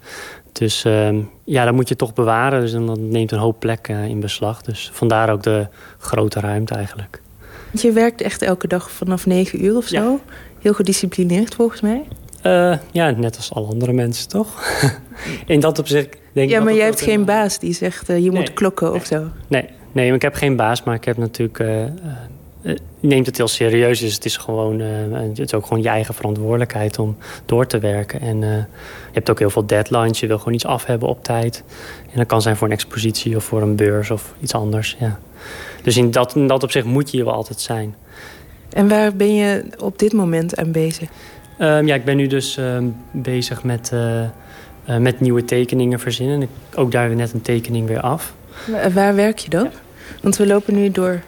Dus 0.52 0.86
ehm, 0.86 1.22
ja, 1.44 1.66
dat 1.66 1.74
moet 1.74 1.90
je 1.90 1.96
toch 1.96 2.14
bewaren. 2.14 2.62
Dus 2.62 2.72
dat 2.72 3.00
neemt 3.00 3.32
een 3.32 3.40
hoop 3.40 3.60
plek 3.60 3.88
in 3.88 4.20
beslag. 4.20 4.62
Dus 4.62 4.90
vandaar 4.94 5.30
ook 5.30 5.44
de 5.44 5.68
grote 5.98 6.40
ruimte 6.40 6.76
eigenlijk. 6.76 7.22
Je 7.72 7.92
werkt 7.92 8.22
echt 8.22 8.42
elke 8.42 8.68
dag 8.68 8.92
vanaf 8.92 9.26
9 9.26 9.66
uur 9.66 9.76
of 9.76 9.86
zo? 9.86 9.96
Ja. 9.96 10.18
Heel 10.66 10.74
gedisciplineerd 10.74 11.56
volgens 11.56 11.82
mij? 11.82 12.04
Uh, 12.44 12.78
ja, 12.92 13.10
net 13.10 13.36
als 13.36 13.54
alle 13.54 13.68
andere 13.68 13.94
mensen, 13.94 14.30
toch? 14.30 14.64
In 15.46 15.60
dat 15.60 15.80
opzicht 15.80 16.18
denk 16.32 16.50
ja, 16.50 16.58
ik... 16.58 16.64
maar 16.64 16.74
jij 16.74 16.86
hebt 16.86 17.02
geen 17.02 17.26
baas 17.26 17.60
die 17.60 17.74
zegt 17.74 18.10
uh, 18.10 18.16
je 18.16 18.32
nee, 18.32 18.40
moet 18.40 18.54
klokken 18.54 18.88
nee, 18.88 18.96
of 18.96 19.06
zo? 19.06 19.28
Nee, 19.48 19.70
nee, 19.92 20.14
ik 20.14 20.22
heb 20.22 20.34
geen 20.34 20.56
baas, 20.56 20.84
maar 20.84 20.96
ik 20.96 21.06
heb 21.06 21.18
natuurlijk... 21.18 21.60
Uh, 21.60 21.84
neemt 23.00 23.26
het 23.26 23.38
heel 23.38 23.48
serieus, 23.48 24.00
dus 24.00 24.14
het 24.14 24.26
is 24.26 24.38
gewoon... 24.38 24.80
het 24.80 25.40
is 25.40 25.54
ook 25.54 25.66
gewoon 25.66 25.84
je 25.84 25.90
eigen 25.90 26.14
verantwoordelijkheid 26.14 27.00
om 27.00 27.18
door 27.46 27.68
te 27.68 27.80
werken. 27.80 28.22
En 28.22 28.40
je 28.40 28.66
hebt 29.12 29.30
ook 29.30 29.40
heel 29.40 29.50
veel 29.50 29.66
deadlines, 29.66 30.20
je 30.20 30.28
wil 30.28 30.38
gewoon 30.38 30.54
iets 30.54 30.66
af 30.66 30.86
hebben 30.86 31.10
op 31.10 31.24
tijd. 31.24 31.64
En 32.12 32.18
dat 32.18 32.28
kan 32.28 32.42
zijn 32.42 32.56
voor 32.56 32.68
een 32.68 32.74
expositie 32.74 33.36
of 33.36 33.44
voor 33.44 33.62
een 33.62 33.76
beurs 33.76 34.12
of 34.12 34.34
iets 34.42 34.54
anders, 34.54 34.96
ja. 35.00 35.20
Dus 35.84 35.98
in 35.98 36.12
dat, 36.12 36.36
in 36.36 36.48
dat 36.48 36.64
opzicht 36.64 36.86
moet 36.86 37.12
je 37.12 37.18
hier 37.18 37.26
wel 37.26 37.36
altijd 37.36 37.60
zijn. 37.60 37.96
En 38.76 38.88
waar 38.88 39.16
ben 39.16 39.36
je 39.36 39.64
op 39.78 40.00
dit 40.00 40.14
moment 40.14 40.58
aan 40.58 40.72
bezig? 40.72 41.10
Um, 41.60 41.88
ja, 41.88 41.96
ik 41.96 42.06
ben 42.06 42.18
nu 42.18 42.28
dus 42.28 42.58
um, 42.58 42.96
bezig 43.12 43.64
met, 43.64 43.92
uh, 43.94 44.22
uh, 44.22 44.98
met 44.98 45.20
nieuwe 45.20 45.46
tekeningen 45.46 46.00
verzinnen. 46.00 46.42
Ik, 46.42 46.50
ook 46.76 46.92
daar 46.92 47.08
weer 47.08 47.18
net 47.18 47.34
een 47.34 47.42
tekening 47.42 47.88
weer 47.88 48.00
af. 48.00 48.34
Waar, 48.68 48.92
waar 48.92 49.16
werk 49.16 49.38
je 49.38 49.50
dan? 49.50 49.64
Ja. 49.64 49.70
Want 50.22 50.38
we 50.38 50.48
lopen 50.48 50.74
nu 50.74 50.92
door 50.92 51.22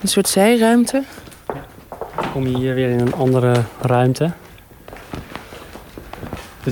een 0.00 0.08
soort 0.08 0.28
zijruimte. 0.28 1.02
Ja. 1.46 1.64
Dan 2.16 2.32
kom 2.32 2.46
je 2.46 2.56
hier 2.56 2.74
weer 2.74 2.90
in 2.90 3.00
een 3.00 3.14
andere 3.14 3.54
ruimte. 3.80 4.32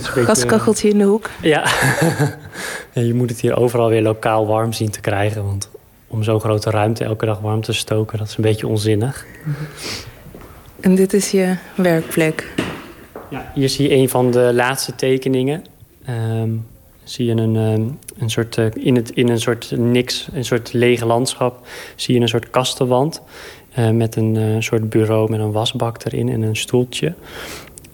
Gaskacheltje 0.03 0.89
in 0.89 0.99
de 0.99 1.05
hoek. 1.05 1.31
Ja. 1.41 1.65
ja, 2.95 3.03
je 3.03 3.15
moet 3.15 3.31
het 3.31 3.41
hier 3.41 3.57
overal 3.57 3.89
weer 3.89 4.03
lokaal 4.03 4.47
warm 4.47 4.73
zien 4.73 4.91
te 4.91 5.01
krijgen. 5.01 5.45
Want 5.45 5.69
om 6.15 6.23
zo'n 6.23 6.41
grote 6.41 6.71
ruimte 6.71 7.05
elke 7.05 7.27
dag 7.27 7.41
warm 7.41 7.61
te 7.61 7.73
stoken, 7.73 8.19
dat 8.19 8.29
is 8.29 8.37
een 8.37 8.43
beetje 8.43 8.67
onzinnig. 8.67 9.27
En 10.81 10.95
dit 10.95 11.13
is 11.13 11.31
je 11.31 11.57
werkplek? 11.77 12.55
Ja, 13.31 13.51
hier 13.55 13.69
zie 13.69 13.89
je 13.89 13.95
een 13.95 14.09
van 14.09 14.31
de 14.31 14.51
laatste 14.55 14.95
tekeningen. 14.95 15.65
Um, 16.09 16.67
zie 17.05 17.27
je 17.27 17.33
een, 17.33 17.57
um, 17.57 17.99
een 18.19 18.31
soort, 18.31 18.57
uh, 18.57 18.67
in, 18.75 18.97
het, 18.97 19.11
in 19.11 19.29
een 19.29 19.41
soort 19.41 19.71
niks, 19.77 20.29
een 20.33 20.45
soort 20.45 20.73
lege 20.73 21.07
landschap... 21.07 21.67
zie 21.97 22.15
je 22.15 22.21
een 22.21 22.29
soort 22.29 22.51
kastenwand 22.51 23.23
uh, 23.79 23.91
met 23.91 24.17
een 24.17 24.35
uh, 24.35 24.61
soort 24.61 24.89
bureau 24.89 25.31
met 25.31 25.41
een 25.41 25.53
wasbak 25.53 26.05
erin 26.05 26.29
en 26.29 26.43
een 26.43 26.57
stoeltje. 26.57 27.15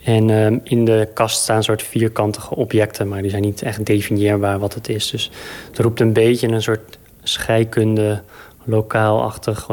En 0.02 0.28
um, 0.28 0.60
in 0.64 0.84
de 0.84 1.08
kast 1.14 1.42
staan 1.42 1.56
een 1.56 1.62
soort 1.62 1.82
vierkantige 1.82 2.54
objecten... 2.54 3.08
maar 3.08 3.22
die 3.22 3.30
zijn 3.30 3.42
niet 3.42 3.62
echt 3.62 3.86
definieerbaar 3.86 4.58
wat 4.58 4.74
het 4.74 4.88
is. 4.88 5.10
Dus 5.10 5.30
het 5.68 5.78
roept 5.78 6.00
een 6.00 6.12
beetje 6.12 6.48
een 6.48 6.62
soort 6.62 6.98
scheikunde, 7.22 8.22
lokaalachtig 8.64 9.68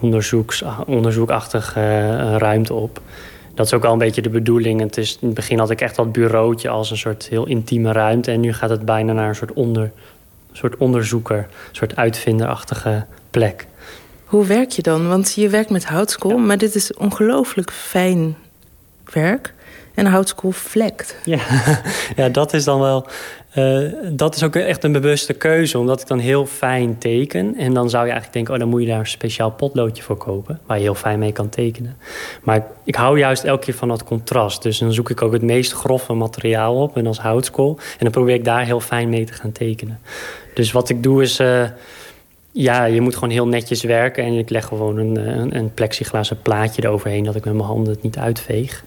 onderzoeks, 0.00 0.64
onderzoekachtige 0.86 1.80
uh, 1.80 2.36
ruimte 2.36 2.74
op. 2.74 3.00
Dat 3.54 3.66
is 3.66 3.72
ook 3.72 3.82
wel 3.82 3.92
een 3.92 3.98
beetje 3.98 4.22
de 4.22 4.30
bedoeling. 4.30 4.80
Het 4.80 4.96
is, 4.96 5.18
in 5.20 5.26
het 5.26 5.36
begin 5.36 5.58
had 5.58 5.70
ik 5.70 5.80
echt 5.80 5.96
dat 5.96 6.12
bureautje 6.12 6.68
als 6.68 6.90
een 6.90 6.96
soort 6.96 7.28
heel 7.28 7.46
intieme 7.46 7.92
ruimte. 7.92 8.30
En 8.30 8.40
nu 8.40 8.52
gaat 8.52 8.70
het 8.70 8.84
bijna 8.84 9.12
naar 9.12 9.28
een 9.28 9.34
soort, 9.34 9.52
onder, 9.52 9.92
soort 10.52 10.76
onderzoeker, 10.76 11.38
een 11.38 11.46
soort 11.72 11.96
uitvinderachtige 11.96 13.04
plek. 13.30 13.66
Hoe 14.24 14.46
werk 14.46 14.70
je 14.70 14.82
dan? 14.82 15.08
Want 15.08 15.34
je 15.34 15.48
werkt 15.48 15.70
met 15.70 15.84
houtskool, 15.84 16.36
ja. 16.36 16.36
maar 16.36 16.58
dit 16.58 16.74
is 16.74 16.94
ongelooflijk 16.94 17.72
fijn 17.72 18.36
werk. 19.12 19.54
En 19.98 20.06
houtskool 20.06 20.50
vlekt. 20.50 21.16
Ja, 21.24 21.38
ja 22.16 22.28
dat 22.28 22.52
is 22.54 22.64
dan 22.64 22.80
wel... 22.80 23.06
Uh, 23.54 23.92
dat 24.12 24.34
is 24.34 24.42
ook 24.42 24.56
echt 24.56 24.84
een 24.84 24.92
bewuste 24.92 25.32
keuze, 25.32 25.78
omdat 25.78 26.00
ik 26.00 26.06
dan 26.06 26.18
heel 26.18 26.46
fijn 26.46 26.98
teken. 26.98 27.54
En 27.56 27.74
dan 27.74 27.90
zou 27.90 28.04
je 28.04 28.10
eigenlijk 28.10 28.32
denken, 28.32 28.54
oh, 28.54 28.60
dan 28.60 28.68
moet 28.68 28.80
je 28.80 28.86
daar 28.86 28.98
een 28.98 29.06
speciaal 29.06 29.50
potloodje 29.50 30.02
voor 30.02 30.16
kopen... 30.16 30.60
waar 30.66 30.76
je 30.76 30.82
heel 30.82 30.94
fijn 30.94 31.18
mee 31.18 31.32
kan 31.32 31.48
tekenen. 31.48 31.96
Maar 32.42 32.66
ik 32.84 32.94
hou 32.94 33.18
juist 33.18 33.44
elke 33.44 33.64
keer 33.64 33.74
van 33.74 33.88
dat 33.88 34.04
contrast. 34.04 34.62
Dus 34.62 34.78
dan 34.78 34.92
zoek 34.92 35.10
ik 35.10 35.22
ook 35.22 35.32
het 35.32 35.42
meest 35.42 35.72
grove 35.72 36.12
materiaal 36.12 36.82
op, 36.82 36.96
en 36.96 37.06
als 37.06 37.20
houtskool. 37.20 37.78
En 37.78 37.98
dan 37.98 38.10
probeer 38.10 38.34
ik 38.34 38.44
daar 38.44 38.64
heel 38.64 38.80
fijn 38.80 39.08
mee 39.08 39.24
te 39.24 39.32
gaan 39.32 39.52
tekenen. 39.52 40.00
Dus 40.54 40.72
wat 40.72 40.88
ik 40.88 41.02
doe 41.02 41.22
is... 41.22 41.40
Uh, 41.40 41.62
Ja, 42.52 42.84
je 42.84 43.00
moet 43.00 43.14
gewoon 43.14 43.30
heel 43.30 43.46
netjes 43.48 43.82
werken. 43.82 44.24
En 44.24 44.32
ik 44.32 44.50
leg 44.50 44.66
gewoon 44.66 44.98
een, 44.98 45.16
eh, 45.16 45.36
een, 45.36 45.56
een 45.56 45.74
plexiglazen 45.74 46.42
plaatje 46.42 46.84
eroverheen... 46.84 47.24
dat 47.24 47.34
ik 47.34 47.44
met 47.44 47.54
mijn 47.54 47.66
handen 47.66 47.92
het 47.92 48.02
niet 48.02 48.18
uitveeg. 48.18 48.84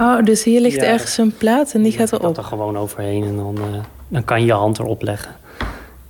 Oh, 0.00 0.22
dus 0.24 0.44
hier 0.44 0.60
ligt 0.60 0.80
Ja. 0.80 0.82
ergens 0.86 1.18
een 1.18 1.36
plaat 1.36 1.72
en 1.74 1.82
die 1.82 1.92
gaat 1.92 2.10
Dat 2.10 2.20
erop. 2.20 2.36
er 2.36 2.44
gewoon 2.44 2.76
overheen 2.78 3.24
en 3.24 3.36
dan, 3.36 3.56
eh, 3.56 3.80
dan 4.08 4.24
kan 4.24 4.40
je 4.40 4.46
je 4.46 4.52
hand 4.52 4.78
erop 4.78 5.02
leggen. 5.02 5.36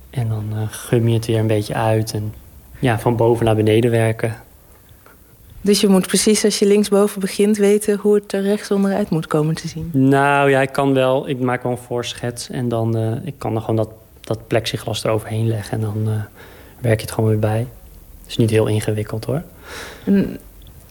En 0.09 0.29
dan 0.29 0.45
eh, 0.51 0.57
gum 0.69 1.07
je 1.07 1.13
het 1.13 1.25
weer 1.25 1.39
een 1.39 1.47
beetje 1.47 1.73
uit. 1.73 2.13
En 2.13 2.33
ja, 2.79 2.99
van 2.99 3.15
boven 3.15 3.45
naar 3.45 3.55
beneden 3.55 3.91
werken. 3.91 4.35
Dus 5.61 5.81
je 5.81 5.87
moet 5.87 6.07
precies 6.07 6.43
als 6.45 6.59
je 6.59 6.65
linksboven 6.65 7.19
begint 7.21 7.57
weten 7.57 7.97
hoe 7.97 8.15
het 8.15 8.33
er 8.33 8.41
rechts 8.41 8.71
onderuit 8.71 9.09
moet 9.09 9.27
komen 9.27 9.55
te 9.55 9.67
zien. 9.67 9.89
Nou 9.93 10.49
ja, 10.49 10.61
ik 10.61 10.71
kan 10.71 10.93
wel. 10.93 11.29
Ik 11.29 11.39
maak 11.39 11.63
wel 11.63 11.71
een 11.71 11.77
voorschets. 11.77 12.49
En 12.49 12.69
dan 12.69 12.97
eh, 12.97 13.11
ik 13.23 13.33
kan 13.37 13.55
er 13.55 13.61
gewoon 13.61 13.75
dat, 13.75 13.89
dat 14.21 14.47
plexiglas 14.47 15.03
eroverheen 15.03 15.47
leggen. 15.47 15.71
En 15.73 15.81
dan 15.81 16.07
werk 16.79 16.99
je 16.99 17.05
het 17.05 17.15
gewoon 17.15 17.29
weer 17.29 17.39
bij. 17.39 17.67
Het 18.21 18.29
is 18.29 18.37
niet 18.37 18.49
heel 18.49 18.67
ingewikkeld 18.67 19.25
hoor. 19.25 19.41
En 20.05 20.39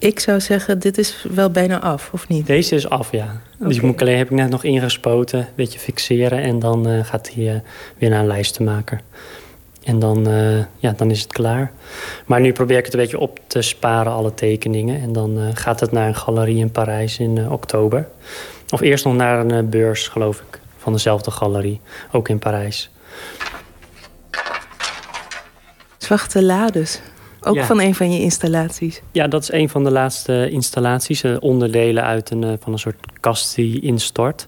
ik 0.00 0.20
zou 0.20 0.40
zeggen, 0.40 0.78
dit 0.78 0.98
is 0.98 1.26
wel 1.30 1.50
bijna 1.50 1.80
af, 1.80 2.10
of 2.12 2.28
niet? 2.28 2.46
Deze 2.46 2.74
is 2.74 2.88
af, 2.88 3.12
ja. 3.12 3.40
Dus 3.58 3.76
ik 3.76 3.82
Oké. 3.82 3.86
moet 3.86 4.00
alleen, 4.00 4.16
heb 4.16 4.30
ik 4.30 4.36
net 4.36 4.50
nog 4.50 4.64
ingespoten, 4.64 5.38
een 5.38 5.46
beetje 5.54 5.78
fixeren. 5.78 6.42
En 6.42 6.58
dan 6.58 6.88
eh, 6.88 7.04
gaat 7.04 7.30
hij 7.34 7.54
eh, 7.54 7.60
weer 7.98 8.10
naar 8.10 8.20
een 8.20 8.26
lijstenmaker. 8.26 9.00
En 9.84 9.98
dan, 9.98 10.26
eh, 10.26 10.58
ja, 10.76 10.92
dan 10.96 11.10
is 11.10 11.20
het 11.20 11.32
klaar. 11.32 11.72
Maar 12.26 12.40
nu 12.40 12.52
probeer 12.52 12.78
ik 12.78 12.84
het 12.84 12.94
een 12.94 13.00
beetje 13.00 13.18
op 13.18 13.40
te 13.46 13.62
sparen, 13.62 14.12
alle 14.12 14.34
tekeningen. 14.34 15.00
En 15.00 15.12
dan 15.12 15.38
gaat 15.54 15.80
het 15.80 15.92
naar 15.92 16.08
een 16.08 16.16
galerie 16.16 16.58
in 16.58 16.70
Parijs 16.70 17.18
in 17.18 17.50
oktober. 17.50 18.08
Of 18.70 18.80
eerst 18.80 19.04
nog 19.04 19.14
naar 19.14 19.46
een 19.46 19.68
beurs, 19.68 20.08
geloof 20.08 20.36
ik. 20.36 20.60
Van 20.76 20.92
dezelfde 20.92 21.30
galerie, 21.30 21.80
ook 22.12 22.28
in 22.28 22.38
Parijs. 22.38 22.90
Zwarte 25.98 26.42
lades. 26.42 27.00
Ook 27.42 27.54
Ja. 27.54 27.64
van 27.64 27.80
een 27.80 27.94
van 27.94 28.12
je 28.12 28.20
installaties. 28.20 29.02
Ja, 29.12 29.28
dat 29.28 29.42
is 29.42 29.52
een 29.52 29.68
van 29.68 29.84
de 29.84 29.90
laatste 29.90 30.50
installaties. 30.50 31.22
eh, 31.22 31.36
onderdelen 31.40 32.04
uit 32.04 32.30
een, 32.30 32.44
eh, 32.44 32.52
van 32.60 32.72
een 32.72 32.78
soort 32.78 33.06
kast 33.20 33.54
die 33.54 33.80
instort. 33.80 34.44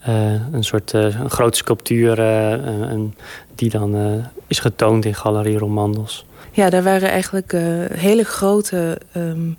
Eh, 0.00 0.32
een 0.52 0.64
soort 0.64 0.92
een 0.92 1.30
grote 1.30 1.56
sculptuur 1.56 2.18
een- 2.18 3.14
die 3.54 3.70
dan 3.70 4.22
is 4.46 4.58
getoond 4.58 5.04
in 5.04 5.14
Galerie 5.14 5.58
Romandos. 5.58 6.24
Ja, 6.52 6.70
daar 6.70 6.82
waren 6.82 7.08
eigenlijk 7.10 7.52
hele 7.92 8.24
grote 8.24 8.98
ehm 9.12 9.50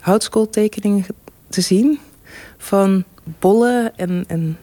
houtskooltekeningen 0.00 1.04
te 1.48 1.60
zien. 1.60 1.98
Van 2.58 3.04
bollen 3.38 3.92
en, 3.96 4.24
en 4.28 4.58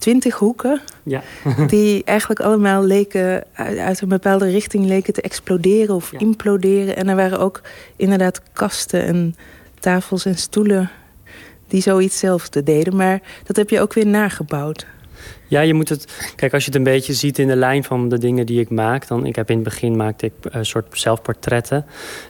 twintig 0.00 0.34
hoeken. 0.34 0.80
Ja. 1.02 1.22
Die 1.66 2.04
eigenlijk 2.04 2.40
allemaal 2.40 2.84
leken 2.84 3.44
uit, 3.52 3.78
uit 3.78 4.00
een 4.00 4.08
bepaalde 4.08 4.50
richting 4.50 4.84
leken 4.84 5.12
te 5.12 5.22
exploderen 5.22 5.94
of 5.94 6.12
imploderen. 6.12 6.96
En 6.96 7.08
er 7.08 7.16
waren 7.16 7.38
ook 7.38 7.60
inderdaad 7.96 8.42
kasten 8.52 9.04
en 9.04 9.34
tafels 9.78 10.24
en 10.24 10.36
stoelen 10.36 10.90
die 11.68 11.82
zoiets 11.82 12.18
zelfde 12.18 12.62
deden. 12.62 12.96
Maar 12.96 13.20
dat 13.44 13.56
heb 13.56 13.70
je 13.70 13.80
ook 13.80 13.92
weer 13.92 14.06
nagebouwd. 14.06 14.86
Ja, 15.50 15.60
je 15.60 15.74
moet 15.74 15.88
het. 15.88 16.32
Kijk, 16.36 16.52
als 16.52 16.64
je 16.64 16.70
het 16.70 16.78
een 16.78 16.92
beetje 16.92 17.12
ziet 17.12 17.38
in 17.38 17.46
de 17.46 17.56
lijn 17.56 17.84
van 17.84 18.08
de 18.08 18.18
dingen 18.18 18.46
die 18.46 18.60
ik 18.60 18.70
maak, 18.70 19.06
dan. 19.06 19.26
Ik 19.26 19.36
heb 19.36 19.50
in 19.50 19.54
het 19.54 19.64
begin 19.64 19.96
maakte 19.96 20.26
ik 20.26 20.32
een 20.42 20.66
soort 20.66 20.86
zelfportretten. 20.98 21.86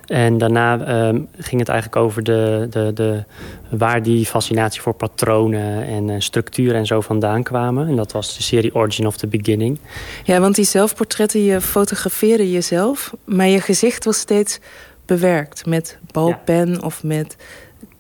En 0.06 0.38
daarna 0.38 0.84
ehm, 0.84 1.20
ging 1.38 1.60
het 1.60 1.68
eigenlijk 1.68 2.02
over 2.02 2.22
de, 2.22 2.66
de, 2.70 2.92
de, 2.94 3.24
waar 3.68 4.02
die 4.02 4.26
fascinatie 4.26 4.80
voor 4.80 4.94
patronen 4.94 5.86
en 5.86 6.10
eh, 6.10 6.16
structuren 6.18 6.74
en 6.74 6.86
zo 6.86 7.00
vandaan 7.00 7.42
kwamen. 7.42 7.88
En 7.88 7.96
dat 7.96 8.12
was 8.12 8.36
de 8.36 8.42
serie 8.42 8.74
Origin 8.74 9.06
of 9.06 9.16
the 9.16 9.26
Beginning. 9.26 9.78
Ja, 10.24 10.40
want 10.40 10.54
die 10.54 10.64
zelfportretten, 10.64 11.44
je 11.44 11.60
fotografeerde 11.60 12.50
jezelf, 12.50 13.14
maar 13.24 13.48
je 13.48 13.60
gezicht 13.60 14.04
was 14.04 14.18
steeds 14.18 14.58
bewerkt 15.06 15.66
met 15.66 15.98
balpen 16.12 16.82
of 16.82 17.02
met 17.02 17.36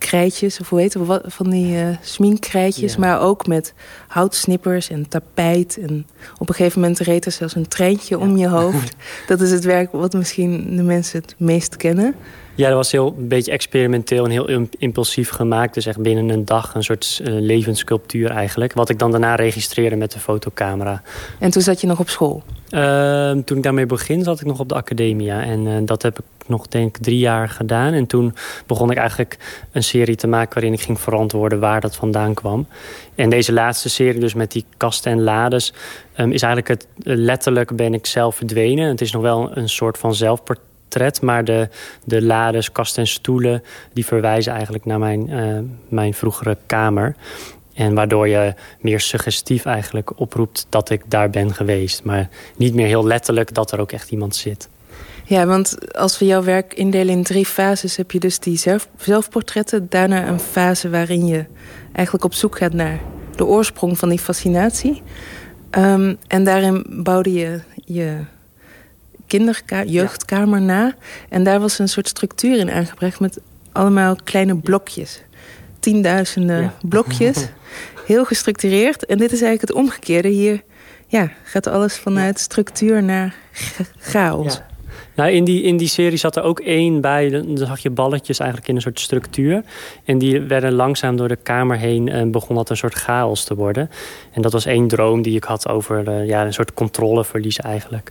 krijtjes, 0.00 0.60
of 0.60 0.68
hoe 0.68 0.80
heet 0.80 0.94
het, 0.94 1.06
wat- 1.06 1.22
van 1.26 1.50
die 1.50 1.76
eh 1.76 1.86
sminkkrijtjes, 2.00 2.92
Ja. 2.92 2.98
maar 2.98 3.20
ook 3.20 3.46
met 3.46 3.74
houtsnippers 4.08 4.90
en 4.90 5.08
tapijt. 5.08 5.78
En 5.78 6.06
op 6.38 6.48
een 6.48 6.54
gegeven 6.54 6.80
moment 6.80 6.98
reed 6.98 7.24
er 7.26 7.32
zelfs 7.32 7.54
een 7.54 7.68
treintje 7.68 8.18
om 8.18 8.36
je 8.36 8.48
hoofd. 8.48 8.96
Dat 9.28 9.40
is 9.40 9.50
het 9.50 9.64
werk 9.64 9.92
wat 9.92 10.12
misschien 10.12 10.76
de 10.76 10.82
mensen 10.82 11.20
het 11.20 11.34
meest 11.38 11.76
kennen. 11.76 12.14
Ja, 12.54 12.66
dat 12.68 12.76
was 12.76 12.92
heel 12.92 13.14
een 13.18 13.28
beetje 13.28 13.52
experimenteel 13.52 14.24
en 14.24 14.30
heel 14.30 14.48
im- 14.48 14.68
impulsief 14.78 15.30
gemaakt. 15.30 15.74
Dus 15.74 15.86
echt 15.86 15.98
binnen 16.02 16.28
een 16.28 16.44
dag 16.44 16.74
een 16.74 16.84
soort 16.84 17.20
eh, 17.24 17.32
levenssculptuur 17.32 18.30
eigenlijk. 18.30 18.72
Wat 18.72 18.88
ik 18.88 18.98
dan 18.98 19.10
daarna 19.10 19.34
registreerde 19.34 19.96
met 19.96 20.12
de 20.12 20.18
fotocamera. 20.18 21.02
En 21.38 21.50
toen 21.50 21.62
zat 21.62 21.80
je 21.80 21.86
nog 21.86 21.98
op 22.00 22.08
school. 22.08 22.42
Ehm, 22.70 23.42
toen 23.42 23.56
ik 23.56 23.62
daarmee 23.62 23.86
begin, 23.86 24.22
zat 24.22 24.40
ik 24.40 24.46
nog 24.46 24.60
op 24.60 24.68
de 24.68 24.74
academia. 24.74 25.42
En 25.42 25.66
eh, 25.66 25.74
dat 25.84 26.02
heb 26.02 26.18
ik 26.18 26.24
nog, 26.46 26.66
denk 26.66 26.96
ik, 26.96 27.02
drie 27.02 27.18
jaar 27.18 27.48
gedaan. 27.48 27.92
En 27.92 28.06
toen 28.06 28.34
begon 28.66 28.90
ik 28.90 28.96
eigenlijk 28.96 29.38
een 29.72 29.82
serie 29.82 30.16
te 30.16 30.26
maken... 30.26 30.54
waarin 30.54 30.72
ik 30.72 30.80
ging 30.80 31.00
verantwoorden 31.00 31.60
waar 31.60 31.80
dat 31.80 31.96
vandaan 31.96 32.34
kwam. 32.34 32.66
En 33.14 33.30
deze 33.30 33.52
laatste 33.52 33.88
serie, 33.88 34.20
dus 34.20 34.34
met 34.34 34.52
die 34.52 34.64
kasten 34.76 35.12
en 35.12 35.22
lades... 35.22 35.72
ehm, 36.12 36.30
is 36.30 36.42
eigenlijk 36.42 36.68
het, 36.68 36.86
letterlijk 37.18 37.76
ben 37.76 37.94
ik 37.94 38.06
zelf 38.06 38.36
verdwenen. 38.36 38.88
Het 38.88 39.00
is 39.00 39.12
nog 39.12 39.22
wel 39.22 39.56
een 39.56 39.68
soort 39.68 39.98
van 39.98 40.14
zelfportret... 40.14 41.22
maar 41.22 41.44
de, 41.44 41.68
de 42.04 42.22
lades, 42.22 42.72
kasten 42.72 43.02
en 43.02 43.08
stoelen... 43.08 43.62
die 43.92 44.06
verwijzen 44.06 44.52
eigenlijk 44.52 44.84
naar 44.84 44.98
mijn, 44.98 45.30
eh, 45.30 45.58
mijn 45.88 46.14
vroegere 46.14 46.56
kamer... 46.66 47.16
En 47.74 47.94
waardoor 47.94 48.28
je 48.28 48.54
meer 48.80 49.00
suggestief 49.00 49.64
eigenlijk 49.64 50.20
oproept 50.20 50.66
dat 50.68 50.90
ik 50.90 51.02
daar 51.08 51.30
ben 51.30 51.54
geweest. 51.54 52.04
Maar 52.04 52.28
niet 52.56 52.74
meer 52.74 52.86
heel 52.86 53.06
letterlijk 53.06 53.54
dat 53.54 53.72
er 53.72 53.80
ook 53.80 53.92
echt 53.92 54.10
iemand 54.10 54.36
zit. 54.36 54.68
Ja, 55.24 55.46
want 55.46 55.94
als 55.94 56.18
we 56.18 56.26
jouw 56.26 56.42
werk 56.42 56.74
indelen 56.74 57.14
in 57.14 57.22
drie 57.22 57.46
fases... 57.46 57.96
heb 57.96 58.10
je 58.10 58.20
dus 58.20 58.38
die 58.38 58.58
zelf, 58.58 58.88
zelfportretten. 58.98 59.86
Daarna 59.88 60.28
een 60.28 60.40
fase 60.40 60.90
waarin 60.90 61.26
je 61.26 61.44
eigenlijk 61.92 62.24
op 62.24 62.34
zoek 62.34 62.58
gaat 62.58 62.72
naar 62.72 63.00
de 63.36 63.44
oorsprong 63.44 63.98
van 63.98 64.08
die 64.08 64.18
fascinatie. 64.18 65.02
Ehm, 65.70 66.14
en 66.26 66.44
daarin 66.44 66.86
bouwde 66.88 67.32
je 67.32 67.60
je 67.84 68.16
kinderka 69.26 69.84
jeugdkamer 69.84 70.60
na. 70.60 70.94
En 71.28 71.44
daar 71.44 71.60
was 71.60 71.78
een 71.78 71.88
soort 71.88 72.08
structuur 72.08 72.58
in 72.58 72.70
aangebracht... 72.70 73.20
met 73.20 73.40
allemaal 73.72 74.16
kleine 74.24 74.56
blokjes. 74.56 75.22
Tienduizenden 75.80 76.62
Ja. 76.62 76.74
blokjes. 76.82 77.46
Heel 78.06 78.24
gestructureerd. 78.24 79.06
En 79.06 79.18
dit 79.18 79.32
is 79.32 79.42
eigenlijk 79.42 79.72
het 79.72 79.82
omgekeerde. 79.82 80.28
Hier 80.28 80.62
ja, 81.06 81.30
gaat 81.44 81.66
alles 81.66 81.96
vanuit 81.98 82.38
structuur 82.38 83.02
naar 83.02 83.34
cha- 83.52 83.84
chaos. 83.98 84.60
Nou, 85.14 85.30
in 85.32 85.44
die, 85.44 85.62
in 85.62 85.76
die 85.76 85.88
serie 85.88 86.18
zat 86.18 86.36
er 86.36 86.42
ook 86.42 86.60
één 86.60 87.00
bij. 87.00 87.28
Dan 87.30 87.58
zag 87.58 87.78
je 87.78 87.90
balletjes 87.90 88.38
eigenlijk 88.38 88.68
in 88.70 88.76
een 88.76 88.82
soort 88.82 89.00
structuur. 89.00 89.62
En 90.04 90.18
die 90.18 90.40
werden 90.40 90.72
langzaam 90.72 91.16
door 91.16 91.28
de 91.28 91.36
kamer 91.36 91.76
heen... 91.76 92.08
en 92.08 92.30
begon 92.30 92.56
dat 92.56 92.70
een 92.70 92.76
soort 92.76 92.94
chaos 92.94 93.44
te 93.44 93.54
worden. 93.54 93.90
En 94.32 94.42
dat 94.42 94.52
was 94.52 94.66
één 94.66 94.88
droom 94.88 95.22
die 95.22 95.36
ik 95.36 95.44
had 95.44 95.68
over 95.68 96.08
eh, 96.08 96.26
ja, 96.26 96.44
een 96.44 96.52
soort 96.52 96.74
controleverlies 96.74 97.58
eigenlijk. 97.58 98.10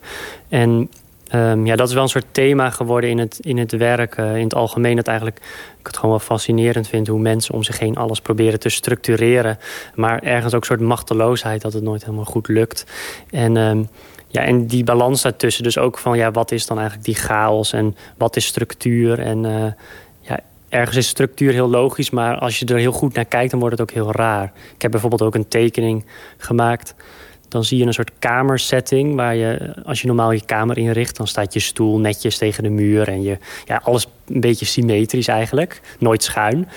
En 0.50 0.90
ehm, 1.30 1.66
ja, 1.66 1.76
dat 1.76 1.88
is 1.88 1.94
wel 1.94 2.04
een 2.04 2.10
soort 2.10 2.26
thema 2.32 2.70
geworden 2.70 3.10
in 3.10 3.18
het, 3.18 3.40
in 3.42 3.58
het 3.58 3.72
werk. 3.72 4.16
eh, 4.16 4.36
in 4.36 4.44
het 4.44 4.56
algemeen 4.56 4.96
dat 4.96 5.08
eigenlijk 5.08 5.38
ik 5.80 5.88
het 5.88 5.96
gewoon 5.96 6.12
wel 6.12 6.26
fascinerend 6.26 6.88
vind... 6.88 7.08
hoe 7.08 7.20
mensen 7.20 7.54
om 7.54 7.64
zich 7.64 7.80
heen 7.80 7.96
alles 7.96 8.22
proberen 8.22 8.60
te 8.60 8.70
structureren. 8.70 9.58
Maar 9.96 10.22
ergens 10.24 10.54
ook 10.54 10.62
een 10.62 10.68
soort 10.68 10.80
machteloosheid 10.80 11.62
dat 11.62 11.74
het 11.74 11.84
nooit 11.84 12.04
helemaal 12.04 12.26
goed 12.26 12.48
lukt. 12.48 12.86
En... 13.30 13.58
ehm, 13.58 13.84
ja, 14.32 14.42
en 14.42 14.66
die 14.66 14.84
balans 14.84 15.22
daartussen, 15.22 15.64
dus 15.64 15.78
ook 15.78 15.98
van 15.98 16.18
ja, 16.18 16.32
wat 16.32 16.52
is 16.52 16.66
dan 16.66 16.78
eigenlijk 16.78 17.08
die 17.08 17.16
chaos 17.16 17.74
en 17.74 17.96
wat 18.18 18.36
is 18.36 18.46
structuur? 18.46 19.20
En 19.20 19.46
eh, 19.46 19.72
ja, 20.22 20.40
ergens 20.70 20.98
is 20.98 21.08
structuur 21.08 21.52
heel 21.52 21.70
logisch, 21.70 22.10
maar 22.10 22.38
als 22.38 22.60
je 22.60 22.66
er 22.66 22.78
heel 22.78 22.92
goed 22.92 23.14
naar 23.14 23.26
kijkt, 23.26 23.52
dan 23.52 23.60
wordt 23.60 23.80
het 23.80 23.90
ook 23.90 23.96
heel 23.96 24.12
raar. 24.12 24.52
Ik 24.76 24.82
heb 24.82 24.92
bijvoorbeeld 24.92 25.22
ook 25.22 25.36
een 25.36 25.48
tekening 25.48 26.06
gemaakt. 26.38 26.96
Dan 27.50 27.64
zie 27.64 27.78
je 27.78 27.86
een 27.86 27.94
soort 27.94 28.12
kamersetting 28.20 29.16
waar 29.16 29.36
je, 29.36 29.74
als 29.86 30.02
je 30.02 30.08
normaal 30.08 30.32
je 30.32 30.46
kamer 30.46 30.78
inricht, 30.78 31.18
dan 31.18 31.28
staat 31.28 31.54
je 31.54 31.60
stoel 31.60 32.00
netjes 32.00 32.38
tegen 32.38 32.64
de 32.64 32.70
muur 32.70 33.08
en 33.08 33.22
je, 33.22 33.38
ja, 33.66 33.82
alles 33.84 34.08
een 34.28 34.42
beetje 34.42 34.66
symmetrisch 34.66 35.28
eigenlijk, 35.28 35.82
nooit 36.00 36.24
schuin. 36.24 36.68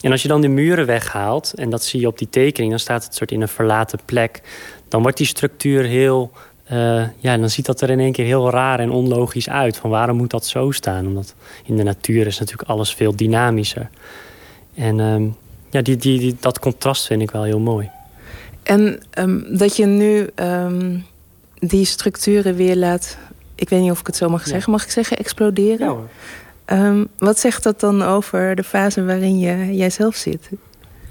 En 0.00 0.10
als 0.10 0.22
je 0.22 0.28
dan 0.28 0.40
de 0.40 0.48
muren 0.48 0.86
weghaalt, 0.86 1.52
en 1.54 1.70
dat 1.70 1.84
zie 1.84 2.00
je 2.00 2.06
op 2.06 2.18
die 2.18 2.28
tekening, 2.30 2.70
dan 2.70 2.80
staat 2.80 3.04
het 3.04 3.14
soort 3.14 3.30
in 3.30 3.40
een 3.40 3.48
verlaten 3.48 3.98
plek. 4.04 4.40
Dan 4.88 5.02
wordt 5.02 5.16
die 5.16 5.26
structuur 5.26 5.84
heel 5.84 6.32
eh, 6.64 7.02
ja, 7.18 7.36
dan 7.36 7.50
ziet 7.50 7.66
dat 7.66 7.80
er 7.80 7.90
in 7.90 8.00
één 8.00 8.12
keer 8.12 8.24
heel 8.24 8.50
raar 8.50 8.80
en 8.80 8.90
onlogisch 8.90 9.48
uit. 9.48 9.76
Van 9.76 9.90
waarom 9.90 10.16
moet 10.16 10.30
dat 10.30 10.46
zo 10.46 10.70
staan? 10.70 11.06
Omdat 11.06 11.34
in 11.64 11.76
de 11.76 11.82
natuur 11.82 12.26
is 12.26 12.38
natuurlijk 12.38 12.68
alles 12.68 12.94
veel 12.94 13.16
dynamischer. 13.16 13.88
En 14.74 15.00
ehm, 15.00 15.28
ja, 15.70 15.82
die, 15.82 15.96
die, 15.96 16.36
dat 16.40 16.58
contrast 16.58 17.06
vind 17.06 17.22
ik 17.22 17.30
wel 17.30 17.42
heel 17.42 17.58
mooi. 17.58 17.90
En 18.62 19.00
ehm, 19.10 19.56
dat 19.56 19.76
je 19.76 19.86
nu 19.86 20.28
ehm, 20.34 20.98
die 21.58 21.84
structuren 21.84 22.54
weer 22.54 22.76
laat... 22.76 23.16
Ik 23.54 23.68
weet 23.68 23.80
niet 23.80 23.90
of 23.90 24.00
ik 24.00 24.06
het 24.06 24.16
zo 24.16 24.28
mag 24.28 24.46
zeggen. 24.46 24.72
Mag 24.72 24.84
ik 24.84 24.90
zeggen 24.90 25.16
exploderen? 25.16 26.08
Ehm, 26.64 27.04
wat 27.18 27.38
zegt 27.38 27.62
dat 27.62 27.80
dan 27.80 28.02
over 28.02 28.54
de 28.54 28.64
fase 28.64 29.04
waarin 29.04 29.38
je, 29.38 29.76
jij 29.76 29.90
zelf 29.90 30.14
zit? 30.14 30.50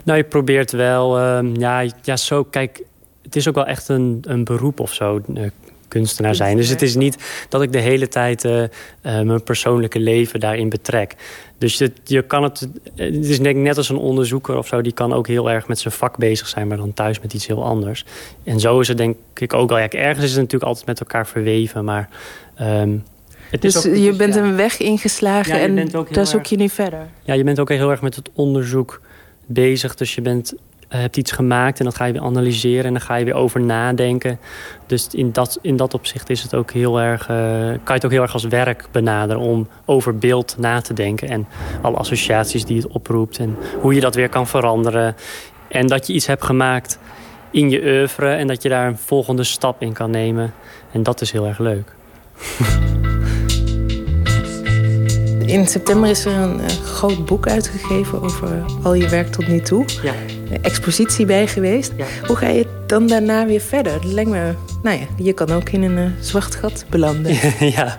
Nou, 0.04 0.18
je 0.18 0.24
probeert 0.24 0.72
wel, 0.72 1.20
ja, 1.42 1.84
ja, 2.02 2.18
zo, 2.18 2.44
kijk, 2.44 2.84
het 3.22 3.36
is 3.36 3.48
ook 3.48 3.56
wel 3.56 3.66
echt 3.66 3.88
een, 3.88 4.20
een 4.22 4.44
beroep 4.44 4.80
of 4.80 4.94
zo, 4.94 5.22
eh, 5.34 5.44
kunstenaar 5.92 6.36
zijn. 6.36 6.58
Dus 6.58 6.70
het 6.70 6.82
is 6.82 6.96
niet 6.96 7.18
dat 7.50 7.62
ik 7.62 7.72
de 7.72 7.80
hele 7.80 8.08
tijd 8.08 8.44
uh, 8.44 8.62
uh, 8.62 8.68
mijn 9.02 9.44
persoonlijke 9.44 10.00
leven 10.00 10.40
daarin 10.40 10.70
betrek. 10.70 11.16
Dus 11.58 11.80
het, 11.80 12.00
je 12.04 12.22
kan 12.22 12.44
het, 12.44 12.68
het 12.96 13.26
is 13.26 13.40
denk 13.40 13.56
ik 13.56 13.62
net 13.62 13.78
als 13.78 13.90
een 13.90 13.98
onderzoeker 13.98 14.58
of 14.58 14.68
zo... 14.68 14.82
die 14.82 14.92
kan 14.92 15.14
ook 15.14 15.28
heel 15.28 15.52
erg 15.52 15.68
met 15.68 15.80
zijn 15.80 15.94
vak 15.94 16.18
bezig 16.18 16.48
zijn... 16.48 16.68
maar 16.68 16.78
dan 16.78 16.94
thuis 16.94 17.20
met 17.20 17.34
iets 17.34 17.48
heel 17.48 17.64
anders. 17.64 18.06
En 18.44 18.60
zo 18.60 18.80
is 18.80 18.88
het 18.88 18.98
denk 18.98 19.18
ik 19.36 19.54
ook 19.54 19.72
al. 19.72 19.78
Ja, 19.78 19.90
ergens 19.90 20.26
is 20.26 20.32
het 20.32 20.40
natuurlijk 20.40 20.70
altijd 20.70 20.86
met 20.86 21.00
elkaar 21.00 21.28
verweven, 21.28 21.86
maar... 21.86 22.10
Um, 22.62 23.04
het 23.52 23.62
dus 23.62 23.88
ook, 23.88 23.96
je 23.96 24.14
bent 24.14 24.34
ja. 24.34 24.42
een 24.42 24.56
weg 24.56 24.78
ingeslagen 24.78 25.56
ja, 25.56 25.62
en 25.62 25.90
daar 26.12 26.28
zoek 26.28 26.46
je 26.46 26.56
nu 26.58 26.70
verder? 26.70 27.08
Ja, 27.24 27.34
je 27.34 27.44
bent 27.44 27.60
ook 27.60 27.70
heel 27.70 27.92
erg 27.92 28.02
met 28.02 28.16
het 28.16 28.30
onderzoek 28.34 29.02
bezig. 29.46 29.96
Dus 29.96 30.16
je 30.16 30.22
bent 30.22 30.54
hebt 30.98 31.18
iets 31.18 31.32
gemaakt 31.32 31.80
en 31.80 31.86
dat 31.86 31.96
ga 31.96 32.06
je 32.06 32.14
weer 32.14 32.22
analyseren 32.22 32.86
en 32.86 32.92
dan 32.92 33.02
ga 33.02 33.16
je 33.16 33.26
weer 33.26 33.34
over 33.34 33.62
nadenken. 33.62 34.40
Dus 34.86 35.08
in 35.12 35.32
dat, 35.32 35.60
in 35.62 35.76
dat 35.76 35.94
opzicht 35.94 36.30
is 36.30 36.44
het 36.44 36.56
ook 36.56 36.72
heel 36.72 37.00
erg, 37.00 37.22
uh, 37.22 37.38
kan 37.66 37.80
je 37.86 37.94
het 37.94 38.06
ook 38.06 38.12
heel 38.12 38.22
erg 38.22 38.34
als 38.34 38.44
werk 38.44 38.88
benaderen 38.92 39.42
om 39.42 39.68
over 39.86 40.18
beeld 40.18 40.56
na 40.58 40.82
te 40.82 40.94
denken. 40.94 41.30
En 41.30 41.48
alle 41.82 41.98
associaties 41.98 42.66
die 42.66 42.78
het 42.78 42.88
oproept 42.88 43.38
en 43.38 43.58
hoe 43.80 43.94
je 43.94 44.02
dat 44.02 44.16
weer 44.16 44.30
kan 44.30 44.48
veranderen. 44.48 45.16
En 45.68 45.88
dat 45.88 46.08
je 46.08 46.14
iets 46.14 46.28
hebt 46.28 46.44
gemaakt 46.44 47.00
in 47.52 47.70
je 47.70 47.82
oeuvre 47.84 48.30
en 48.30 48.48
dat 48.48 48.62
je 48.62 48.70
daar 48.70 48.88
een 48.88 48.98
volgende 48.98 49.44
stap 49.44 49.82
in 49.82 49.94
kan 49.94 50.12
nemen. 50.12 50.54
En 50.92 51.04
dat 51.04 51.22
is 51.22 51.32
heel 51.32 51.48
erg 51.48 51.60
leuk. 51.60 51.94
In 55.46 55.68
september 55.68 56.10
is 56.10 56.26
er 56.26 56.34
een 56.34 56.60
uh, 56.60 56.66
groot 56.68 57.26
boek 57.26 57.48
uitgegeven 57.48 58.22
over 58.22 58.64
al 58.84 58.94
je 58.94 59.10
werk 59.10 59.28
tot 59.28 59.48
nu 59.48 59.60
toe. 59.60 59.86
Ja. 60.04 60.41
Expositie 60.62 61.26
bij 61.26 61.48
geweest. 61.48 61.92
Ja. 61.98 62.06
Hoe 62.28 62.36
ga 62.36 62.48
je 62.48 62.66
dan 62.88 63.08
daarna 63.08 63.46
weer 63.46 63.62
verder? 63.62 63.94
Dat 63.94 64.12
lijkt 64.12 64.30
me, 64.30 64.54
nou 64.84 65.00
ja, 65.00 65.06
je 65.18 65.34
kan 65.34 65.52
ook 65.52 65.70
in 65.70 65.82
een 65.82 65.98
uh, 65.98 66.06
zwart 66.20 66.56
gat 66.56 66.86
belanden. 66.90 67.34
ja, 67.78 67.98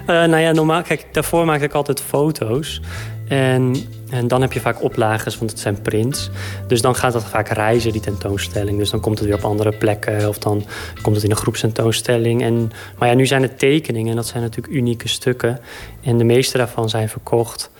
uh, 0.00 0.06
nou 0.32 0.38
ja, 0.38 0.52
normaal, 0.52 0.82
kijk, 0.82 1.06
daarvoor 1.12 1.44
maak 1.44 1.60
ik 1.60 1.72
altijd 1.72 2.00
foto's. 2.00 2.80
En, 3.28 3.74
en 4.10 4.28
dan 4.28 4.40
heb 4.40 4.52
je 4.52 4.60
vaak 4.60 4.82
oplages, 4.82 5.38
want 5.38 5.50
het 5.50 5.60
zijn 5.60 5.82
prints. 5.82 6.30
Dus 6.66 6.80
dan 6.80 6.94
gaat 6.94 7.12
dat 7.12 7.24
vaak 7.24 7.48
reizen, 7.48 7.92
die 7.92 8.00
tentoonstelling. 8.00 8.78
Dus 8.78 8.90
dan 8.90 9.00
komt 9.00 9.18
het 9.18 9.28
weer 9.28 9.36
op 9.36 9.44
andere 9.44 9.72
plekken. 9.72 10.28
Of 10.28 10.38
dan 10.38 10.64
komt 11.02 11.14
het 11.14 11.24
in 11.24 11.30
een 11.30 11.36
groepstentoonstelling. 11.36 12.42
En, 12.42 12.70
maar 12.98 13.08
ja, 13.08 13.14
nu 13.14 13.26
zijn 13.26 13.42
het 13.42 13.58
tekeningen. 13.58 14.10
En 14.10 14.16
dat 14.16 14.26
zijn 14.26 14.42
natuurlijk 14.42 14.74
unieke 14.74 15.08
stukken. 15.08 15.60
En 16.02 16.18
de 16.18 16.24
meeste 16.24 16.58
daarvan 16.58 16.88
zijn 16.88 17.08
verkocht. 17.08 17.70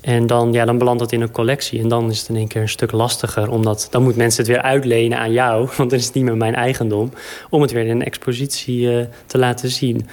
En 0.00 0.26
dan, 0.26 0.52
ja, 0.52 0.64
dan 0.64 0.78
belandt 0.78 1.00
dat 1.00 1.12
in 1.12 1.20
een 1.20 1.30
collectie. 1.30 1.80
En 1.80 1.88
dan 1.88 2.10
is 2.10 2.18
het 2.20 2.28
in 2.28 2.36
één 2.36 2.48
keer 2.48 2.60
een 2.60 2.68
stuk 2.68 2.92
lastiger. 2.92 3.50
Omdat 3.50 3.86
dan 3.90 4.02
moeten 4.02 4.20
mensen 4.20 4.42
het 4.42 4.52
weer 4.52 4.62
uitlenen 4.62 5.18
aan 5.18 5.32
jou. 5.32 5.68
Want 5.76 5.90
dan 5.90 5.98
is 5.98 6.04
het 6.04 6.14
niet 6.14 6.24
meer 6.24 6.36
mijn 6.36 6.54
eigendom. 6.54 7.12
Om 7.50 7.62
het 7.62 7.70
weer 7.70 7.84
in 7.84 7.90
een 7.90 8.04
expositie 8.04 8.80
uh, 8.80 9.04
te 9.26 9.38
laten 9.38 9.68
zien. 9.68 10.08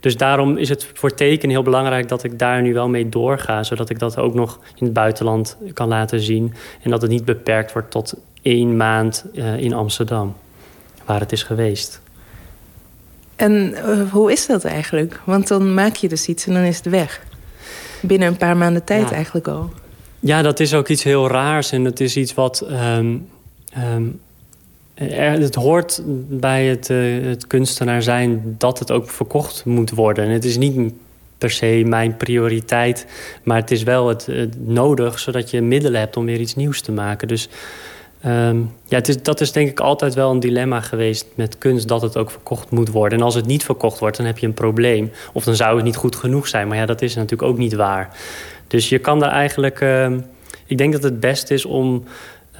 Dus 0.00 0.16
daarom 0.16 0.56
is 0.56 0.68
het 0.68 0.90
voor 0.94 1.14
teken 1.14 1.50
heel 1.50 1.62
belangrijk 1.62 2.08
dat 2.08 2.24
ik 2.24 2.38
daar 2.38 2.62
nu 2.62 2.74
wel 2.74 2.88
mee 2.88 3.08
doorga. 3.08 3.62
Zodat 3.62 3.90
ik 3.90 3.98
dat 3.98 4.18
ook 4.18 4.34
nog 4.34 4.58
in 4.76 4.84
het 4.84 4.92
buitenland 4.92 5.56
kan 5.72 5.88
laten 5.88 6.20
zien. 6.20 6.54
En 6.82 6.90
dat 6.90 7.02
het 7.02 7.10
niet 7.10 7.24
beperkt 7.24 7.72
wordt 7.72 7.90
tot 7.90 8.14
één 8.42 8.76
maand 8.76 9.24
uh, 9.34 9.58
in 9.58 9.72
Amsterdam. 9.72 10.36
Waar 11.04 11.20
het 11.20 11.32
is 11.32 11.42
geweest. 11.42 12.00
En 13.36 13.52
uh, 13.52 14.12
hoe 14.12 14.32
is 14.32 14.46
dat 14.46 14.64
eigenlijk? 14.64 15.20
Want 15.24 15.48
dan 15.48 15.74
maak 15.74 15.94
je 15.94 16.08
dus 16.08 16.26
iets 16.26 16.46
en 16.46 16.52
dan 16.52 16.62
is 16.62 16.76
het 16.76 16.86
weg. 16.88 17.24
Binnen 18.00 18.28
een 18.28 18.36
paar 18.36 18.56
maanden 18.56 18.84
tijd 18.84 19.08
ja. 19.08 19.14
eigenlijk 19.14 19.48
al. 19.48 19.70
Ja, 20.20 20.42
dat 20.42 20.60
is 20.60 20.74
ook 20.74 20.88
iets 20.88 21.02
heel 21.02 21.28
raars. 21.28 21.72
En 21.72 21.84
het 21.84 22.00
is 22.00 22.16
iets 22.16 22.34
wat... 22.34 22.66
Um, 22.70 23.28
um, 23.94 24.20
er, 24.94 25.40
het 25.40 25.54
hoort 25.54 26.02
bij 26.28 26.66
het, 26.66 26.88
uh, 26.88 27.26
het 27.26 27.46
kunstenaar 27.46 28.02
zijn 28.02 28.54
dat 28.58 28.78
het 28.78 28.90
ook 28.90 29.10
verkocht 29.10 29.64
moet 29.64 29.90
worden. 29.90 30.24
En 30.24 30.30
het 30.30 30.44
is 30.44 30.56
niet 30.56 30.92
per 31.38 31.50
se 31.50 31.82
mijn 31.86 32.16
prioriteit, 32.16 33.06
maar 33.42 33.56
het 33.56 33.70
is 33.70 33.82
wel 33.82 34.08
het, 34.08 34.26
het 34.26 34.68
nodig... 34.68 35.18
zodat 35.18 35.50
je 35.50 35.60
middelen 35.60 36.00
hebt 36.00 36.16
om 36.16 36.24
weer 36.24 36.40
iets 36.40 36.54
nieuws 36.54 36.80
te 36.80 36.92
maken. 36.92 37.28
Dus 37.28 37.48
um, 38.26 38.72
ja, 38.84 38.96
het 38.96 39.08
is, 39.08 39.22
dat 39.22 39.40
is 39.40 39.52
denk 39.52 39.68
ik 39.68 39.80
altijd 39.80 40.14
wel 40.14 40.30
een 40.30 40.40
dilemma 40.40 40.80
geweest 40.80 41.26
met 41.34 41.58
kunst... 41.58 41.88
dat 41.88 42.02
het 42.02 42.16
ook 42.16 42.30
verkocht 42.30 42.70
moet 42.70 42.88
worden. 42.88 43.18
En 43.18 43.24
als 43.24 43.34
het 43.34 43.46
niet 43.46 43.64
verkocht 43.64 43.98
wordt, 43.98 44.16
dan 44.16 44.26
heb 44.26 44.38
je 44.38 44.46
een 44.46 44.54
probleem. 44.54 45.10
Of 45.32 45.44
dan 45.44 45.56
zou 45.56 45.76
het 45.76 45.84
niet 45.84 45.96
goed 45.96 46.16
genoeg 46.16 46.48
zijn. 46.48 46.68
Maar 46.68 46.76
ja, 46.76 46.86
dat 46.86 47.02
is 47.02 47.14
natuurlijk 47.14 47.50
ook 47.50 47.58
niet 47.58 47.74
waar. 47.74 48.16
Dus 48.66 48.88
je 48.88 48.98
kan 48.98 49.20
daar 49.20 49.32
eigenlijk... 49.32 49.80
Uh, 49.80 50.12
ik 50.66 50.78
denk 50.78 50.92
dat 50.92 51.02
het 51.02 51.20
best 51.20 51.50
is 51.50 51.64
om, 51.64 52.04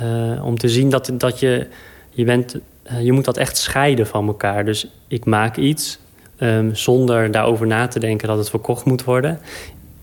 uh, 0.02 0.44
om 0.44 0.58
te 0.58 0.68
zien 0.68 0.90
dat, 0.90 1.10
dat 1.12 1.40
je 1.40 1.66
je, 2.10 2.24
bent, 2.24 2.56
uh, 2.90 3.02
je 3.02 3.12
moet 3.12 3.24
dat 3.24 3.36
echt 3.36 3.56
scheiden 3.56 4.06
van 4.06 4.26
elkaar. 4.26 4.64
Dus 4.64 4.88
ik 5.08 5.24
maak 5.24 5.56
iets 5.56 5.98
um, 6.38 6.74
zonder 6.74 7.30
daarover 7.30 7.66
na 7.66 7.88
te 7.88 7.98
denken 7.98 8.28
dat 8.28 8.38
het 8.38 8.50
verkocht 8.50 8.84
moet 8.84 9.04
worden. 9.04 9.40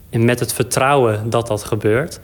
En 0.09 0.25
met 0.25 0.39
het 0.39 0.53
vertrouwen 0.53 1.29
dat 1.29 1.47
dat 1.47 1.63
gebeurt. 1.63 2.19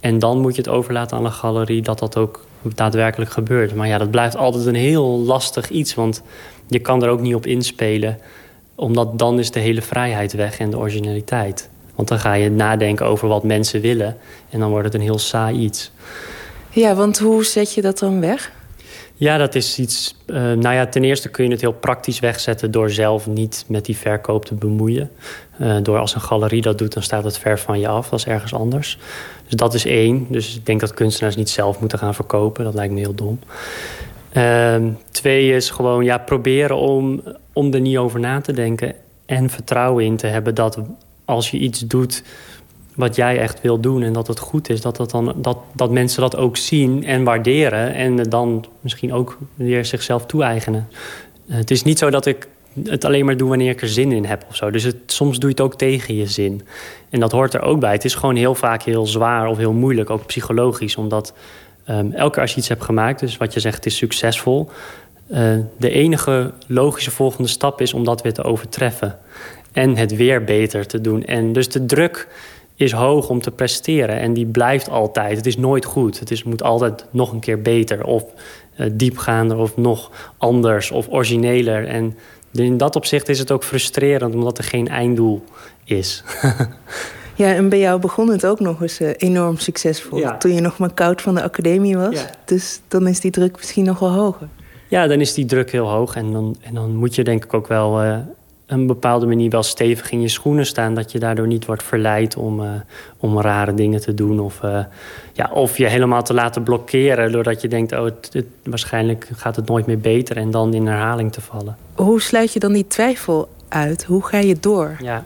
En 0.00 0.18
dan 0.18 0.38
moet 0.38 0.54
je 0.54 0.62
het 0.62 0.70
overlaten 0.70 1.16
aan 1.16 1.24
een 1.24 1.32
galerie 1.32 1.82
dat 1.82 1.98
dat 1.98 2.16
ook 2.16 2.44
daadwerkelijk 2.74 3.30
gebeurt. 3.30 3.74
Maar 3.74 3.88
ja, 3.88 3.98
dat 3.98 4.10
blijft 4.10 4.36
altijd 4.36 4.66
een 4.66 4.74
heel 4.74 5.18
lastig 5.18 5.68
iets. 5.68 5.94
Want 5.94 6.22
je 6.68 6.78
kan 6.78 7.02
er 7.02 7.08
ook 7.08 7.20
niet 7.20 7.34
op 7.34 7.46
inspelen. 7.46 8.18
Omdat 8.74 9.18
dan 9.18 9.38
is 9.38 9.50
de 9.50 9.60
hele 9.60 9.82
vrijheid 9.82 10.32
weg 10.32 10.58
en 10.58 10.70
de 10.70 10.78
originaliteit. 10.78 11.68
Want 11.94 12.08
dan 12.08 12.18
ga 12.18 12.34
je 12.34 12.50
nadenken 12.50 13.06
over 13.06 13.28
wat 13.28 13.44
mensen 13.44 13.80
willen. 13.80 14.16
En 14.50 14.60
dan 14.60 14.70
wordt 14.70 14.84
het 14.84 14.94
een 14.94 15.00
heel 15.00 15.18
saai 15.18 15.58
iets. 15.58 15.92
Ja, 16.70 16.94
want 16.94 17.18
hoe 17.18 17.44
zet 17.44 17.74
je 17.74 17.82
dat 17.82 17.98
dan 17.98 18.20
weg? 18.20 18.52
Ja, 19.14 19.36
dat 19.36 19.54
is 19.54 19.78
iets... 19.78 20.14
Uh, 20.26 20.36
nou 20.36 20.74
ja, 20.74 20.86
ten 20.86 21.04
eerste 21.04 21.28
kun 21.28 21.44
je 21.44 21.50
het 21.50 21.60
heel 21.60 21.72
praktisch 21.72 22.20
wegzetten... 22.20 22.70
door 22.70 22.90
zelf 22.90 23.26
niet 23.26 23.64
met 23.68 23.84
die 23.84 23.96
verkoop 23.96 24.44
te 24.44 24.54
bemoeien. 24.54 25.10
Uh, 25.60 25.76
door 25.82 25.98
als 25.98 26.14
een 26.14 26.20
galerie 26.20 26.62
dat 26.62 26.78
doet, 26.78 26.92
dan 26.92 27.02
staat 27.02 27.24
het 27.24 27.38
ver 27.38 27.58
van 27.58 27.80
je 27.80 27.88
af. 27.88 28.08
Dat 28.08 28.18
is 28.18 28.26
ergens 28.26 28.54
anders. 28.54 28.98
Dus 29.44 29.54
dat 29.54 29.74
is 29.74 29.84
één. 29.84 30.26
Dus 30.28 30.56
ik 30.56 30.66
denk 30.66 30.80
dat 30.80 30.94
kunstenaars 30.94 31.36
niet 31.36 31.50
zelf 31.50 31.80
moeten 31.80 31.98
gaan 31.98 32.14
verkopen. 32.14 32.64
Dat 32.64 32.74
lijkt 32.74 32.92
me 32.92 33.00
heel 33.00 33.14
dom. 33.14 33.38
Uh, 34.36 34.76
twee 35.10 35.54
is 35.54 35.70
gewoon 35.70 36.04
ja, 36.04 36.18
proberen 36.18 36.76
om, 36.76 37.22
om 37.52 37.72
er 37.74 37.80
niet 37.80 37.96
over 37.96 38.20
na 38.20 38.40
te 38.40 38.52
denken... 38.52 38.94
en 39.26 39.50
vertrouwen 39.50 40.04
in 40.04 40.16
te 40.16 40.26
hebben 40.26 40.54
dat 40.54 40.78
als 41.24 41.50
je 41.50 41.58
iets 41.58 41.80
doet 41.80 42.22
wat 42.94 43.16
jij 43.16 43.38
echt 43.38 43.60
wil 43.60 43.80
doen 43.80 44.02
en 44.02 44.12
dat 44.12 44.26
het 44.26 44.38
goed 44.38 44.68
is... 44.68 44.80
dat, 44.80 44.96
dat, 44.96 45.10
dan, 45.10 45.34
dat, 45.36 45.58
dat 45.72 45.90
mensen 45.90 46.20
dat 46.20 46.36
ook 46.36 46.56
zien 46.56 47.04
en 47.04 47.24
waarderen... 47.24 47.94
en 47.94 48.16
dan 48.16 48.64
misschien 48.80 49.12
ook 49.12 49.38
weer 49.54 49.84
zichzelf 49.84 50.26
toe-eigenen. 50.26 50.88
Uh, 51.46 51.56
het 51.56 51.70
is 51.70 51.82
niet 51.82 51.98
zo 51.98 52.10
dat 52.10 52.26
ik 52.26 52.48
het 52.84 53.04
alleen 53.04 53.24
maar 53.24 53.36
doe 53.36 53.48
wanneer 53.48 53.70
ik 53.70 53.82
er 53.82 53.88
zin 53.88 54.12
in 54.12 54.24
heb 54.24 54.44
of 54.48 54.56
zo. 54.56 54.70
Dus 54.70 54.82
het, 54.82 54.96
soms 55.06 55.38
doe 55.38 55.50
je 55.50 55.54
het 55.54 55.64
ook 55.64 55.78
tegen 55.78 56.14
je 56.14 56.26
zin. 56.26 56.62
En 57.10 57.20
dat 57.20 57.32
hoort 57.32 57.54
er 57.54 57.62
ook 57.62 57.80
bij. 57.80 57.92
Het 57.92 58.04
is 58.04 58.14
gewoon 58.14 58.36
heel 58.36 58.54
vaak 58.54 58.82
heel 58.82 59.06
zwaar 59.06 59.46
of 59.46 59.56
heel 59.56 59.72
moeilijk, 59.72 60.10
ook 60.10 60.26
psychologisch... 60.26 60.96
omdat 60.96 61.34
um, 61.88 62.12
elke 62.12 62.32
keer 62.32 62.42
als 62.42 62.52
je 62.52 62.58
iets 62.58 62.68
hebt 62.68 62.84
gemaakt, 62.84 63.20
dus 63.20 63.36
wat 63.36 63.54
je 63.54 63.60
zegt, 63.60 63.76
het 63.76 63.86
is 63.86 63.96
succesvol... 63.96 64.70
Uh, 65.32 65.58
de 65.76 65.90
enige 65.90 66.52
logische 66.66 67.10
volgende 67.10 67.48
stap 67.48 67.80
is 67.80 67.94
om 67.94 68.04
dat 68.04 68.22
weer 68.22 68.32
te 68.32 68.42
overtreffen. 68.42 69.18
En 69.72 69.96
het 69.96 70.16
weer 70.16 70.44
beter 70.44 70.86
te 70.86 71.00
doen. 71.00 71.24
En 71.24 71.52
dus 71.52 71.68
de 71.68 71.86
druk 71.86 72.28
is 72.74 72.92
hoog 72.92 73.28
om 73.28 73.40
te 73.40 73.50
presteren. 73.50 74.18
En 74.18 74.32
die 74.32 74.46
blijft 74.46 74.88
altijd. 74.88 75.36
Het 75.36 75.46
is 75.46 75.56
nooit 75.56 75.84
goed. 75.84 76.18
Het 76.18 76.30
is, 76.30 76.42
moet 76.42 76.62
altijd 76.62 77.04
nog 77.10 77.32
een 77.32 77.40
keer 77.40 77.62
beter. 77.62 78.04
Of 78.04 78.24
uh, 78.76 78.86
diepgaander 78.92 79.56
of 79.56 79.76
nog 79.76 80.10
anders 80.38 80.90
of 80.90 81.08
origineler. 81.08 81.86
En 81.86 82.16
in 82.52 82.76
dat 82.76 82.96
opzicht 82.96 83.28
is 83.28 83.38
het 83.38 83.50
ook 83.50 83.64
frustrerend... 83.64 84.34
omdat 84.34 84.58
er 84.58 84.64
geen 84.64 84.88
einddoel 84.88 85.44
is. 85.84 86.22
ja, 87.34 87.54
en 87.54 87.68
bij 87.68 87.78
jou 87.78 88.00
begon 88.00 88.28
het 88.28 88.46
ook 88.46 88.60
nog 88.60 88.82
eens 88.82 89.00
uh, 89.00 89.10
enorm 89.16 89.58
succesvol. 89.58 90.18
Ja. 90.18 90.36
Toen 90.36 90.54
je 90.54 90.60
nog 90.60 90.78
maar 90.78 90.92
koud 90.92 91.22
van 91.22 91.34
de 91.34 91.42
academie 91.42 91.96
was. 91.96 92.14
Ja. 92.14 92.30
Dus 92.44 92.80
dan 92.88 93.06
is 93.06 93.20
die 93.20 93.30
druk 93.30 93.56
misschien 93.56 93.84
nog 93.84 93.98
wel 93.98 94.12
hoger. 94.12 94.48
Ja, 94.88 95.06
dan 95.06 95.20
is 95.20 95.34
die 95.34 95.44
druk 95.44 95.70
heel 95.70 95.88
hoog. 95.88 96.16
En 96.16 96.32
dan, 96.32 96.56
en 96.60 96.74
dan 96.74 96.96
moet 96.96 97.14
je 97.14 97.24
denk 97.24 97.44
ik 97.44 97.54
ook 97.54 97.66
wel... 97.66 98.04
Uh, 98.04 98.18
een 98.70 98.86
bepaalde 98.86 99.26
manier 99.26 99.50
wel 99.50 99.62
stevig 99.62 100.10
in 100.10 100.20
je 100.20 100.28
schoenen 100.28 100.66
staan... 100.66 100.94
dat 100.94 101.12
je 101.12 101.18
daardoor 101.18 101.46
niet 101.46 101.64
wordt 101.66 101.82
verleid 101.82 102.36
om, 102.36 102.60
uh, 102.60 102.70
om 103.18 103.40
rare 103.40 103.74
dingen 103.74 104.00
te 104.00 104.14
doen. 104.14 104.40
Of, 104.40 104.60
uh, 104.64 104.78
ja, 105.32 105.50
of 105.52 105.76
je 105.76 105.86
helemaal 105.86 106.22
te 106.22 106.34
laten 106.34 106.62
blokkeren... 106.62 107.32
doordat 107.32 107.60
je 107.60 107.68
denkt, 107.68 107.92
oh, 107.92 108.04
het, 108.04 108.28
het, 108.32 108.46
waarschijnlijk 108.64 109.28
gaat 109.36 109.56
het 109.56 109.66
nooit 109.66 109.86
meer 109.86 109.98
beter... 109.98 110.36
en 110.36 110.50
dan 110.50 110.74
in 110.74 110.86
herhaling 110.86 111.32
te 111.32 111.40
vallen. 111.40 111.76
Hoe 111.94 112.20
sluit 112.20 112.52
je 112.52 112.58
dan 112.58 112.72
die 112.72 112.86
twijfel 112.86 113.48
uit? 113.68 114.04
Hoe 114.04 114.26
ga 114.26 114.38
je 114.38 114.56
door? 114.60 114.96
Ja, 115.02 115.24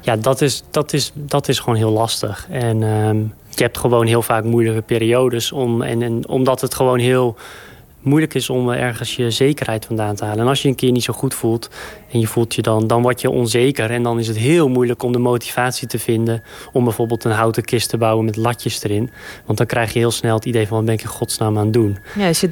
ja 0.00 0.16
dat, 0.16 0.40
is, 0.40 0.62
dat, 0.70 0.92
is, 0.92 1.12
dat 1.14 1.48
is 1.48 1.58
gewoon 1.58 1.78
heel 1.78 1.92
lastig. 1.92 2.46
En 2.50 2.82
um, 2.82 3.34
je 3.48 3.62
hebt 3.62 3.78
gewoon 3.78 4.06
heel 4.06 4.22
vaak 4.22 4.44
moeilijke 4.44 4.82
periodes... 4.82 5.52
Om, 5.52 5.82
en, 5.82 6.02
en 6.02 6.28
omdat 6.28 6.60
het 6.60 6.74
gewoon 6.74 6.98
heel 6.98 7.36
moeilijk 8.02 8.34
is 8.34 8.50
om 8.50 8.70
ergens 8.70 9.16
je 9.16 9.30
zekerheid 9.30 9.86
vandaan 9.86 10.14
te 10.14 10.24
halen. 10.24 10.40
En 10.40 10.48
als 10.48 10.62
je 10.62 10.68
een 10.68 10.74
keer 10.74 10.92
niet 10.92 11.02
zo 11.02 11.12
goed 11.12 11.34
voelt 11.34 11.68
en 12.12 12.20
je 12.20 12.26
voelt 12.26 12.54
je 12.54 12.62
dan, 12.62 12.86
dan 12.86 13.02
word 13.02 13.20
je 13.20 13.30
onzeker. 13.30 13.90
En 13.90 14.02
dan 14.02 14.18
is 14.18 14.28
het 14.28 14.36
heel 14.36 14.68
moeilijk 14.68 15.02
om 15.02 15.12
de 15.12 15.18
motivatie 15.18 15.88
te 15.88 15.98
vinden 15.98 16.42
om 16.72 16.84
bijvoorbeeld 16.84 17.24
een 17.24 17.30
houten 17.30 17.64
kist 17.64 17.88
te 17.88 17.96
bouwen 17.96 18.24
met 18.24 18.36
latjes 18.36 18.84
erin. 18.84 19.10
Want 19.46 19.58
dan 19.58 19.66
krijg 19.66 19.92
je 19.92 19.98
heel 19.98 20.10
snel 20.10 20.34
het 20.34 20.44
idee 20.44 20.66
van 20.66 20.76
wat 20.76 20.86
ben 20.86 20.94
ik 20.94 21.02
in 21.02 21.08
godsnaam 21.08 21.58
aan 21.58 21.64
het 21.64 21.72
doen. 21.72 21.98
Ja, 22.14 22.26
als 22.26 22.40
je 22.40 22.50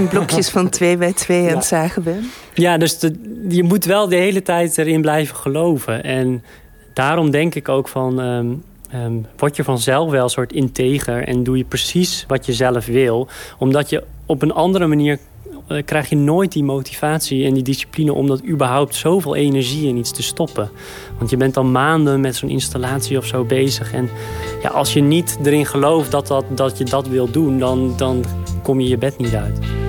30.000 0.00 0.08
blokjes 0.08 0.48
van 0.48 0.68
2 0.68 0.96
bij 0.96 1.12
2 1.12 1.48
aan 1.48 1.56
het 1.56 1.64
zagen 1.64 2.02
bent. 2.02 2.24
Ja, 2.54 2.78
dus 2.78 2.98
je 3.48 3.62
moet 3.62 3.84
wel 3.84 4.08
de 4.08 4.16
hele 4.16 4.42
tijd 4.42 4.78
erin 4.78 5.00
blijven 5.00 5.36
geloven. 5.36 6.04
En 6.04 6.44
daarom 6.92 7.30
denk 7.30 7.54
ik 7.54 7.68
ook 7.68 7.88
van... 7.88 8.20
Um, 8.20 8.62
um, 8.94 9.26
word 9.36 9.56
je 9.56 9.64
vanzelf 9.64 10.10
wel 10.10 10.22
een 10.22 10.30
soort 10.30 10.52
integer... 10.52 11.28
en 11.28 11.42
doe 11.42 11.56
je 11.56 11.64
precies 11.64 12.24
wat 12.28 12.46
je 12.46 12.52
zelf 12.52 12.86
wil. 12.86 13.28
Omdat 13.58 13.90
je 13.90 14.04
op 14.26 14.42
een 14.42 14.52
andere 14.52 14.86
manier 14.86 15.18
uh, 15.68 15.82
krijg 15.84 16.08
je 16.08 16.16
nooit 16.16 16.52
die 16.52 16.64
motivatie 16.64 17.46
en 17.46 17.54
die 17.54 17.62
discipline... 17.62 18.12
om 18.12 18.26
dat 18.26 18.44
überhaupt 18.44 18.94
zoveel 18.94 19.34
energie 19.34 19.88
in 19.88 19.96
iets 19.96 20.10
te 20.10 20.22
stoppen. 20.22 20.70
Want 21.18 21.30
je 21.30 21.36
bent 21.36 21.56
al 21.56 21.64
maanden 21.64 22.20
met 22.20 22.36
zo'n 22.36 22.48
installatie 22.48 23.18
of 23.18 23.26
zo 23.26 23.44
bezig. 23.44 23.92
En 23.92 24.08
ja, 24.62 24.68
als 24.68 24.92
je 24.92 25.00
niet 25.00 25.38
erin 25.44 25.66
gelooft 25.66 26.10
dat, 26.10 26.26
dat, 26.26 26.44
dat 26.54 26.78
je 26.78 26.84
dat 26.84 27.08
wil 27.08 27.30
doen... 27.30 27.58
Dan, 27.58 27.94
dan 27.96 28.24
kom 28.62 28.80
je 28.80 28.88
je 28.88 28.98
bed 28.98 29.18
niet 29.18 29.34
uit. 29.34 29.83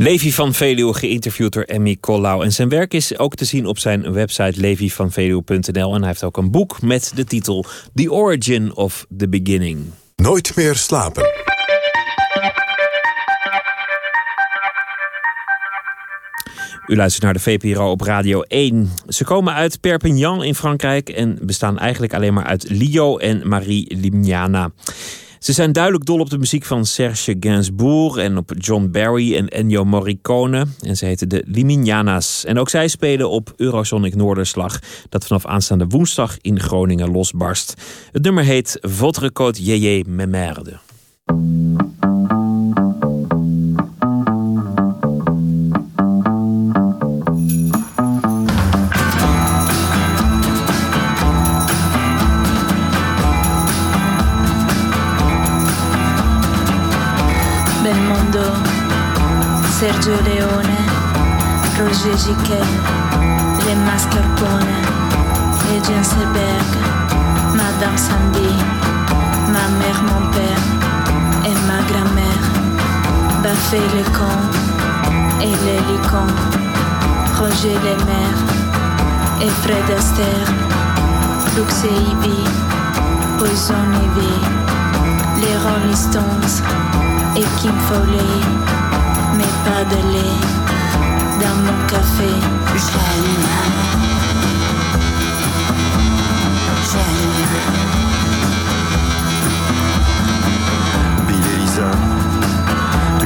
Levi 0.00 0.32
van 0.32 0.54
Veluwe, 0.54 0.94
geïnterviewd 0.94 1.52
door 1.52 1.62
Emmy 1.62 1.96
Collau. 2.00 2.44
En 2.44 2.52
zijn 2.52 2.68
werk 2.68 2.94
is 2.94 3.18
ook 3.18 3.34
te 3.34 3.44
zien 3.44 3.66
op 3.66 3.78
zijn 3.78 4.12
website 4.12 4.60
levivanveluwe.nl. 4.60 5.94
En 5.94 5.98
hij 5.98 6.08
heeft 6.08 6.24
ook 6.24 6.36
een 6.36 6.50
boek 6.50 6.82
met 6.82 7.12
de 7.14 7.24
titel 7.24 7.64
The 7.94 8.12
Origin 8.12 8.76
of 8.76 9.06
the 9.16 9.28
Beginning. 9.28 9.78
Nooit 10.16 10.56
meer 10.56 10.74
slapen. 10.74 11.28
U 16.86 16.96
luistert 16.96 17.24
naar 17.24 17.32
de 17.32 17.40
VPRO 17.40 17.90
op 17.90 18.00
Radio 18.00 18.40
1. 18.40 18.90
Ze 19.08 19.24
komen 19.24 19.54
uit 19.54 19.80
Perpignan 19.80 20.44
in 20.44 20.54
Frankrijk 20.54 21.08
en 21.08 21.38
bestaan 21.42 21.78
eigenlijk 21.78 22.14
alleen 22.14 22.34
maar 22.34 22.46
uit 22.46 22.70
Lio 22.70 23.18
en 23.18 23.48
Marie 23.48 23.96
Limniana. 23.96 24.70
Ze 25.40 25.52
zijn 25.52 25.72
duidelijk 25.72 26.04
dol 26.04 26.20
op 26.20 26.30
de 26.30 26.38
muziek 26.38 26.64
van 26.64 26.86
Serge 26.86 27.36
Gainsbourg 27.40 28.16
en 28.16 28.36
op 28.36 28.52
John 28.56 28.88
Barry 28.90 29.36
en 29.36 29.48
Ennio 29.48 29.84
Morricone. 29.84 30.66
En 30.80 30.96
ze 30.96 31.04
heten 31.06 31.28
de 31.28 31.44
Liminianas. 31.46 32.44
En 32.44 32.58
ook 32.58 32.68
zij 32.68 32.88
spelen 32.88 33.30
op 33.30 33.52
Eurosonic 33.56 34.14
Noorderslag, 34.14 34.78
dat 35.08 35.26
vanaf 35.26 35.46
aanstaande 35.46 35.86
woensdag 35.86 36.36
in 36.40 36.60
Groningen 36.60 37.10
losbarst. 37.10 37.74
Het 38.12 38.22
nummer 38.22 38.44
heet 38.44 38.78
Votre 38.80 39.30
Côte 39.32 39.62
Yeye 39.62 40.04
Memerde. 40.08 40.78
Sergio 59.80 60.12
Leone, 60.12 60.76
Roger 61.78 62.14
Giquet, 62.14 62.68
les 63.64 63.74
mascarpone, 63.76 64.74
et 65.72 65.82
Jenseberg, 65.82 66.70
Madame 67.54 67.96
Sandy, 67.96 68.52
ma 69.48 69.66
mère, 69.80 70.02
mon 70.02 70.30
père 70.32 70.64
et 71.46 71.56
ma 71.66 71.80
grand-mère, 71.88 72.44
Baffé 73.42 73.78
le 73.96 74.04
con 74.12 74.36
et 75.40 75.46
les 75.46 75.80
licons, 75.90 76.36
Roger 77.38 77.78
les 77.82 79.46
et 79.46 79.50
Fred 79.62 79.96
Astaire, 79.96 80.52
Lux 81.56 81.84
et 81.84 82.02
Ivy, 82.10 82.44
Poison 83.38 83.86
Ivy, 84.04 85.40
les 85.40 85.56
Rolling 85.56 85.96
Stones 85.96 86.64
et 87.34 87.46
Kim 87.58 87.72
Foley 87.88 88.79
dans 91.40 91.56
mon 91.64 91.86
café. 91.86 92.30
J'aime, 92.76 93.40
j'aime. 96.90 97.30
Bill 101.26 101.46
Elisa, 101.56 101.90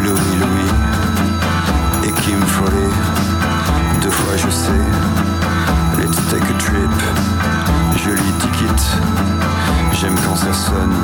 Louis 0.03 0.37
Louis 0.41 0.73
et 2.09 2.13
Kim 2.23 2.41
Foley. 2.43 2.91
Deux 4.03 4.11
fois 4.11 4.37
je 4.37 4.51
sais, 4.51 4.83
let's 5.99 6.17
take 6.31 6.45
a 6.45 6.59
trip. 6.59 7.03
Joli 8.05 8.33
ticket, 8.41 8.83
j'aime 9.93 10.17
quand 10.27 10.37
ça 10.37 10.53
sonne, 10.53 10.95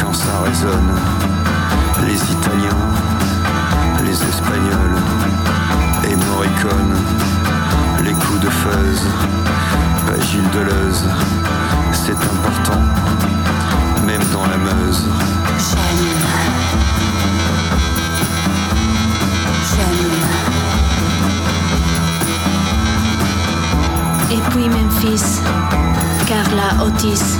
quand 0.00 0.14
ça 0.14 0.40
résonne. 0.44 0.94
Les 2.06 2.14
Italiens 2.14 2.97
et 6.04 6.16
Morricone, 6.16 6.94
les 8.04 8.12
coups 8.12 8.40
de 8.40 8.48
fuzz, 8.48 9.02
pas 10.06 10.20
Gilles 10.20 10.50
Deleuze, 10.52 11.04
c'est 11.92 12.12
important, 12.12 12.80
même 14.06 14.22
dans 14.32 14.46
la 14.46 14.56
Meuse. 14.56 15.04
Et 24.30 24.40
puis 24.50 24.68
Memphis, 24.68 25.40
Carla 26.26 26.84
Otis, 26.84 27.38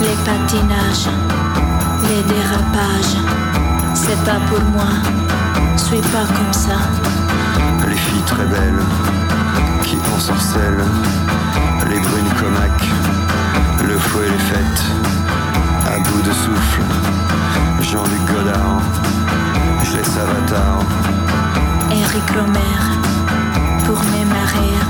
les 0.00 0.16
patinages, 0.24 1.08
les 2.02 2.22
dérapages, 2.22 3.16
c'est 3.94 4.22
pas 4.24 4.40
pour 4.48 4.62
moi 4.70 5.31
pas 6.00 6.24
comme 6.26 6.52
ça. 6.52 6.78
Les 7.86 7.94
filles 7.94 8.22
très 8.24 8.46
belles 8.46 8.82
qui 9.82 9.96
ensorcellent, 10.16 10.84
les 11.90 11.98
brunes 11.98 12.32
comac, 12.40 12.80
le 13.86 13.98
fouet 13.98 14.30
les 14.30 14.38
fêtes, 14.38 14.84
à 15.86 15.98
bout 15.98 16.22
de 16.22 16.32
souffle. 16.32 16.82
Jean-Luc 17.82 18.24
Godard, 18.26 18.80
je 19.84 19.96
laisse 19.98 20.16
Avatar. 20.16 20.78
Eric 21.90 22.30
Romer, 22.30 22.84
pour 23.84 23.98
mes 24.12 24.24
marées, 24.24 24.80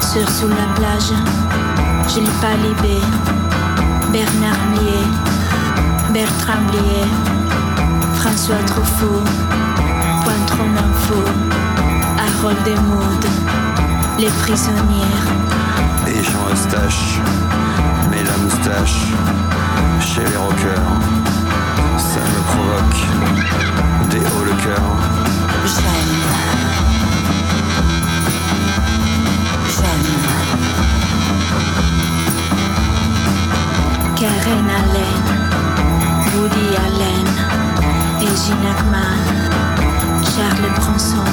sur 0.00 0.28
sous 0.30 0.48
la 0.48 0.74
plage, 0.76 1.12
Gilles 2.08 2.30
Palibé, 2.40 3.00
Bernard 4.12 4.64
Blier, 4.74 5.06
Bertrand 6.12 6.62
Blier, 6.68 7.08
François 8.14 8.62
Truffaut. 8.66 9.73
Info, 11.04 11.20
Harold 12.18 12.56
des 12.64 14.24
les 14.24 14.30
prisonnières. 14.40 15.26
Et 16.06 16.22
Jean 16.22 16.48
Eustache, 16.50 17.20
mais 18.10 18.22
la 18.24 18.36
moustache, 18.38 19.00
chez 20.00 20.22
les 20.24 20.36
rockers, 20.36 20.94
ça 21.98 22.20
me 22.20 22.40
provoque 22.52 23.00
des 24.08 24.18
hauts 24.18 24.44
le 24.44 24.54
cœur. 24.64 24.82
J'aime, 25.66 26.14
j'aime. 29.76 30.08
Karen 34.16 34.70
Allen, 34.78 35.24
Woody 36.34 36.68
Allen 36.86 37.28
et 38.22 38.36
Gina 38.36 38.70
Hackman. 38.70 39.53
Bronson 40.76 41.24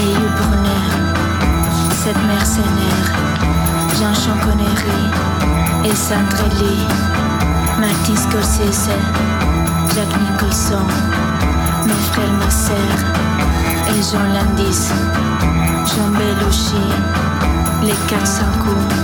et 0.00 0.12
Hugh 0.12 0.30
Brunner, 0.36 0.88
cette 2.04 2.22
mercenaire, 2.26 3.08
Jean 3.98 4.36
Connery 4.40 5.04
et 5.84 5.94
Sandrelli, 5.94 6.78
Martin 7.80 8.16
Scorsese, 8.16 8.90
Jack 9.94 10.08
Nicholson, 10.20 10.86
mes 11.86 11.92
frères, 12.12 12.32
ma 12.38 12.48
et 13.90 14.02
Jean 14.02 14.26
Landis, 14.34 14.90
Jean 15.86 16.10
Belushi, 16.12 16.86
les 17.82 17.96
400 18.08 18.44
coups, 18.62 18.94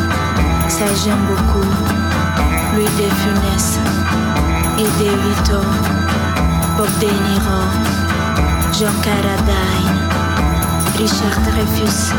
ça 0.69 0.85
j'aime 1.05 1.25
beaucoup, 1.29 1.67
Louis 2.75 2.85
de 2.85 3.09
Funès 3.15 3.79
et 4.79 4.83
De 4.83 5.11
Vito, 5.11 5.61
Bob 6.77 6.89
De 7.01 7.07
Niro. 7.07 7.94
Jean 8.79 8.91
Carradine, 9.03 10.01
Richard 10.99 11.39
Dreyfus 11.47 12.13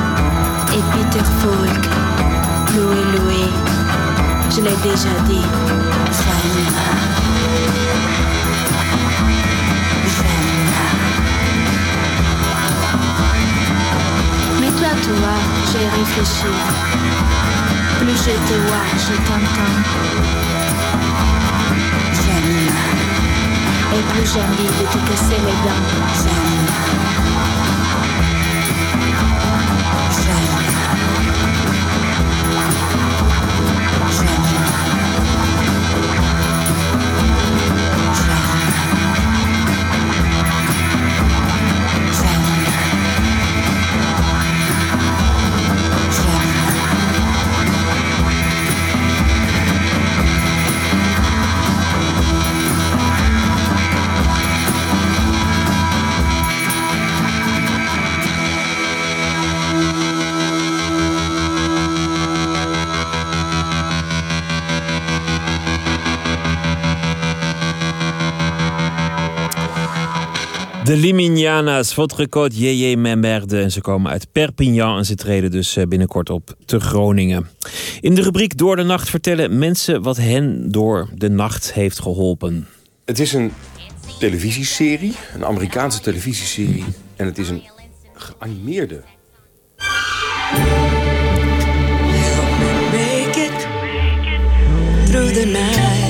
et 0.73 0.83
Peter 0.93 1.25
Falk. 1.39 1.83
Loué, 2.73 3.01
loué, 3.17 3.43
je 4.49 4.61
l'ai 4.61 4.77
déjà 4.81 5.13
dit. 5.27 5.45
J'aime. 10.15 10.69
Mais 14.61 14.71
toi, 14.71 14.91
toi, 15.03 15.33
j'ai 15.73 15.87
réfléchi. 15.99 16.51
Plus 17.99 18.17
je 18.17 18.33
te 18.47 18.55
vois, 18.67 18.87
je 18.97 19.13
t'entends. 19.27 19.75
Et 23.95 24.03
plus 24.11 24.25
j'ai 24.33 24.41
envie 24.41 24.67
de 24.67 24.85
te 24.91 24.97
casser 25.09 25.39
les 25.45 25.57
dents. 25.63 26.44
De 70.85 70.95
Liminianas, 70.95 71.93
votre 71.93 72.29
code 72.29 72.55
Jeje 72.55 72.97
Memberde. 72.97 73.61
En 73.61 73.71
ze 73.71 73.81
komen 73.81 74.11
uit 74.11 74.27
Perpignan 74.31 74.97
en 74.97 75.05
ze 75.05 75.15
treden 75.15 75.51
dus 75.51 75.75
eh, 75.75 75.87
binnenkort 75.87 76.29
op 76.29 76.55
te 76.65 76.79
Groningen. 76.79 77.49
In 78.01 78.15
de 78.15 78.21
rubriek 78.21 78.57
Door 78.57 78.75
de 78.75 78.83
Nacht 78.83 79.09
vertellen 79.09 79.57
mensen 79.57 80.01
wat 80.01 80.17
hen 80.17 80.71
door 80.71 81.09
de 81.13 81.29
nacht 81.29 81.73
heeft 81.73 81.99
geholpen. 81.99 82.67
Het 83.05 83.19
is 83.19 83.33
een 83.33 83.51
televisieserie, 84.19 85.13
een 85.35 85.45
Amerikaanse 85.45 85.99
televisieserie. 85.99 86.85
En 87.15 87.25
het 87.25 87.37
is 87.37 87.49
een 87.49 87.63
geanimeerde. 88.13 89.01
Make 92.91 93.39
it 93.39 93.67
through 95.05 95.33
the 95.33 95.45
night. 95.45 96.04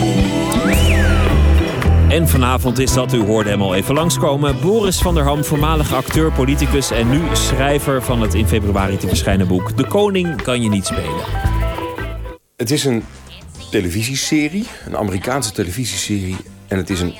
En 2.16 2.28
vanavond 2.28 2.80
is 2.80 2.94
dat, 2.94 3.14
u 3.14 3.20
hoorde 3.26 3.50
hem 3.50 3.62
al 3.62 3.76
even 3.76 3.94
langskomen, 3.94 4.62
Boris 4.62 4.98
van 4.98 5.14
der 5.16 5.24
Ham, 5.24 5.44
voormalig 5.44 5.94
acteur, 5.94 6.32
politicus 6.32 6.92
en 6.92 7.10
nu 7.10 7.22
schrijver 7.34 8.04
van 8.04 8.22
het 8.22 8.34
in 8.34 8.48
februari 8.48 8.98
te 8.98 9.08
verschijnen 9.08 9.48
boek 9.48 9.78
De 9.78 9.88
Koning 9.88 10.42
kan 10.42 10.62
je 10.62 10.70
niet 10.70 10.86
spelen. 10.86 11.24
Het 12.56 12.72
is 12.72 12.86
een 12.86 13.04
televisieserie, 13.72 14.66
een 14.86 14.98
Amerikaanse 14.98 15.52
televisieserie. 15.52 16.36
En 16.68 16.78
het 16.78 16.90
is 16.90 17.00
een 17.00 17.14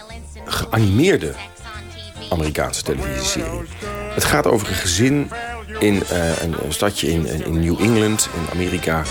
geanimeerde 0.46 1.34
Amerikaanse 2.30 2.84
televisieserie. 2.84 3.62
Het 4.14 4.24
gaat 4.24 4.48
over 4.48 4.68
een 4.68 4.76
gezin 4.76 5.30
in 5.80 6.04
eh, 6.04 6.42
een, 6.42 6.56
een 6.64 6.74
stadje 6.74 7.08
in, 7.08 7.46
in 7.46 7.60
New 7.60 7.80
England, 7.82 8.30
in 8.34 8.52
Amerika... 8.52 9.04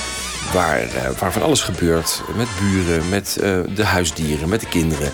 Waar, 0.54 0.80
eh, 0.80 1.10
waar 1.18 1.32
van 1.32 1.42
alles 1.42 1.60
gebeurt. 1.60 2.22
Met 2.36 2.48
buren, 2.60 3.08
met 3.08 3.36
eh, 3.36 3.60
de 3.74 3.84
huisdieren, 3.84 4.48
met 4.48 4.60
de 4.60 4.68
kinderen. 4.68 5.12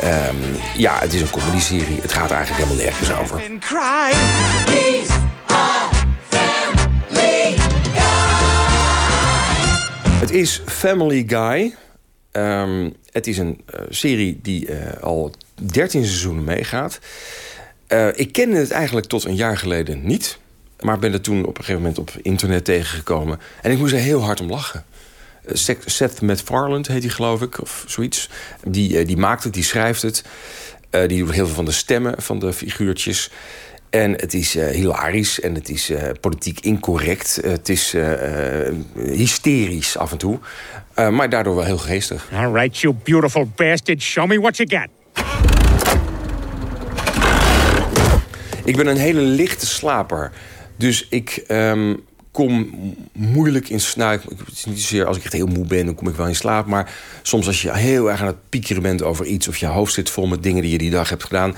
Ehm, 0.00 0.36
ja, 0.76 0.98
het 0.98 1.12
is 1.12 1.20
een 1.20 1.30
comedyserie. 1.30 2.00
Het 2.00 2.12
gaat 2.12 2.30
eigenlijk 2.30 2.64
helemaal 2.64 2.84
nergens 2.84 3.12
over. 3.12 3.42
Het 10.20 10.30
is 10.30 10.62
Family 10.66 11.24
Guy. 11.26 11.74
Ehm, 12.32 12.90
het 13.12 13.26
is 13.26 13.38
een 13.38 13.60
eh, 13.66 13.80
serie 13.88 14.38
die 14.42 14.66
eh, 14.66 15.02
al 15.02 15.32
13 15.54 16.04
seizoenen 16.04 16.44
meegaat. 16.44 16.98
Eh, 17.86 18.08
ik 18.14 18.32
kende 18.32 18.56
het 18.56 18.70
eigenlijk 18.70 19.06
tot 19.06 19.24
een 19.24 19.34
jaar 19.34 19.58
geleden 19.58 20.06
niet. 20.06 20.38
Maar 20.80 20.98
ben 20.98 21.12
er 21.12 21.20
toen 21.20 21.40
op 21.40 21.58
een 21.58 21.64
gegeven 21.64 21.80
moment 21.80 21.98
op 21.98 22.10
internet 22.22 22.64
tegengekomen. 22.64 23.40
En 23.62 23.70
ik 23.70 23.78
moest 23.78 23.92
er 23.92 23.98
heel 23.98 24.22
hard 24.24 24.40
om 24.40 24.50
lachen. 24.50 24.84
Eh, 25.44 25.54
Seth- 25.86 26.20
MacFarlane 26.20 26.84
heet 26.88 27.02
hij 27.02 27.12
geloof 27.12 27.42
ik, 27.42 27.60
of 27.60 27.84
zoiets. 27.86 28.28
Die, 28.66 28.98
eh, 28.98 29.06
die 29.06 29.16
maakt 29.16 29.44
het, 29.44 29.52
die 29.54 29.62
schrijft 29.64 30.02
het. 30.02 30.24
Eh, 30.90 31.08
die 31.08 31.18
doet 31.24 31.34
heel 31.34 31.46
veel 31.46 31.54
van 31.54 31.64
de 31.64 31.70
stemmen 31.72 32.14
van 32.22 32.38
de 32.38 32.52
figuurtjes. 32.52 33.30
En 33.90 34.10
het 34.12 34.34
is 34.34 34.54
hilarisch 34.54 35.40
en 35.40 35.54
het 35.54 35.68
is 35.68 35.92
politiek 36.20 36.60
incorrect. 36.60 37.38
het 37.42 37.68
is 37.68 37.94
hysterisch 38.94 39.96
af 39.96 40.12
en 40.12 40.18
toe. 40.18 40.38
Maar 40.94 41.28
daardoor 41.28 41.54
wel 41.54 41.64
heel 41.64 41.78
geestig. 41.78 42.28
All 42.32 42.52
right, 42.52 42.78
you 42.78 42.94
beautiful 43.04 43.50
bastard. 43.56 44.02
Show 44.02 44.26
me 44.28 44.40
what 44.40 44.56
you 44.56 44.68
got. 44.68 44.88
Ik 48.64 48.76
ben 48.76 48.86
een 48.86 48.96
hele 48.96 49.20
lichte 49.20 49.66
slaper. 49.66 50.32
Dus 50.80 51.06
ik 51.08 51.44
ehm, 51.46 51.94
kom 52.30 52.70
moeilijk 53.12 53.68
in 53.68 53.80
slaap. 53.80 54.22
Het 54.22 54.52
is 54.52 54.64
niet 54.64 54.80
zozeer 54.80 55.06
als 55.06 55.16
ik 55.16 55.24
echt 55.24 55.32
heel 55.32 55.46
moe 55.46 55.66
ben, 55.66 55.86
dan 55.86 55.94
kom 55.94 56.08
ik 56.08 56.14
wel 56.14 56.26
in 56.26 56.36
slaap. 56.36 56.66
Maar 56.66 56.94
soms 57.22 57.46
als 57.46 57.62
je 57.62 57.76
heel 57.76 58.10
erg 58.10 58.20
aan 58.20 58.26
het 58.26 58.48
piekeren 58.48 58.82
bent 58.82 59.02
over 59.02 59.26
iets... 59.26 59.48
of 59.48 59.56
je 59.56 59.66
hoofd 59.66 59.92
zit 59.92 60.10
vol 60.10 60.26
met 60.26 60.42
dingen 60.42 60.62
die 60.62 60.72
je 60.72 60.78
die 60.78 60.90
dag 60.90 61.08
hebt 61.08 61.24
gedaan... 61.24 61.56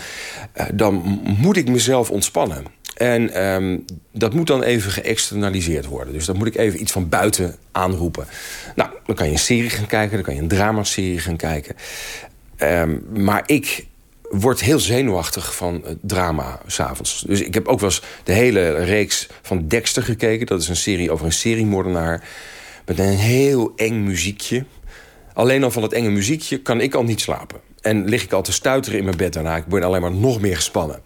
eh, 0.53 0.67
dan 0.75 1.21
moet 1.39 1.57
ik 1.57 1.69
mezelf 1.69 2.11
ontspannen. 2.11 2.65
En 2.97 3.35
ehm, 3.35 3.79
dat 4.13 4.35
moet 4.35 4.47
dan 4.47 4.63
even 4.63 4.91
geëxternaliseerd 4.91 5.87
worden. 5.87 6.13
Dus 6.13 6.27
dan 6.27 6.37
moet 6.37 6.47
ik 6.47 6.57
even 6.57 6.81
iets 6.81 6.93
van 6.93 7.09
buiten 7.09 7.57
aanroepen. 7.73 8.27
Nou, 8.75 8.91
dan 9.07 9.17
kan 9.17 9.27
je 9.27 9.33
een 9.33 9.39
serie 9.39 9.71
gaan 9.71 9.87
kijken, 9.87 10.15
dan 10.15 10.25
kan 10.25 10.35
je 10.35 10.41
een 10.41 10.49
dramaserie 10.49 11.19
gaan 11.19 11.37
kijken. 11.37 11.75
Ehm, 12.57 12.97
maar 13.25 13.43
ik 13.47 13.87
word 14.33 14.61
heel 14.61 14.79
zenuwachtig 14.79 15.55
van 15.55 15.83
het 15.85 15.99
drama 16.01 16.61
s'avonds. 16.67 17.25
Dus 17.27 17.41
ik 17.41 17.55
heb 17.55 17.67
ook 17.67 17.81
wel 17.81 17.89
eens 17.89 18.03
de 18.25 18.33
hele 18.33 18.85
reeks 18.85 19.29
van 19.43 19.69
Dexter 19.69 20.03
gekeken. 20.03 20.47
Dat 20.47 20.61
is 20.61 20.69
een 20.69 20.77
serie 20.77 21.11
over 21.11 21.27
een 21.27 21.33
seriemoordenaar. 21.33 22.29
Met 22.87 22.99
een 22.99 23.09
heel 23.09 23.73
eng 23.77 24.05
muziekje. 24.05 24.65
Alleen 25.33 25.65
al 25.65 25.71
van 25.71 25.83
het 25.83 25.93
enge 25.93 26.11
muziekje 26.11 26.63
kan 26.63 26.81
ik 26.81 26.95
al 26.95 27.05
niet 27.05 27.21
slapen. 27.21 27.61
En 27.81 28.09
lig 28.09 28.23
ik 28.23 28.33
al 28.33 28.43
te 28.43 28.53
stuiteren 28.53 28.99
in 28.99 29.05
mijn 29.05 29.17
bed 29.17 29.33
daarna. 29.33 29.57
Ik 29.57 29.65
word 29.69 29.85
alleen 29.85 30.01
maar 30.01 30.13
nog 30.13 30.41
meer 30.41 30.57
gespannen. 30.57 31.01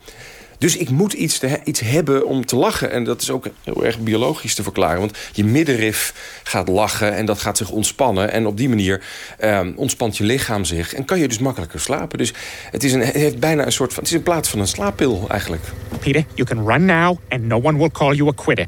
Dus 0.58 0.76
ik 0.76 0.90
moet 0.90 1.12
iets, 1.12 1.38
te, 1.38 1.60
iets 1.64 1.80
hebben 1.80 2.26
om 2.26 2.46
te 2.46 2.56
lachen. 2.56 2.90
En 2.90 3.04
dat 3.04 3.22
is 3.22 3.30
ook 3.30 3.46
heel 3.62 3.84
erg 3.84 3.98
biologisch 3.98 4.54
te 4.54 4.62
verklaren. 4.62 4.98
Want 4.98 5.18
je 5.32 5.44
middenrif 5.44 6.14
gaat 6.42 6.68
lachen 6.68 7.14
en 7.14 7.26
dat 7.26 7.40
gaat 7.40 7.56
zich 7.56 7.70
ontspannen. 7.70 8.32
En 8.32 8.46
op 8.46 8.56
die 8.56 8.68
manier 8.68 9.02
ehm, 9.38 9.72
ontspant 9.76 10.16
je 10.16 10.24
lichaam 10.24 10.64
zich. 10.64 10.94
En 10.94 11.04
kan 11.04 11.18
je 11.18 11.28
dus 11.28 11.38
makkelijker 11.38 11.80
slapen. 11.80 12.18
Dus 12.18 12.32
het, 12.70 12.84
is 12.84 12.92
een, 12.92 13.02
heeft 13.02 13.38
bijna 13.38 13.66
een 13.66 13.72
soort 13.72 13.92
van... 13.92 14.02
Het 14.02 14.12
is 14.12 14.18
in 14.18 14.24
plaats 14.24 14.48
van 14.48 14.60
een 14.60 14.68
slaappil 14.68 15.24
eigenlijk. 15.28 15.62
Peter, 16.00 16.24
you 16.34 16.48
can 16.48 16.68
run 16.68 16.84
now 16.84 17.18
and 17.28 17.42
no 17.42 17.60
one 17.62 17.78
will 17.78 17.90
call 17.90 18.14
you 18.14 18.28
a 18.28 18.32
quitter. 18.32 18.66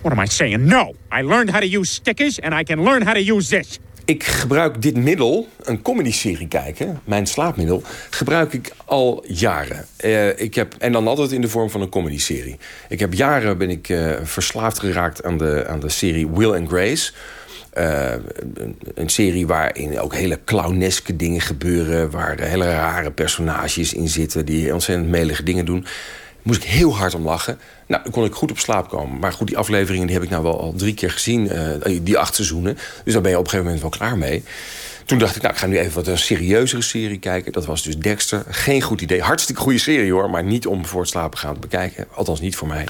What 0.00 0.18
am 0.18 0.24
I 0.24 0.28
saying? 0.28 0.66
No! 0.66 0.94
I 1.12 1.22
learned 1.22 1.50
how 1.50 1.60
to 1.60 1.78
use 1.78 1.92
stickers 1.92 2.40
and 2.40 2.54
I 2.60 2.62
can 2.62 2.82
learn 2.82 3.02
how 3.02 3.14
to 3.14 3.34
use 3.34 3.48
this. 3.48 3.78
Ik 4.06 4.24
gebruik 4.24 4.82
dit 4.82 4.96
middel, 4.96 5.48
een 5.62 5.82
comedyserie 5.82 6.48
kijken, 6.48 7.00
mijn 7.04 7.26
slaapmiddel, 7.26 7.82
gebruik 8.10 8.52
ik 8.52 8.72
al 8.84 9.24
jaren. 9.26 9.86
Eh, 9.96 10.40
ik 10.40 10.54
heb, 10.54 10.74
en 10.78 10.92
dan 10.92 11.08
altijd 11.08 11.32
in 11.32 11.40
de 11.40 11.48
vorm 11.48 11.70
van 11.70 11.80
een 11.80 11.88
comedyserie. 11.88 12.56
Ik 12.88 12.98
heb 12.98 13.12
jaren 13.12 13.58
ben 13.58 13.70
ik 13.70 13.88
eh, 13.88 14.12
verslaafd 14.22 14.78
geraakt 14.78 15.24
aan 15.24 15.38
de, 15.38 15.64
aan 15.68 15.80
de 15.80 15.88
serie 15.88 16.28
Will 16.28 16.52
and 16.52 16.68
Grace. 16.68 17.12
Eh, 17.70 18.12
een, 18.54 18.78
een 18.94 19.08
serie 19.08 19.46
waarin 19.46 20.00
ook 20.00 20.14
hele 20.14 20.38
clowneske 20.44 21.16
dingen 21.16 21.40
gebeuren... 21.40 22.10
waar 22.10 22.40
hele 22.40 22.70
rare 22.70 23.10
personages 23.10 23.94
in 23.94 24.08
zitten 24.08 24.44
die 24.44 24.72
ontzettend 24.72 25.08
melige 25.08 25.42
dingen 25.42 25.64
doen 25.64 25.86
moest 26.46 26.62
ik 26.62 26.68
heel 26.68 26.96
hard 26.96 27.14
om 27.14 27.24
lachen. 27.24 27.58
Nou, 27.86 28.02
dan 28.02 28.12
kon 28.12 28.24
ik 28.24 28.32
goed 28.34 28.50
op 28.50 28.58
slaap 28.58 28.88
komen. 28.88 29.18
Maar 29.18 29.32
goed, 29.32 29.46
die 29.46 29.58
afleveringen 29.58 30.06
die 30.06 30.14
heb 30.16 30.24
ik 30.24 30.30
nou 30.30 30.42
wel 30.42 30.60
al 30.60 30.72
drie 30.76 30.94
keer 30.94 31.10
gezien. 31.10 31.50
eh, 31.50 31.98
die 32.02 32.18
acht 32.18 32.34
seizoenen. 32.34 32.78
Dus 33.04 33.12
daar 33.12 33.22
ben 33.22 33.30
je 33.30 33.38
op 33.38 33.44
een 33.44 33.50
gegeven 33.50 33.72
moment 33.72 33.80
wel 33.80 33.90
klaar 33.90 34.18
mee. 34.18 34.44
Toen 35.04 35.18
dacht 35.18 35.36
ik, 35.36 35.42
nou, 35.42 35.54
ik 35.54 35.60
ga 35.60 35.66
nu 35.66 35.78
even 35.78 35.94
wat 35.94 36.06
een 36.06 36.18
serieuzere 36.18 36.82
serie 36.82 37.18
kijken. 37.18 37.52
Dat 37.52 37.66
was 37.66 37.82
dus 37.82 37.98
Dexter. 37.98 38.44
Geen 38.48 38.82
goed 38.82 39.00
idee. 39.00 39.20
Hartstikke 39.22 39.60
goede 39.60 39.78
serie 39.78 40.12
hoor. 40.12 40.30
Maar 40.30 40.44
niet 40.44 40.66
om 40.66 40.86
voor 40.86 41.00
het 41.00 41.10
slapen 41.10 41.38
gaan 41.38 41.54
te 41.54 41.60
bekijken. 41.60 42.06
Althans 42.14 42.40
niet 42.40 42.56
voor 42.56 42.68
mij. 42.68 42.86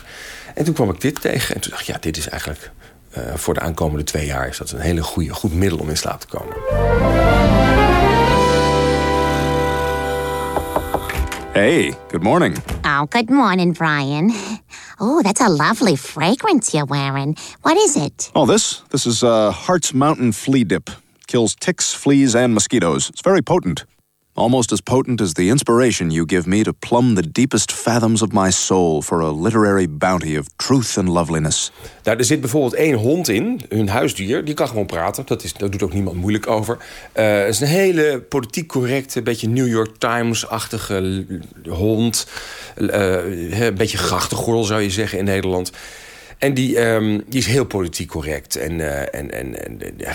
En 0.54 0.64
toen 0.64 0.74
kwam 0.74 0.90
ik 0.90 1.00
dit 1.00 1.20
tegen. 1.20 1.54
En 1.54 1.61
toen 1.61 1.70
dacht 1.70 1.82
ik, 1.82 1.94
ja, 1.94 1.98
dit 2.00 2.16
is 2.16 2.28
eigenlijk... 2.28 2.70
eh, 3.11 3.22
voor 3.34 3.54
de 3.54 3.61
aankomende 3.61 4.04
twee 4.04 4.26
jaar 4.26 4.48
is 4.48 4.59
dat 4.59 4.70
een 4.70 4.80
hele 4.80 5.02
goede, 5.02 5.34
goed 5.34 5.54
middel 5.54 5.78
om 5.78 5.88
in 5.88 5.96
slaap 5.96 6.20
te 6.20 6.26
komen. 6.26 6.54
Hey, 11.57 11.96
good 12.11 12.22
morning. 12.22 12.54
Oh, 12.84 13.07
good 13.09 13.30
morning, 13.30 13.72
Brian. 13.72 14.30
Oh, 15.00 15.22
that's 15.22 15.40
a 15.40 15.48
lovely 15.48 15.96
fragrance 15.96 16.74
you're 16.74 16.84
wearing. 16.84 17.34
What 17.62 17.78
is 17.78 17.96
it? 17.96 18.30
Oh, 18.34 18.44
this? 18.44 18.80
This 18.90 19.07
is 19.07 19.24
uh, 19.24 19.52
Heart's 19.52 19.94
Mountain 19.94 20.32
Flea 20.32 20.64
Dip. 20.64 20.90
Kills 21.28 21.54
ticks, 21.54 21.94
fleas, 21.94 22.36
and 22.36 22.52
mosquitoes. 22.52 23.09
It's 23.09 23.22
very 23.22 23.40
potent. 23.40 23.86
Almost 24.37 24.72
as 24.72 24.80
potent 24.80 25.20
as 25.20 25.32
the 25.32 25.43
inspiration 25.43 26.11
you 26.11 26.26
give 26.26 26.47
me 26.47 26.62
to 26.62 26.72
plumb 26.72 27.14
the 27.14 27.30
deepest 27.32 27.72
fathoms 27.72 28.22
of 28.22 28.32
my 28.32 28.51
soul 28.51 29.03
for 29.03 29.20
a 29.20 29.30
literary 29.30 29.87
bounty 29.89 30.39
of 30.39 30.47
truth 30.57 30.99
and 30.99 31.09
loveliness. 31.09 31.72
Nou, 32.03 32.18
er 32.18 32.24
zit 32.24 32.41
bijvoorbeeld 32.41 32.74
één 32.74 32.95
hond 32.95 33.28
in, 33.28 33.61
hun 33.68 33.89
huisdier. 33.89 34.45
Die 34.45 34.55
kan 34.55 34.68
gewoon 34.68 34.87
praten. 34.87 35.26
Dat, 35.26 35.45
is, 35.45 35.53
dat 35.53 35.72
doet 35.72 35.82
ook 35.82 35.93
niemand 35.93 36.16
moeilijk 36.16 36.47
over. 36.47 36.78
Eh, 37.12 37.39
het 37.39 37.49
is 37.49 37.61
een 37.61 37.66
hele 37.66 38.20
politiek 38.28 38.68
correcte, 38.68 39.22
beetje 39.22 39.49
New 39.49 39.68
York 39.68 39.97
Times-achtige 39.99 41.26
hond. 41.68 42.26
Uh, 42.76 43.61
een 43.61 43.74
beetje 43.74 43.99
grachtengordel 43.99 44.64
zou 44.64 44.80
je 44.80 44.91
zeggen 44.91 45.18
in 45.18 45.24
Nederland. 45.24 45.72
En 46.39 46.55
die, 46.55 46.80
um, 46.80 47.22
die 47.26 47.39
is 47.39 47.47
heel 47.47 47.64
politiek 47.64 48.09
correct. 48.09 48.57
En, 48.57 48.72
uh, 48.72 49.14
en, 49.14 49.30
en, 49.30 49.68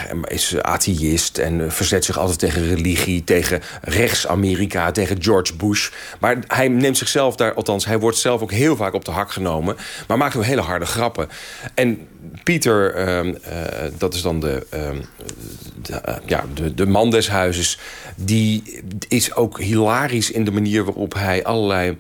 en 0.10 0.24
is 0.24 0.62
atheïst 0.62 1.38
en 1.38 1.72
verzet 1.72 2.06
zich 2.06 2.18
altijd 2.18 2.40
tegen 2.40 2.68
religie... 2.68 3.24
tegen 3.24 3.62
rechts-Amerika, 3.82 4.92
tegen 4.92 5.24
George 5.24 5.56
Bush. 5.56 5.90
Maar 6.20 6.38
hij 6.48 6.68
neemt 6.68 6.98
zichzelf 6.98 7.36
daar... 7.36 7.54
althans, 7.54 7.86
hij 7.86 8.00
wordt 8.00 8.18
zelf 8.18 8.42
ook 8.42 8.52
heel 8.52 8.76
vaak 8.76 8.94
op 8.94 9.06
de 9.06 9.12
hak 9.12 9.32
genomen... 9.32 9.76
maar 10.08 10.18
maakt 10.18 10.36
ook 10.36 10.44
hele 10.44 10.62
harde 10.62 10.86
grappen. 10.86 11.30
En 11.74 12.08
Pieter, 12.44 13.10
um, 13.18 13.28
uh, 13.28 13.36
dat 13.98 14.14
is 14.14 14.22
dan 14.22 14.40
de, 14.40 14.68
um, 14.74 15.02
de, 15.82 16.20
ja, 16.26 16.46
de, 16.54 16.74
de 16.74 16.86
man 16.86 17.10
des 17.10 17.30
huizes... 17.30 17.80
die 18.16 18.82
is 19.08 19.36
ook 19.36 19.60
hilarisch 19.60 20.32
in 20.32 20.44
de 20.44 20.52
manier 20.52 20.84
waarop 20.84 21.14
hij 21.14 21.44
allerlei... 21.44 21.98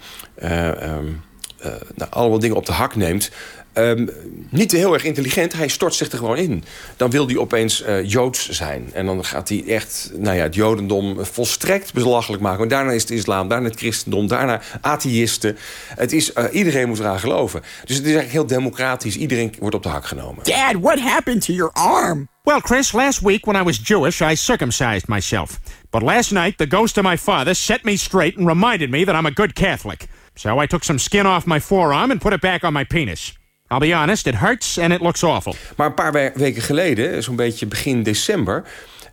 nou, 1.95 2.09
allemaal 2.09 2.39
dingen 2.39 2.57
op 2.57 2.65
de 2.65 2.71
hak 2.71 2.95
neemt... 2.95 3.31
Um, 3.73 4.09
niet 4.49 4.71
heel 4.71 4.93
erg 4.93 5.03
intelligent, 5.03 5.53
hij 5.53 5.67
stort 5.67 5.93
zich 5.93 6.11
er 6.11 6.17
gewoon 6.17 6.37
in. 6.37 6.63
Dan 6.97 7.09
wil 7.09 7.27
hij 7.27 7.37
opeens 7.37 7.83
uh, 7.83 8.09
Joods 8.09 8.49
zijn. 8.49 8.89
En 8.93 9.05
dan 9.05 9.25
gaat 9.25 9.49
hij 9.49 9.63
echt 9.67 10.11
nou 10.15 10.35
ja, 10.35 10.43
het 10.43 10.55
Jodendom 10.55 11.25
volstrekt 11.25 11.93
belachelijk 11.93 12.41
maken. 12.41 12.59
Maar 12.59 12.67
daarna 12.67 12.91
is 12.91 13.01
het 13.01 13.11
islam, 13.11 13.47
daarna 13.47 13.67
het 13.67 13.77
christendom, 13.77 14.27
daarna 14.27 14.61
atheïsten. 14.81 15.57
Het 15.95 16.11
is, 16.11 16.31
uh, 16.33 16.43
iedereen 16.51 16.87
moet 16.87 16.99
eraan 16.99 17.19
geloven. 17.19 17.61
Dus 17.61 17.95
het 17.95 18.05
is 18.05 18.13
eigenlijk 18.13 18.31
heel 18.31 18.45
democratisch. 18.45 19.15
Iedereen 19.15 19.53
wordt 19.59 19.75
op 19.75 19.83
de 19.83 19.89
hak 19.89 20.05
genomen. 20.05 20.43
Dad, 20.43 20.75
what 20.79 20.99
happened 20.99 21.45
to 21.45 21.53
your 21.53 21.71
arm? 21.73 22.29
Well, 22.43 22.59
Chris, 22.59 22.91
last 22.91 23.19
week 23.19 23.45
when 23.45 23.61
I 23.61 23.63
was 23.63 23.79
Jewish, 23.83 24.21
I 24.21 24.35
circumcised 24.35 25.07
myself. 25.07 25.59
But 25.89 26.01
last 26.01 26.31
night, 26.31 26.57
the 26.57 26.67
ghost 26.69 26.97
of 26.97 27.03
my 27.03 27.17
father 27.17 27.55
set 27.55 27.83
me 27.83 27.97
straight 27.97 28.37
and 28.37 28.47
reminded 28.47 28.89
me 28.89 29.05
that 29.05 29.15
I'm 29.15 29.25
a 29.25 29.33
good 29.33 29.53
Catholic. 29.53 30.07
So 30.35 30.61
I 30.61 30.67
took 30.67 30.83
some 30.83 30.99
skin 30.99 31.25
off 31.25 31.45
my 31.45 31.59
forearm 31.59 32.11
and 32.11 32.19
put 32.19 32.33
it 32.33 32.41
back 32.41 32.63
on 32.63 32.73
my 32.73 32.83
penis. 32.83 33.33
I'll 33.71 33.79
be 33.79 33.95
honest, 33.95 34.27
it 34.27 34.35
hurts 34.35 34.77
and 34.77 34.93
it 34.93 35.01
looks 35.01 35.23
awful. 35.23 35.55
Maar 35.75 35.87
een 35.87 35.93
paar 35.93 36.31
weken 36.33 36.61
geleden, 36.61 37.23
zo'n 37.23 37.35
beetje 37.35 37.65
begin 37.65 38.03
december... 38.03 38.63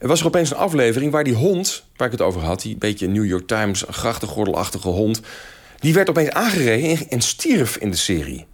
was 0.01 0.21
er 0.21 0.27
opeens 0.27 0.51
een 0.51 0.57
aflevering 0.57 1.13
waar 1.13 1.25
die 1.25 1.35
hond, 1.35 1.85
waar 1.97 2.07
ik 2.07 2.13
het 2.13 2.23
over 2.23 2.41
had... 2.41 2.63
die 2.63 2.77
beetje 2.77 3.09
New 3.09 3.25
York 3.25 3.47
Times, 3.47 3.85
grachtengordelachtige 3.89 4.89
hond... 4.89 5.21
die 5.79 5.95
werd 5.95 6.09
opeens 6.09 6.31
aangereden 6.31 7.09
en 7.09 7.21
stierf 7.21 7.77
in 7.77 7.91
de 7.91 7.97
serie. 7.97 8.47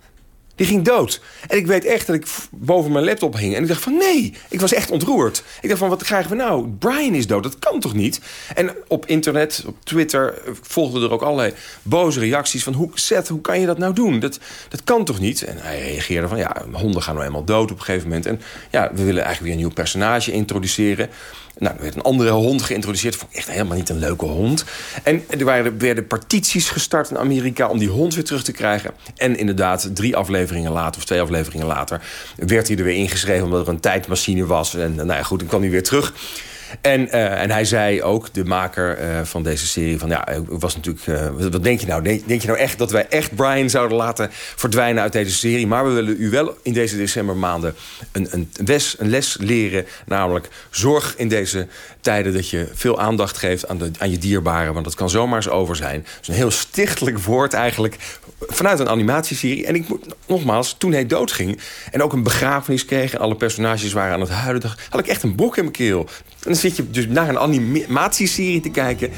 Die 0.55 0.67
ging 0.67 0.85
dood. 0.85 1.21
En 1.47 1.57
ik 1.57 1.67
weet 1.67 1.85
echt 1.85 2.07
dat 2.07 2.17
ik 2.17 2.27
boven 2.51 2.93
mijn 2.93 3.05
laptop 3.05 3.37
hing. 3.37 3.55
En 3.55 3.63
ik 3.63 3.69
dacht 3.69 3.83
van 3.83 3.97
nee, 3.97 4.35
ik 4.49 4.61
was 4.61 4.73
echt 4.73 4.91
ontroerd. 4.91 5.43
Ik 5.61 5.69
dacht 5.69 5.81
van 5.81 5.89
wat 5.89 6.03
krijgen 6.03 6.31
we 6.31 6.37
nou? 6.37 6.69
Brian 6.69 7.15
is 7.15 7.27
dood, 7.27 7.43
dat 7.43 7.59
kan 7.59 7.81
toch 7.81 7.95
niet? 7.95 8.21
En 8.55 8.71
op 8.89 9.07
internet, 9.07 9.65
op 9.67 9.77
Twitter, 9.85 10.43
volgden 10.63 11.03
er 11.03 11.11
ook 11.11 11.23
allerlei 11.23 11.53
boze 11.83 12.21
reacties... 12.21 12.63
van 12.63 12.73
hoe, 12.73 12.91
Seth, 12.95 13.29
hoe 13.29 13.41
kan 13.41 13.61
je 13.61 13.67
dat 13.67 13.79
nou 13.79 13.95
doen? 13.95 14.21
Dat, 14.21 14.39
dat 14.69 14.85
kan 14.85 15.05
toch 15.05 15.21
niet? 15.21 15.43
En 15.43 15.57
hij 15.59 15.81
reageerde 15.81 16.29
van 16.29 16.39
ja, 16.39 16.57
honden 16.73 17.03
gaan 17.03 17.15
nou 17.15 17.27
eenmaal 17.27 17.45
dood 17.45 17.71
op 17.71 17.79
een 17.79 17.85
gegeven 17.85 18.09
moment. 18.09 18.27
En 18.27 18.41
ja, 18.71 18.91
we 18.95 19.05
willen 19.05 19.23
eigenlijk 19.23 19.43
weer 19.43 19.53
een 19.53 19.67
nieuw 19.67 19.75
personage 19.75 20.33
introduceren... 20.33 21.11
Nou, 21.59 21.77
er 21.77 21.83
werd 21.83 21.95
een 21.95 22.03
andere 22.03 22.31
hond 22.31 22.63
geïntroduceerd. 22.63 23.17
Vond 23.17 23.31
ik 23.31 23.37
echt 23.37 23.51
helemaal 23.51 23.77
niet 23.77 23.89
een 23.89 23.99
leuke 23.99 24.25
hond. 24.25 24.65
En 25.03 25.23
er 25.29 25.77
werden 25.79 26.07
partities 26.07 26.71
gestart 26.71 27.11
in 27.11 27.19
Amerika 27.19 27.69
om 27.69 27.79
die 27.79 27.89
hond 27.89 28.15
weer 28.15 28.25
terug 28.25 28.43
te 28.43 28.53
krijgen. 28.53 28.91
En 29.17 29.39
inderdaad, 29.39 29.91
drie 29.95 30.17
afleveringen 30.17 30.73
later, 30.73 31.01
of 31.01 31.07
twee 31.07 31.21
afleveringen 31.21 31.67
later... 31.67 32.03
werd 32.37 32.69
hij 32.69 32.77
er 32.77 32.85
weer 32.85 32.97
ingeschreven 32.97 33.45
omdat 33.45 33.67
er 33.67 33.73
een 33.73 33.81
tijdmachine 33.81 34.47
was. 34.47 34.75
En 34.75 34.95
nou 34.95 35.09
ja, 35.09 35.23
goed, 35.23 35.39
dan 35.39 35.49
kwam 35.49 35.61
hij 35.61 35.71
weer 35.71 35.83
terug. 35.83 36.13
En, 36.81 37.01
uh, 37.01 37.43
en 37.43 37.51
hij 37.51 37.65
zei 37.65 38.03
ook, 38.03 38.33
de 38.33 38.45
maker 38.45 39.01
uh, 39.01 39.21
van 39.23 39.43
deze 39.43 39.67
serie... 39.67 39.99
van 39.99 40.09
ja, 40.09 40.27
was 40.49 40.77
natuurlijk, 40.77 41.07
uh, 41.07 41.51
wat 41.51 41.63
denk 41.63 41.81
je 41.81 41.87
nou? 41.87 42.03
Denk, 42.03 42.41
je 42.41 42.47
nou 42.47 42.59
echt 42.59 42.79
dat 42.79 42.91
wij 42.91 43.09
echt 43.09 43.35
Brian 43.35 43.71
zouden 43.71 43.97
laten 43.97 44.29
verdwijnen 44.33 45.03
uit 45.03 45.13
deze 45.13 45.35
serie? 45.35 45.67
Maar 45.67 45.85
we 45.85 45.91
willen 45.91 46.17
u 46.19 46.31
wel 46.31 46.57
in 46.63 46.73
deze 46.73 46.97
decembermaanden 46.97 47.75
een, 48.13 48.29
een, 48.31 48.51
les, 48.65 48.97
een 48.99 49.09
les 49.09 49.37
leren. 49.41 49.87
Namelijk, 50.07 50.49
zorg 50.71 51.15
in 51.17 51.29
deze 51.29 51.67
tijden 52.01 52.33
dat 52.33 52.51
je 52.51 52.69
veel 52.73 53.01
aandacht 53.01 53.39
geeft 53.39 53.69
aan, 53.69 53.79
de, 53.79 53.91
aan 53.99 54.11
je 54.11 54.19
dierbaren. 54.19 54.73
Want 54.73 54.85
dat 54.85 54.95
kan 54.95 55.11
zomaar 55.11 55.37
eens 55.37 55.49
over 55.49 55.77
zijn. 55.77 56.01
Het 56.01 56.19
is 56.23 56.29
een 56.29 56.35
heel 56.35 56.51
stichtelijk 56.51 57.19
woord 57.19 57.53
eigenlijk 57.53 57.97
vanuit 58.41 58.79
een 58.79 58.89
animatieserie. 58.89 59.67
En 59.67 59.75
ik 59.75 59.89
moet 59.89 60.07
nogmaals, 60.27 60.75
toen 60.79 60.93
hij 60.93 61.07
doodging... 61.07 61.61
en 61.91 62.03
ook 62.03 62.13
een 62.13 62.23
begrafenis 62.23 62.85
kreeg 62.85 63.15
en 63.15 63.21
alle 63.21 63.37
personages 63.37 63.93
waren 63.93 64.15
aan 64.15 64.21
het 64.21 64.31
huilen... 64.31 64.73
had 64.91 65.01
ik 65.01 65.07
echt 65.07 65.23
een 65.23 65.35
bok 65.35 65.57
in 65.57 65.63
mijn 65.63 65.77
keel. 65.77 66.09
En 66.45 66.51
dan 66.51 66.61
zit 66.61 66.77
je 66.77 66.91
dus 66.91 67.07
naar 67.07 67.29
een 67.29 67.39
animatieserie 67.39 68.61
te 68.61 68.69
kijken... 68.69 69.11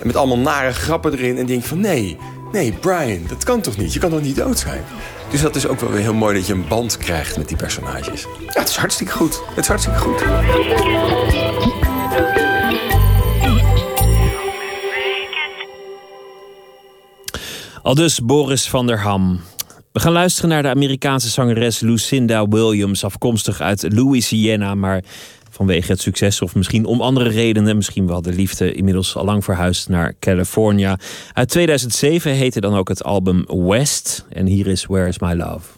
en 0.00 0.06
met 0.06 0.16
allemaal 0.16 0.38
nare 0.38 0.72
grappen 0.72 1.12
erin... 1.12 1.38
en 1.38 1.46
denk 1.46 1.64
van 1.64 1.80
nee, 1.80 2.16
nee, 2.52 2.72
Brian, 2.72 3.20
dat 3.28 3.44
kan 3.44 3.60
toch 3.60 3.76
niet? 3.76 3.92
Je 3.92 3.98
kan 3.98 4.10
toch 4.10 4.22
niet 4.22 4.36
dood 4.36 4.58
zijn? 4.58 4.82
Dus 5.30 5.40
dat 5.40 5.56
is 5.56 5.66
ook 5.66 5.80
wel 5.80 5.90
weer 5.90 6.00
heel 6.00 6.14
mooi 6.14 6.34
dat 6.36 6.46
je 6.46 6.52
een 6.52 6.68
band 6.68 6.96
krijgt 6.96 7.36
met 7.36 7.48
die 7.48 7.56
personages. 7.56 8.26
Ja, 8.40 8.60
het 8.60 8.68
is 8.68 8.76
hartstikke 8.76 9.12
goed. 9.12 9.42
Het 9.48 9.58
is 9.58 9.68
hartstikke 9.68 9.98
goed. 9.98 10.22
Al 17.82 17.94
dus 17.94 18.20
Boris 18.20 18.68
van 18.68 18.86
der 18.86 19.00
Ham. 19.00 19.40
We 19.92 20.00
gaan 20.00 20.12
luisteren 20.12 20.50
naar 20.50 20.62
de 20.62 20.68
Amerikaanse 20.68 21.28
zangeres 21.28 21.80
Lucinda 21.80 22.48
Williams, 22.48 23.04
afkomstig 23.04 23.60
uit 23.60 23.92
Louisiana, 23.94 24.74
maar 24.74 25.02
vanwege 25.66 25.92
het 25.92 26.00
succes 26.00 26.42
of 26.42 26.54
misschien 26.54 26.84
om 26.84 27.00
andere 27.00 27.28
redenen, 27.28 27.76
misschien 27.76 28.06
wel 28.06 28.22
de 28.22 28.32
liefde, 28.32 28.72
inmiddels 28.72 29.16
al 29.16 29.24
lang 29.24 29.44
verhuisd 29.44 29.88
naar 29.88 30.14
California. 30.18 30.98
Uit 31.32 31.48
2007 31.48 32.32
heette 32.32 32.60
dan 32.60 32.74
ook 32.74 32.88
het 32.88 33.04
album 33.04 33.44
West 33.46 34.26
en 34.28 34.46
hier 34.46 34.66
is 34.66 34.86
Where 34.86 35.08
Is 35.08 35.18
My 35.18 35.32
Love. 35.32 35.68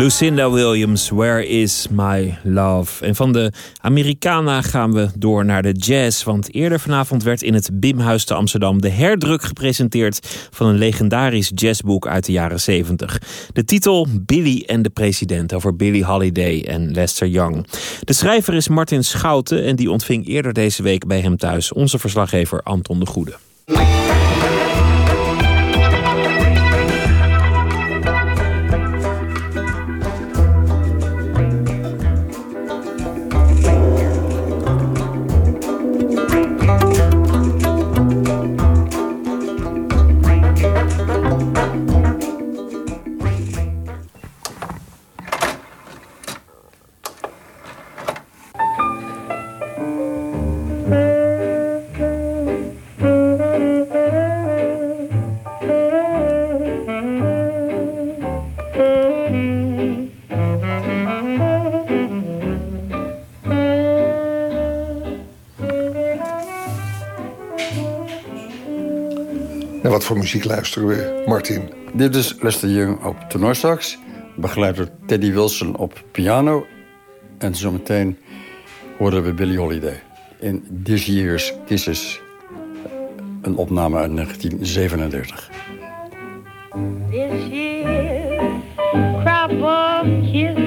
Lucinda 0.00 0.50
Williams, 0.50 1.10
Where 1.10 1.46
is 1.46 1.86
my 1.90 2.38
love? 2.42 3.04
En 3.04 3.14
van 3.14 3.32
de 3.32 3.52
Americana 3.80 4.62
gaan 4.62 4.92
we 4.92 5.08
door 5.18 5.44
naar 5.44 5.62
de 5.62 5.72
jazz. 5.72 6.24
Want 6.24 6.54
eerder 6.54 6.80
vanavond 6.80 7.22
werd 7.22 7.42
in 7.42 7.54
het 7.54 7.70
Bimhuis 7.72 8.24
te 8.24 8.34
Amsterdam 8.34 8.80
de 8.80 8.88
herdruk 8.88 9.42
gepresenteerd 9.42 10.48
van 10.50 10.66
een 10.66 10.78
legendarisch 10.78 11.50
jazzboek 11.54 12.06
uit 12.06 12.24
de 12.24 12.32
jaren 12.32 12.60
70. 12.60 13.20
De 13.52 13.64
titel 13.64 14.06
Billy 14.10 14.62
en 14.66 14.82
de 14.82 14.90
president 14.90 15.52
over 15.52 15.76
Billie 15.76 16.04
Holiday 16.04 16.64
en 16.66 16.92
Lester 16.92 17.28
Young. 17.28 17.66
De 18.00 18.12
schrijver 18.12 18.54
is 18.54 18.68
Martin 18.68 19.04
Schouten 19.04 19.64
en 19.64 19.76
die 19.76 19.90
ontving 19.90 20.26
eerder 20.26 20.52
deze 20.52 20.82
week 20.82 21.06
bij 21.06 21.20
hem 21.20 21.36
thuis 21.36 21.72
onze 21.72 21.98
verslaggever 21.98 22.62
Anton 22.62 23.00
de 23.00 23.06
Goede. 23.06 23.36
Voor 70.10 70.18
muziek 70.18 70.44
luisteren 70.44 70.88
we, 70.88 71.22
Martin? 71.26 71.72
Dit 71.92 72.14
is 72.14 72.34
Lester 72.40 72.68
Young 72.68 73.04
op 73.04 73.16
tenorsax, 73.28 73.98
begeleid 74.36 74.76
door 74.76 74.88
Teddy 75.06 75.32
Wilson 75.32 75.76
op 75.76 76.04
piano. 76.12 76.66
En 77.38 77.54
zometeen 77.54 78.18
horen 78.98 79.22
we 79.22 79.34
Billie 79.34 79.58
Holiday 79.58 80.02
in 80.40 80.80
This 80.84 81.06
Year's 81.06 81.54
Kisses, 81.66 82.20
een 83.42 83.56
opname 83.56 83.96
uit 83.96 84.14
1937. 84.14 85.50
This 87.10 87.46
year, 87.50 88.62
crop 89.22 89.62
of 89.62 90.30
kisses 90.32 90.59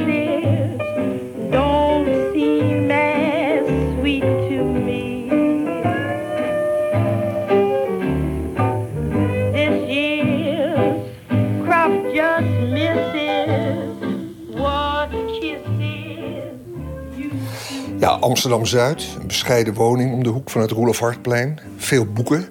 Amsterdam-Zuid. 18.24 19.08
Een 19.20 19.28
bescheiden 19.28 19.74
woning 19.74 20.14
om 20.14 20.24
de 20.24 20.30
hoek 20.30 20.50
van 20.50 20.62
het 20.62 20.72
Roelof 20.72 21.00
Hartplein. 21.00 21.60
Veel 21.78 22.06
boeken. 22.06 22.48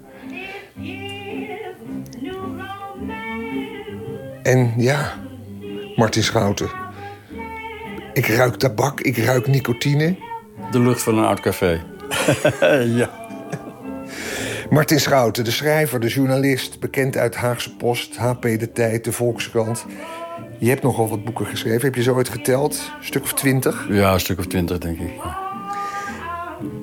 En 4.42 4.72
ja, 4.76 5.12
Martin 5.96 6.22
Schouten. 6.22 6.70
Ik 8.12 8.26
ruik 8.26 8.54
tabak, 8.54 9.00
ik 9.00 9.16
ruik 9.16 9.46
nicotine. 9.46 10.16
De 10.70 10.80
lucht 10.80 11.02
van 11.02 11.18
een 11.18 11.24
oud 11.24 11.40
café. 11.40 11.82
ja. 13.00 13.10
Martin 14.70 15.00
Schouten, 15.00 15.44
de 15.44 15.50
schrijver, 15.50 16.00
de 16.00 16.08
journalist... 16.08 16.80
bekend 16.80 17.16
uit 17.16 17.34
Haagse 17.34 17.76
Post, 17.76 18.16
HP 18.16 18.42
De 18.42 18.72
Tijd, 18.72 19.04
de 19.04 19.12
Volkskrant. 19.12 19.84
Je 20.58 20.68
hebt 20.68 20.82
nogal 20.82 21.08
wat 21.08 21.24
boeken 21.24 21.46
geschreven. 21.46 21.80
Heb 21.80 21.94
je 21.94 22.02
zo 22.02 22.14
ooit 22.14 22.28
geteld? 22.28 22.92
Een 22.98 23.04
stuk 23.04 23.22
of 23.22 23.34
twintig? 23.34 23.86
Ja, 23.90 24.12
een 24.12 24.20
stuk 24.20 24.38
of 24.38 24.46
twintig, 24.46 24.78
denk 24.78 24.98
ik. 24.98 25.10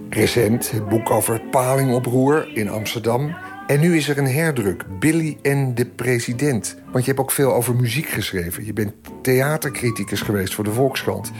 Recent 0.09 0.71
het 0.71 0.89
boek 0.89 1.09
over 1.09 1.41
palingoproer 1.51 2.49
in 2.53 2.69
Amsterdam. 2.69 3.35
En 3.67 3.79
nu 3.79 3.95
is 3.95 4.09
er 4.09 4.17
een 4.17 4.27
herdruk, 4.27 4.85
Billy 4.99 5.37
en 5.41 5.75
de 5.75 5.85
president. 5.85 6.77
Want 6.91 7.05
je 7.05 7.11
hebt 7.11 7.23
ook 7.23 7.31
veel 7.31 7.53
over 7.53 7.75
muziek 7.75 8.07
geschreven. 8.07 8.65
Je 8.65 8.73
bent 8.73 8.93
theatercriticus 9.21 10.21
geweest 10.21 10.53
voor 10.53 10.63
de 10.63 10.71
Volkskrant. 10.71 11.31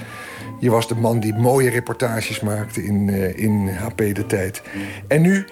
Je 0.60 0.70
was 0.70 0.88
de 0.88 0.96
man 0.96 1.20
die 1.20 1.36
mooie 1.36 1.70
reportages 1.70 2.40
maakte 2.40 2.84
in, 2.84 3.10
eh, 3.10 3.38
in 3.38 3.68
HP 3.68 3.98
De 3.98 4.26
Tijd. 4.28 4.62
En 5.08 5.22
nu 5.22 5.46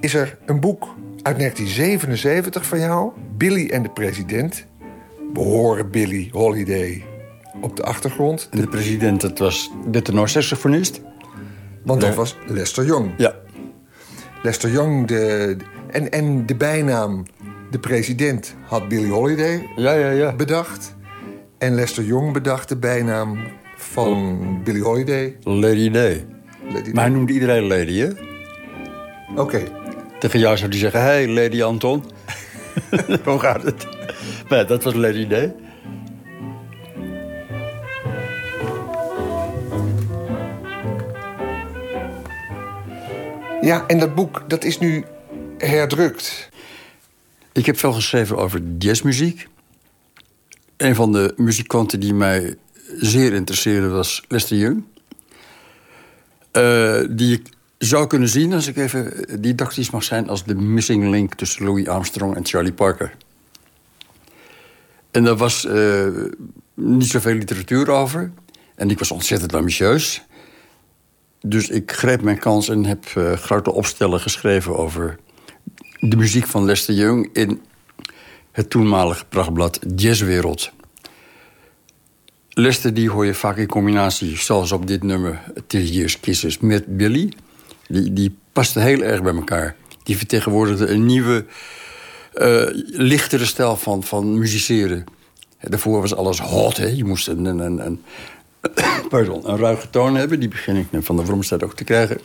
is 0.00 0.14
er 0.14 0.38
een 0.46 0.60
boek 0.60 0.94
uit 1.22 1.38
1977 1.38 2.66
van 2.66 2.78
jou, 2.78 3.12
Billy 3.36 3.68
en 3.70 3.82
de 3.82 3.90
president. 3.90 4.66
We 5.32 5.40
horen 5.40 5.90
Billy 5.90 6.28
Holiday 6.32 7.04
op 7.60 7.76
de 7.76 7.82
achtergrond. 7.82 8.48
En 8.50 8.60
de 8.60 8.68
president, 8.68 9.20
dat 9.20 9.38
was 9.38 9.70
de 9.90 10.02
tenorsaxofonist. 10.02 11.00
Want 11.84 12.00
dat 12.00 12.14
was 12.14 12.36
Lester 12.46 12.84
Young. 12.84 13.10
Ja. 13.16 13.34
Lester 14.42 14.70
Young, 14.70 15.06
de, 15.06 15.56
en, 15.90 16.10
en 16.10 16.46
de 16.46 16.54
bijnaam 16.54 17.22
de 17.70 17.78
president 17.78 18.54
had 18.66 18.88
Billy 18.88 19.08
Holiday 19.08 19.68
ja, 19.76 19.92
ja, 19.92 20.10
ja. 20.10 20.32
bedacht. 20.32 20.94
En 21.58 21.74
Lester 21.74 22.04
Young 22.04 22.32
bedacht 22.32 22.68
de 22.68 22.76
bijnaam 22.76 23.38
van 23.76 24.60
Billy 24.64 24.80
Holiday. 24.80 25.36
Lady 25.42 25.90
Day. 25.90 26.26
Lady 26.72 26.90
Maar 26.92 27.04
hij 27.04 27.12
noemde 27.12 27.32
iedereen 27.32 27.66
Lady, 27.66 27.98
hè? 27.98 28.08
Oké. 29.36 29.62
Tegen 30.18 30.38
jou 30.38 30.56
zou 30.56 30.70
hij 30.70 30.78
zeggen, 30.78 31.02
hey, 31.02 31.28
Lady 31.28 31.62
Anton. 31.62 32.04
Hoe 33.24 33.38
gaat 33.38 33.62
het? 33.62 33.86
Nee, 34.48 34.64
dat 34.64 34.82
was 34.82 34.94
Lady 34.94 35.26
Day. 35.26 35.54
Ja, 43.64 43.86
en 43.86 43.98
dat 43.98 44.14
boek 44.14 44.44
dat 44.48 44.64
is 44.64 44.78
nu 44.78 45.04
herdrukt. 45.58 46.48
Ik 47.52 47.66
heb 47.66 47.78
veel 47.78 47.92
geschreven 47.92 48.36
over 48.36 48.62
jazzmuziek. 48.78 49.48
Een 50.76 50.94
van 50.94 51.12
de 51.12 51.32
muzikanten 51.36 52.00
die 52.00 52.14
mij 52.14 52.56
zeer 52.98 53.32
interesseerde 53.32 53.88
was 53.88 54.24
Lester 54.28 54.56
Young. 54.56 54.84
Eh, 56.50 57.00
die 57.10 57.32
ik 57.32 57.48
zou 57.78 58.06
kunnen 58.06 58.28
zien, 58.28 58.52
als 58.52 58.66
ik 58.66 58.76
even 58.76 59.26
didactisch 59.40 59.90
mag 59.90 60.04
zijn... 60.04 60.28
als 60.28 60.44
de 60.44 60.54
missing 60.54 61.10
link 61.10 61.34
tussen 61.34 61.64
Louis 61.64 61.86
Armstrong 61.86 62.36
en 62.36 62.46
Charlie 62.46 62.72
Parker. 62.72 63.16
En 65.10 65.24
daar 65.24 65.36
was 65.36 65.66
eh, 65.66 66.06
niet 66.74 67.10
zoveel 67.10 67.34
literatuur 67.34 67.90
over. 67.90 68.32
En 68.74 68.90
ik 68.90 68.98
was 68.98 69.10
ontzettend 69.10 69.54
ambitieus. 69.54 70.24
Dus 71.46 71.68
ik 71.68 71.92
greep 71.92 72.22
mijn 72.22 72.38
kans 72.38 72.68
en 72.68 72.84
heb 72.84 73.04
eh, 73.14 73.32
grote 73.32 73.72
opstellen 73.72 74.20
geschreven... 74.20 74.76
over 74.76 75.18
de 76.00 76.16
muziek 76.16 76.46
van 76.46 76.64
Lester 76.64 76.94
Young 76.94 77.28
in 77.32 77.60
het 78.52 78.70
toenmalige 78.70 79.24
prachtblad 79.24 79.78
Jazzwereld. 79.96 80.70
Lester 82.48 82.94
die 82.94 83.10
hoor 83.10 83.26
je 83.26 83.34
vaak 83.34 83.56
in 83.56 83.66
combinatie, 83.66 84.36
zoals 84.36 84.72
op 84.72 84.86
dit 84.86 85.02
nummer... 85.02 85.42
This 85.66 85.90
Year's 85.90 86.20
Kisses, 86.20 86.58
met 86.58 86.96
Billy. 86.96 87.32
Die, 87.88 88.12
die 88.12 88.36
pasten 88.52 88.82
heel 88.82 89.02
erg 89.02 89.22
bij 89.22 89.34
elkaar. 89.34 89.76
Die 90.02 90.16
vertegenwoordigde 90.16 90.86
een 90.86 91.06
nieuwe, 91.06 91.44
eh, 92.32 92.66
lichtere 92.86 93.44
stijl 93.44 93.76
van, 93.76 94.02
van 94.02 94.38
musiceren. 94.38 95.04
Daarvoor 95.60 96.00
was 96.00 96.14
alles 96.14 96.40
hot, 96.40 96.76
hè. 96.76 96.86
Je 96.86 97.04
moest 97.04 97.28
een, 97.28 97.44
een, 97.44 97.86
een, 97.86 98.02
pardon, 99.08 99.50
een 99.50 99.58
ruige 99.58 99.90
toon 99.90 100.14
hebben. 100.14 100.40
Die 100.40 100.48
begin 100.48 100.76
ik 100.76 100.86
van 101.04 101.16
de 101.16 101.24
Vromstad 101.24 101.62
ook 101.62 101.74
te 101.74 101.84
krijgen. 101.84 102.20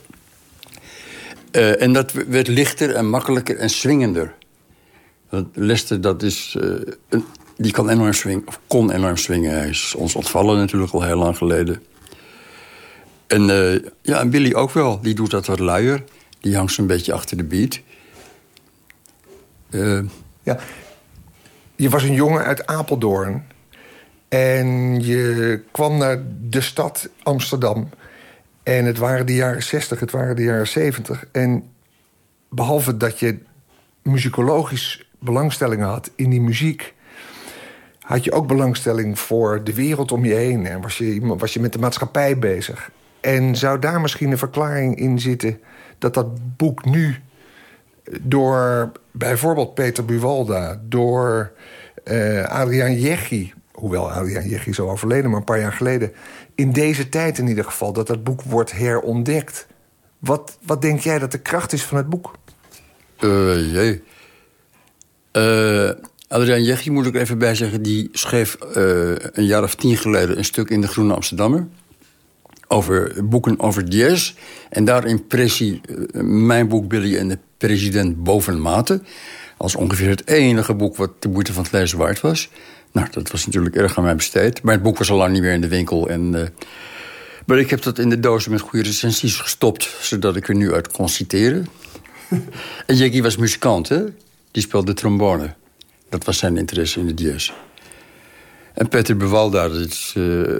Eh, 1.51 1.81
en 1.81 1.93
dat 1.93 2.11
werd 2.11 2.47
lichter 2.47 2.95
en 2.95 3.09
makkelijker 3.09 3.57
en 3.57 3.69
swingender. 3.69 4.33
Want 5.29 5.47
Lester, 5.53 6.01
dat 6.01 6.23
is, 6.23 6.55
eh, 6.59 6.69
een, 7.09 7.25
die 7.57 7.71
kan 7.71 7.89
enorm 7.89 8.13
swingen, 8.13 8.43
kon 8.67 8.91
enorm 8.91 9.17
swingen. 9.17 9.51
Hij 9.51 9.69
is 9.69 9.95
ons 9.95 10.15
ontvallen 10.15 10.57
natuurlijk 10.57 10.91
al 10.91 11.03
heel 11.03 11.17
lang 11.17 11.37
geleden. 11.37 11.83
En, 13.27 13.49
eh, 13.49 13.89
ja, 14.01 14.19
en 14.19 14.29
Billy 14.29 14.53
ook 14.53 14.71
wel. 14.71 15.01
Die 15.01 15.15
doet 15.15 15.31
dat 15.31 15.45
wat 15.45 15.59
luier. 15.59 16.03
Die 16.39 16.55
hangt 16.55 16.73
zo'n 16.73 16.87
beetje 16.87 17.13
achter 17.13 17.37
de 17.37 17.43
beat. 17.43 17.79
Ja. 20.43 20.59
Je 21.75 21.89
was 21.89 22.03
een 22.03 22.13
jongen 22.13 22.43
uit 22.43 22.65
Apeldoorn. 22.65 23.45
En 24.29 24.99
je 25.01 25.61
kwam 25.71 25.97
naar 25.97 26.17
de 26.41 26.61
stad 26.61 27.09
Amsterdam. 27.23 27.89
En 28.63 28.85
het 28.85 28.97
waren 28.97 29.25
de 29.25 29.35
jaren 29.35 29.63
60, 29.63 29.99
het 29.99 30.11
waren 30.11 30.35
de 30.35 30.43
jaren 30.43 30.67
70. 30.67 31.25
En 31.31 31.63
behalve 32.49 32.97
dat 32.97 33.19
je 33.19 33.37
muzikologisch 34.01 35.09
belangstellingen 35.19 35.87
had 35.87 36.11
in 36.15 36.29
die 36.29 36.41
muziek... 36.41 36.93
had 37.99 38.23
je 38.23 38.31
ook 38.31 38.47
belangstelling 38.47 39.19
voor 39.19 39.63
de 39.63 39.73
wereld 39.73 40.11
om 40.11 40.25
je 40.25 40.33
heen. 40.33 40.65
En 40.65 40.81
was 40.81 40.97
je, 40.97 41.35
was 41.37 41.53
je 41.53 41.59
met 41.59 41.73
de 41.73 41.79
maatschappij 41.79 42.39
bezig. 42.39 42.91
En 43.21 43.55
zou 43.55 43.79
daar 43.79 44.01
misschien 44.01 44.31
een 44.31 44.37
verklaring 44.37 44.95
in 44.99 45.19
zitten... 45.19 45.59
dat 45.97 46.13
dat 46.13 46.57
boek 46.57 46.85
nu 46.85 47.15
door 48.21 48.91
bijvoorbeeld 49.11 49.73
Peter 49.73 50.05
Buwalda... 50.05 50.81
door 50.83 51.51
uh, 52.05 52.43
Adriaan 52.43 52.99
Jeggi... 52.99 53.53
hoewel 53.79 54.11
Adriaan 54.11 54.43
is 54.43 54.79
al 54.79 54.89
overleden, 54.89 55.29
maar 55.29 55.39
een 55.39 55.45
paar 55.45 55.59
jaar 55.59 55.73
geleden... 55.73 56.11
in 56.55 56.71
deze 56.71 57.09
tijd 57.09 57.37
in 57.37 57.47
ieder 57.47 57.63
geval, 57.63 57.93
dat 57.93 58.07
dat 58.07 58.23
boek 58.23 58.41
wordt 58.41 58.71
herontdekt. 58.71 59.67
Wat, 60.19 60.57
wat 60.65 60.81
denk 60.81 60.99
jij 60.99 61.19
dat 61.19 61.31
de 61.31 61.39
kracht 61.39 61.73
is 61.73 61.83
van 61.83 61.97
het 61.97 62.09
boek? 62.09 62.35
Uh, 63.19 63.73
jee. 63.73 64.03
Uh, 65.33 65.91
Adriaan 66.27 66.63
Jeggi 66.63 66.91
moet 66.91 67.05
ik 67.05 67.15
even 67.15 67.37
bij 67.37 67.55
zeggen... 67.55 67.81
die 67.81 68.09
schreef 68.11 68.57
uh, 68.61 69.15
een 69.15 69.45
jaar 69.45 69.63
of 69.63 69.75
tien 69.75 69.97
geleden 69.97 70.37
een 70.37 70.45
stuk 70.45 70.69
in 70.69 70.81
de 70.81 70.87
Groene 70.87 71.13
Amsterdammer... 71.13 71.67
over 72.67 73.25
boeken 73.29 73.59
over 73.59 73.83
jazz. 73.83 74.33
En 74.69 74.85
daarin 74.85 75.27
prees 75.27 75.59
hij 75.59 75.81
mijn 76.23 76.67
boek 76.67 76.87
Billy 76.87 77.17
en 77.17 77.27
de 77.27 77.37
president 77.57 78.23
bovenmate... 78.23 79.01
als 79.57 79.75
ongeveer 79.75 80.09
het 80.09 80.27
enige 80.27 80.73
boek 80.73 80.95
wat 80.95 81.21
de 81.21 81.29
moeite 81.29 81.53
van 81.53 81.63
het 81.63 81.71
lezen 81.71 81.97
waard 81.97 82.21
was. 82.21 82.49
Nou, 82.91 83.07
dat 83.11 83.31
was 83.31 83.45
natuurlijk 83.45 83.75
erg 83.75 83.97
aan 83.97 84.03
mij 84.03 84.15
besteed. 84.15 84.61
Maar 84.61 84.73
het 84.73 84.83
boek 84.83 84.97
was 84.97 85.11
al 85.11 85.17
lang 85.17 85.31
niet 85.33 85.41
meer 85.41 85.53
in 85.53 85.61
de 85.61 85.67
winkel. 85.67 86.09
En, 86.09 86.33
uh, 86.35 86.41
maar 87.45 87.59
ik 87.59 87.69
heb 87.69 87.81
dat 87.81 87.99
in 87.99 88.09
de 88.09 88.19
dozen 88.19 88.51
met 88.51 88.61
goede 88.61 88.85
recensies 88.85 89.35
gestopt... 89.35 89.89
zodat 90.01 90.35
ik 90.35 90.47
er 90.47 90.55
nu 90.55 90.73
uit 90.73 90.91
kon 90.91 91.09
citeren. 91.09 91.67
en 92.85 92.95
Jackie 92.95 93.23
was 93.23 93.37
muzikant, 93.37 93.89
hè? 93.89 94.03
Die 94.51 94.63
speelde 94.63 94.93
trombone. 94.93 95.53
Dat 96.09 96.25
was 96.25 96.37
zijn 96.37 96.57
interesse 96.57 96.99
in 96.99 97.15
de 97.15 97.23
jazz. 97.23 97.51
En 98.73 98.87
Peter 98.87 99.17
Bewalda, 99.17 99.69
dat 99.69 99.87
is 99.87 100.13
uh, 100.17 100.57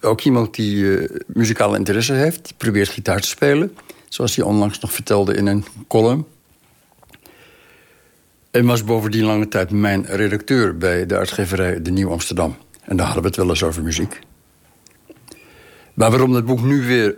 ook 0.00 0.20
iemand 0.20 0.54
die 0.54 0.74
uh, 0.76 1.08
muzikale 1.26 1.76
interesse 1.78 2.12
heeft. 2.12 2.44
Die 2.44 2.54
probeert 2.56 2.88
gitaar 2.88 3.20
te 3.20 3.28
spelen. 3.28 3.76
Zoals 4.08 4.36
hij 4.36 4.44
onlangs 4.44 4.78
nog 4.78 4.92
vertelde 4.92 5.34
in 5.34 5.46
een 5.46 5.64
column. 5.88 6.26
En 8.54 8.66
was 8.66 8.84
bovendien 8.84 9.24
lange 9.24 9.48
tijd 9.48 9.70
mijn 9.70 10.06
redacteur... 10.06 10.76
bij 10.76 11.06
de 11.06 11.16
uitgeverij 11.16 11.82
De 11.82 11.90
Nieuw 11.90 12.10
Amsterdam. 12.10 12.56
En 12.84 12.96
daar 12.96 13.06
hadden 13.06 13.22
we 13.22 13.28
het 13.28 13.36
wel 13.36 13.48
eens 13.48 13.62
over 13.62 13.82
muziek. 13.82 14.18
Maar 15.94 16.10
waarom 16.10 16.32
dat 16.32 16.44
boek 16.44 16.62
nu 16.62 16.86
weer 16.86 17.16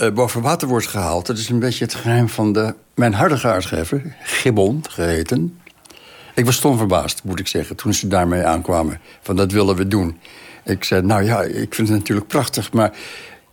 uh, 0.00 0.10
boven 0.10 0.42
water 0.42 0.68
wordt 0.68 0.86
gehaald... 0.86 1.26
dat 1.26 1.38
is 1.38 1.48
een 1.48 1.58
beetje 1.58 1.84
het 1.84 1.94
geheim 1.94 2.28
van 2.28 2.52
de, 2.52 2.74
mijn 2.94 3.14
huidige 3.14 3.48
uitgever... 3.48 4.16
Gibbon 4.22 4.84
geheten. 4.90 5.58
Ik 6.34 6.44
was 6.44 6.56
stom 6.56 6.78
verbaasd, 6.78 7.24
moet 7.24 7.40
ik 7.40 7.48
zeggen, 7.48 7.76
toen 7.76 7.94
ze 7.94 8.08
daarmee 8.08 8.44
aankwamen. 8.44 9.00
Van 9.20 9.36
dat 9.36 9.52
willen 9.52 9.76
we 9.76 9.88
doen. 9.88 10.18
Ik 10.64 10.84
zei, 10.84 11.02
nou 11.02 11.22
ja, 11.22 11.42
ik 11.42 11.74
vind 11.74 11.88
het 11.88 11.98
natuurlijk 11.98 12.26
prachtig... 12.26 12.72
maar 12.72 12.92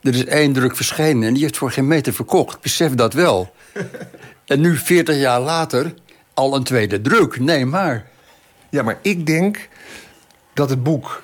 er 0.02 0.14
is 0.14 0.26
één 0.26 0.54
druk 0.54 0.76
verschenen 0.76 1.28
en 1.28 1.34
die 1.34 1.44
heeft 1.44 1.58
voor 1.58 1.72
geen 1.72 1.88
meter 1.88 2.14
verkocht. 2.14 2.62
Besef 2.62 2.94
dat 2.94 3.14
wel. 3.14 3.54
en 4.46 4.62
nu, 4.62 4.78
40 4.78 5.18
jaar 5.18 5.42
later, 5.42 5.94
al 6.34 6.56
een 6.56 6.64
tweede 6.64 7.02
druk. 7.02 7.40
Nee, 7.40 7.66
maar. 7.66 8.06
Ja, 8.70 8.84
maar 8.84 8.98
ik 9.02 9.26
denk 9.26 9.70
dat 10.54 10.70
het 10.70 10.84
boek 10.84 11.22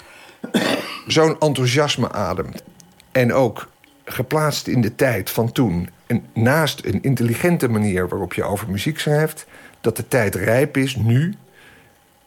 zo'n 1.07 1.39
enthousiasme 1.39 2.11
ademt. 2.11 2.63
En 3.11 3.33
ook 3.33 3.69
geplaatst 4.05 4.67
in 4.67 4.81
de 4.81 4.95
tijd 4.95 5.29
van 5.29 5.51
toen. 5.51 5.89
En 6.07 6.25
naast 6.33 6.85
een 6.85 7.03
intelligente 7.03 7.67
manier 7.67 8.07
waarop 8.07 8.33
je 8.33 8.43
over 8.43 8.69
muziek 8.69 8.99
schrijft... 8.99 9.45
dat 9.81 9.97
de 9.97 10.07
tijd 10.07 10.35
rijp 10.35 10.77
is, 10.77 10.95
nu... 10.95 11.35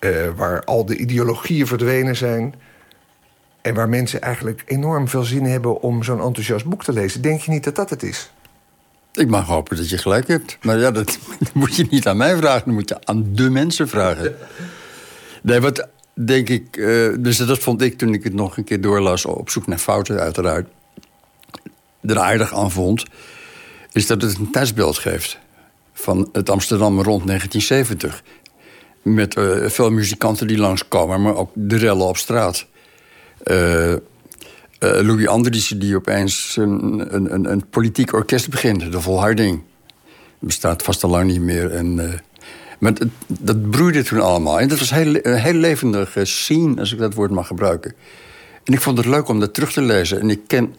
Uh, 0.00 0.28
waar 0.36 0.64
al 0.64 0.84
de 0.84 0.96
ideologieën 0.96 1.66
verdwenen 1.66 2.16
zijn... 2.16 2.54
en 3.60 3.74
waar 3.74 3.88
mensen 3.88 4.20
eigenlijk 4.20 4.62
enorm 4.66 5.08
veel 5.08 5.22
zin 5.22 5.44
hebben 5.44 5.82
om 5.82 6.02
zo'n 6.02 6.20
enthousiast 6.20 6.64
boek 6.64 6.84
te 6.84 6.92
lezen. 6.92 7.22
Denk 7.22 7.40
je 7.40 7.50
niet 7.50 7.64
dat 7.64 7.76
dat 7.76 7.90
het 7.90 8.02
is? 8.02 8.32
Ik 9.14 9.28
mag 9.28 9.46
hopen 9.46 9.76
dat 9.76 9.90
je 9.90 9.98
gelijk 9.98 10.28
hebt. 10.28 10.58
Maar 10.62 10.78
ja, 10.78 10.90
dat, 11.00 11.18
moet 11.54 11.76
je 11.76 11.86
niet 11.90 12.06
aan 12.06 12.16
mij 12.16 12.36
vragen. 12.36 12.64
Dat 12.64 12.74
moet 12.74 12.88
je 12.88 12.96
aan 13.04 13.26
de 13.32 13.50
mensen 13.50 13.88
vragen. 13.88 14.36
Nee, 15.42 15.60
wat 15.60 15.88
denk 16.14 16.48
ik... 16.48 16.76
Uh, 16.76 17.14
dus 17.18 17.36
dat 17.36 17.58
vond 17.58 17.82
ik 17.82 17.98
toen 17.98 18.14
ik 18.14 18.24
het 18.24 18.34
nog 18.34 18.56
een 18.56 18.64
keer 18.64 18.80
doorlas... 18.80 19.24
op 19.24 19.50
zoek 19.50 19.66
naar 19.66 19.78
fouten 19.78 20.20
uiteraard... 20.20 20.68
er 22.00 22.18
aardig 22.18 22.54
aan 22.54 22.70
vond... 22.70 23.04
is 23.92 24.06
dat 24.06 24.22
het 24.22 24.38
een 24.38 24.50
tijdsbeeld 24.50 24.98
geeft... 24.98 25.38
van 25.92 26.28
het 26.32 26.50
Amsterdam 26.50 27.00
rond 27.00 27.26
1970. 27.26 28.22
Met 29.02 29.36
uh, 29.36 29.68
veel 29.68 29.90
muzikanten 29.90 30.46
die 30.46 30.58
langskomen... 30.58 31.22
maar 31.22 31.36
ook 31.36 31.50
de 31.54 31.76
rellen 31.76 32.06
op 32.06 32.16
straat. 32.16 32.66
Uh, 33.44 33.94
uh, 34.80 35.00
Louis 35.00 35.26
Andriessen 35.26 35.78
die 35.78 35.96
opeens 35.96 36.56
een, 36.56 37.14
een, 37.14 37.50
een, 37.50 37.68
politiek 37.70 38.12
orkest 38.12 38.50
begint. 38.50 38.92
De 38.92 39.00
Volharding. 39.00 39.62
Bestaat 40.38 40.82
vast 40.82 41.04
al 41.04 41.10
lang 41.10 41.30
niet 41.30 41.40
meer. 41.40 41.70
En, 41.70 42.20
uh, 42.80 42.92
dat 43.26 43.70
broeide 43.70 44.02
toen 44.02 44.20
allemaal. 44.20 44.60
En 44.60 44.68
dat 44.68 44.78
was 44.78 44.90
heel, 44.90 45.14
een 45.22 45.38
heel 45.38 45.52
levendig 45.52 46.16
scene, 46.22 46.80
als 46.80 46.92
ik 46.92 46.98
dat 46.98 47.14
woord 47.14 47.30
mag 47.30 47.46
gebruiken. 47.46 47.94
En 48.64 48.72
ik 48.72 48.80
vond 48.80 48.96
het 48.96 49.06
leuk 49.06 49.28
om 49.28 49.40
dat 49.40 49.54
terug 49.54 49.72
te 49.72 49.82
lezen. 49.82 50.20
En 50.20 50.30
ik 50.30 50.40
ken 50.46 50.74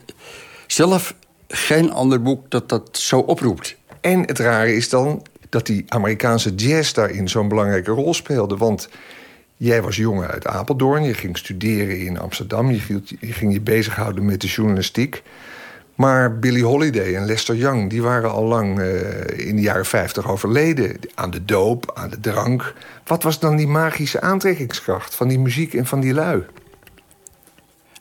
zelf 0.68 1.15
geen 1.48 1.91
ander 1.91 2.22
boek 2.22 2.49
dat 2.49 2.69
dat 2.69 2.98
zo 2.98 3.19
oproept. 3.19 3.76
En 4.02 4.19
het 4.19 4.40
rare 4.40 4.76
is 4.76 4.90
dan 4.90 5.26
dat 5.49 5.65
die 5.65 5.84
Amerikaanse 5.88 6.56
jazz 6.56 6.94
daarin 6.94 7.30
zo'n 7.30 7.48
belangrijke 7.48 7.91
rol 7.91 8.14
speelde. 8.14 8.57
Want 8.57 8.90
Jij 9.63 9.81
was 9.81 9.95
jongen 9.95 10.27
uit 10.27 10.47
Apeldoorn, 10.47 11.03
je 11.03 11.13
ging 11.13 11.38
studeren 11.38 11.99
in 11.99 12.19
Amsterdam... 12.19 12.71
je, 12.71 13.01
ging 13.19 13.53
je 13.53 13.61
bezighouden 13.61 14.25
met 14.25 14.41
de 14.41 14.47
journalistiek. 14.47 15.23
Maar 15.95 16.39
Billie 16.39 16.63
Holiday 16.63 17.15
en 17.15 17.25
Lester 17.25 17.55
Young 17.55 17.89
die 17.89 18.01
waren 18.01 18.31
al 18.31 18.43
lang 18.43 18.79
uh, 18.79 19.47
in 19.47 19.55
de 19.55 19.61
jaren 19.61 19.85
50 19.85 20.29
overleden. 20.29 20.99
Aan 21.15 21.31
de 21.31 21.45
doop, 21.45 21.91
aan 21.93 22.09
de 22.09 22.19
drank. 22.19 22.73
Wat 23.05 23.23
was 23.23 23.39
dan 23.39 23.55
die 23.55 23.67
magische 23.67 24.21
aantrekkingskracht 24.21 25.15
van 25.15 25.27
die 25.27 25.39
muziek 25.39 25.73
en 25.73 25.85
van 25.85 25.99
die 25.99 26.13
lui? 26.13 26.43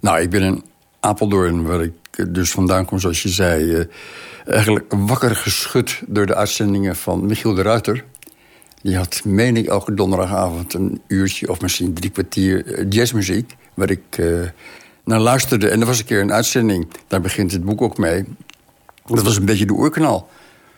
Nou, 0.00 0.20
ik 0.20 0.30
ben 0.30 0.42
in 0.42 0.64
Apeldoorn, 1.00 1.62
waar 1.62 1.82
ik 1.82 1.94
dus 2.28 2.50
vandaan 2.50 2.84
kom, 2.84 2.98
zoals 2.98 3.22
je 3.22 3.28
zei... 3.28 3.64
Uh, 3.64 3.84
eigenlijk 4.46 4.86
wakker 4.88 5.36
geschud 5.36 6.02
door 6.06 6.26
de 6.26 6.34
uitzendingen 6.34 6.96
van 6.96 7.26
Michiel 7.26 7.54
de 7.54 7.62
Ruiter... 7.62 8.04
Die 8.82 8.96
had, 8.96 9.20
meen 9.24 9.56
ik, 9.56 9.66
elke 9.66 9.94
donderdagavond 9.94 10.74
een 10.74 11.00
uurtje 11.06 11.48
of 11.48 11.60
misschien 11.60 11.94
drie 11.94 12.10
kwartier 12.10 12.66
eh, 12.66 12.86
jazzmuziek. 12.88 13.56
Waar 13.74 13.90
ik 13.90 14.18
uh, 14.18 14.48
naar 15.04 15.20
luisterde. 15.20 15.68
En 15.68 15.80
er 15.80 15.86
was 15.86 15.98
een 15.98 16.04
keer 16.04 16.20
een 16.20 16.32
uitzending, 16.32 16.86
daar 17.06 17.20
begint 17.20 17.52
het 17.52 17.64
boek 17.64 17.82
ook 17.82 17.98
mee. 17.98 18.24
Dat 19.06 19.22
was 19.22 19.36
een 19.36 19.44
beetje 19.44 19.66
de 19.66 19.72
oerkanaal. 19.72 20.28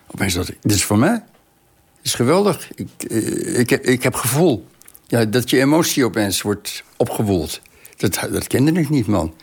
Opeens 0.07 0.35
dacht 0.35 0.49
ik, 0.49 0.57
dit 0.61 0.73
is 0.73 0.85
voor 0.85 0.99
mij. 0.99 1.13
Dit 1.13 2.03
is 2.03 2.15
geweldig. 2.15 2.71
Ik, 2.75 2.89
eh, 3.09 3.59
ik, 3.59 3.71
ik 3.71 4.03
heb 4.03 4.15
gevoel. 4.15 4.67
Ja, 5.07 5.25
dat 5.25 5.51
je 5.51 5.61
emotie 5.61 6.05
opeens 6.05 6.43
wordt 6.43 6.85
opgewoeld. 6.97 7.61
Dat, 7.97 8.29
dat 8.33 8.47
kende 8.47 8.81
ik 8.81 8.89
niet, 8.89 9.07
man. 9.07 9.35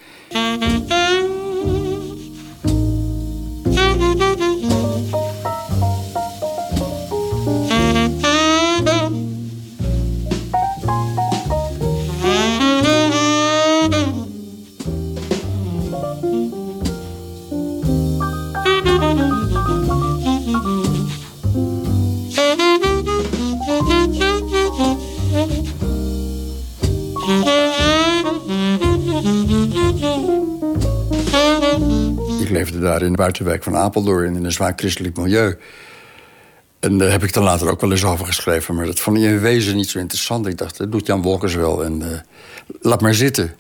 Buitenwijk 33.20 33.64
van 33.64 33.76
Apeldoorn... 33.76 34.36
in 34.36 34.46
een 34.46 34.52
zwaar 34.52 34.74
christelijk 34.76 35.18
milieu. 35.18 35.58
En 36.80 36.98
daar 36.98 37.12
heb 37.12 37.24
ik 37.24 37.34
dan 37.34 37.44
later 37.44 37.70
ook 37.70 37.82
wel 37.82 37.92
eens 37.92 38.04
over 38.04 38.26
geschreven. 38.26 38.76
Maar 38.76 38.86
dat 38.86 39.00
vond 39.00 39.18
ik 39.18 39.24
in 39.24 39.40
wezen 39.40 39.76
niet 39.76 39.90
zo 39.90 40.00
interessant. 40.00 40.48
Ik 40.48 40.58
dacht, 40.58 40.78
dat 40.78 40.92
doet 40.92 41.06
Jan 41.06 41.22
Wolkers 41.22 41.56
wel 41.56 41.84
en 41.84 42.02
uh, 42.02 42.08
laat 42.82 43.02
maar 43.02 43.14
zitten. 43.14 43.56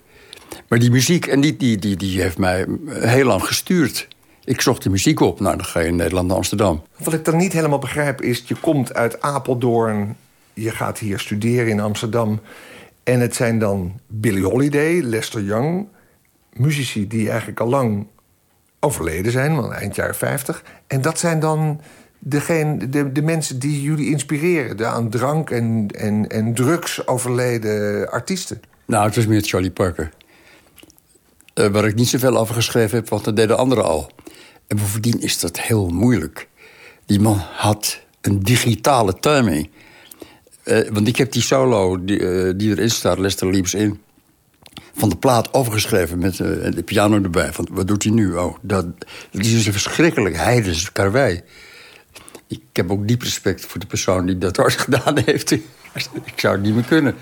Maar 0.68 0.80
die 0.80 0.91
muziek, 0.91 1.27
en 1.27 1.41
die, 1.41 1.57
die, 1.57 1.77
die, 1.77 1.95
die 1.95 2.22
heeft 2.22 2.38
mij 2.38 2.65
heel 2.90 3.26
lang 3.26 3.44
gestuurd. 3.44 4.07
Ik 4.44 4.61
zocht 4.61 4.84
de 4.84 4.90
muziek 4.90 5.19
op. 5.19 5.40
Nou, 5.40 5.56
dan 5.56 5.65
ga 5.65 5.80
je 5.80 5.88
in 5.88 5.95
Nederland 5.95 6.27
naar 6.27 6.38
Amsterdam. 6.38 6.84
Wat 6.98 7.14
ik 7.14 7.26
dan 7.26 7.38
niet 7.38 7.53
helemaal 7.53 7.80
begrijp 7.80 8.22
is... 8.22 8.44
je 8.45 8.56
komt 8.56 8.94
uit 8.94 9.22
Apeldoorn, 9.22 10.15
je 10.53 10.72
gaat 10.72 10.99
hier 10.99 11.19
studeren 11.19 11.68
in 11.68 11.80
Amsterdam... 11.80 12.40
en 13.03 13.19
het 13.19 13.36
zijn 13.36 13.60
dan 13.60 13.99
Billie 14.07 14.45
Holiday, 14.45 15.02
Lester 15.02 15.44
Young... 15.44 15.88
muzici 16.53 17.07
die 17.07 17.30
eigenlijk 17.30 17.60
al 17.60 17.69
lang 17.69 18.07
overleden 18.80 19.31
zijn, 19.31 19.56
want 19.56 19.72
eind 19.72 19.95
jaren 19.95 20.15
50. 20.15 20.64
En 20.88 21.01
dat 21.01 21.19
zijn 21.19 21.39
dan 21.39 21.81
degene, 22.19 22.89
de, 22.89 23.11
de 23.11 23.22
mensen 23.22 23.60
die 23.60 23.81
jullie 23.81 24.10
inspireren. 24.10 24.77
De 24.77 24.85
aan 24.85 25.10
drank 25.10 25.49
en, 25.49 25.88
en, 25.97 26.30
en 26.30 26.53
drugs 26.53 27.07
overleden 27.07 28.11
artiesten. 28.11 28.61
Nou, 28.85 29.06
het 29.06 29.15
was 29.15 29.26
meer 29.26 29.41
Charlie 29.41 29.72
Parker. 29.72 30.11
Eh, 31.53 31.68
waar 31.68 31.85
ik 31.85 31.95
niet 31.95 32.07
zoveel 32.07 32.38
over 32.38 32.56
geschreven 32.56 32.97
heb, 32.97 33.10
want 33.10 33.23
dat 33.23 33.35
deden 33.35 33.57
anderen 33.57 33.84
al. 33.84 34.11
En 34.68 34.77
bovendien 34.77 35.22
is 35.22 35.39
dat 35.39 35.60
heel 35.60 35.88
moeilijk. 35.88 36.47
Die 37.06 37.19
man 37.19 37.38
had 37.38 38.01
een 38.22 38.39
digitale 38.39 39.19
timing. 39.19 39.69
Eh, 40.64 40.89
want 40.89 41.07
ik 41.07 41.18
heb 41.18 41.31
die 41.31 41.41
solo 41.41 42.03
die, 42.03 42.19
eh, 42.19 42.53
die 42.56 42.72
erin 42.72 42.89
staat, 42.89 43.19
Lester 43.19 43.51
Leaps 43.51 43.73
in... 43.73 43.99
van 44.95 45.10
de 45.10 45.18
plaat 45.18 45.53
overgeschreven 45.53 46.19
met 46.19 46.39
eh, 46.39 46.47
de 46.72 46.84
piano 46.85 47.22
erbij. 47.23 47.53
Van, 47.53 47.68
wat 47.72 47.88
doet 47.88 48.03
hij 48.03 48.11
nu? 48.11 48.35
Oh, 48.35 48.57
dat, 48.61 48.85
is 49.31 49.51
dus 49.51 49.65
een 49.65 49.72
verschrikkelijk 49.72 50.35
heidens 50.35 50.91
karwei. 50.91 51.41
Ik 52.47 52.61
heb 52.73 52.91
ook 52.91 53.07
diep 53.07 53.22
respect 53.22 53.65
voor 53.65 53.80
de 53.80 53.85
persoon 53.85 54.26
die 54.26 54.38
dat 54.38 54.60
ooit 54.60 54.77
gedaan 54.88 55.18
heeft. 55.26 55.51
ik 55.51 56.34
zou 56.35 56.56
het 56.56 56.64
niet 56.64 56.73
meer 56.73 56.84
kunnen. 56.84 57.15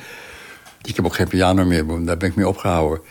Ik 0.82 0.96
heb 0.96 1.06
ook 1.06 1.16
geen 1.16 1.28
piano 1.28 1.66
meer, 1.66 1.86
daar 2.06 2.18
ben 2.18 2.30
ik 2.30 2.36
mee 2.36 2.48
opgehouden. 2.48 3.02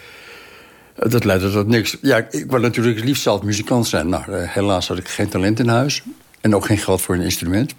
Eh, 0.94 1.10
Dat 1.10 1.24
leidde 1.24 1.50
tot 1.50 1.66
niks. 1.66 1.96
Ja, 2.02 2.26
ik 2.30 2.50
wil 2.50 2.60
natuurlijk 2.60 2.96
het 2.96 3.04
liefst 3.04 3.22
zelf 3.22 3.42
muzikant 3.42 3.86
zijn. 3.86 4.08
Nou, 4.08 4.32
eh, 4.32 4.52
helaas 4.52 4.88
had 4.88 4.98
ik 4.98 5.08
geen 5.08 5.28
talent 5.28 5.58
in 5.58 5.68
huis. 5.68 6.02
En 6.40 6.54
ook 6.54 6.66
geen 6.66 6.78
geld 6.78 7.00
voor 7.00 7.14
een 7.14 7.20
instrument. 7.20 7.74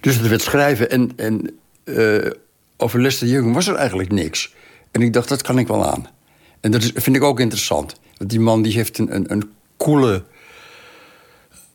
Dus 0.00 0.16
het 0.16 0.28
werd 0.28 0.42
schrijven. 0.42 0.90
En, 0.90 1.12
en 1.16 1.58
eh, 1.84 2.30
over 2.76 3.00
Lester 3.00 3.26
Young 3.26 3.54
was 3.54 3.66
er 3.66 3.74
eigenlijk 3.74 4.12
niks. 4.12 4.54
En 4.92 5.02
ik 5.02 5.12
dacht, 5.12 5.28
dat 5.28 5.42
kan 5.42 5.58
ik 5.58 5.66
wel 5.66 5.86
aan. 5.86 6.06
En 6.60 6.70
dat 6.70 6.84
vind 6.94 7.16
ik 7.16 7.22
ook 7.22 7.40
interessant. 7.40 7.94
Want 8.18 8.30
die 8.30 8.40
man 8.40 8.62
die 8.62 8.72
heeft 8.72 8.98
een, 8.98 9.14
een, 9.14 9.32
een 9.32 9.50
coole 9.76 10.24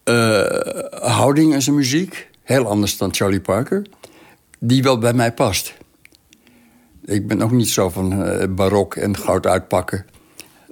eh, 0.03 0.45
houding 1.02 1.53
in 1.53 1.61
zijn 1.61 1.76
muziek. 1.76 2.30
Heel 2.44 2.68
anders 2.68 2.98
dan 2.98 3.14
Charlie 3.14 3.41
Parker. 3.41 3.85
Die 4.60 4.84
wel 4.84 4.98
bij 4.98 5.14
mij 5.14 5.34
past. 5.34 5.73
Ik 7.06 7.27
ben 7.27 7.41
ook 7.41 7.52
niet 7.52 7.69
zo 7.69 7.89
van 7.89 8.23
eh, 8.23 8.48
barok 8.49 8.95
en 8.95 9.18
goud 9.18 9.45
uitpakken. 9.45 10.06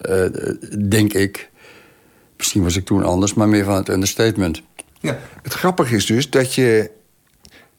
eh, 0.02 0.26
denk 0.90 1.14
ik. 1.14 1.50
Misschien 2.38 2.64
was 2.64 2.76
ik 2.76 2.86
toen 2.86 3.04
anders, 3.04 3.34
maar 3.34 3.48
meer 3.50 3.64
van 3.64 3.76
het 3.76 3.90
understatement. 3.90 4.62
Ja, 5.00 5.20
het 5.42 5.54
grappige 5.54 5.96
is 5.96 6.06
dus 6.06 6.30
dat 6.30 6.54
je, 6.54 6.92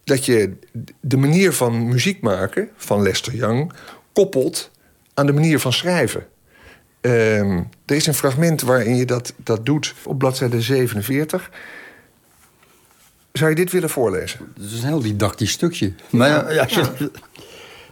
dat 0.05 0.25
je 0.25 0.57
de 1.01 1.17
manier 1.17 1.53
van 1.53 1.89
muziek 1.89 2.21
maken 2.21 2.69
van 2.77 3.03
Lester 3.03 3.35
Young 3.35 3.73
koppelt 4.17 4.71
aan 5.15 5.27
de 5.27 5.33
manier 5.33 5.61
van 5.61 5.73
schrijven. 5.73 6.27
Ehm, 7.01 7.63
er 7.87 7.97
is 7.97 8.07
een 8.07 8.15
fragment 8.15 8.61
waarin 8.61 8.97
je 8.97 9.05
dat, 9.05 9.33
dat 9.37 9.67
doet 9.67 9.95
op 10.05 10.19
bladzijde 10.19 10.61
47. 10.61 11.51
Zou 13.33 13.51
je 13.51 13.57
dit 13.57 13.73
willen 13.73 13.91
voorlezen? 13.91 14.53
Het 14.55 14.73
is 14.73 14.83
een 14.83 14.89
heel 14.89 15.01
didactisch 15.01 15.51
stukje. 15.51 15.93
Maar 16.11 16.29
ja, 16.55 16.69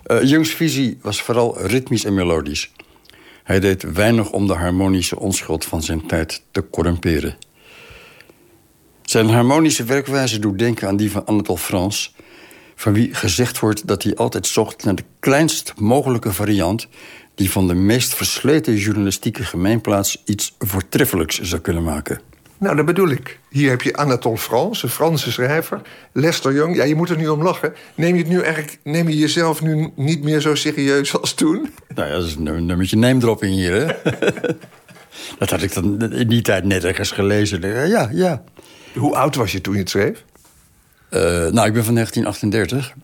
Eh, 0.05 0.43
visie 0.43 0.99
was 1.03 1.23
vooral 1.23 1.67
ritmisch 1.67 2.05
en 2.05 2.15
melodisch. 2.15 2.73
Hij 3.43 3.61
deed 3.61 3.83
weinig 3.83 4.31
om 4.31 4.47
de 4.47 4.55
harmonische 4.55 5.19
onschuld 5.19 5.65
van 5.65 5.83
zijn 5.83 6.07
tijd 6.07 6.43
te 6.51 6.65
corrumperen. 6.71 7.37
Zijn 9.03 9.29
harmonische 9.29 9.85
werkwijze 9.85 10.39
doet 10.39 10.59
denken 10.59 10.89
aan 10.89 10.97
die 10.97 11.11
van 11.11 11.27
Anatole 11.27 11.59
France... 11.59 12.11
van 12.75 12.93
wie 12.93 13.15
gezegd 13.15 13.59
wordt 13.59 13.87
dat 13.87 14.03
hij 14.03 14.15
altijd 14.15 14.47
zocht 14.47 14.85
naar 14.85 14.95
de 14.95 15.05
kleinst 15.21 15.73
mogelijke 15.77 16.33
variant... 16.33 16.89
die 17.35 17.51
van 17.51 17.67
de 17.67 17.75
meest 17.75 18.15
versleten 18.15 18.77
journalistieke 18.77 19.45
gemeenplaats 19.45 20.23
iets 20.25 20.55
voortreffelijks 20.59 21.41
zou 21.41 21.61
kunnen 21.61 21.83
maken. 21.83 22.21
Nou, 22.59 22.77
dat 22.77 22.87
bedoel 22.87 23.09
ik. 23.09 23.39
Hier 23.51 23.71
heb 23.71 23.83
je 23.83 23.97
Anatole 23.97 24.39
France, 24.39 24.85
een 24.85 24.91
Franse 24.91 25.33
schrijver. 25.33 25.81
Lester 26.13 26.53
Young, 26.53 26.77
ja, 26.77 26.85
je 26.85 26.95
moet 26.95 27.11
er 27.11 27.17
nu 27.17 27.29
om 27.29 27.43
lachen. 27.43 27.75
Neem 27.95 28.15
je, 28.15 28.23
het 28.23 28.31
nu 28.31 28.41
eigenlijk, 28.41 28.79
neem 28.83 29.09
je 29.09 29.17
jezelf 29.17 29.63
nu 29.63 29.91
niet 29.97 30.23
meer 30.23 30.41
zo 30.41 30.55
serieus 30.55 31.21
als 31.21 31.35
toen? 31.35 31.73
Nou 31.95 32.09
ja, 32.09 32.15
dat 32.15 32.25
is 32.25 32.35
een 32.35 32.67
nummertje 32.67 32.97
name 32.97 33.21
dropping 33.21 33.55
hier, 33.55 33.73
hè? 33.73 33.87
dat 35.39 35.51
had 35.51 35.63
ik 35.63 35.75
dan 35.75 36.13
in 36.13 36.29
die 36.29 36.43
tijd 36.43 36.65
net 36.65 36.85
ergens 36.85 37.11
gelezen. 37.11 37.89
Ja, 37.89 38.09
ja. 38.13 38.45
Hoe 38.95 39.15
oud 39.15 39.35
was 39.35 39.53
je 39.53 39.61
toen 39.61 39.75
je 39.75 39.81
het 39.81 39.91
schreef? 39.91 40.25
Eh, 41.15 41.23
nou, 41.23 41.67
ik 41.67 41.73
ben 41.73 41.85
van 41.85 41.95
1938. 41.95 42.95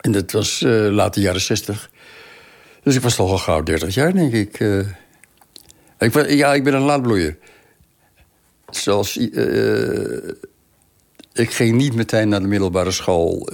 En 0.00 0.12
dat 0.12 0.32
was 0.32 0.60
late 0.90 1.20
jaren 1.20 1.40
60. 1.40 1.90
Dus 2.82 2.94
ik 2.94 3.02
was 3.02 3.14
toch 3.14 3.30
al 3.30 3.38
gauw 3.38 3.62
30 3.62 3.94
jaar, 3.94 4.12
denk 4.12 4.32
ik. 4.32 4.60
Eh. 4.60 4.78
ik 5.98 6.30
ja, 6.30 6.54
ik 6.54 6.64
ben 6.64 6.74
een 6.74 6.82
laatbloeier. 6.82 7.36
Zoals... 8.70 9.16
ik 11.32 11.50
ging 11.50 11.76
niet 11.76 11.94
meteen 11.94 12.28
naar 12.28 12.40
de 12.40 12.46
middelbare 12.46 12.90
school 12.90 13.48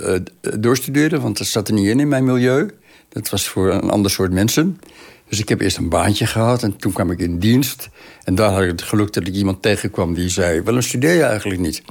doorstuderen... 0.58 1.20
want 1.20 1.38
dat 1.38 1.46
zat 1.46 1.68
er 1.68 1.74
niet 1.74 1.86
in 1.86 2.00
in 2.00 2.08
mijn 2.08 2.24
milieu. 2.24 2.70
Dat 3.08 3.28
was 3.28 3.48
voor 3.48 3.72
een 3.72 3.90
ander 3.90 4.10
soort 4.10 4.32
mensen. 4.32 4.80
Dus 5.28 5.38
ik 5.38 5.48
heb 5.48 5.60
eerst 5.60 5.76
een 5.76 5.88
baantje 5.88 6.26
gehad 6.26 6.62
en 6.62 6.76
toen 6.76 6.92
kwam 6.92 7.10
ik 7.10 7.18
in 7.18 7.38
dienst. 7.38 7.88
En 8.24 8.34
daar 8.34 8.50
had 8.50 8.62
ik 8.62 8.68
het 8.68 8.82
geluk 8.82 9.12
dat 9.12 9.26
ik 9.26 9.34
iemand 9.34 9.62
tegenkwam 9.62 10.14
die 10.14 10.28
zei... 10.28 10.62
waarom 10.62 10.82
studeer 10.82 11.14
je 11.14 11.22
eigenlijk 11.22 11.60
niet? 11.60 11.82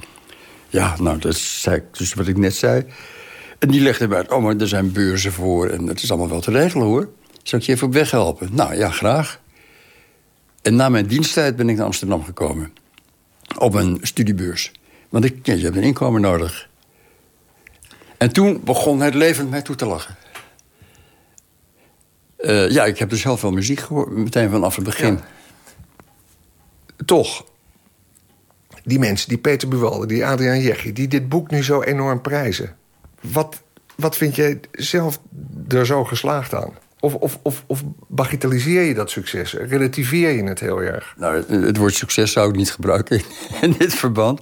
Ja, 0.68 0.96
nou, 1.00 1.18
dat 1.18 1.36
zei 1.36 1.76
ik 1.76 1.84
dus 1.90 2.14
wat 2.14 2.26
ik 2.26 2.36
net 2.36 2.54
zei. 2.54 2.84
En 3.58 3.68
die 3.68 3.80
legde 3.80 4.08
mij 4.08 4.16
uit, 4.16 4.32
oh, 4.32 4.42
maar 4.42 4.56
er 4.56 4.68
zijn 4.68 4.92
beurzen 4.92 5.32
voor... 5.32 5.68
en 5.68 5.86
het 5.86 6.02
is 6.02 6.10
allemaal 6.10 6.28
wel 6.28 6.40
te 6.40 6.50
regelen, 6.50 6.86
hoor. 6.86 7.08
Zal 7.42 7.58
ik 7.58 7.64
je 7.64 7.72
even 7.72 7.86
op 7.86 7.92
weg 7.92 8.10
helpen? 8.10 8.48
Nou, 8.52 8.74
ja, 8.74 8.90
graag. 8.90 9.40
En 10.62 10.74
na 10.74 10.88
mijn 10.88 11.06
diensttijd 11.06 11.56
ben 11.56 11.68
ik 11.68 11.76
naar 11.76 11.84
Amsterdam 11.84 12.24
gekomen. 12.24 12.72
Op 13.58 13.74
een 13.74 13.98
studiebeurs. 14.02 14.72
Want 15.08 15.24
ik, 15.24 15.46
ja, 15.46 15.54
je 15.54 15.64
hebt 15.64 15.76
een 15.76 15.82
inkomen 15.82 16.20
nodig. 16.20 16.68
En 18.18 18.32
toen 18.32 18.60
begon 18.64 19.00
het 19.00 19.14
leven 19.14 19.48
mij 19.48 19.62
toe 19.62 19.76
te 19.76 19.86
lachen. 19.86 20.16
Eh, 22.36 22.70
ja, 22.70 22.84
ik 22.84 22.98
heb 22.98 23.10
dus 23.10 23.22
heel 23.22 23.36
veel 23.36 23.50
muziek 23.50 23.80
gehoord, 23.80 24.10
meteen 24.10 24.50
vanaf 24.50 24.74
het 24.74 24.84
begin. 24.84 25.20
Toch, 27.04 27.44
die 28.88 28.98
mensen, 28.98 29.28
die 29.28 29.38
Peter 29.38 29.68
Buwalde, 29.68 30.06
die 30.06 30.26
Adriaan 30.26 30.60
Jeggi... 30.60 30.92
die 30.92 31.08
dit 31.08 31.28
boek 31.28 31.50
nu 31.50 31.62
zo 31.64 31.82
enorm 31.82 32.20
prijzen. 32.20 32.76
Wat, 33.20 33.62
wat 33.96 34.16
vind 34.16 34.34
jij 34.34 34.60
zelf 34.72 35.20
er 35.68 35.86
zo 35.86 36.04
geslaagd 36.04 36.54
aan? 36.54 36.72
Of, 37.00 37.14
of, 37.14 37.38
of, 37.42 37.64
of 37.66 37.82
bagatelliseer 38.08 38.82
je 38.82 38.94
dat 38.94 39.10
succes? 39.10 39.52
Relativeer 39.52 40.30
je 40.30 40.42
het 40.42 40.60
heel 40.60 40.82
erg? 40.82 41.14
Nou, 41.18 41.44
het, 41.64 41.76
woord 41.76 41.94
succes 41.94 42.32
zou 42.32 42.48
ik 42.48 42.56
niet 42.56 42.72
gebruiken 42.72 43.16
in, 43.16 43.24
in 43.70 43.74
dit 43.78 43.94
verband. 43.94 44.40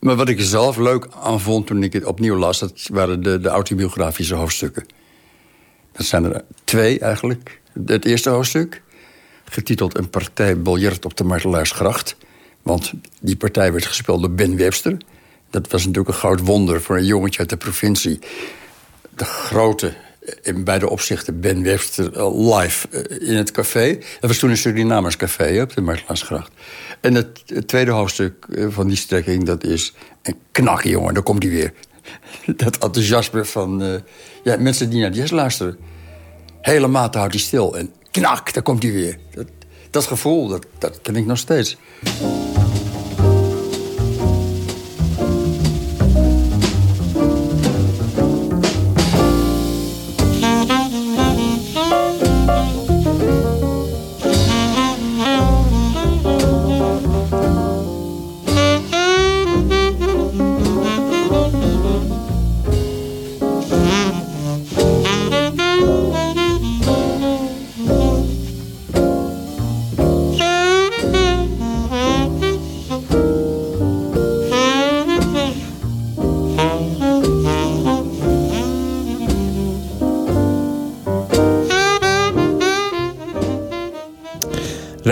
Maar 0.00 0.16
wat 0.16 0.28
ik 0.28 0.38
er 0.38 0.44
zelf 0.44 0.76
leuk 0.76 1.06
aan 1.22 1.40
vond 1.40 1.66
toen 1.66 1.82
ik 1.82 1.92
het 1.92 2.04
opnieuw 2.04 2.36
las... 2.36 2.58
dat 2.58 2.88
waren 2.92 3.22
de, 3.22 3.40
de 3.40 3.48
autobiografische 3.48 4.34
hoofdstukken. 4.34 4.86
Dat 5.92 6.06
zijn 6.06 6.24
er 6.24 6.44
twee 6.64 6.98
eigenlijk. 6.98 7.60
Het 7.86 8.04
eerste 8.04 8.30
hoofdstuk, 8.30 8.82
getiteld 9.44 9.98
Een 9.98 10.10
partij 10.10 10.60
biljart 10.60 11.04
op 11.04 11.16
de 11.16 11.24
Martelaarsgracht. 11.24 12.16
Want 12.62 12.92
die 13.20 13.36
partij 13.36 13.72
werd 13.72 13.86
gespeeld 13.86 14.20
door 14.20 14.30
Ben 14.30 14.56
Webster. 14.56 14.96
Dat 15.50 15.70
was 15.70 15.80
natuurlijk 15.80 16.08
een 16.08 16.20
groot 16.20 16.40
wonder 16.40 16.82
voor 16.82 16.96
een 16.96 17.04
jongetje 17.04 17.38
uit 17.38 17.48
de 17.48 17.56
provincie. 17.56 18.18
De 19.16 19.24
grote, 19.24 19.94
in 20.42 20.64
beide 20.64 20.88
opzichten, 20.88 21.40
Ben 21.40 21.62
Webster 21.62 22.12
eh, 22.12 22.58
live 22.58 22.88
eh, 22.88 23.28
in 23.28 23.36
het 23.36 23.50
café. 23.50 23.98
Dat 24.20 24.30
was 24.30 24.38
toen 24.38 24.50
een 24.50 24.56
Surinamers 24.56 25.16
café 25.16 25.44
hè, 25.44 25.62
op 25.62 25.74
de 25.74 25.80
Martelaarsgracht. 25.80 26.52
En 27.00 27.14
het, 27.14 27.44
tweede 27.66 27.90
hoofdstuk 27.90 28.46
eh, 28.54 28.66
van 28.68 28.88
die 28.88 28.96
strekking, 28.96 29.44
dat 29.44 29.64
is... 29.64 29.94
een 30.22 30.36
knak, 30.52 30.82
jongen, 30.82 31.14
daar 31.14 31.22
komt 31.22 31.42
hij 31.42 31.52
weer. 31.52 31.72
Dat 32.56 32.78
enthousiasme 32.78 33.44
van 33.44 34.02
ja, 34.44 34.56
mensen 34.56 34.90
die 34.90 35.00
naar 35.00 35.10
jazz 35.10 35.30
luisteren. 35.30 35.78
Hele 36.60 36.86
maat 36.86 37.14
houdt 37.14 37.32
hij 37.32 37.42
stil 37.42 37.76
en 37.76 37.92
knak, 38.10 38.52
daar 38.52 38.62
komt 38.62 38.82
hij 38.82 38.92
weer. 38.92 39.18
Dat, 39.34 39.46
dat 39.90 40.06
gevoel, 40.06 40.48
dat, 40.48 40.66
dat 40.78 40.98
ken 41.02 41.16
ik 41.16 41.26
nog 41.26 41.38
steeds. 41.38 41.76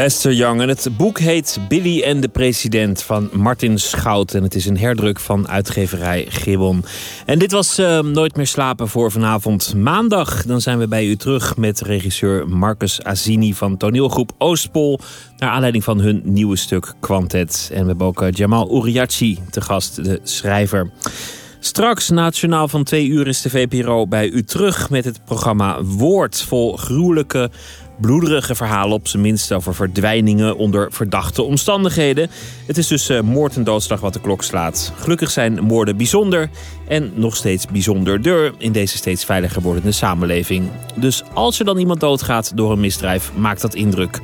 Young. 0.08 0.60
En 0.60 0.68
het 0.68 0.88
boek 0.96 1.18
heet 1.18 1.58
Billy 1.68 2.02
en 2.02 2.20
de 2.20 2.28
President 2.28 3.02
van 3.02 3.28
Martin 3.32 3.78
Schout. 3.78 4.34
En 4.34 4.42
het 4.42 4.54
is 4.54 4.66
een 4.66 4.78
herdruk 4.78 5.20
van 5.20 5.48
uitgeverij 5.48 6.26
Gibbon. 6.28 6.84
En 7.26 7.38
dit 7.38 7.52
was 7.52 7.78
uh, 7.78 8.00
Nooit 8.00 8.36
meer 8.36 8.46
slapen 8.46 8.88
voor 8.88 9.10
vanavond 9.10 9.74
maandag. 9.74 10.42
Dan 10.42 10.60
zijn 10.60 10.78
we 10.78 10.88
bij 10.88 11.06
u 11.06 11.16
terug 11.16 11.56
met 11.56 11.80
regisseur 11.80 12.48
Marcus 12.48 13.02
Azini 13.02 13.54
van 13.54 13.76
toneelgroep 13.76 14.32
Oostpol. 14.38 14.98
Naar 15.38 15.50
aanleiding 15.50 15.84
van 15.84 16.00
hun 16.00 16.20
nieuwe 16.24 16.56
stuk 16.56 16.94
Quantet. 17.00 17.70
En 17.72 17.80
we 17.80 17.88
hebben 17.88 18.06
ook 18.06 18.22
uh, 18.22 18.30
Jamal 18.30 18.76
Uriachi 18.76 19.38
te 19.50 19.60
gast, 19.60 20.04
de 20.04 20.20
schrijver. 20.22 20.90
Straks 21.60 22.08
nationaal 22.08 22.68
van 22.68 22.84
twee 22.84 23.06
uur 23.06 23.26
is 23.26 23.42
de 23.42 23.50
VPRO 23.50 24.06
bij 24.06 24.28
u 24.28 24.42
terug 24.42 24.90
met 24.90 25.04
het 25.04 25.24
programma 25.24 25.82
Woord. 25.82 26.42
Vol 26.42 26.76
gruwelijke 26.76 27.50
bloederige 28.00 28.54
verhalen 28.54 28.94
op 28.94 29.08
zijn 29.08 29.22
minst 29.22 29.52
over 29.52 29.74
verdwijningen 29.74 30.56
onder 30.56 30.92
verdachte 30.92 31.42
omstandigheden. 31.42 32.30
Het 32.66 32.78
is 32.78 32.86
dus 32.86 33.10
uh, 33.10 33.20
moord 33.20 33.56
en 33.56 33.64
doodslag 33.64 34.00
wat 34.00 34.12
de 34.12 34.20
klok 34.20 34.42
slaat. 34.42 34.92
Gelukkig 34.96 35.30
zijn 35.30 35.62
moorden 35.64 35.96
bijzonder 35.96 36.50
en 36.88 37.12
nog 37.14 37.36
steeds 37.36 37.66
bijzonderder 37.66 38.52
in 38.58 38.72
deze 38.72 38.96
steeds 38.96 39.24
veiliger 39.24 39.62
wordende 39.62 39.92
samenleving. 39.92 40.68
Dus 40.94 41.22
als 41.34 41.58
er 41.58 41.64
dan 41.64 41.78
iemand 41.78 42.00
doodgaat 42.00 42.56
door 42.56 42.72
een 42.72 42.80
misdrijf, 42.80 43.32
maakt 43.34 43.60
dat 43.60 43.74
indruk. 43.74 44.20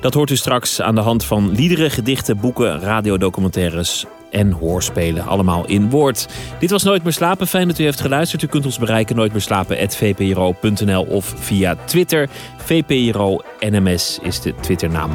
Dat 0.00 0.14
hoort 0.14 0.30
u 0.30 0.36
straks 0.36 0.80
aan 0.80 0.94
de 0.94 1.00
hand 1.00 1.24
van 1.24 1.50
liederen, 1.50 1.90
gedichten, 1.90 2.40
boeken, 2.40 2.80
radiodocumentaires 2.80 4.06
en 4.32 4.50
hoorspelen. 4.50 5.26
Allemaal 5.26 5.66
in 5.66 5.90
woord. 5.90 6.28
Dit 6.58 6.70
was 6.70 6.82
Nooit 6.82 7.02
meer 7.02 7.12
slapen. 7.12 7.46
Fijn 7.46 7.68
dat 7.68 7.78
u 7.78 7.84
heeft 7.84 8.00
geluisterd. 8.00 8.42
U 8.42 8.46
kunt 8.46 8.64
ons 8.64 8.78
bereiken 8.78 9.16
nooit 9.16 9.32
meer 9.32 9.40
slapen@vpro.nl 9.40 11.02
of 11.02 11.34
via 11.36 11.76
Twitter. 11.84 12.28
VPRO 12.56 13.40
NMS 13.60 14.18
is 14.22 14.40
de 14.40 14.54
Twitternaam. 14.60 15.10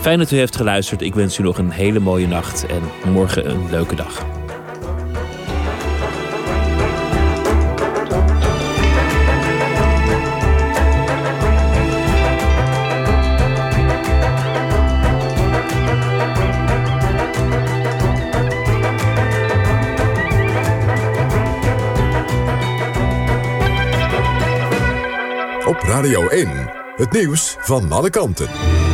Fijn 0.00 0.18
dat 0.18 0.30
u 0.30 0.36
heeft 0.36 0.56
geluisterd. 0.56 1.02
Ik 1.02 1.14
wens 1.14 1.38
u 1.38 1.42
nog 1.42 1.58
een 1.58 1.70
hele 1.70 1.98
mooie 1.98 2.26
nacht 2.26 2.66
en 2.66 3.12
morgen 3.12 3.50
een 3.50 3.70
leuke 3.70 3.94
dag. 3.94 4.41
Radio 26.02 26.28
1, 26.28 26.48
het 26.96 27.12
nieuws 27.12 27.56
van 27.58 27.92
alle 27.92 28.10
kanten. 28.10 28.91